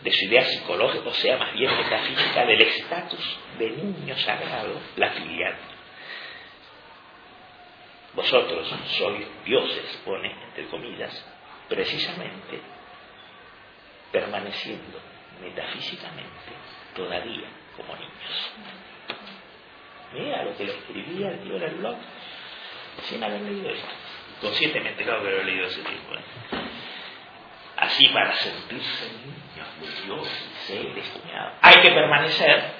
de 0.00 0.12
su 0.12 0.24
idea 0.26 0.44
psicológica, 0.44 1.08
o 1.08 1.14
sea, 1.14 1.38
más 1.38 1.52
bien 1.54 1.74
metafísica, 1.76 2.44
del 2.44 2.60
estatus 2.60 3.38
de 3.58 3.70
niño 3.70 4.16
sagrado, 4.16 4.80
la 4.96 5.10
filial. 5.10 5.54
Vosotros 8.14 8.68
sois 8.98 9.26
dioses, 9.44 10.02
pone 10.04 10.30
entre 10.30 10.66
comillas, 10.66 11.24
precisamente 11.68 12.60
permaneciendo 14.10 14.98
metafísicamente 15.40 16.52
todavía 16.94 17.48
como 17.76 17.94
niños. 17.94 18.52
Mira 20.12 20.42
lo 20.42 20.56
que 20.56 20.64
le 20.64 20.72
escribía 20.72 21.28
el 21.28 21.40
tío 21.40 21.58
del 21.58 21.74
blog 21.76 21.96
sin 23.04 23.22
haber 23.22 23.40
leído 23.42 23.70
esto 23.70 24.09
conscientemente, 24.40 25.04
claro 25.04 25.22
que 25.22 25.30
lo 25.30 25.40
he 25.40 25.44
leído 25.44 25.66
ese 25.66 25.82
tiempo. 25.82 26.14
¿eh? 26.14 26.20
Así 27.76 28.08
para 28.08 28.34
sentirse 28.34 29.06
niños 29.12 29.68
de 29.80 30.02
Dios 30.04 30.28
y 30.28 30.66
seres, 30.66 31.12
hay 31.62 31.74
que 31.82 31.90
permanecer 31.90 32.72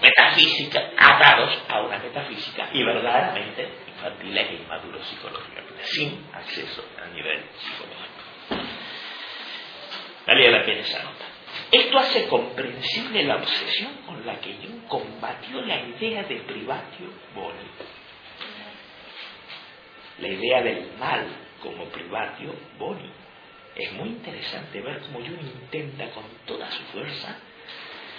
metafísica, 0.00 0.92
atados 0.96 1.62
a 1.68 1.82
una 1.82 1.98
metafísica 1.98 2.70
y 2.72 2.82
verdaderamente 2.82 3.68
infantiles 3.88 4.50
e 4.50 4.54
inmaduros 4.54 5.06
psicológicamente, 5.06 5.84
sin 5.84 6.26
acceso 6.32 6.84
al 7.02 7.14
nivel 7.14 7.44
psicológico. 7.58 8.70
Valía 10.26 10.50
la 10.50 10.64
pena 10.64 10.80
esa 10.80 11.02
nota. 11.02 11.24
Esto 11.70 11.98
hace 11.98 12.26
comprensible 12.28 13.22
la 13.24 13.36
obsesión 13.36 13.92
con 14.06 14.24
la 14.24 14.40
que 14.40 14.54
Jung 14.54 14.86
combatió 14.88 15.60
la 15.62 15.80
idea 15.80 16.22
de 16.22 16.36
privatio 16.36 17.12
boni 17.34 17.68
la 20.20 20.28
idea 20.28 20.62
del 20.62 20.92
mal 20.98 21.26
como 21.62 21.84
privatio 21.86 22.54
boni. 22.78 23.10
Es 23.76 23.92
muy 23.92 24.08
interesante 24.08 24.80
ver 24.80 25.00
cómo 25.00 25.20
Jung 25.20 25.40
intenta 25.40 26.10
con 26.10 26.24
toda 26.46 26.70
su 26.70 26.82
fuerza 26.84 27.36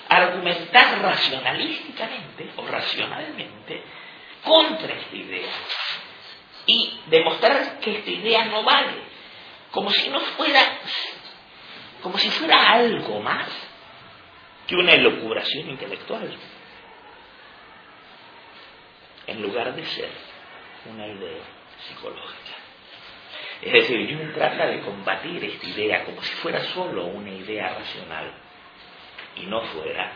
argumentar 0.07 1.01
racionalísticamente 1.01 2.51
o 2.57 2.67
racionalmente 2.67 3.81
contra 4.43 4.93
esta 4.93 5.15
idea 5.15 5.51
y 6.65 6.99
demostrar 7.07 7.79
que 7.79 7.97
esta 7.97 8.09
idea 8.09 8.45
no 8.45 8.63
vale, 8.63 9.03
como 9.71 9.89
si 9.91 10.09
no 10.09 10.19
fuera, 10.19 10.79
como 12.01 12.17
si 12.17 12.29
fuera 12.31 12.71
algo 12.73 13.19
más 13.21 13.47
que 14.67 14.75
una 14.75 14.93
elucubración 14.93 15.69
intelectual, 15.69 16.35
en 19.27 19.41
lugar 19.41 19.75
de 19.75 19.85
ser 19.85 20.09
una 20.89 21.07
idea 21.07 21.60
psicológica. 21.87 22.51
Es 23.61 23.73
decir, 23.73 24.17
Jung 24.17 24.33
trata 24.33 24.67
de 24.67 24.79
combatir 24.81 25.43
esta 25.43 25.67
idea 25.67 26.03
como 26.03 26.21
si 26.23 26.33
fuera 26.35 26.63
solo 26.73 27.05
una 27.05 27.29
idea 27.29 27.75
racional 27.77 28.33
y 29.35 29.45
no 29.45 29.61
fuera 29.61 30.11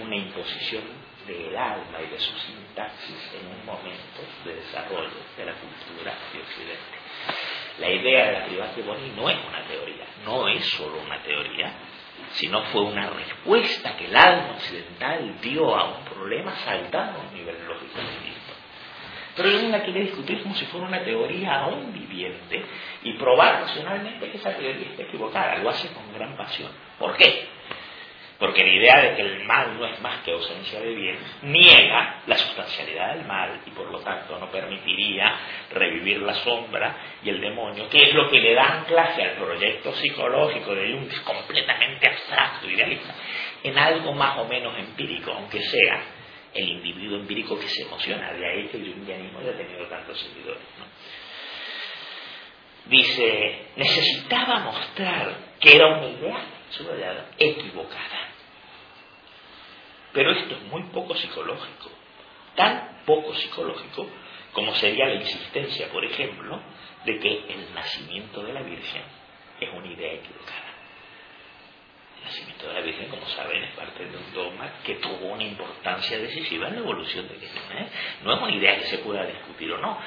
una 0.00 0.16
imposición 0.16 0.84
del 1.26 1.56
alma 1.56 2.00
y 2.00 2.10
de 2.10 2.18
su 2.18 2.32
sintaxis 2.38 3.34
en 3.40 3.46
un 3.48 3.66
momento 3.66 4.22
de 4.44 4.54
desarrollo 4.54 5.10
de 5.36 5.44
la 5.44 5.52
cultura 5.54 6.14
de 6.32 6.40
Occidente. 6.40 6.96
La 7.78 7.90
idea 7.90 8.26
de 8.26 8.32
la 8.32 8.46
privacidad 8.46 8.86
Boni 8.86 9.10
no 9.16 9.28
es 9.28 9.36
una 9.48 9.62
teoría, 9.66 10.06
no 10.24 10.48
es 10.48 10.64
solo 10.64 11.00
una 11.04 11.20
teoría, 11.22 11.72
sino 12.32 12.62
fue 12.66 12.82
una 12.82 13.10
respuesta 13.10 13.96
que 13.96 14.06
el 14.06 14.16
alma 14.16 14.52
occidental 14.52 15.40
dio 15.40 15.74
a 15.76 15.98
un 15.98 16.04
problema 16.04 16.54
saltado 16.56 17.20
a 17.20 17.24
un 17.24 17.34
nivel 17.34 17.56
lógico 17.66 17.98
pero 19.36 19.50
él 19.50 19.70
la 19.70 19.82
quiere 19.82 20.00
discutir 20.00 20.42
como 20.42 20.54
si 20.54 20.64
fuera 20.66 20.86
una 20.86 21.04
teoría 21.04 21.60
aún 21.60 21.92
viviente 21.92 22.64
y 23.02 23.12
probar 23.14 23.60
racionalmente 23.62 24.30
que 24.30 24.38
esa 24.38 24.56
teoría 24.56 24.90
está 24.90 25.02
equivocada. 25.02 25.58
Lo 25.58 25.70
hace 25.70 25.88
con 25.92 26.12
gran 26.14 26.36
pasión. 26.36 26.70
¿Por 26.98 27.16
qué? 27.16 27.46
porque 28.38 28.62
la 28.64 28.72
idea 28.72 29.02
de 29.02 29.16
que 29.16 29.22
el 29.22 29.44
mal 29.44 29.78
no 29.78 29.86
es 29.86 30.00
más 30.00 30.20
que 30.20 30.32
ausencia 30.32 30.80
de 30.80 30.94
bien 30.94 31.18
niega 31.42 32.20
la 32.26 32.36
sustancialidad 32.36 33.14
del 33.14 33.24
mal 33.24 33.60
y 33.64 33.70
por 33.70 33.90
lo 33.90 34.00
tanto 34.00 34.38
no 34.38 34.50
permitiría 34.50 35.34
revivir 35.72 36.20
la 36.20 36.34
sombra 36.34 36.96
y 37.22 37.30
el 37.30 37.40
demonio, 37.40 37.88
que 37.88 38.08
es 38.08 38.14
lo 38.14 38.28
que 38.28 38.40
le 38.40 38.54
da 38.54 38.80
anclaje 38.80 39.22
al 39.22 39.36
proyecto 39.36 39.92
psicológico 39.94 40.74
de 40.74 40.92
Jung, 40.92 41.24
completamente 41.24 42.08
abstracto, 42.08 42.68
idealista, 42.68 43.14
en 43.62 43.78
algo 43.78 44.12
más 44.12 44.38
o 44.38 44.44
menos 44.44 44.78
empírico, 44.78 45.32
aunque 45.32 45.60
sea 45.62 46.02
el 46.56 46.68
individuo 46.68 47.18
empírico 47.18 47.58
que 47.58 47.68
se 47.68 47.82
emociona, 47.82 48.32
de 48.32 48.46
ahí 48.46 48.68
que 48.68 48.78
el 48.78 48.94
jungianismo 48.94 49.38
haya 49.40 49.56
tenido 49.56 49.86
tantos 49.86 50.18
seguidores. 50.18 50.62
Dice, 52.86 53.68
necesitaba 53.76 54.60
mostrar 54.60 55.36
que 55.60 55.74
era 55.74 55.98
una 55.98 56.06
idea 56.06 56.44
subrayada, 56.70 57.30
equivocada. 57.38 58.28
Pero 60.12 60.32
esto 60.32 60.54
es 60.54 60.62
muy 60.62 60.82
poco 60.84 61.14
psicológico, 61.14 61.90
tan 62.54 63.02
poco 63.04 63.34
psicológico 63.34 64.08
como 64.52 64.74
sería 64.76 65.06
la 65.06 65.16
insistencia, 65.16 65.90
por 65.92 66.02
ejemplo, 66.02 66.58
de 67.04 67.18
que 67.18 67.44
el 67.52 67.74
nacimiento 67.74 68.42
de 68.42 68.54
la 68.54 68.62
Virgen 68.62 69.02
es 69.60 69.68
una 69.74 69.86
idea 69.86 70.14
equivocada. 70.14 70.65
El 72.18 72.24
nacimiento 72.24 72.68
de 72.68 72.74
la 72.74 72.80
Virgen, 72.80 73.08
como 73.08 73.26
saben, 73.28 73.62
es 73.62 73.74
parte 73.74 74.04
de 74.04 74.16
un 74.16 74.34
dogma 74.34 74.70
que 74.84 74.96
tuvo 74.96 75.26
una 75.32 75.44
importancia 75.44 76.18
decisiva 76.18 76.68
en 76.68 76.74
la 76.74 76.80
evolución 76.80 77.28
de 77.28 77.34
Cristo. 77.34 77.60
¿eh? 77.72 77.86
No 78.22 78.34
es 78.34 78.42
una 78.42 78.54
idea 78.54 78.78
que 78.78 78.86
se 78.86 78.98
pueda 78.98 79.24
discutir 79.24 79.72
o 79.72 79.78
no, 79.78 79.98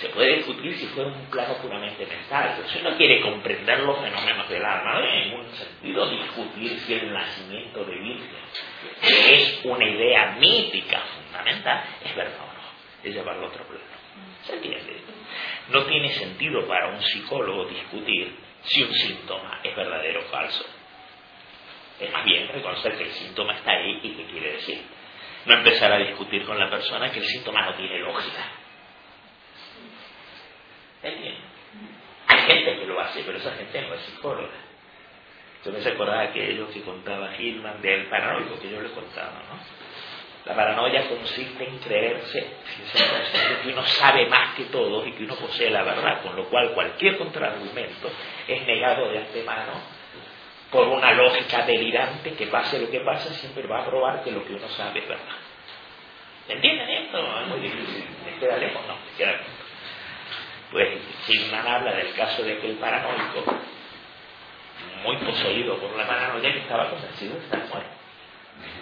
se 0.00 0.08
puede 0.08 0.36
discutir 0.36 0.76
si 0.78 0.86
fue 0.86 1.04
un 1.04 1.26
plano 1.26 1.54
puramente 1.58 2.06
mental, 2.06 2.54
pero 2.56 2.68
si 2.68 2.78
uno 2.80 2.96
quiere 2.96 3.20
comprender 3.20 3.80
los 3.80 3.98
fenómenos 3.98 4.48
del 4.48 4.64
alma, 4.64 4.94
no 4.94 5.06
hay 5.06 5.28
ningún 5.28 5.46
sentido 5.52 6.10
discutir 6.10 6.78
si 6.80 6.94
el 6.94 7.12
nacimiento 7.12 7.84
de 7.84 7.94
Virgen 7.94 8.42
es 9.02 9.60
una 9.64 9.84
idea 9.84 10.36
mítica 10.38 11.00
fundamental, 11.00 11.84
es 12.04 12.16
verdad 12.16 12.40
o 12.40 12.52
no, 12.52 13.08
es 13.08 13.14
llevarlo 13.14 13.46
a 13.46 13.48
otro 13.48 13.64
plano. 13.64 13.84
¿Se 14.44 14.54
entiende? 14.54 14.96
No 15.68 15.84
tiene 15.84 16.12
sentido 16.14 16.66
para 16.66 16.88
un 16.88 17.02
psicólogo 17.02 17.66
discutir 17.66 18.34
si 18.64 18.82
un 18.82 18.92
síntoma 18.92 19.60
es 19.62 19.76
verdadero 19.76 20.20
o 20.20 20.24
falso. 20.24 20.64
Es 22.00 22.12
más 22.12 22.24
bien 22.24 22.48
reconocer 22.48 22.96
que 22.96 23.04
el 23.04 23.12
síntoma 23.12 23.54
está 23.54 23.72
ahí 23.72 24.00
y 24.02 24.10
qué 24.10 24.24
quiere 24.24 24.52
decir. 24.52 24.82
No 25.46 25.54
empezar 25.54 25.92
a 25.92 25.98
discutir 25.98 26.44
con 26.44 26.58
la 26.58 26.70
persona 26.70 27.10
que 27.10 27.18
el 27.18 27.26
síntoma 27.26 27.62
no 27.62 27.74
tiene 27.74 27.98
lógica 27.98 28.62
hay 31.02 32.38
gente 32.46 32.78
que 32.78 32.86
lo 32.86 33.00
hace, 33.00 33.22
pero 33.24 33.38
esa 33.38 33.52
gente 33.52 33.82
no 33.82 33.94
es 33.94 34.00
psicóloga. 34.02 34.54
Yo 35.64 35.72
me 35.72 35.78
recordaba 35.80 36.22
aquello 36.22 36.68
que 36.70 36.82
contaba 36.82 37.36
Hillman 37.36 37.80
del 37.82 38.06
paranoico 38.06 38.58
que 38.58 38.70
yo 38.70 38.80
le 38.80 38.90
contaba, 38.90 39.42
¿no? 39.48 39.82
La 40.44 40.56
paranoia 40.56 41.08
consiste 41.08 41.62
en 41.62 41.78
creerse 41.78 42.44
que 43.62 43.68
uno 43.68 43.86
sabe 43.86 44.26
más 44.26 44.56
que 44.56 44.64
todos 44.64 45.06
y 45.06 45.12
que 45.12 45.22
uno 45.22 45.36
posee 45.36 45.70
la 45.70 45.84
verdad, 45.84 46.20
con 46.22 46.34
lo 46.34 46.46
cual 46.46 46.72
cualquier 46.72 47.16
contraargumento 47.16 48.10
es 48.48 48.66
negado 48.66 49.08
de 49.08 49.18
antemano 49.18 49.72
por 50.72 50.88
una 50.88 51.12
lógica 51.12 51.66
delirante 51.66 52.32
que 52.32 52.46
pase 52.46 52.80
lo 52.80 52.90
que 52.90 53.00
pase 53.00 53.32
siempre 53.34 53.66
va 53.66 53.82
a 53.82 53.86
probar 53.86 54.24
que 54.24 54.30
lo 54.30 54.42
que 54.44 54.54
uno 54.54 54.68
sabe 54.70 55.00
es 55.00 55.08
verdad. 55.08 55.36
¿Entienden 56.48 56.88
esto? 56.88 57.40
Es 57.40 57.46
muy 57.46 57.60
difícil. 57.60 58.04
¿Me 58.24 58.58
lejos? 58.58 58.86
No, 58.88 58.96
me 58.96 59.16
queda 59.16 59.32
lejos. 59.32 59.46
Pues 60.72 60.88
Sigman 61.26 61.66
habla 61.66 61.92
del 61.92 62.14
caso 62.14 62.42
de 62.42 62.54
aquel 62.54 62.76
paranoico, 62.76 63.44
muy 65.04 65.16
poseído 65.16 65.76
por 65.78 65.94
la 65.94 66.06
paranoia, 66.06 66.52
que 66.52 66.60
estaba 66.60 66.88
convencido 66.88 67.34
de 67.34 67.44
estar 67.44 67.60
muerto. 67.68 67.90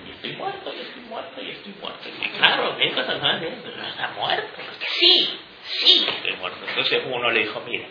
Y 0.07 0.11
estoy 0.13 0.33
muerto, 0.37 0.73
y 0.73 0.81
estoy 0.81 1.03
muerto, 1.03 1.43
y 1.43 1.51
estoy 1.51 1.75
muerto. 1.81 2.09
Y 2.09 2.29
claro, 2.39 2.75
me 2.75 2.85
dijo, 2.85 3.03
no, 3.03 3.89
está 3.89 4.09
muerto. 4.17 4.63
Sí, 4.87 5.41
sí 5.65 6.07
estoy 6.09 6.37
muerto. 6.37 6.59
Entonces 6.69 7.03
uno 7.05 7.31
le 7.33 7.41
dijo, 7.41 7.61
mira, 7.67 7.87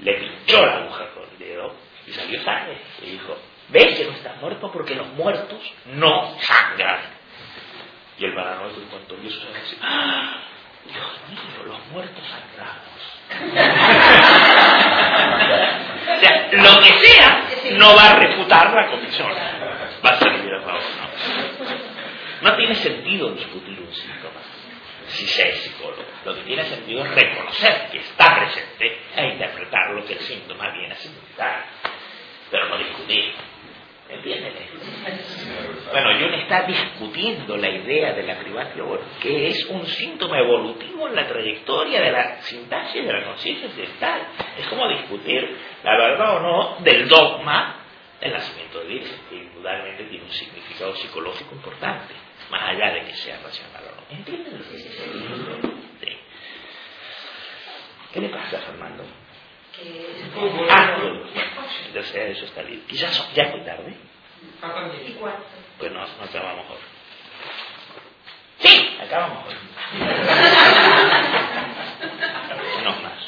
le 0.00 0.14
pinchó 0.14 0.64
la 0.64 0.78
aguja 0.78 1.10
con 1.10 1.24
el 1.24 1.38
dedo 1.38 1.85
y 2.06 2.12
salió 2.12 2.42
sangre. 2.42 2.78
Y 3.02 3.10
dijo, 3.10 3.36
¿ves 3.68 3.98
que 3.98 4.04
no 4.04 4.12
estás 4.12 4.40
muerto? 4.40 4.72
Porque 4.72 4.94
los 4.94 5.08
muertos 5.08 5.60
no 5.86 6.36
sangran. 6.40 7.00
Y 8.18 8.24
el 8.24 8.34
paranoico 8.34 8.80
en 8.80 8.88
cuanto 8.88 9.16
vio 9.16 9.28
eso 9.30 9.46
dice, 9.62 9.76
¡ah! 9.82 10.38
Dios 10.84 11.20
mío, 11.28 11.64
los 11.66 11.86
muertos 11.88 12.24
sagrados. 12.28 12.86
o 16.16 16.20
sea, 16.20 16.48
lo 16.52 16.80
que 16.80 16.92
sea 17.04 17.42
no 17.72 17.96
va 17.96 18.10
a 18.10 18.14
refutar 18.14 18.72
la 18.72 18.88
comisión. 18.90 19.32
Va 20.04 20.10
a 20.10 20.18
servir 20.18 20.54
a 20.54 20.60
favor. 20.60 20.82
No, 22.40 22.50
no 22.50 22.56
tiene 22.56 22.76
sentido 22.76 23.32
discutir 23.32 23.80
un 23.80 23.92
síntoma 23.92 24.40
si 25.08 25.26
se 25.26 25.48
es 25.48 25.58
psicólogo. 25.60 26.04
Lo 26.24 26.34
que 26.34 26.42
tiene 26.42 26.64
sentido 26.64 27.04
es 27.04 27.14
reconocer 27.14 27.88
que 27.90 27.98
está 27.98 28.36
presente 28.36 29.00
e 29.16 29.26
interpretar 29.28 29.90
lo 29.90 30.04
que 30.04 30.14
el 30.14 30.20
síntoma 30.20 30.70
viene 30.70 30.94
a 30.94 30.96
significar. 30.96 31.64
Pero 32.50 32.68
no 32.68 32.78
discutir. 32.78 33.32
¿Entienden? 34.08 34.52
Bueno, 35.90 36.10
Jung 36.12 36.34
está 36.34 36.62
discutiendo 36.62 37.56
la 37.56 37.68
idea 37.68 38.12
de 38.12 38.22
la 38.22 38.38
privación, 38.38 39.00
que 39.20 39.48
es 39.48 39.64
un 39.66 39.84
síntoma 39.84 40.38
evolutivo 40.38 41.08
en 41.08 41.16
la 41.16 41.26
trayectoria 41.26 42.00
de 42.00 42.12
la 42.12 42.40
sintaxis 42.40 43.04
de 43.04 43.12
la 43.12 43.24
conciencia 43.24 43.66
occidental. 43.66 44.28
Es 44.58 44.66
como 44.68 44.88
discutir 44.88 45.56
la 45.82 45.96
verdad 45.96 46.36
o 46.36 46.40
no 46.40 46.76
del 46.84 47.08
dogma 47.08 47.80
del 48.20 48.32
nacimiento 48.32 48.78
de 48.78 48.86
Virgen, 48.86 49.18
que 49.28 49.36
indudablemente 49.36 50.04
tiene 50.04 50.24
un 50.24 50.30
significado 50.30 50.94
psicológico 50.94 51.54
importante, 51.54 52.14
más 52.48 52.62
allá 52.62 52.92
de 52.92 53.02
que 53.06 53.14
sea 53.14 53.40
racional 53.42 53.82
o 53.90 53.96
no. 53.96 54.18
¿Entienden 54.18 54.58
lo 54.58 54.70
que 54.70 54.76
es 54.76 54.82
sí. 54.84 56.18
¿Qué 58.12 58.20
le 58.20 58.28
pasa, 58.28 58.58
Fernando? 58.60 59.04
Ah, 60.70 60.96
bueno, 61.00 61.20
entonces 61.86 62.36
eso 62.36 62.44
está 62.46 62.62
bien. 62.62 62.82
Quizás 62.86 63.34
ya 63.34 63.42
es 63.44 63.50
muy 63.56 63.64
tarde. 63.64 63.94
Pues 65.78 65.92
no, 65.92 66.00
no 66.00 66.24
acabamos 66.24 66.64
hoy. 66.70 66.78
Sí, 68.58 68.96
acabamos 69.02 69.46
hoy. 69.46 69.54
no 72.84 72.90
más. 73.02 73.26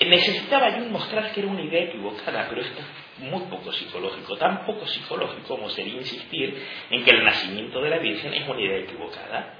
Necesitaba 0.00 0.78
yo 0.78 0.84
mostrar 0.86 1.32
que 1.32 1.40
era 1.40 1.48
una 1.48 1.62
idea 1.62 1.84
equivocada, 1.84 2.46
pero 2.48 2.60
esto 2.60 2.80
es 2.80 2.86
muy 3.24 3.42
poco 3.42 3.72
psicológico, 3.72 4.36
tan 4.36 4.66
poco 4.66 4.86
psicológico 4.86 5.56
como 5.56 5.70
sería 5.70 5.94
insistir 5.94 6.66
en 6.90 7.04
que 7.04 7.10
el 7.10 7.24
nacimiento 7.24 7.80
de 7.80 7.90
la 7.90 7.98
Virgen 7.98 8.34
es 8.34 8.48
una 8.48 8.60
idea 8.60 8.78
equivocada 8.78 9.58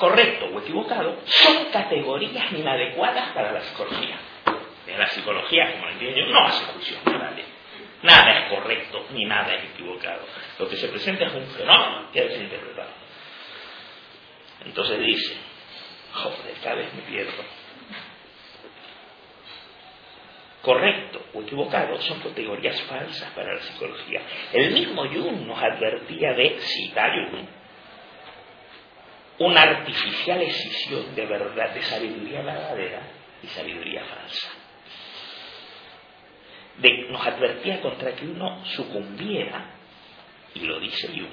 correcto 0.00 0.46
o 0.46 0.58
equivocado, 0.58 1.18
son 1.26 1.66
categorías 1.66 2.50
inadecuadas 2.52 3.32
para 3.32 3.52
la 3.52 3.60
psicología. 3.60 4.18
En 4.86 4.98
la 4.98 5.06
psicología, 5.08 5.72
como 5.72 5.84
lo 5.84 5.92
entiendo 5.92 6.18
yo, 6.18 6.26
no 6.26 6.40
hace 6.40 6.64
función 6.72 7.00
nadie. 7.04 7.44
Nada 8.02 8.40
es 8.40 8.48
correcto 8.48 9.04
ni 9.12 9.26
nada 9.26 9.54
es 9.54 9.64
equivocado. 9.64 10.22
Lo 10.58 10.68
que 10.68 10.76
se 10.76 10.88
presenta 10.88 11.26
es 11.26 11.34
un 11.34 11.46
fenómeno 11.48 12.10
que 12.10 12.20
debe 12.22 12.32
ser 12.32 12.42
interpretado. 12.44 12.90
Entonces 14.64 14.98
dice, 15.00 15.36
joder, 16.14 16.54
cada 16.62 16.76
vez 16.76 16.94
me 16.94 17.02
pierdo. 17.02 17.44
Correcto 20.62 21.22
o 21.34 21.42
equivocado 21.42 22.00
son 22.00 22.20
categorías 22.20 22.80
falsas 22.82 23.30
para 23.32 23.54
la 23.54 23.60
psicología. 23.60 24.22
El 24.52 24.72
mismo 24.72 25.06
Jung 25.06 25.46
nos 25.46 25.62
advertía 25.62 26.32
de 26.32 26.58
citar 26.60 27.12
Jung 27.12 27.59
una 29.40 29.62
artificial 29.62 30.42
escisión 30.42 31.14
de 31.14 31.24
verdad, 31.24 31.70
de 31.70 31.82
sabiduría 31.82 32.42
verdadera 32.42 33.00
y 33.42 33.46
sabiduría 33.46 34.04
falsa. 34.04 34.50
De, 36.76 37.08
nos 37.10 37.26
advertía 37.26 37.80
contra 37.80 38.12
que 38.14 38.26
uno 38.26 38.62
sucumbiera, 38.66 39.64
y 40.54 40.60
lo 40.60 40.78
dice 40.78 41.08
Jung, 41.08 41.30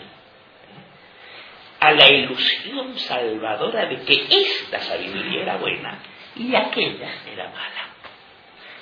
a 1.81 1.91
la 1.91 2.09
ilusión 2.09 2.97
salvadora 2.97 3.85
de 3.87 4.01
que 4.03 4.25
esta 4.29 4.79
sabiduría 4.79 5.41
era 5.41 5.57
buena 5.57 5.99
y 6.37 6.55
aquella 6.55 7.11
era 7.31 7.49
mala. 7.49 7.87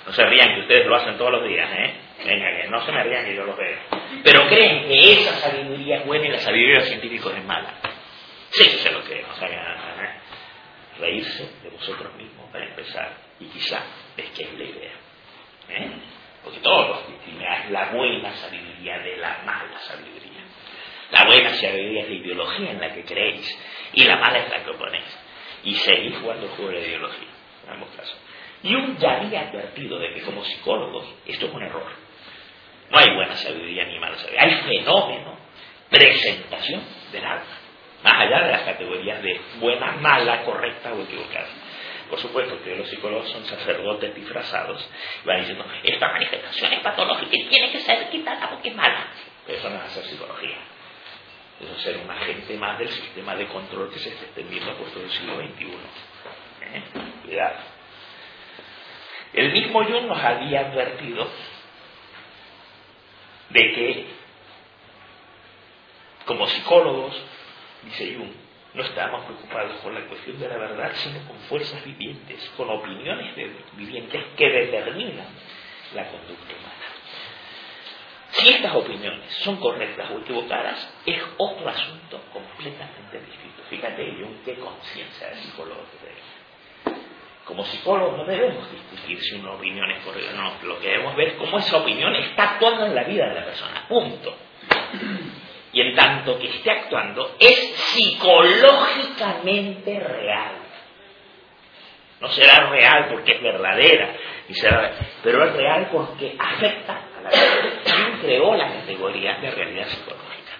No 0.06 0.12
se 0.12 0.24
rían 0.24 0.54
que 0.54 0.60
ustedes 0.60 0.86
lo 0.86 0.94
hacen 0.94 1.18
todos 1.18 1.32
los 1.32 1.48
días, 1.48 1.68
¿eh? 1.72 1.94
Venga, 2.24 2.62
que 2.62 2.68
no 2.68 2.80
se 2.80 2.92
me 2.92 3.02
rían 3.02 3.24
que 3.24 3.34
yo 3.34 3.44
lo 3.44 3.56
veo. 3.56 3.78
Pero 4.22 4.46
creen 4.46 4.86
que 4.86 5.12
esa 5.14 5.32
sabiduría 5.32 5.96
es 5.96 6.06
buena 6.06 6.26
y 6.26 6.30
la 6.30 6.38
sabiduría 6.38 6.74
de 6.74 6.80
los 6.80 6.88
científicos 6.88 7.34
es 7.36 7.44
mala. 7.44 7.74
Sí, 8.56 8.64
se 8.64 8.90
lo 8.90 9.02
creo. 9.04 9.26
O 9.30 9.34
sea, 9.34 10.20
reírse 10.98 11.50
de 11.62 11.68
vosotros 11.68 12.14
mismos 12.14 12.48
para 12.50 12.64
empezar. 12.64 13.12
Y 13.38 13.46
quizá 13.46 13.82
es 14.16 14.30
que 14.30 14.44
es 14.44 14.52
la 14.54 14.64
idea. 14.64 14.92
¿eh? 15.68 15.90
Porque 16.42 16.60
todos 16.60 17.00
es 17.28 17.70
la 17.70 17.90
buena 17.90 18.32
sabiduría 18.34 18.98
de 18.98 19.16
la 19.18 19.42
mala 19.44 19.78
sabiduría. 19.80 20.40
La 21.10 21.24
buena 21.24 21.50
sabiduría 21.50 22.02
es 22.02 22.08
la 22.08 22.14
ideología 22.14 22.70
en 22.70 22.80
la 22.80 22.94
que 22.94 23.04
creéis 23.04 23.58
y 23.92 24.04
la 24.04 24.16
mala 24.16 24.38
es 24.38 24.50
la 24.50 24.64
que 24.64 24.70
oponéis. 24.70 25.18
Y 25.64 25.74
seguís 25.74 26.16
jugando 26.18 26.46
el 26.46 26.52
juego 26.52 26.70
de 26.70 26.80
la 26.80 26.86
ideología, 26.86 27.28
en 27.64 27.72
ambos 27.72 27.90
casos. 27.90 28.16
Y 28.62 28.74
un 28.74 28.96
ya 28.96 29.18
había 29.18 29.48
advertido 29.48 29.98
de 29.98 30.14
que 30.14 30.22
como 30.22 30.44
psicólogos 30.44 31.04
esto 31.26 31.46
es 31.46 31.52
un 31.52 31.62
error. 31.62 31.92
No 32.90 32.98
hay 32.98 33.14
buena 33.14 33.34
sabiduría 33.36 33.84
ni 33.84 33.98
mala 33.98 34.16
sabiduría. 34.16 34.42
Hay 34.42 34.62
fenómeno, 34.62 35.36
presentación 35.90 36.82
del 37.12 37.24
alma. 37.24 37.65
Más 38.06 38.20
allá 38.20 38.40
de 38.44 38.52
las 38.52 38.62
categorías 38.62 39.20
de 39.20 39.40
buena, 39.58 39.90
mala, 39.94 40.44
correcta 40.44 40.92
o 40.92 41.02
equivocada. 41.02 41.48
Por 42.08 42.20
supuesto 42.20 42.62
que 42.62 42.76
los 42.76 42.88
psicólogos 42.88 43.28
son 43.32 43.44
sacerdotes 43.46 44.14
disfrazados 44.14 44.88
y 45.24 45.26
van 45.26 45.40
diciendo, 45.40 45.64
esta 45.82 46.12
manifestación 46.12 46.72
es 46.74 46.80
patológica 46.82 47.32
y 47.32 47.46
tiene 47.46 47.72
que 47.72 47.80
ser 47.80 48.08
quitada 48.08 48.48
porque 48.48 48.68
es 48.68 48.76
mala. 48.76 49.08
Pero 49.44 49.58
eso 49.58 49.70
no 49.70 49.76
es 49.78 49.82
hacer 49.82 50.04
psicología. 50.04 50.56
Eso 51.60 51.72
es 51.72 51.82
ser 51.82 51.96
un 51.96 52.08
agente 52.08 52.56
más 52.58 52.78
del 52.78 52.90
sistema 52.90 53.34
de 53.34 53.46
control 53.46 53.90
que 53.90 53.98
se 53.98 54.10
está 54.10 54.24
extendiendo 54.24 54.72
por 54.74 54.88
todo 54.90 55.02
el 55.02 55.10
siglo 55.10 55.38
XXI. 55.38 55.64
¿Eh? 55.64 56.82
Cuidado. 57.24 57.56
El 59.32 59.50
mismo 59.50 59.82
Jung 59.82 60.06
nos 60.06 60.22
había 60.22 60.60
advertido 60.60 61.28
de 63.50 63.60
que, 63.72 64.06
como 66.24 66.46
psicólogos, 66.46 67.20
dice 67.86 68.14
Jung, 68.16 68.32
no 68.74 68.82
estamos 68.82 69.24
preocupados 69.24 69.72
con 69.82 69.94
la 69.94 70.02
cuestión 70.02 70.38
de 70.38 70.48
la 70.48 70.58
verdad, 70.58 70.92
sino 70.94 71.26
con 71.26 71.38
fuerzas 71.48 71.82
vivientes, 71.84 72.52
con 72.56 72.68
opiniones 72.68 73.34
vivientes 73.74 74.22
que 74.36 74.50
determinan 74.50 75.28
la 75.94 76.04
conducta 76.10 76.52
humana. 76.52 76.74
Si 78.32 78.48
estas 78.48 78.74
opiniones 78.74 79.32
son 79.44 79.56
correctas 79.56 80.10
o 80.10 80.18
equivocadas, 80.18 80.94
es 81.06 81.22
otro 81.38 81.66
asunto 81.66 82.20
completamente 82.32 83.20
distinto. 83.20 83.62
Fíjate, 83.70 84.12
Jung, 84.12 84.44
qué 84.44 84.56
conciencia 84.56 85.28
de 85.28 85.36
psicólogo 85.36 85.80
que 85.92 86.92
Como 87.46 87.64
psicólogos 87.64 88.18
no 88.18 88.24
debemos 88.26 88.70
discutir 88.70 89.22
si 89.22 89.36
una 89.36 89.52
opinión 89.52 89.90
es 89.90 90.04
correcta 90.04 90.32
o 90.34 90.36
no. 90.36 90.52
Lo 90.64 90.80
que 90.80 90.88
debemos 90.88 91.16
ver 91.16 91.28
es 91.28 91.34
cómo 91.34 91.58
esa 91.58 91.78
opinión 91.78 92.14
está 92.14 92.42
actuando 92.42 92.84
en 92.84 92.94
la 92.94 93.04
vida 93.04 93.26
de 93.28 93.34
la 93.36 93.44
persona. 93.46 93.86
Punto 93.88 94.36
y 95.76 95.80
en 95.82 95.94
tanto 95.94 96.38
que 96.38 96.48
esté 96.48 96.70
actuando, 96.70 97.36
es 97.38 97.54
psicológicamente 97.76 100.00
real. 100.00 100.52
No 102.18 102.28
será 102.28 102.70
real 102.70 103.08
porque 103.10 103.32
es 103.32 103.42
verdadera, 103.42 104.14
pero 105.22 105.44
es 105.44 105.52
real 105.52 105.90
porque 105.92 106.34
afecta 106.38 106.94
a 106.94 107.20
la 107.20 107.28
vida. 107.28 107.82
¿Quién 107.84 108.20
creó 108.22 108.56
la 108.56 108.72
categoría 108.72 109.34
de 109.34 109.50
realidad 109.50 109.88
psicológica? 109.88 110.52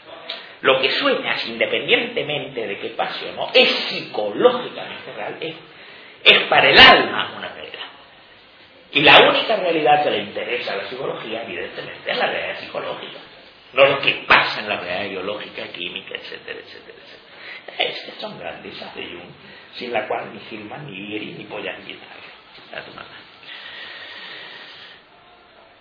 Lo 0.60 0.82
que 0.82 0.90
sueñas, 0.90 1.47
independientemente 1.47 2.66
de 2.66 2.78
qué 2.78 2.90
pase 2.90 3.30
o 3.30 3.32
no, 3.32 3.48
es 3.55 3.70
psicológicamente 3.70 5.14
real, 5.16 5.38
es 6.24 6.43
para 6.51 6.68
el 6.68 6.78
alma 6.78 7.32
una 7.38 7.48
realidad. 7.48 7.86
Y 8.93 9.01
la 9.01 9.30
única 9.30 9.56
realidad 9.56 10.05
que 10.05 10.10
le 10.10 10.18
interesa 10.18 10.74
a 10.74 10.76
la 10.76 10.84
psicología, 10.88 11.44
evidentemente, 11.44 12.10
es 12.10 12.18
la 12.18 12.26
realidad 12.26 12.60
psicológica 12.60 13.18
no 13.77 13.85
lo 13.85 14.01
que 14.01 14.24
pasa 14.27 14.61
en 14.61 14.69
la 14.70 14.81
realidad 14.81 15.11
biológica, 15.11 15.69
química, 15.69 16.15
etcétera, 16.15 16.61
etcétera, 16.61 16.98
etcétera. 16.98 17.90
Es 17.90 18.01
que 18.05 18.20
son 18.20 18.39
grandezas 18.39 18.94
de 18.94 19.05
Jung, 19.05 19.31
sin 19.74 19.93
la 19.93 20.09
cual 20.09 20.32
ni 20.32 20.40
Gilman, 20.40 20.90
ni 20.90 20.98
Vieri, 20.98 21.35
ni 21.35 21.44
podían 21.44 21.77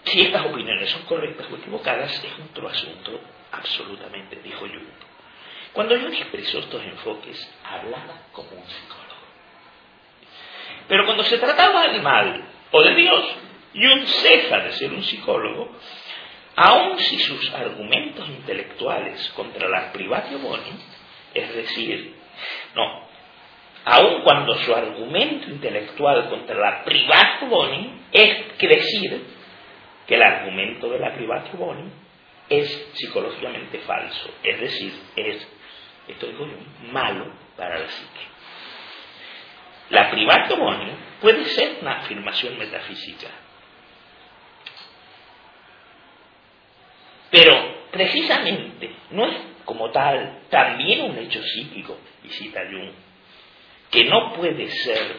Si 0.03 0.21
estas 0.21 0.45
opiniones 0.45 0.89
son 0.89 1.03
correctas 1.03 1.47
o 1.49 1.55
equivocadas, 1.55 2.21
es 2.21 2.33
otro 2.51 2.67
asunto 2.67 3.21
absolutamente, 3.53 4.41
dijo 4.43 4.59
Jung. 4.59 4.89
Cuando 5.71 5.97
Jung 5.97 6.13
expresó 6.13 6.59
estos 6.59 6.83
enfoques, 6.83 7.49
hablaba 7.63 8.23
como 8.33 8.49
un 8.49 8.67
psicólogo. 8.67 9.05
Pero 10.89 11.05
cuando 11.05 11.23
se 11.23 11.37
trataba 11.37 11.87
del 11.87 12.01
mal 12.01 12.43
o 12.71 12.83
de 12.83 12.93
Dios, 12.93 13.25
Jung 13.73 14.05
ceja 14.05 14.59
de 14.59 14.73
ser 14.73 14.91
un 14.91 15.03
psicólogo 15.03 15.71
aun 16.55 16.99
si 16.99 17.19
sus 17.19 17.53
argumentos 17.53 18.27
intelectuales 18.29 19.29
contra 19.35 19.67
la 19.67 19.91
privatio 19.91 20.39
boni, 20.39 20.71
es 21.33 21.53
decir, 21.53 22.15
no, 22.75 23.07
aun 23.85 24.21
cuando 24.23 24.55
su 24.55 24.73
argumento 24.73 25.49
intelectual 25.49 26.29
contra 26.29 26.55
la 26.55 26.83
privatio 26.83 27.47
boni 27.47 28.01
es 28.11 28.57
decir 28.57 29.21
que 30.07 30.15
el 30.15 30.23
argumento 30.23 30.89
de 30.89 30.99
la 30.99 31.13
privatio 31.13 31.57
boni 31.57 31.91
es 32.49 32.89
psicológicamente 32.93 33.79
falso, 33.79 34.29
es 34.43 34.59
decir, 34.59 34.93
es, 35.15 35.47
esto 36.07 36.27
digo 36.27 36.45
yo, 36.45 36.91
malo 36.91 37.33
para 37.57 37.79
la 37.79 37.87
psique. 37.87 38.35
La 39.89 40.09
privatio 40.09 40.57
boni 40.57 40.91
puede 41.21 41.45
ser 41.45 41.77
una 41.81 41.99
afirmación 41.99 42.57
metafísica, 42.57 43.27
Pero 47.35 47.89
precisamente 47.91 48.95
no 49.11 49.25
es 49.25 49.35
como 49.65 49.91
tal 49.91 50.43
también 50.49 51.01
un 51.11 51.17
hecho 51.17 51.43
psíquico, 51.43 51.97
y 52.23 52.29
cita 52.29 52.61
Jung, 52.71 52.93
que 53.91 54.05
no 54.05 54.31
puede 54.35 54.69
ser 54.69 55.17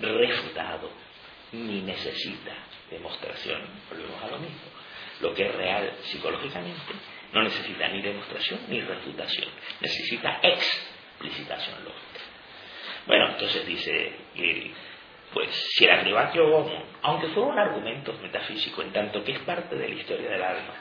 refutado 0.00 0.90
ni 1.52 1.80
necesita 1.80 2.52
demostración. 2.90 3.62
Volvemos 3.88 4.22
a 4.22 4.26
lo 4.28 4.38
mismo. 4.38 4.60
Lo 5.22 5.32
que 5.32 5.46
es 5.46 5.54
real 5.54 5.90
psicológicamente 6.02 6.92
no 7.32 7.42
necesita 7.42 7.88
ni 7.88 8.02
demostración 8.02 8.60
ni 8.68 8.82
refutación, 8.82 9.48
necesita 9.80 10.40
explicitación 10.42 11.84
lógica. 11.84 12.20
Bueno, 13.06 13.30
entonces 13.30 13.66
dice 13.66 14.12
pues 15.32 15.48
si 15.74 15.86
el 15.86 15.90
agribatio 15.90 16.70
aunque 17.00 17.28
fuera 17.28 17.48
un 17.48 17.58
argumento 17.58 18.12
metafísico, 18.20 18.82
en 18.82 18.92
tanto 18.92 19.24
que 19.24 19.32
es 19.32 19.38
parte 19.38 19.74
de 19.74 19.88
la 19.88 19.94
historia 19.94 20.28
del 20.28 20.42
alma, 20.42 20.74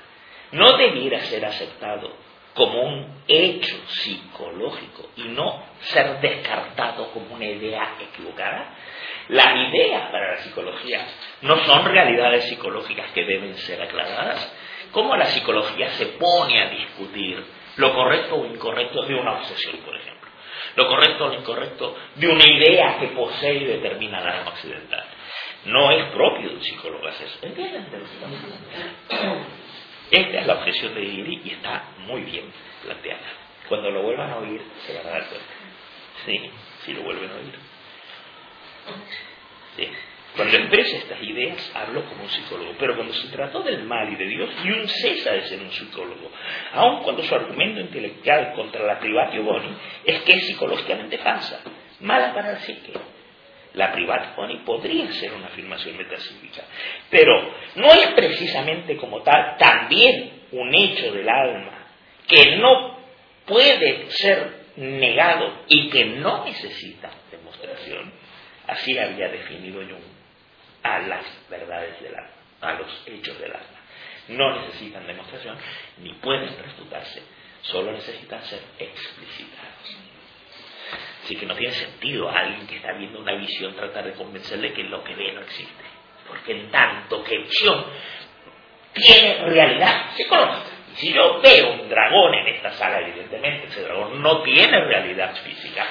no 0.52 0.78
debiera 0.78 1.20
ser 1.22 1.46
aceptado 1.46 2.12
como 2.54 2.82
un 2.82 3.24
hecho 3.28 3.78
psicológico 3.88 5.10
y 5.16 5.24
no 5.30 5.64
ser 5.80 6.20
descartado 6.20 7.12
como 7.12 7.36
una 7.36 7.46
idea 7.46 7.96
equivocada. 8.02 8.76
Las 9.30 9.56
ideas 9.70 10.10
para 10.12 10.32
la 10.32 10.38
psicología 10.40 11.06
no 11.42 11.58
son 11.66 11.86
realidades 11.86 12.46
psicológicas 12.50 13.12
que 13.12 13.24
deben 13.24 13.56
ser 13.58 13.82
aclaradas. 13.82 14.54
¿Cómo 14.92 15.16
la 15.16 15.26
psicología 15.26 15.92
se 15.92 16.08
pone 16.08 16.62
a 16.62 16.70
discutir 16.70 17.44
lo 17.78 17.94
correcto 17.94 18.36
o 18.36 18.46
incorrecto 18.46 19.04
de 19.04 19.16
una 19.16 19.34
obsesión, 19.34 19.78
por 19.78 19.96
ejemplo? 19.96 20.30
Lo 20.76 20.88
correcto 20.88 21.28
o 21.28 21.34
incorrecto 21.34 21.96
de 22.16 22.28
una 22.28 22.46
idea 22.46 22.98
que 23.00 23.08
posee 23.08 23.54
y 23.54 23.66
determina 23.66 24.20
la 24.20 24.40
alma 24.40 24.52
occidental. 24.52 25.06
No 25.66 25.92
es 25.92 26.06
propio 26.12 26.50
de 26.50 26.56
un 26.56 26.64
psicólogo 26.64 27.08
hacer 27.08 27.28
eso. 27.28 27.40
¿Entienden? 27.44 27.86
Esta 30.12 30.40
es 30.40 30.48
la 30.48 30.56
objeción 30.56 30.96
de 30.96 31.04
Iri 31.04 31.42
y 31.46 31.52
está 31.52 31.84
muy 32.00 32.22
bien 32.22 32.46
planteada. 32.84 33.28
Cuando 33.68 33.92
lo 33.92 34.02
vuelvan 34.02 34.32
a 34.32 34.38
oír, 34.38 34.62
se 34.86 34.98
van 34.98 35.08
a 35.08 35.10
dar 35.12 35.26
cuenta. 35.28 35.48
Sí, 36.26 36.52
si 36.86 36.94
lo 36.94 37.04
vuelven 37.04 37.30
a 37.30 37.36
oír. 37.36 37.56
Sí. 39.78 39.88
Cuando 40.36 40.58
expresa 40.58 40.98
estas 40.98 41.22
ideas, 41.22 41.72
hablo 41.76 42.06
como 42.06 42.24
un 42.24 42.30
psicólogo. 42.30 42.74
Pero 42.80 42.96
cuando 42.96 43.14
se 43.14 43.28
trató 43.30 43.62
del 43.62 43.84
mal 43.84 44.12
y 44.12 44.16
de 44.16 44.26
Dios, 44.26 44.50
y 44.64 44.72
un 44.72 44.88
cesa 44.88 45.32
de 45.32 45.48
ser 45.48 45.60
un 45.60 45.72
psicólogo. 45.72 46.32
Aun 46.74 47.04
cuando 47.04 47.24
su 47.24 47.36
argumento 47.36 47.80
intelectual 47.82 48.54
contra 48.54 48.86
la 48.86 49.00
privatio 49.00 49.44
boni 49.44 49.76
es 50.06 50.22
que 50.22 50.34
es 50.34 50.48
psicológicamente 50.48 51.18
falsa, 51.20 51.62
mala 52.00 52.34
para 52.34 52.54
la 52.54 52.60
psique 52.60 52.94
la 53.74 53.92
privada 53.92 54.36
podría 54.66 55.12
ser 55.14 55.34
una 55.34 55.48
afirmación 55.48 55.96
metafísica, 55.98 56.64
pero 57.10 57.54
no 57.80 57.94
es 57.94 58.08
precisamente 58.14 58.98
como 58.98 59.22
tal 59.22 59.56
también 59.58 60.44
un 60.52 60.74
hecho 60.76 61.14
del 61.14 61.28
alma 61.28 61.88
que 62.28 62.58
no 62.58 63.00
puede 63.46 64.12
ser 64.12 64.60
negado 64.76 65.64
y 65.68 65.90
que 65.90 66.06
no 66.06 66.46
necesita 66.46 67.10
demostración. 67.32 68.12
Así 68.68 68.98
había 68.98 69.30
definido 69.30 69.82
Jung 69.82 70.04
a 70.84 71.00
las 71.00 71.26
verdades 71.50 72.02
del 72.02 72.16
alma, 72.16 72.34
a 72.62 72.74
los 72.74 73.04
hechos 73.08 73.40
del 73.40 73.52
alma. 73.52 73.80
No 74.28 74.62
necesitan 74.62 75.08
demostración 75.08 75.58
ni 76.00 76.14
pueden 76.16 76.50
refutarse, 76.62 77.24
solo 77.62 77.94
necesitan 77.94 78.44
ser 78.44 78.62
explicitados. 78.78 79.98
Así 81.24 81.36
que 81.36 81.46
no 81.46 81.56
tiene 81.56 81.74
sentido 81.74 82.30
a 82.30 82.40
alguien 82.40 82.68
que 82.68 82.76
está 82.76 82.92
viendo 82.94 83.20
una 83.20 83.36
visión 83.36 83.74
tratar 83.76 84.06
de 84.06 84.14
convencerle 84.14 84.74
que 84.74 84.84
lo 84.84 85.04
que 85.04 85.16
ve 85.16 85.32
no 85.32 85.42
existe. 85.42 85.99
Porque 86.30 86.52
en 86.54 86.72
tanto 86.72 87.24
que 87.24 87.38
visión 87.40 87.86
tiene 88.94 89.46
realidad 89.46 90.12
psicológica. 90.16 90.70
Y 90.94 90.96
si 90.98 91.14
yo 91.14 91.40
veo 91.42 91.72
un 91.74 91.90
dragón 91.90 92.34
en 92.36 92.48
esta 92.56 92.72
sala, 92.72 93.00
evidentemente 93.02 93.68
ese 93.68 93.84
dragón 93.84 94.22
no 94.22 94.42
tiene 94.42 94.80
realidad 94.86 95.36
física. 95.36 95.86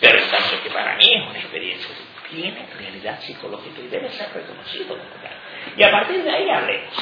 Pero 0.00 0.18
en 0.18 0.30
tanto 0.30 0.62
que 0.62 0.70
para 0.70 0.96
mí 0.96 1.04
es 1.12 1.28
una 1.28 1.38
experiencia, 1.38 1.94
tiene 2.30 2.66
realidad 2.78 3.20
psicológica 3.20 3.80
y 3.80 3.88
debe 3.88 4.08
ser 4.10 4.32
reconocido 4.32 4.88
como 4.88 5.00
tal. 5.00 5.74
Y 5.76 5.82
a 5.82 5.90
partir 5.90 6.22
de 6.22 6.30
ahí 6.30 6.48
hablemos. 6.48 6.94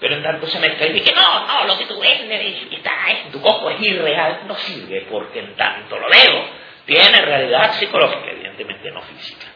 Pero 0.00 0.16
en 0.16 0.22
tanto 0.22 0.46
se 0.46 0.58
me 0.58 0.68
y 0.68 0.92
dice 0.92 1.12
no, 1.14 1.46
no, 1.46 1.66
lo 1.66 1.78
que 1.78 1.84
tú 1.84 2.00
ves 2.00 2.20
está 2.70 3.10
en 3.10 3.30
tu 3.30 3.40
cojo 3.40 3.70
es 3.70 3.80
irreal, 3.82 4.40
no 4.46 4.54
sirve 4.54 5.06
porque 5.10 5.40
en 5.40 5.54
tanto 5.56 5.98
lo 5.98 6.08
veo 6.08 6.60
tiene 6.86 7.20
realidad 7.20 7.72
psicológica, 7.74 8.30
evidentemente 8.30 8.90
no 8.90 9.02
física. 9.02 9.46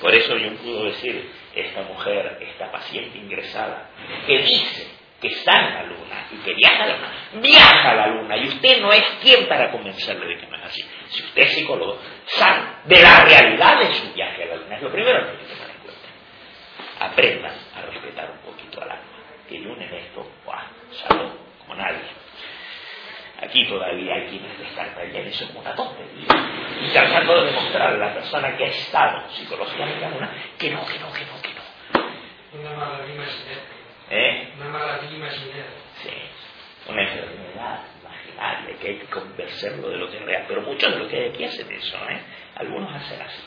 Por 0.00 0.14
eso 0.14 0.36
yo 0.36 0.52
puedo 0.56 0.84
decir, 0.84 1.30
esta 1.54 1.82
mujer, 1.82 2.38
esta 2.40 2.70
paciente 2.70 3.18
ingresada, 3.18 3.90
que 4.26 4.38
dice 4.38 4.86
que 5.20 5.28
está 5.28 5.52
en 5.60 5.74
la 5.74 5.82
luna 5.84 6.26
y 6.30 6.36
que 6.36 6.54
viaja 6.54 6.84
a 6.84 6.86
la 6.86 6.96
luna, 6.96 7.12
viaja 7.42 7.90
a 7.90 7.94
la 7.94 8.06
luna 8.06 8.36
y 8.36 8.46
usted 8.46 8.80
no 8.80 8.92
es 8.92 9.02
quien 9.20 9.48
para 9.48 9.72
convencerle 9.72 10.26
de 10.26 10.38
que 10.38 10.46
no 10.46 10.56
es 10.56 10.64
así. 10.64 10.84
Si 11.08 11.22
usted 11.24 11.42
es 11.42 11.52
psicólogo, 11.54 11.98
sabe 12.26 12.60
de 12.84 13.02
la 13.02 13.20
realidad 13.24 13.80
de 13.80 13.94
su 13.94 14.12
viaje 14.12 14.44
a 14.44 14.46
la 14.46 14.56
luna. 14.56 14.76
Es 14.76 14.82
lo 14.82 14.92
primero 14.92 15.24
que 15.24 15.30
hay 15.30 15.36
que 15.38 15.54
tomar 15.54 15.70
en 15.70 15.80
cuenta. 15.82 17.04
Aprendan 17.04 17.54
a 17.76 17.82
respetar 17.82 18.30
un 18.30 18.38
poquito 18.38 18.80
al 18.80 18.90
alma. 18.90 19.04
Que 19.48 19.56
en 19.56 19.82
esto, 19.82 20.30
¡buah! 20.44 20.62
salud, 20.92 21.30
como 21.60 21.74
nadie. 21.74 22.17
Aquí 23.40 23.64
todavía 23.68 24.14
hay 24.14 24.26
quienes 24.28 24.58
descartarían 24.58 25.26
eso 25.26 25.46
como 25.46 25.60
una 25.60 25.74
tontería. 25.74 26.26
Y 26.82 26.90
tratando 26.92 27.40
de 27.40 27.52
demostrar 27.52 27.94
a 27.94 27.96
la 27.96 28.14
persona 28.14 28.56
que 28.56 28.64
ha 28.64 28.68
estado 28.68 29.30
psicológicamente 29.30 30.04
en 30.04 30.12
una 30.12 30.30
que 30.58 30.70
no, 30.70 30.84
que 30.84 30.98
no, 30.98 31.12
que 31.12 31.24
no, 31.24 31.40
que 31.40 31.54
no. 31.54 32.60
Una 32.60 32.76
mala 32.76 33.06
imaginaria. 33.06 33.62
¿Eh? 34.10 34.52
Una 34.56 34.68
mala 34.70 35.00
imaginaria. 35.04 35.66
Sí. 36.02 36.10
Una 36.88 37.02
enfermedad 37.02 37.80
imaginaria 38.00 38.76
que 38.80 38.88
hay 38.88 38.98
que 38.98 39.06
convencerlo 39.06 39.88
de 39.88 39.96
lo 39.98 40.10
que 40.10 40.16
es 40.16 40.24
real. 40.24 40.44
Pero 40.48 40.62
muchos 40.62 40.92
de 40.92 40.98
los 40.98 41.08
que 41.08 41.16
hay 41.16 41.28
aquí 41.28 41.44
hacen 41.44 41.70
eso, 41.70 41.96
¿eh? 42.10 42.20
Algunos 42.56 42.92
hacen 42.92 43.22
así. 43.22 43.42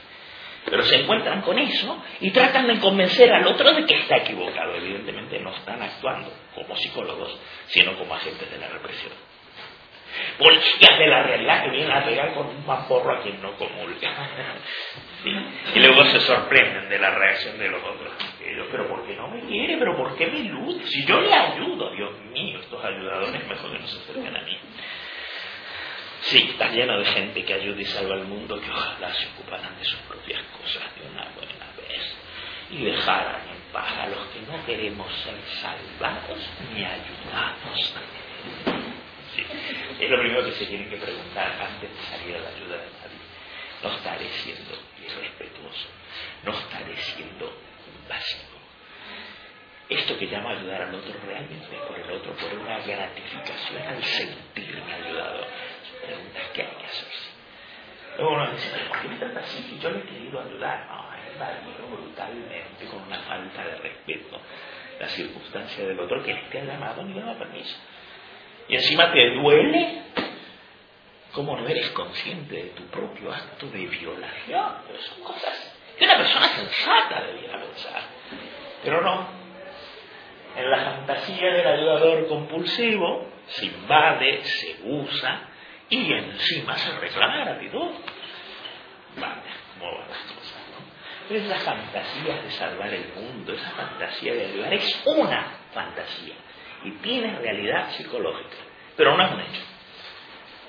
Pero 0.64 0.84
se 0.84 1.02
encuentran 1.02 1.42
con 1.42 1.58
eso 1.60 2.02
y 2.22 2.32
tratan 2.32 2.68
de 2.68 2.80
convencer 2.80 3.30
al 3.34 3.46
otro 3.46 3.74
de 3.74 3.86
que 3.86 3.96
está 3.96 4.18
equivocado. 4.18 4.76
Evidentemente 4.76 5.38
no 5.40 5.54
están 5.54 5.82
actuando 5.82 6.32
como 6.56 6.78
psicólogos, 6.78 7.38
sino 7.68 7.98
como 7.98 8.14
agentes 8.14 8.50
de 8.50 8.58
la 8.58 8.68
represión. 8.68 9.31
Policías 10.38 11.00
de 11.00 11.08
la 11.08 11.24
realidad 11.24 11.64
que 11.64 11.70
vienen 11.70 11.92
a 11.92 12.04
pegar 12.04 12.34
con 12.34 12.48
un 12.48 12.66
mamporro 12.66 13.14
a 13.14 13.22
quien 13.22 13.42
no 13.42 13.54
comulga. 13.54 14.12
Y 15.76 15.80
luego 15.80 16.04
se 16.06 16.20
sorprenden 16.22 16.90
de 16.90 17.00
la 17.00 17.12
reacción 17.12 17.58
de 17.58 17.70
los 17.70 17.84
otros. 17.84 18.12
pero 18.72 18.88
¿por 18.88 19.06
qué 19.06 19.16
no 19.16 19.28
me 19.28 19.42
quiere? 19.42 19.78
¿Pero 19.78 19.96
por 19.96 20.16
qué 20.16 20.28
me 20.28 20.40
lucha? 20.44 20.86
Si 20.88 21.06
yo 21.06 21.22
le 21.22 21.34
ayudo, 21.34 21.92
Dios 21.92 22.20
mío, 22.32 22.60
estos 22.60 22.84
ayudadores 22.84 23.48
mejor 23.48 23.72
que 23.72 23.80
no 23.80 23.88
se 23.88 24.00
acerquen 24.00 24.36
a 24.36 24.42
mí. 24.42 24.58
Sí, 26.22 26.50
está 26.52 26.70
lleno 26.70 27.00
de 27.00 27.06
gente 27.06 27.44
que 27.44 27.54
ayuda 27.54 27.82
y 27.82 27.86
salva 27.86 28.14
al 28.14 28.26
mundo 28.26 28.60
que 28.60 28.70
ojalá 28.70 29.14
se 29.14 29.28
ocuparan 29.28 29.78
de 29.78 29.86
sus 29.86 30.00
propias 30.02 30.42
cosas 30.62 30.84
de 30.96 31.10
una 31.10 31.28
buena 31.36 31.66
vez 31.78 32.18
y 32.70 32.84
dejaran 32.86 33.42
en 33.50 33.74
paz 33.74 33.92
a 33.98 34.08
los 34.08 34.28
que 34.28 34.42
no 34.42 34.66
queremos 34.66 35.12
ser 35.24 35.36
salvados 35.62 36.40
ni 36.74 36.86
ayudados. 36.86 37.94
Es 40.00 40.10
lo 40.10 40.20
primero 40.20 40.44
que 40.44 40.52
se 40.52 40.66
tienen 40.66 40.90
que 40.90 40.98
preguntar 40.98 41.52
antes 41.62 41.90
de 41.90 42.02
salir 42.04 42.36
a 42.36 42.40
la 42.40 42.50
ayuda 42.50 42.78
de 42.78 42.90
nadie. 43.00 43.22
No 43.84 43.90
estaré 43.96 44.30
siendo 44.44 44.72
irrespetuoso, 45.00 45.88
no 46.44 46.52
estaré 46.52 46.96
siendo 46.98 47.52
básico. 48.08 48.58
Esto 49.90 50.18
que 50.18 50.28
llama 50.28 50.52
ayudar 50.52 50.84
al 50.84 50.96
otro 50.96 51.14
realmente 51.26 51.76
es 51.76 51.82
por 51.82 52.00
el 52.00 52.12
otro, 52.12 52.34
por 52.34 52.54
una 52.54 52.80
gratificación 52.80 53.82
al 53.88 54.04
sentirme 54.04 54.94
ayudado. 54.94 55.46
Preguntas 56.06 56.44
que 56.54 56.62
hay 56.62 56.76
que 56.76 56.86
hacerse. 56.86 57.30
Luego 58.18 58.34
uno 58.34 58.52
dice, 58.52 58.70
¿por 58.88 59.02
qué 59.02 59.08
me 59.08 59.16
trata 59.16 59.40
así? 59.40 59.80
Yo 59.82 59.90
le 59.90 60.00
he 60.00 60.04
querido 60.04 60.40
ayudar. 60.42 60.88
No, 60.88 61.12
es 61.16 61.90
brutalmente, 61.90 62.86
con 62.86 63.02
una 63.02 63.20
falta 63.20 63.66
de 63.66 63.76
respeto, 63.78 64.40
la 65.00 65.08
circunstancia 65.10 65.86
del 65.86 66.00
otro 66.00 66.24
que 66.24 66.36
te 66.36 66.60
ha 66.60 66.64
llamado 66.64 67.04
ni 67.04 67.14
le 67.14 67.22
da 67.22 67.38
permiso. 67.38 67.76
Y 68.72 68.76
encima 68.78 69.12
te 69.12 69.32
duele 69.32 70.02
cómo 71.34 71.58
no 71.58 71.68
eres 71.68 71.90
consciente 71.90 72.56
de 72.56 72.70
tu 72.70 72.84
propio 72.86 73.30
acto 73.30 73.68
de 73.68 73.86
violación. 73.86 74.76
Pero 74.88 75.02
son 75.02 75.24
cosas 75.26 75.78
que 76.00 76.06
una 76.06 76.16
persona 76.16 76.48
sensata 76.48 77.22
debiera 77.28 77.60
pensar. 77.60 78.02
Pero 78.82 79.02
no. 79.02 79.28
En 80.56 80.72
la 80.72 80.78
fantasía 80.86 81.52
del 81.52 81.68
ayudador 81.68 82.28
compulsivo 82.30 83.28
se 83.48 83.66
invade, 83.66 84.42
se 84.46 84.78
usa 84.86 85.50
y 85.90 86.14
encima 86.14 86.78
se 86.78 86.98
reclama 86.98 87.44
gratitud. 87.44 87.90
Vale, 89.18 89.42
¿cómo 89.78 89.98
van 89.98 90.10
las 90.10 90.20
cosas? 90.20 90.62
¿no? 90.72 91.28
Pero 91.28 91.42
esa 91.42 91.60
fantasía 91.60 92.42
de 92.42 92.52
salvar 92.52 92.94
el 92.94 93.06
mundo, 93.16 93.52
esa 93.52 93.72
fantasía 93.72 94.34
de 94.34 94.46
ayudar, 94.46 94.74
es 94.76 95.02
una 95.06 95.58
fantasía 95.74 96.36
y 96.84 96.92
tiene 96.92 97.38
realidad 97.40 97.92
psicológica, 97.92 98.58
pero 98.96 99.16
no 99.16 99.24
es 99.24 99.32
un 99.32 99.42
hecho 99.42 99.72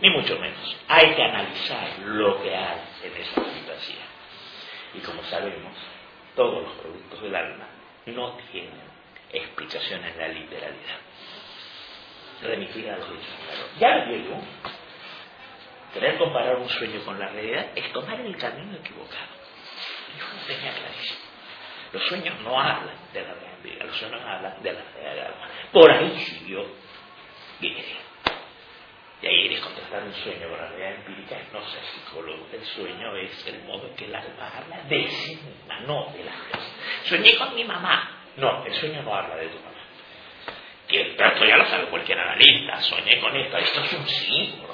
ni 0.02 0.10
mucho 0.10 0.36
menos. 0.38 0.76
Hay 0.88 1.14
que 1.14 1.22
analizar 1.22 1.98
lo 2.04 2.42
que 2.42 2.54
hay 2.54 2.80
en 3.04 3.16
esa 3.16 3.40
fantasía. 3.40 4.04
Y 4.94 4.98
como 4.98 5.22
sabemos, 5.24 5.72
todos 6.34 6.64
los 6.64 6.72
productos 6.74 7.22
del 7.22 7.34
alma 7.34 7.66
no 8.06 8.36
tienen 8.50 8.82
explicación 9.32 10.04
en 10.04 10.18
la 10.18 10.28
literalidad. 10.28 10.98
Remitir 12.42 12.90
a 12.90 12.96
los 12.96 13.06
hechos. 13.06 13.78
Ya 13.78 14.04
digo, 14.06 14.40
querer 15.94 16.18
comparar 16.18 16.56
un 16.56 16.68
sueño 16.68 17.00
con 17.04 17.18
la 17.18 17.28
realidad 17.28 17.66
es 17.76 17.92
tomar 17.92 18.20
el 18.20 18.36
camino 18.36 18.76
equivocado. 18.76 19.32
Yo 20.18 20.46
tenía 20.48 20.72
clarísimo. 20.72 21.31
Los 21.92 22.02
sueños 22.08 22.40
no 22.40 22.58
hablan 22.58 22.96
de 23.12 23.20
la 23.20 23.34
realidad, 23.34 23.86
los 23.86 23.96
sueños 23.96 24.20
hablan 24.22 24.62
de 24.62 24.72
la 24.72 24.82
realidad. 24.94 25.34
Por 25.72 25.90
ahí 25.90 26.18
siguió 26.20 26.64
Guillermo. 27.60 28.00
Y 29.22 29.26
ahí 29.26 29.46
eres 29.46 29.60
contrastar 29.60 30.02
un 30.02 30.14
sueño 30.14 30.48
con 30.48 30.58
la 30.58 30.68
realidad 30.68 30.94
empírica, 30.94 31.36
no 31.52 31.60
ser 31.68 31.80
psicólogo. 31.84 32.48
El 32.52 32.64
sueño 32.64 33.16
es 33.16 33.46
el 33.46 33.62
modo 33.62 33.86
en 33.86 33.94
que 33.94 34.06
el 34.06 34.14
alma 34.14 34.50
habla 34.56 34.82
de 34.88 35.08
sí 35.08 35.36
misma, 35.36 35.80
no 35.86 36.12
de 36.12 36.24
la 36.24 36.32
gente. 36.32 36.58
Soñé 37.04 37.36
con 37.36 37.54
mi 37.54 37.62
mamá. 37.62 38.18
No, 38.36 38.64
el 38.64 38.74
sueño 38.74 39.02
no 39.02 39.14
habla 39.14 39.36
de 39.36 39.46
tu 39.46 39.58
mamá. 39.58 39.68
Que 40.88 41.02
el 41.02 41.16
ya 41.16 41.56
lo 41.56 41.66
sabe 41.66 41.86
cualquier 41.86 42.18
analista. 42.18 42.80
Soñé 42.80 43.20
con 43.20 43.36
esto. 43.36 43.56
Esto 43.58 43.84
es 43.84 43.92
un 43.92 44.06
símbolo. 44.08 44.71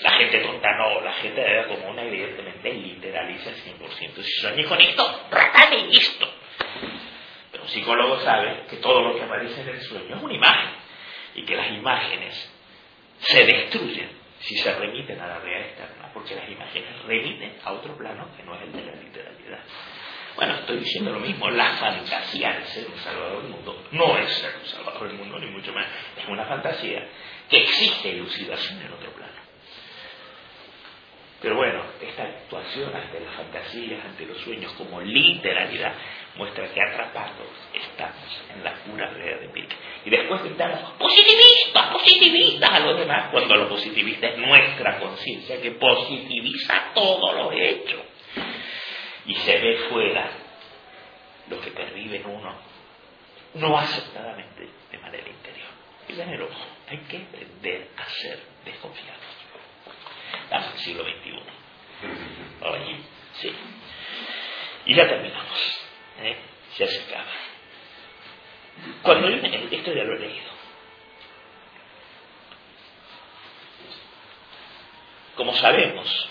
La 0.00 0.10
gente 0.12 0.40
tonta 0.40 0.76
no, 0.76 1.00
la 1.00 1.12
gente 1.14 1.40
de 1.40 1.52
edad 1.52 1.68
común 1.68 1.98
evidentemente 1.98 2.72
literaliza 2.72 3.50
el 3.50 3.56
100%. 3.56 4.22
Si 4.22 4.40
soñé 4.40 4.64
con 4.64 4.80
esto, 4.80 5.20
trata 5.30 5.70
de 5.70 5.88
esto. 5.90 6.28
Pero 7.50 7.64
un 7.64 7.68
psicólogo 7.68 8.20
sabe 8.20 8.64
que 8.68 8.76
todo 8.76 9.02
lo 9.02 9.16
que 9.16 9.22
aparece 9.22 9.62
en 9.62 9.68
el 9.68 9.80
sueño 9.80 10.16
es 10.16 10.22
una 10.22 10.34
imagen 10.34 10.70
y 11.34 11.44
que 11.44 11.56
las 11.56 11.70
imágenes 11.70 12.52
se 13.18 13.46
destruyen 13.46 14.10
si 14.40 14.56
se 14.58 14.74
remiten 14.74 15.20
a 15.20 15.26
la 15.26 15.38
realidad 15.38 15.68
externa, 15.68 16.10
porque 16.12 16.34
las 16.34 16.48
imágenes 16.48 17.02
remiten 17.04 17.54
a 17.64 17.72
otro 17.72 17.96
plano 17.96 18.28
que 18.36 18.42
no 18.42 18.54
es 18.54 18.62
el 18.62 18.72
de 18.72 18.84
la 18.84 18.94
literalidad. 18.94 19.60
Bueno, 20.36 20.54
estoy 20.56 20.78
diciendo 20.78 21.12
lo 21.12 21.20
mismo, 21.20 21.48
la 21.48 21.72
fantasía 21.76 22.52
de 22.52 22.66
ser 22.66 22.86
un 22.88 22.98
salvador 22.98 23.42
del 23.42 23.50
mundo 23.52 23.84
no 23.92 24.18
es 24.18 24.30
ser 24.34 24.54
un 24.60 24.66
salvador 24.66 25.08
del 25.08 25.16
mundo, 25.16 25.38
ni 25.38 25.46
mucho 25.46 25.72
más, 25.72 25.86
es 26.16 26.28
una 26.28 26.44
fantasía 26.44 27.08
que 27.48 27.56
existe 27.56 28.10
elucidación 28.10 28.82
en 28.82 28.92
otro 28.92 29.10
plano. 29.12 29.35
Pero 31.40 31.54
bueno, 31.56 31.82
esta 32.00 32.22
actuación 32.22 32.96
ante 32.96 33.20
las 33.20 33.34
fantasías, 33.34 34.04
ante 34.04 34.24
los 34.24 34.38
sueños 34.38 34.72
como 34.72 35.02
literalidad, 35.02 35.92
muestra 36.36 36.72
que 36.72 36.80
atrapados 36.80 37.48
estamos 37.74 38.42
en 38.54 38.64
la 38.64 38.74
pura 38.84 39.10
realidad 39.10 39.40
de 39.40 39.48
Pick. 39.50 39.70
Y 40.06 40.10
después 40.10 40.42
gritamos, 40.44 40.92
positivistas, 40.92 41.88
positivistas 41.92 42.70
a 42.70 42.80
los 42.80 42.98
demás, 42.98 43.30
cuando 43.30 43.54
lo 43.54 43.68
positivista 43.68 44.28
es 44.28 44.38
nuestra 44.38 44.98
conciencia 44.98 45.60
que 45.60 45.72
positiviza 45.72 46.92
todo 46.94 47.32
lo 47.32 47.52
hecho. 47.52 48.02
Y 49.26 49.34
se 49.34 49.58
ve 49.58 49.76
fuera 49.90 50.30
lo 51.50 51.60
que 51.60 51.70
pervive 51.70 52.16
en 52.16 52.26
uno, 52.26 52.54
no 53.54 53.76
aceptadamente, 53.76 54.68
de 54.90 54.98
manera 54.98 55.28
interior. 55.28 55.68
Y 56.08 56.12
el 56.12 56.42
ojo, 56.42 56.66
hay 56.88 56.98
que 56.98 57.18
aprender 57.18 57.88
a 57.96 58.08
ser 58.08 58.38
desconfiados. 58.64 59.35
El 60.50 60.78
siglo 60.78 61.04
XXI. 61.04 61.40
Oye, 62.66 62.96
sí. 63.40 63.52
Y 64.86 64.94
ya 64.94 65.08
terminamos. 65.08 65.80
¿eh? 66.20 66.36
Se 66.76 66.84
acercaba. 66.84 67.26
Cuando 69.02 69.30
yo, 69.30 69.36
esto 69.36 69.92
ya 69.92 70.04
lo 70.04 70.16
he 70.16 70.18
leído. 70.18 70.56
Como 75.34 75.54
sabemos, 75.54 76.28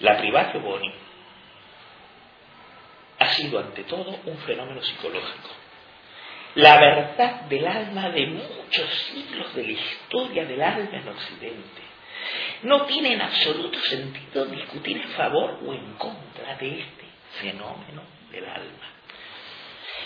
la 0.00 0.16
privatio 0.16 0.60
boni 0.60 0.92
ha 3.18 3.26
sido 3.28 3.58
ante 3.58 3.84
todo 3.84 4.18
un 4.24 4.38
fenómeno 4.38 4.82
psicológico. 4.82 5.48
La 6.56 6.78
verdad 6.78 7.42
del 7.42 7.66
alma 7.66 8.10
de 8.10 8.26
muchos 8.26 8.90
siglos 9.12 9.54
de 9.54 9.62
la 9.64 9.72
historia 9.72 10.44
del 10.44 10.62
alma 10.62 10.96
en 10.96 11.08
Occidente 11.08 11.93
no 12.62 12.86
tiene 12.86 13.12
en 13.12 13.22
absoluto 13.22 13.78
sentido 13.80 14.46
discutir 14.46 14.96
en 14.98 15.08
favor 15.10 15.58
o 15.66 15.72
en 15.72 15.94
contra 15.94 16.56
de 16.56 16.80
este 16.80 17.04
fenómeno 17.40 18.02
del 18.30 18.44
alma. 18.44 18.90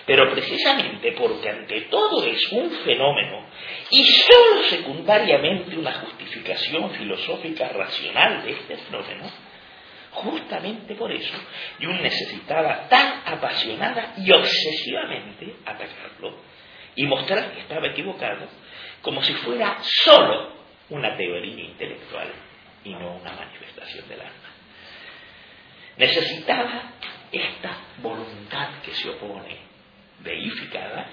Pero 0.06 0.30
precisamente 0.30 1.12
porque 1.12 1.51
ante 1.51 1.82
todo 1.82 2.24
es 2.24 2.52
un 2.52 2.70
fenómeno 2.70 3.47
y 3.90 4.05
solo 4.05 4.62
secundariamente 4.68 5.76
una 5.76 5.93
justificación 5.93 6.90
filosófica 6.93 7.68
racional 7.68 8.43
de 8.43 8.52
este 8.52 8.76
fenómeno, 8.76 9.30
Justamente 10.10 10.94
por 10.94 11.12
eso, 11.12 11.35
Jung 11.80 12.01
necesitaba 12.01 12.89
tan 12.89 13.22
apasionada 13.24 14.14
y 14.16 14.32
obsesivamente 14.32 15.56
atacarlo 15.64 16.39
y 16.97 17.06
mostrar 17.06 17.52
que 17.52 17.60
estaba 17.60 17.86
equivocado, 17.89 18.48
como 19.01 19.22
si 19.22 19.32
fuera 19.35 19.78
solo 19.82 20.57
una 20.90 21.16
teoría 21.16 21.65
intelectual 21.65 22.28
y 22.85 22.90
no 22.90 23.16
una 23.16 23.32
manifestación 23.32 24.09
del 24.09 24.20
alma. 24.20 24.48
Necesitaba 25.97 26.82
esta 27.32 27.77
voluntad 27.98 28.81
que 28.85 28.94
se 28.94 29.10
opone, 29.10 29.59
deificada, 30.20 31.06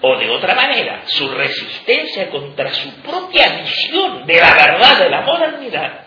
o 0.00 0.16
de 0.16 0.30
otra 0.30 0.54
manera, 0.54 1.02
su 1.06 1.28
resistencia 1.30 2.30
contra 2.30 2.72
su 2.72 2.90
propia 3.02 3.60
visión 3.60 4.26
de 4.26 4.40
la 4.40 4.54
verdad 4.54 4.98
de 4.98 5.10
la 5.10 5.20
modernidad, 5.22 6.06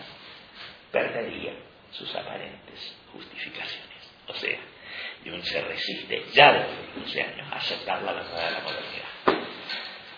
perdería 0.90 1.52
sus 1.90 2.14
aparentes 2.14 2.96
justificaciones. 3.12 3.90
O 4.26 4.34
sea, 4.34 4.58
Jung 5.24 5.42
se 5.42 5.60
resiste 5.62 6.24
ya 6.32 6.52
desde 6.52 6.76
los 6.76 7.04
15 7.04 7.22
años 7.22 7.52
a 7.52 7.56
aceptar 7.56 8.02
la 8.02 8.12
verdad 8.12 8.44
de 8.46 8.50
la 8.52 8.60
modernidad. 8.60 9.09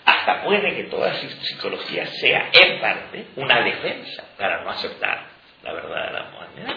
Hasta 0.04 0.42
puede 0.42 0.74
que 0.74 0.84
toda 0.84 1.14
psicología 1.14 2.06
sea 2.06 2.50
en 2.52 2.80
parte 2.80 3.26
una 3.36 3.62
defensa 3.62 4.24
para 4.36 4.62
no 4.62 4.70
aceptar 4.70 5.26
la 5.62 5.72
verdad 5.72 6.06
de 6.06 6.12
la 6.12 6.30
modernidad. 6.30 6.76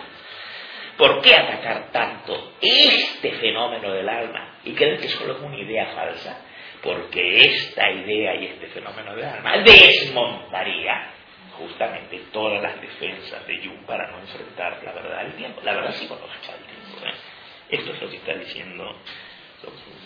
¿Por 0.97 1.21
qué 1.21 1.33
atacar 1.35 1.91
tanto 1.91 2.53
este 2.61 3.31
fenómeno 3.33 3.91
del 3.91 4.07
alma 4.07 4.59
y 4.63 4.73
creer 4.73 4.99
que 4.99 5.09
solo 5.09 5.35
es 5.35 5.41
una 5.41 5.57
idea 5.57 5.87
falsa? 5.87 6.41
Porque 6.81 7.41
esta 7.41 7.89
idea 7.91 8.35
y 8.35 8.45
este 8.45 8.67
fenómeno 8.67 9.15
del 9.15 9.25
alma 9.25 9.57
desmontaría 9.57 11.11
justamente 11.57 12.21
todas 12.31 12.61
las 12.61 12.79
defensas 12.79 13.45
de 13.47 13.57
Jung 13.57 13.85
para 13.85 14.11
no 14.11 14.19
enfrentar 14.19 14.81
la 14.83 14.91
verdad 14.91 15.23
del 15.23 15.33
tiempo, 15.33 15.61
la 15.63 15.73
verdad 15.73 15.93
psicológica 15.93 16.53
del 16.53 16.65
tiempo. 16.65 17.07
¿eh? 17.07 17.13
Esto 17.69 17.93
es 17.93 18.01
lo 18.01 18.09
que 18.09 18.17
está 18.17 18.33
diciendo 18.35 18.95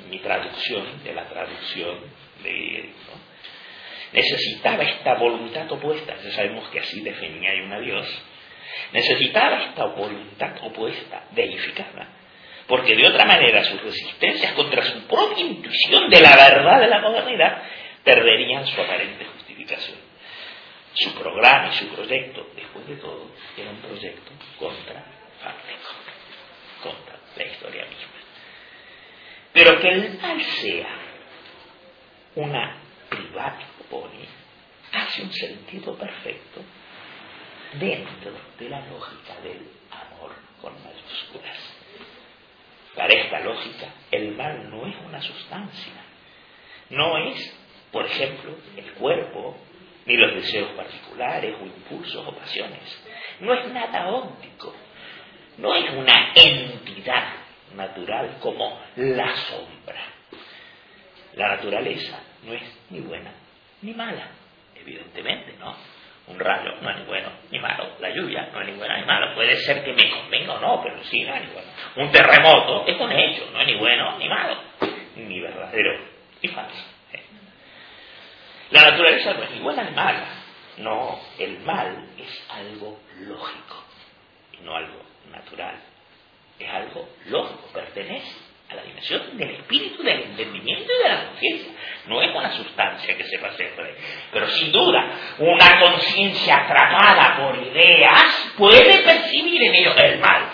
mi 0.09 0.19
traducción 0.19 1.03
de 1.03 1.13
la 1.13 1.25
traducción 1.25 1.97
de 2.43 2.89
Necesitaba 4.11 4.83
esta 4.83 5.13
voluntad 5.15 5.71
opuesta, 5.71 6.15
ya 6.23 6.31
sabemos 6.31 6.67
que 6.69 6.79
así 6.79 6.99
definía 7.01 7.51
Jung 7.59 7.73
a 7.73 7.79
Dios, 7.79 8.07
necesitaba 8.91 9.65
esta 9.65 9.85
voluntad 9.85 10.55
opuesta, 10.63 11.27
deificada, 11.31 12.07
porque 12.67 12.95
de 12.95 13.07
otra 13.07 13.25
manera 13.25 13.63
sus 13.65 13.81
resistencias 13.83 14.53
contra 14.53 14.83
su 14.83 15.05
propia 15.07 15.45
intuición 15.45 16.09
de 16.09 16.21
la 16.21 16.35
verdad 16.35 16.79
de 16.79 16.87
la 16.87 17.01
modernidad 17.01 17.63
perderían 18.03 18.65
su 18.65 18.81
aparente 18.81 19.25
justificación. 19.25 19.97
Su 20.95 21.13
programa 21.13 21.69
y 21.69 21.73
su 21.73 21.87
proyecto, 21.89 22.47
después 22.55 22.87
de 22.87 22.95
todo, 22.95 23.29
era 23.55 23.69
un 23.69 23.77
proyecto 23.77 24.31
contra 24.57 25.03
Fábrico, 25.39 25.91
contra 26.81 27.15
la 27.37 27.45
historia 27.45 27.85
misma. 27.85 28.19
Pero 29.53 29.79
que 29.79 29.87
el 29.87 30.19
mal 30.19 30.41
sea 30.41 31.08
una 32.35 32.77
privada 33.09 33.59
pony 33.89 34.25
hace 34.91 35.23
un 35.23 35.31
sentido 35.31 35.95
perfecto 35.95 36.61
dentro 37.73 38.31
de 38.57 38.69
la 38.69 38.79
lógica 38.87 39.35
del 39.43 39.67
amor 39.91 40.31
con 40.61 40.73
mayúsculas. 40.83 41.57
Para 42.95 43.13
esta 43.13 43.39
lógica, 43.41 43.87
el 44.11 44.35
mal 44.35 44.69
no 44.69 44.85
es 44.85 44.95
una 45.05 45.21
sustancia, 45.21 45.93
no 46.89 47.17
es, 47.17 47.57
por 47.91 48.05
ejemplo, 48.05 48.55
el 48.75 48.91
cuerpo 48.93 49.57
ni 50.05 50.17
los 50.17 50.33
deseos 50.33 50.71
particulares 50.71 51.55
o 51.61 51.65
impulsos 51.65 52.27
o 52.27 52.35
pasiones. 52.35 53.03
No 53.39 53.53
es 53.53 53.71
nada 53.71 54.09
óptico, 54.09 54.73
no 55.57 55.75
es 55.75 55.89
una 55.91 56.33
entidad 56.35 57.33
natural 57.75 58.37
como 58.39 58.79
la 58.95 59.35
sombra. 59.35 60.18
La 61.39 61.55
naturaleza 61.55 62.19
no 62.43 62.53
es 62.53 62.61
ni 62.89 62.99
buena 62.99 63.31
ni 63.81 63.93
mala, 63.93 64.27
evidentemente, 64.75 65.55
¿no? 65.57 65.73
Un 66.27 66.37
rayo 66.37 66.75
no 66.81 66.89
es 66.89 66.97
ni 66.97 67.05
bueno 67.05 67.29
ni 67.49 67.59
malo, 67.59 67.95
la 68.01 68.09
lluvia 68.09 68.49
no 68.51 68.59
es 68.59 68.67
ni 68.67 68.73
buena 68.73 68.97
ni 68.97 69.05
mala, 69.05 69.33
puede 69.33 69.55
ser 69.55 69.81
que 69.85 69.93
me 69.93 70.09
convenga 70.09 70.55
o 70.55 70.59
no, 70.59 70.83
pero 70.83 71.01
sí 71.05 71.21
no 71.21 71.33
es 71.33 71.41
ni 71.43 71.53
bueno. 71.53 71.71
Un 71.95 72.11
terremoto 72.11 72.85
es 72.85 72.99
un 72.99 73.11
hecho, 73.13 73.49
no 73.53 73.61
es 73.61 73.67
ni 73.67 73.75
bueno 73.75 74.17
ni 74.17 74.27
malo, 74.27 74.57
ni 75.15 75.39
verdadero 75.39 75.97
ni 76.41 76.49
falso. 76.49 76.83
La 78.71 78.81
naturaleza 78.91 79.33
no 79.33 79.43
es 79.43 79.51
ni 79.51 79.59
buena 79.59 79.83
ni 79.83 79.95
mala. 79.95 80.27
No, 80.79 81.21
el 81.37 81.59
mal 81.61 82.05
es 82.17 82.45
algo 82.49 82.99
lógico 83.21 83.85
y 84.51 84.57
no 84.65 84.75
algo 84.75 85.03
natural. 85.31 85.75
Es 86.59 86.69
algo 86.69 87.07
lógico, 87.27 87.69
pertenece 87.73 88.48
a 88.69 88.75
la 88.75 88.83
dimensión 88.83 89.37
del 89.37 89.49
espíritu, 89.51 90.03
del 90.03 90.21
entendimiento 90.21 90.91
y 90.93 91.03
de 91.03 91.09
la 91.09 91.25
conciencia. 91.25 91.71
No 92.05 92.21
es 92.21 92.35
una 92.35 92.51
sustancia 92.51 93.17
que 93.17 93.23
se 93.23 93.39
pase 93.39 93.65
por. 93.75 93.89
Pero 94.31 94.47
sin 94.49 94.71
duda, 94.71 95.11
una 95.39 95.79
conciencia 95.79 96.57
atrapada 96.57 97.37
por 97.37 97.57
ideas 97.57 98.53
puede 98.57 98.99
percibir 98.99 99.61
en 99.63 99.75
ello 99.75 99.95
el 99.97 100.19
mal. 100.19 100.49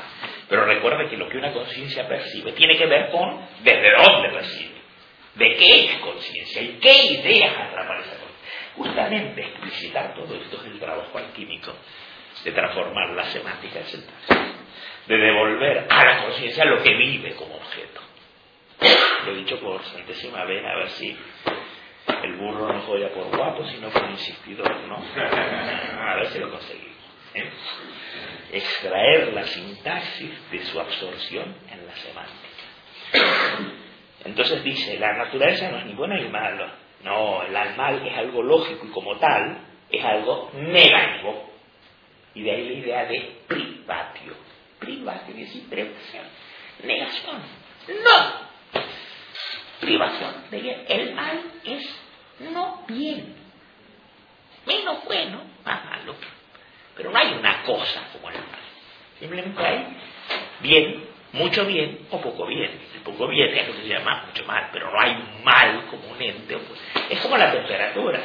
Pero 0.47 0.65
recuerde 0.65 1.09
que 1.09 1.17
lo 1.17 1.27
que 1.27 1.37
una 1.37 1.51
conciencia 1.51 2.07
percibe 2.07 2.53
tiene 2.53 2.77
que 2.77 2.85
ver 2.85 3.09
con 3.09 3.47
desde 3.63 3.91
dónde 3.97 4.29
percibe, 4.29 4.75
de 5.35 5.55
qué 5.55 5.85
es 5.85 5.99
conciencia 5.99 6.61
y 6.61 6.77
qué 6.81 7.05
ideas 7.05 7.51
atrapan 7.51 7.99
esa 7.99 8.11
conciencia. 8.11 8.25
Justamente 8.75 9.41
explicitar 9.41 10.13
todo 10.13 10.35
esto 10.35 10.57
es 10.61 10.65
el 10.67 10.79
trabajo 10.79 11.17
alquímico 11.17 11.73
de 12.43 12.51
transformar 12.51 13.09
la 13.11 13.25
semántica 13.25 13.79
en 13.79 14.45
de 15.07 15.17
devolver 15.17 15.85
a 15.89 16.03
la 16.03 16.23
conciencia 16.23 16.65
lo 16.65 16.81
que 16.81 16.93
vive 16.95 17.35
como 17.35 17.55
objeto. 17.55 18.01
Lo 19.25 19.31
he 19.31 19.35
dicho 19.35 19.59
por 19.59 19.81
centésima 19.83 20.43
vez, 20.45 20.63
a 20.63 20.75
ver 20.75 20.89
si 20.89 21.17
el 22.23 22.35
burro 22.37 22.71
no 22.71 22.81
joya 22.81 23.11
por 23.13 23.35
guapo, 23.35 23.65
sino 23.67 23.89
por 23.89 24.09
insistidor, 24.09 24.75
¿no? 24.87 24.97
A 24.97 26.15
ver 26.15 26.27
si 26.27 26.39
lo 26.39 26.51
conseguimos. 26.51 26.95
¿eh? 27.33 27.49
Extraer 28.51 29.33
la 29.33 29.45
sintaxis 29.45 30.51
de 30.51 30.65
su 30.65 30.79
absorción 30.79 31.55
en 31.71 31.87
la 31.87 31.95
semántica. 31.95 32.55
Entonces 34.25 34.63
dice, 34.63 34.99
la 34.99 35.13
naturaleza 35.13 35.69
no 35.69 35.79
es 35.79 35.85
ni 35.85 35.93
buena 35.93 36.15
ni 36.17 36.29
mala, 36.29 36.75
no, 37.03 37.43
el 37.43 37.53
mal 37.75 38.05
es 38.05 38.17
algo 38.17 38.41
lógico 38.41 38.85
y 38.87 38.89
como 38.89 39.15
tal 39.17 39.59
es 39.91 40.03
algo 40.03 40.49
negativo. 40.53 41.51
Y 42.33 42.43
de 42.43 42.51
ahí 42.51 42.69
la 42.69 42.73
idea 42.73 43.05
de 43.05 43.35
privatio. 43.47 44.33
Privatio 44.79 45.33
quiere 45.33 45.45
decir. 45.45 45.63
Negación. 46.83 47.41
No. 47.87 48.45
Privación 49.79 50.33
de 50.49 50.61
bien. 50.61 50.85
El 50.87 51.13
mal 51.13 51.41
es 51.63 51.99
no 52.39 52.83
bien. 52.87 53.35
Menos 54.65 55.03
bueno, 55.05 55.41
más 55.63 55.85
malo. 55.85 56.15
Pero 56.95 57.11
no 57.11 57.17
hay 57.17 57.33
una 57.33 57.63
cosa 57.63 58.01
como 58.13 58.29
el 58.29 58.35
mal. 58.35 58.65
Simplemente 59.19 59.65
hay 59.65 59.97
bien 60.61 61.05
mucho 61.33 61.65
bien 61.65 62.07
o 62.09 62.19
poco 62.19 62.45
bien. 62.45 62.71
El 62.95 63.01
poco 63.01 63.27
bien 63.27 63.53
es 63.55 63.67
lo 63.67 63.75
que 63.75 63.81
se 63.81 63.87
llama 63.87 64.23
mucho 64.27 64.45
mal, 64.45 64.69
pero 64.71 64.91
no 64.91 64.99
hay 64.99 65.15
mal 65.43 65.85
como 65.89 66.07
un 66.09 66.21
ente. 66.21 66.57
Es 67.09 67.19
como 67.19 67.37
la 67.37 67.51
temperatura. 67.51 68.21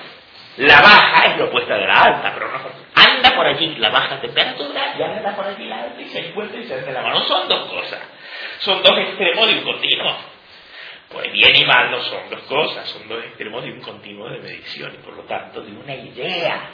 La 0.56 0.80
baja 0.80 1.26
es 1.26 1.38
lo 1.38 1.46
opuesta 1.46 1.74
de 1.76 1.86
la 1.86 2.02
alta, 2.02 2.32
pero 2.34 2.50
no 2.50 2.58
anda 2.94 3.34
por 3.34 3.46
allí 3.46 3.76
la 3.76 3.90
baja 3.90 4.20
temperatura 4.20 4.94
y 4.98 5.02
anda 5.02 5.34
por 5.34 5.46
allí 5.46 5.64
la 5.64 5.82
alta 5.82 6.00
y 6.00 6.06
se 6.06 6.28
encuentra 6.28 6.60
y 6.60 6.64
se 6.64 6.74
hace 6.74 6.92
la 6.92 7.02
mano. 7.02 7.20
Son 7.22 7.48
dos 7.48 7.68
cosas. 7.70 8.00
Son 8.60 8.82
dos 8.82 8.98
extremos 8.98 9.46
de 9.46 9.54
un 9.54 9.64
continuo. 9.64 10.16
Pues 11.10 11.32
bien 11.32 11.56
y 11.56 11.64
mal 11.64 11.90
no 11.90 12.00
son 12.02 12.30
dos 12.30 12.42
cosas, 12.42 12.88
son 12.88 13.08
dos 13.08 13.24
extremos 13.24 13.64
de 13.64 13.72
un 13.72 13.80
continuo 13.80 14.28
de 14.28 14.38
medición 14.38 14.94
y 14.94 14.98
por 14.98 15.14
lo 15.14 15.24
tanto 15.24 15.60
de 15.60 15.72
una 15.72 15.94
idea. 15.94 16.70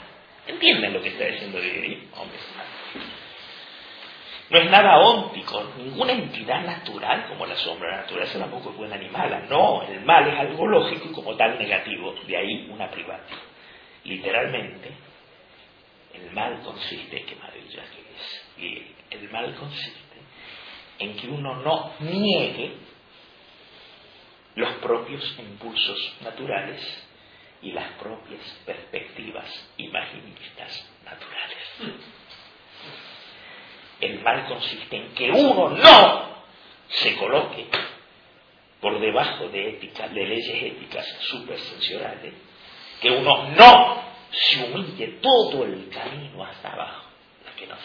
¿Entienden 0.47 0.93
lo 0.93 1.01
que 1.01 1.09
está 1.09 1.25
diciendo 1.25 1.59
Didier? 1.59 1.99
Hombre, 2.15 2.39
no 4.49 4.59
es 4.59 4.71
nada 4.71 4.99
óntico, 4.99 5.73
ninguna 5.79 6.13
entidad 6.13 6.61
natural 6.65 7.27
como 7.29 7.47
la 7.47 7.57
sombra. 7.57 7.91
La 7.91 7.97
naturaleza 8.03 8.39
tampoco 8.39 8.71
es 8.71 8.77
buena 8.77 8.97
ni 8.97 9.09
mala. 9.09 9.41
No, 9.49 9.83
el 9.83 10.05
mal 10.05 10.29
es 10.29 10.39
algo 10.39 10.67
lógico 10.69 11.09
y 11.11 11.13
como 11.13 11.35
tal 11.35 11.59
negativo. 11.59 12.15
De 12.27 12.37
ahí 12.37 12.69
una 12.71 12.89
privada. 12.89 13.25
Literalmente, 14.05 14.91
el 16.15 16.31
mal 16.33 16.61
consiste, 16.61 17.25
qué 17.25 17.35
maravilla 17.37 17.83
que 17.91 18.75
es, 18.77 18.83
el 19.11 19.31
mal 19.31 19.53
consiste 19.55 20.07
en 20.99 21.17
que 21.17 21.27
uno 21.29 21.57
no 21.57 21.93
niegue 22.01 22.73
los 24.57 24.73
propios 24.79 25.39
impulsos 25.39 26.17
naturales 26.23 26.81
y 27.63 27.73
las 27.73 27.93
propias 27.93 28.41
perspectivas 28.65 29.47
imaginistas 29.77 30.91
naturales. 31.05 31.95
El 34.01 34.21
mal 34.23 34.47
consiste 34.47 34.97
en 34.97 35.15
que 35.15 35.31
uno 35.31 35.71
no 35.71 36.37
se 36.89 37.17
coloque 37.17 37.67
por 38.81 38.99
debajo 39.01 39.49
de 39.49 39.71
ética, 39.71 40.09
de 40.09 40.27
leyes 40.27 40.63
éticas 40.63 41.07
supersensoriales, 41.21 42.35
que 43.01 43.11
uno 43.11 43.51
no 43.51 44.03
se 44.31 44.65
humille 44.65 45.19
todo 45.21 45.65
el 45.65 45.89
camino 45.89 46.45
hasta 46.45 46.73
abajo, 46.73 47.07
la 47.45 47.79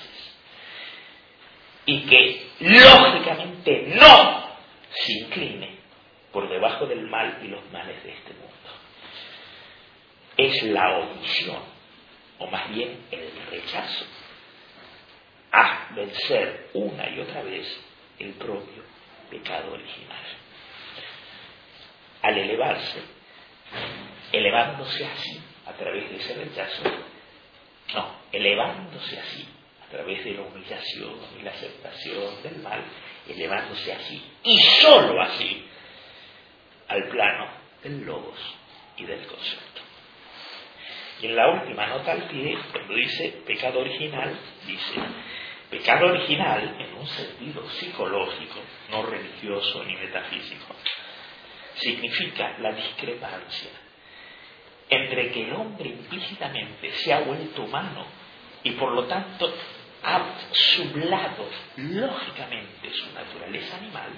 y 1.85 2.01
que 2.01 2.47
lógicamente 2.59 3.93
no 3.95 4.43
se 4.91 5.13
incline 5.13 5.80
por 6.31 6.49
debajo 6.49 6.85
del 6.85 7.07
mal 7.07 7.39
y 7.43 7.47
los 7.47 7.69
males 7.71 8.03
de 8.03 8.11
este 8.11 8.33
mundo. 8.33 8.51
Es 10.37 10.63
la 10.63 10.97
omisión, 10.99 11.61
o 12.39 12.47
más 12.47 12.69
bien 12.69 13.05
el 13.11 13.31
rechazo, 13.49 14.05
a 15.51 15.89
vencer 15.93 16.69
una 16.73 17.09
y 17.09 17.19
otra 17.19 17.43
vez 17.43 17.67
el 18.19 18.33
propio 18.33 18.83
pecado 19.29 19.73
original. 19.73 20.23
Al 22.21 22.37
elevarse, 22.37 23.01
elevándose 24.31 25.05
así 25.05 25.41
a 25.65 25.73
través 25.73 26.09
de 26.09 26.15
ese 26.17 26.35
rechazo, 26.35 26.83
no, 27.93 28.15
elevándose 28.31 29.19
así 29.19 29.47
a 29.85 29.91
través 29.91 30.23
de 30.23 30.31
la 30.31 30.41
humillación 30.43 31.15
y 31.37 31.43
la 31.43 31.51
aceptación 31.51 32.41
del 32.43 32.59
mal, 32.59 32.81
elevándose 33.27 33.91
así 33.91 34.23
y 34.43 34.59
sólo 34.59 35.21
así 35.21 35.65
al 36.91 37.07
plano 37.07 37.47
del 37.83 38.05
logos 38.05 38.37
y 38.97 39.05
del 39.05 39.25
concepto. 39.25 39.81
Y 41.21 41.27
en 41.27 41.35
la 41.35 41.49
última 41.49 41.87
nota 41.87 42.11
al 42.11 42.23
pie, 42.27 42.57
cuando 42.71 42.95
dice 42.95 43.43
pecado 43.45 43.79
original, 43.79 44.37
dice 44.65 44.99
pecado 45.69 46.07
original 46.07 46.75
en 46.79 46.93
un 46.97 47.07
sentido 47.07 47.69
psicológico, 47.69 48.59
no 48.89 49.03
religioso 49.03 49.83
ni 49.85 49.95
metafísico, 49.95 50.75
significa 51.75 52.57
la 52.59 52.73
discrepancia 52.73 53.69
entre 54.89 55.31
que 55.31 55.43
el 55.43 55.53
hombre 55.53 55.89
implícitamente 55.89 56.91
se 56.91 57.13
ha 57.13 57.21
vuelto 57.21 57.63
humano 57.63 58.05
y 58.63 58.71
por 58.71 58.91
lo 58.91 59.05
tanto 59.05 59.53
ha 60.03 60.21
sublado 60.51 61.47
lógicamente 61.77 62.91
su 62.91 63.13
naturaleza 63.13 63.77
animal, 63.77 64.09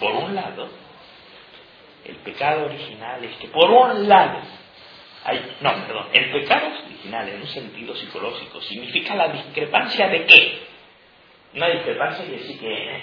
por 0.00 0.12
un 0.16 0.34
lado, 0.34 0.85
el 2.08 2.16
pecado 2.16 2.66
original 2.66 3.22
es 3.24 3.36
que 3.36 3.48
por 3.48 3.70
un 3.70 4.08
lado, 4.08 4.40
hay, 5.24 5.56
no, 5.60 5.86
perdón, 5.86 6.06
el 6.12 6.30
pecado 6.30 6.68
original 6.84 7.28
en 7.28 7.40
un 7.40 7.48
sentido 7.48 7.94
psicológico 7.96 8.60
significa 8.62 9.14
la 9.14 9.28
discrepancia 9.28 10.08
de 10.08 10.24
qué? 10.24 10.66
Una 11.54 11.68
discrepancia 11.68 12.24
quiere 12.24 12.42
decir 12.42 12.60
que, 12.60 13.02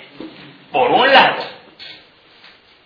por 0.71 0.91
un 0.91 1.11
lado, 1.11 1.43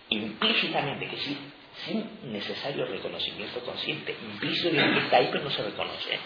implícitamente, 0.09 1.07
que 1.07 1.17
sí, 1.17 1.37
sin 1.85 2.31
necesario 2.31 2.85
reconocimiento 2.85 3.59
consciente, 3.61 4.15
implícito 4.21 4.71
que 4.71 4.99
está 4.99 5.17
ahí 5.17 5.29
pero 5.31 5.43
no 5.43 5.51
se 5.51 5.63
reconoce, 5.63 6.19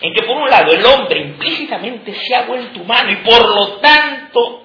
en 0.00 0.14
que 0.14 0.26
por 0.26 0.36
un 0.36 0.48
lado 0.48 0.72
el 0.72 0.84
hombre 0.84 1.20
implícitamente 1.20 2.14
se 2.14 2.34
ha 2.34 2.42
vuelto 2.42 2.80
humano 2.80 3.10
y 3.10 3.16
por 3.16 3.54
lo 3.54 3.76
tanto 3.78 4.63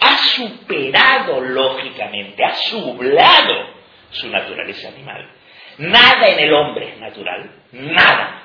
ha 0.00 0.18
superado 0.18 1.40
lógicamente, 1.40 2.44
ha 2.44 2.54
sublado 2.54 3.74
su 4.10 4.28
naturaleza 4.28 4.88
animal. 4.88 5.30
Nada 5.78 6.28
en 6.28 6.40
el 6.40 6.52
hombre 6.52 6.90
es 6.90 6.98
natural, 6.98 7.50
nada. 7.72 8.42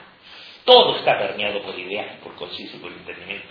Todo 0.66 0.98
está 0.98 1.18
permeado 1.18 1.62
por 1.62 1.78
ideas, 1.78 2.16
por 2.24 2.36
conciencia 2.36 2.78
y 2.78 2.80
por 2.80 2.92
entendimiento. 2.92 3.46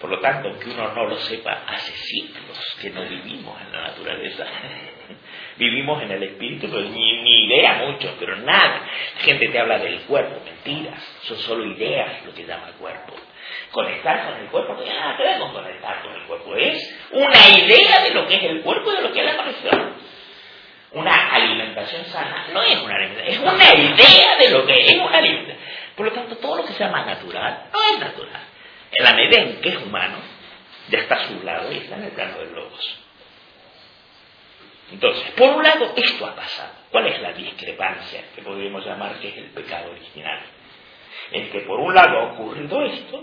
Por 0.00 0.10
lo 0.10 0.18
tanto, 0.20 0.48
aunque 0.48 0.70
uno 0.70 0.92
no 0.94 1.04
lo 1.04 1.16
sepa, 1.18 1.62
hace 1.66 1.92
siglos 1.92 2.76
que 2.80 2.90
no 2.90 3.02
vivimos 3.02 3.60
en 3.60 3.72
la 3.72 3.82
naturaleza. 3.82 4.44
vivimos 5.58 6.02
en 6.02 6.10
el 6.10 6.22
espíritu, 6.24 6.68
pero 6.68 6.82
ni, 6.82 7.46
idea 7.46 7.84
mucho, 7.86 8.16
pero 8.18 8.36
nada. 8.36 8.88
La 9.14 9.20
gente 9.20 9.48
te 9.48 9.58
habla 9.58 9.78
del 9.78 10.00
cuerpo, 10.02 10.42
mentiras, 10.44 11.00
son 11.22 11.38
solo 11.38 11.64
ideas 11.66 12.24
lo 12.24 12.34
que 12.34 12.44
llama 12.44 12.72
cuerpo. 12.80 13.14
Conectar 13.76 14.24
con 14.24 14.40
el 14.40 14.46
cuerpo 14.46 14.72
no 14.72 14.80
tiene 14.80 14.98
nada 14.98 15.18
que 15.18 15.22
ver 15.22 15.38
con 15.38 15.52
conectar 15.52 16.00
con 16.00 16.14
el 16.14 16.22
cuerpo, 16.22 16.56
es 16.56 16.96
una 17.10 17.48
idea 17.50 18.04
de 18.04 18.10
lo 18.14 18.26
que 18.26 18.36
es 18.36 18.42
el 18.44 18.62
cuerpo 18.62 18.90
y 18.90 18.96
de 18.96 19.02
lo 19.02 19.12
que 19.12 19.20
es 19.20 19.26
la 19.26 19.36
conexión. 19.36 19.92
Una 20.92 21.34
alimentación 21.34 22.06
sana 22.06 22.46
no 22.54 22.62
es 22.62 22.82
una 22.82 22.94
alimentación, 22.94 23.34
es 23.34 23.52
una 23.52 23.74
idea 23.74 24.36
de 24.38 24.48
lo 24.48 24.64
que 24.64 24.78
es 24.78 24.94
una 24.94 25.18
alimentación. 25.18 25.58
Por 25.94 26.06
lo 26.06 26.12
tanto, 26.12 26.36
todo 26.38 26.56
lo 26.56 26.64
que 26.64 26.72
se 26.72 26.84
llama 26.84 27.04
natural 27.04 27.64
no 27.70 27.78
es 27.92 27.98
natural. 28.00 28.40
En 28.92 29.04
la 29.04 29.12
medida 29.12 29.42
en 29.42 29.60
que 29.60 29.68
es 29.68 29.76
humano, 29.76 30.16
ya 30.88 31.00
está 31.00 31.16
a 31.16 31.28
su 31.28 31.42
lado 31.42 31.70
y 31.70 31.76
está 31.76 31.96
en 31.96 32.04
el 32.04 32.12
plano 32.12 32.38
de 32.38 32.46
logos. 32.46 32.98
Entonces, 34.90 35.32
por 35.32 35.50
un 35.50 35.62
lado, 35.62 35.92
esto 35.94 36.24
ha 36.24 36.34
pasado. 36.34 36.72
¿Cuál 36.90 37.08
es 37.08 37.20
la 37.20 37.34
discrepancia 37.34 38.24
que 38.34 38.40
podríamos 38.40 38.86
llamar 38.86 39.16
que 39.16 39.28
es 39.28 39.36
el 39.36 39.50
pecado 39.50 39.90
original? 39.90 40.40
En 41.30 41.50
que 41.50 41.60
por 41.60 41.78
un 41.78 41.94
lado 41.94 42.18
ha 42.20 42.32
ocurrido 42.32 42.82
esto, 42.86 43.22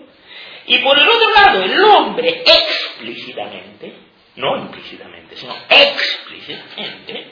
y 0.66 0.78
por 0.80 0.98
el 0.98 1.08
otro 1.08 1.30
lado 1.34 1.64
el 1.64 1.84
hombre 1.84 2.44
explícitamente, 2.46 3.94
no 4.36 4.58
implícitamente, 4.58 5.36
sino 5.36 5.56
explícitamente, 5.70 7.28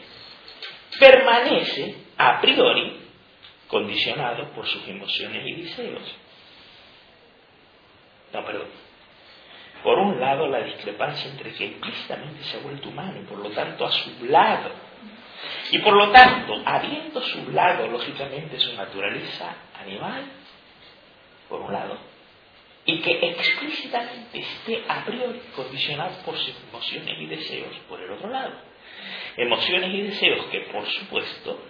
permanece 1.00 1.96
a 2.18 2.42
priori 2.42 2.98
condicionado 3.68 4.52
por 4.52 4.68
sus 4.68 4.86
emociones 4.88 5.48
y 5.48 5.62
deseos. 5.62 6.16
No, 8.34 8.46
perdón. 8.46 8.68
Por 9.84 9.98
un 9.98 10.20
lado, 10.20 10.48
la 10.48 10.62
discrepancia 10.62 11.32
entre 11.32 11.54
que 11.54 11.66
implícitamente 11.66 12.44
se 12.44 12.58
ha 12.58 12.60
vuelto 12.60 12.90
humano 12.90 13.20
y 13.20 13.26
por 13.26 13.40
lo 13.40 13.50
tanto 13.50 13.86
ha 13.86 13.92
sublado. 13.92 14.70
Y 15.72 15.80
por 15.80 15.94
lo 15.96 16.12
tanto, 16.12 16.62
habiendo 16.66 17.20
sublado 17.22 17.88
lógicamente 17.88 18.60
su 18.60 18.74
naturaleza 18.74 19.56
animal, 19.80 20.26
por 21.50 21.62
un 21.62 21.74
lado, 21.74 21.98
y 22.86 23.00
que 23.00 23.12
explícitamente 23.12 24.40
esté 24.40 24.84
a 24.88 25.06
priori 25.06 25.40
condicionado 25.56 26.18
por 26.26 26.36
sus 26.38 26.56
emociones 26.70 27.16
y 27.20 27.26
deseos, 27.28 27.76
por 27.88 28.02
el 28.02 28.12
otro 28.12 28.30
lado. 28.30 28.54
Emociones 29.38 29.94
y 29.94 30.02
deseos 30.02 30.46
que, 30.48 30.62
por 30.62 30.86
supuesto, 30.88 31.64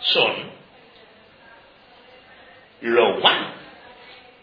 son 0.00 0.52
lo 2.82 3.16
humano. 3.16 3.52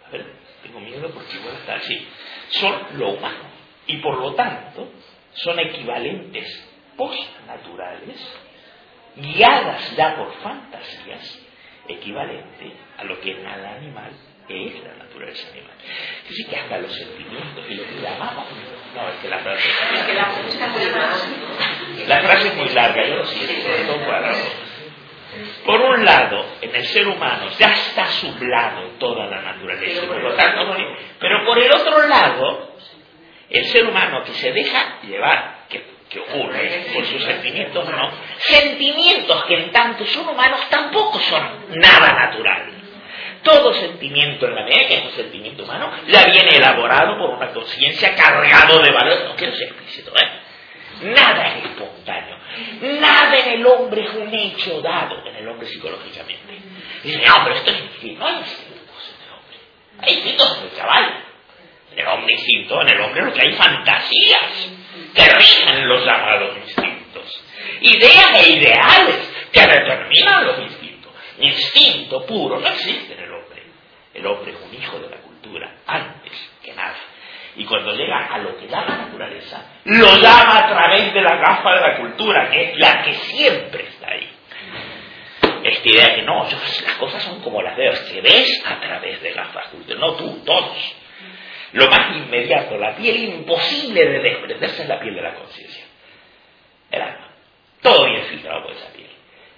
A 0.07 0.11
ver, 0.11 0.25
tengo 0.63 0.79
miedo 0.79 1.09
porque 1.11 1.37
igual 1.37 1.55
está 1.55 1.75
así 1.75 2.07
son 2.51 2.99
lo 2.99 3.11
humano 3.11 3.45
y 3.87 3.97
por 3.97 4.17
lo 4.19 4.33
tanto 4.33 4.91
son 5.33 5.59
equivalentes 5.59 6.69
postnaturales, 6.97 8.19
guiadas 9.15 9.95
ya 9.95 10.15
por 10.15 10.33
fantasías, 10.35 11.39
equivalente 11.87 12.73
a 12.97 13.03
lo 13.05 13.19
que 13.21 13.31
en 13.31 13.45
el 13.45 13.65
animal 14.51 14.75
es 14.75 14.83
la 14.83 15.03
naturaleza 15.03 15.47
animal. 15.49 15.75
Así 16.29 16.45
que 16.45 16.55
hasta 16.55 16.77
los 16.77 16.93
sentimientos 16.93 17.65
y 17.69 17.75
lo 17.75 17.83
que 17.83 18.01
llamamos. 18.01 18.45
No, 18.95 19.09
es 19.09 19.15
que 19.21 19.29
la 19.29 19.39
frase. 19.39 19.69
Es 19.93 20.03
que 20.03 20.13
la 20.13 20.25
frase 20.25 20.47
es 20.49 20.69
muy 20.69 20.85
larga. 20.91 22.07
La 22.07 22.21
frase 22.21 22.47
es 22.47 22.55
muy 22.55 22.69
larga, 22.69 23.07
yo 23.07 23.15
lo 23.15 23.25
siento, 23.25 23.53
por 25.65 25.79
un 25.79 26.03
lado, 26.03 26.45
en 26.61 26.75
el 26.75 26.85
ser 26.85 27.07
humano 27.07 27.49
ya 27.57 27.67
está 27.67 28.05
sublado 28.07 28.81
toda 28.99 29.27
la 29.27 29.41
naturaleza, 29.41 30.05
por 30.05 30.21
lo 30.21 30.33
tanto, 30.33 30.75
pero 31.19 31.45
por 31.45 31.57
el 31.57 31.71
otro 31.73 32.07
lado, 32.07 32.75
el 33.49 33.65
ser 33.65 33.85
humano 33.85 34.23
que 34.23 34.33
se 34.33 34.51
deja 34.51 35.01
llevar, 35.03 35.67
que, 35.69 35.89
ocurre 36.19 36.87
por 36.93 37.05
sus 37.05 37.23
sentimientos 37.23 37.87
o 37.87 37.91
no, 37.91 38.11
sentimientos 38.39 39.45
que 39.45 39.53
en 39.53 39.71
tanto 39.71 40.05
son 40.07 40.27
humanos 40.27 40.59
tampoco 40.69 41.17
son 41.19 41.67
nada 41.69 42.11
natural. 42.11 42.80
Todo 43.43 43.73
sentimiento, 43.73 44.45
en 44.45 44.55
la 44.55 44.63
medida 44.63 44.87
que 44.87 44.95
es 44.97 45.05
un 45.05 45.11
sentimiento 45.11 45.63
humano, 45.63 45.91
ya 46.07 46.25
viene 46.25 46.57
elaborado 46.57 47.17
por 47.17 47.31
una 47.31 47.51
conciencia 47.51 48.15
cargado 48.15 48.79
de 48.81 48.91
valor. 48.91 49.29
No 49.29 49.35
quiero 49.35 49.55
ser 49.55 49.69
explícito, 49.69 50.11
¿eh? 50.15 50.41
Nada 51.01 51.57
es 51.57 51.65
espontáneo. 51.65 52.37
Nada 52.81 53.35
en 53.37 53.51
el 53.53 53.65
hombre 53.65 54.03
es 54.03 54.13
un 54.13 54.33
hecho 54.33 54.81
dado, 54.81 55.25
en 55.25 55.35
el 55.35 55.47
hombre 55.47 55.67
psicológicamente. 55.67 56.59
Dice, 57.03 57.17
no, 57.25 57.43
pero 57.43 57.55
esto 57.55 57.71
es 57.71 57.79
instinto. 57.79 58.19
No 58.19 58.27
hay 58.27 58.37
instintos 58.37 59.09
en 59.09 59.25
el 59.25 59.33
hombre. 59.33 59.57
Hay 60.01 60.13
instintos 60.13 60.57
en 60.57 60.63
el 60.63 60.77
caballo. 60.77 61.13
En 61.93 61.99
el 61.99 62.07
hombre 62.07 62.33
instinto, 62.33 62.81
en 62.81 62.89
el 62.89 63.01
hombre 63.01 63.21
lo 63.23 63.33
que 63.33 63.41
hay 63.41 63.53
fantasías 63.53 64.71
que 65.15 65.25
rigen 65.25 65.87
los 65.87 66.05
llamados 66.05 66.57
instintos. 66.57 67.43
Ideas 67.81 68.45
e 68.45 68.51
ideales 68.51 69.33
que 69.51 69.61
determinan 69.61 70.45
los 70.45 70.59
instintos. 70.59 71.11
Instinto 71.39 72.25
puro 72.27 72.59
no 72.59 72.67
existe 72.67 73.13
en 73.13 73.19
el. 73.19 73.30
El 74.13 74.25
hombre 74.25 74.51
es 74.51 74.57
un 74.61 74.73
hijo 74.73 74.99
de 74.99 75.09
la 75.09 75.17
cultura, 75.17 75.75
antes 75.87 76.51
que 76.63 76.73
nada 76.73 76.95
y 77.55 77.65
cuando 77.65 77.93
llega 77.93 78.27
a 78.27 78.37
lo 78.37 78.57
que 78.57 78.67
llama 78.67 78.97
naturaleza, 78.97 79.65
lo 79.83 80.15
llama 80.17 80.59
a 80.59 80.67
través 80.67 81.13
de 81.13 81.21
la 81.21 81.35
gafa 81.35 81.71
de 81.73 81.81
la 81.81 81.97
cultura, 81.97 82.49
que 82.49 82.63
es 82.63 82.77
la 82.77 83.03
que 83.03 83.13
siempre 83.13 83.83
está 83.83 84.09
ahí. 84.09 84.29
Esta 85.63 85.89
idea 85.89 86.15
que 86.15 86.21
no, 86.23 86.43
las 86.43 86.95
cosas 86.97 87.21
son 87.23 87.41
como 87.41 87.61
las 87.61 87.75
veo, 87.75 87.93
que 88.11 88.21
ves 88.21 88.63
a 88.65 88.79
través 88.79 89.21
de 89.21 89.31
gafas 89.33 89.67
cultura, 89.67 89.99
no 89.99 90.13
tú, 90.15 90.43
todos. 90.45 90.95
Lo 91.73 91.87
más 91.89 92.15
inmediato, 92.17 92.77
la 92.77 92.95
piel 92.95 93.17
imposible 93.17 94.05
de 94.05 94.19
desprenderse 94.19 94.83
es 94.83 94.89
la 94.89 94.99
piel 94.99 95.15
de 95.15 95.21
la 95.21 95.35
conciencia. 95.35 95.85
El 96.89 97.01
alma. 97.01 97.27
Todo 97.81 98.05
bien 98.05 98.23
filtrado 98.23 98.69
esa 98.69 98.90
piel. 98.90 98.90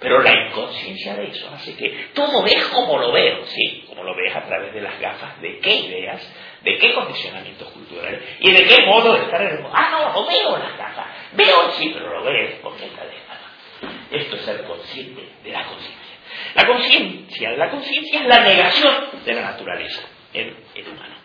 Pero 0.03 0.21
la 0.21 0.33
inconsciencia 0.33 1.15
de 1.15 1.29
eso 1.29 1.49
hace 1.49 1.77
que 1.77 2.09
todo 2.13 2.43
ves 2.43 2.65
como 2.65 2.97
lo 2.97 3.13
veo, 3.13 3.45
sí, 3.45 3.85
como 3.87 4.03
lo 4.03 4.13
ves 4.13 4.35
a 4.35 4.43
través 4.43 4.73
de 4.73 4.81
las 4.81 4.99
gafas 4.99 5.39
de 5.39 5.59
qué 5.59 5.75
ideas, 5.75 6.21
de 6.61 6.77
qué 6.77 6.93
condicionamientos 6.93 7.69
culturales 7.69 8.21
y 8.41 8.51
de 8.51 8.65
qué 8.65 8.85
modo 8.85 9.13
de 9.13 9.21
estar 9.21 9.41
en 9.41 9.47
el 9.47 9.59
mundo. 9.61 9.71
Ah, 9.73 9.87
no, 9.91 10.11
no 10.11 10.27
veo 10.27 10.57
las 10.57 10.77
gafas, 10.77 11.05
veo 11.31 11.71
sí, 11.77 11.89
pero 11.93 12.19
lo 12.19 12.23
ves 12.25 12.55
porque 12.61 12.85
está 12.85 13.05
de 13.05 14.19
Esto 14.19 14.35
es 14.35 14.41
ser 14.41 14.65
consciente 14.65 15.21
de 15.41 15.51
la 15.51 15.63
conciencia. 15.63 16.17
La 16.55 16.67
conciencia, 16.67 17.51
la 17.51 17.69
conciencia 17.69 18.19
es 18.19 18.27
la 18.27 18.39
negación 18.41 18.93
de 19.23 19.33
la 19.33 19.41
naturaleza 19.41 20.01
en 20.33 20.53
el 20.75 20.87
humano. 20.89 21.15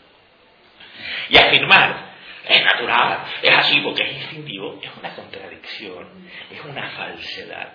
Y 1.30 1.36
afirmar 1.36 2.14
es 2.48 2.64
natural, 2.64 3.24
es 3.42 3.54
así 3.58 3.80
porque 3.80 4.04
es 4.04 4.12
instintivo, 4.18 4.78
es 4.80 4.90
una 4.96 5.12
contradicción, 5.16 6.30
es 6.48 6.64
una 6.64 6.88
falsedad 6.90 7.72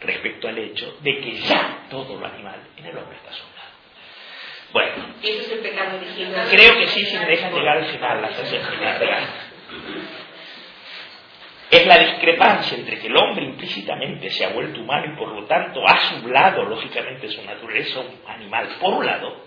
respecto 0.00 0.48
al 0.48 0.58
hecho 0.58 0.96
de 1.00 1.18
que 1.20 1.34
ya 1.40 1.86
todo 1.90 2.18
lo 2.18 2.26
animal 2.26 2.60
en 2.76 2.86
el 2.86 2.96
hombre 2.96 3.16
está 3.16 3.32
sobrado. 3.32 3.50
Bueno, 4.72 5.14
¿Eso 5.22 5.40
es 5.40 5.52
el 5.52 5.58
pecado 5.60 5.96
original? 5.96 6.48
creo 6.50 6.76
que 6.76 6.86
sí, 6.88 7.04
si 7.04 7.18
me 7.18 7.26
dejan 7.26 7.52
llegar 7.52 7.78
al 7.78 7.86
final, 7.86 8.22
la 8.22 8.30
sesión 8.34 8.62
final. 8.64 9.00
Es 11.70 11.86
la 11.86 11.98
discrepancia 11.98 12.76
entre 12.76 12.98
que 12.98 13.06
el 13.06 13.16
hombre 13.16 13.44
implícitamente 13.44 14.28
se 14.30 14.44
ha 14.44 14.48
vuelto 14.48 14.80
humano 14.80 15.12
y 15.12 15.16
por 15.16 15.28
lo 15.28 15.44
tanto 15.46 15.80
ha 15.86 16.00
sublado 16.08 16.64
lógicamente 16.64 17.28
su 17.28 17.44
naturaleza 17.44 18.00
animal 18.26 18.68
por 18.80 18.94
un 18.94 19.06
lado, 19.06 19.44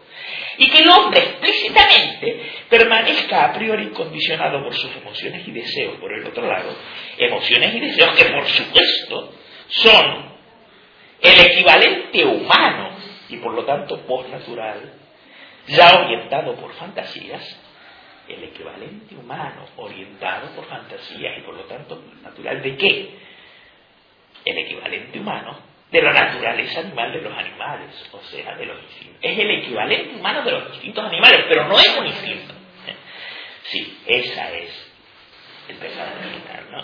y 0.57 0.69
que 0.69 0.77
el 0.83 0.89
hombre 0.89 1.19
explícitamente 1.19 2.51
permanezca 2.69 3.45
a 3.45 3.53
priori 3.53 3.87
condicionado 3.89 4.63
por 4.63 4.73
sus 4.73 4.95
emociones 4.95 5.45
y 5.47 5.51
deseos 5.51 5.95
por 5.99 6.13
el 6.13 6.25
otro 6.25 6.47
lado, 6.47 6.73
emociones 7.17 7.75
y 7.75 7.79
deseos 7.81 8.15
que 8.15 8.25
por 8.25 8.45
supuesto 8.45 9.33
son 9.67 10.32
el 11.23 11.39
equivalente 11.39 12.25
humano 12.25 12.89
y 13.29 13.37
por 13.37 13.53
lo 13.53 13.63
tanto 13.63 14.01
postnatural, 14.01 14.93
ya 15.67 16.01
orientado 16.01 16.55
por 16.55 16.73
fantasías, 16.73 17.59
el 18.27 18.43
equivalente 18.43 19.15
humano 19.15 19.65
orientado 19.77 20.49
por 20.55 20.65
fantasías 20.65 21.37
y 21.37 21.41
por 21.41 21.55
lo 21.55 21.63
tanto 21.63 22.03
natural 22.21 22.61
de 22.61 22.75
qué? 22.75 23.17
El 24.43 24.57
equivalente 24.57 25.19
humano 25.19 25.57
de 25.89 26.01
la 26.01 26.11
naturaleza 26.11 26.81
animal 26.81 27.13
de 27.13 27.21
los 27.21 27.37
animales, 27.37 28.09
o 28.11 28.21
sea, 28.23 28.55
de 28.55 28.65
los 28.65 28.81
instintos. 28.83 29.19
Es 29.21 29.39
el 29.39 29.51
equivalente 29.51 30.15
humano 30.15 30.43
de 30.43 30.51
los 30.51 30.71
distintos 30.73 31.05
animales, 31.05 31.45
pero 31.47 31.67
no 31.67 31.79
es 31.79 31.97
un 31.97 32.07
instinto. 32.07 32.53
Sí, 33.63 34.01
esa 34.05 34.51
es 34.51 34.91
el 35.69 35.77
pecado 35.77 36.11
original, 36.19 36.65
¿no? 36.69 36.83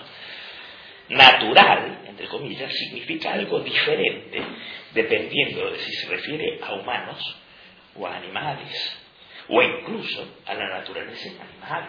Natural, 1.10 2.04
entre 2.08 2.28
comillas, 2.28 2.72
significa 2.72 3.34
algo 3.34 3.60
diferente 3.62 4.42
dependiendo 4.94 5.72
de 5.72 5.80
si 5.80 5.92
se 5.94 6.08
refiere 6.08 6.60
a 6.64 6.74
humanos 6.74 7.36
o 7.96 8.06
a 8.06 8.16
animales 8.16 9.00
o 9.48 9.62
incluso 9.62 10.38
a 10.46 10.54
la 10.54 10.70
naturaleza 10.70 11.30
animal. 11.42 11.86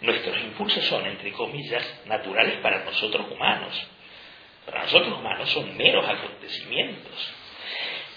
Nuestros 0.00 0.40
impulsos 0.40 0.84
son, 0.86 1.06
entre 1.06 1.30
comillas, 1.32 1.84
naturales 2.06 2.56
para 2.60 2.84
nosotros 2.84 3.30
humanos. 3.30 3.86
Para 4.66 4.82
nosotros 4.82 5.18
humanos 5.18 5.48
son 5.50 5.76
meros 5.76 6.08
acontecimientos. 6.08 7.34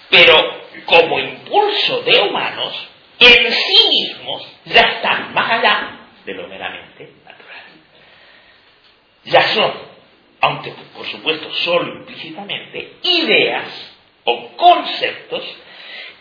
Pero 0.09 0.63
como 0.85 1.19
impulso 1.19 2.01
de 2.01 2.19
humanos, 2.19 2.87
en 3.19 3.51
sí 3.51 3.89
mismos 3.89 4.47
ya 4.65 4.81
están 4.81 5.33
más 5.33 5.51
allá 5.51 5.99
de 6.25 6.33
lo 6.33 6.47
meramente. 6.47 7.12
Ya 9.25 9.41
son, 9.53 9.73
aunque 10.41 10.73
por 10.95 11.05
supuesto 11.05 11.51
solo 11.53 11.99
implícitamente, 11.99 12.97
ideas 13.03 13.95
o 14.25 14.55
conceptos 14.57 15.43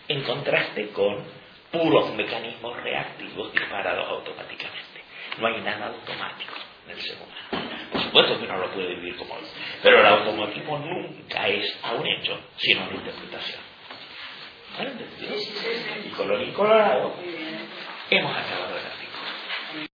en 0.09 0.23
contraste 0.23 0.89
con 0.91 1.25
puros 1.71 2.13
mecanismos 2.15 2.77
reactivos 2.83 3.53
disparados 3.53 4.09
automáticamente. 4.09 5.03
No 5.39 5.47
hay 5.47 5.61
nada 5.63 5.87
automático 5.87 6.55
en 6.87 6.93
el 6.93 7.01
ser 7.01 7.17
humano. 7.17 7.69
Por 7.91 8.03
supuesto 8.03 8.41
que 8.41 8.47
no 8.47 8.59
lo 8.59 8.71
puede 8.71 8.95
vivir 8.95 9.17
como 9.17 9.37
él, 9.39 9.45
pero 9.83 10.01
el 10.01 10.07
automatismo 10.07 10.79
nunca 10.79 11.49
es 11.49 11.79
a 11.83 11.93
un 11.93 12.07
hecho, 12.07 12.39
sino 12.59 12.85
una 12.85 12.95
interpretación. 12.95 13.61
¿Vale? 14.79 14.93
Y 16.07 16.09
color 16.11 16.43
y 16.43 16.51
colorado, 16.53 17.15
hemos 18.11 18.37
acabado 18.37 18.75
de 18.75 18.83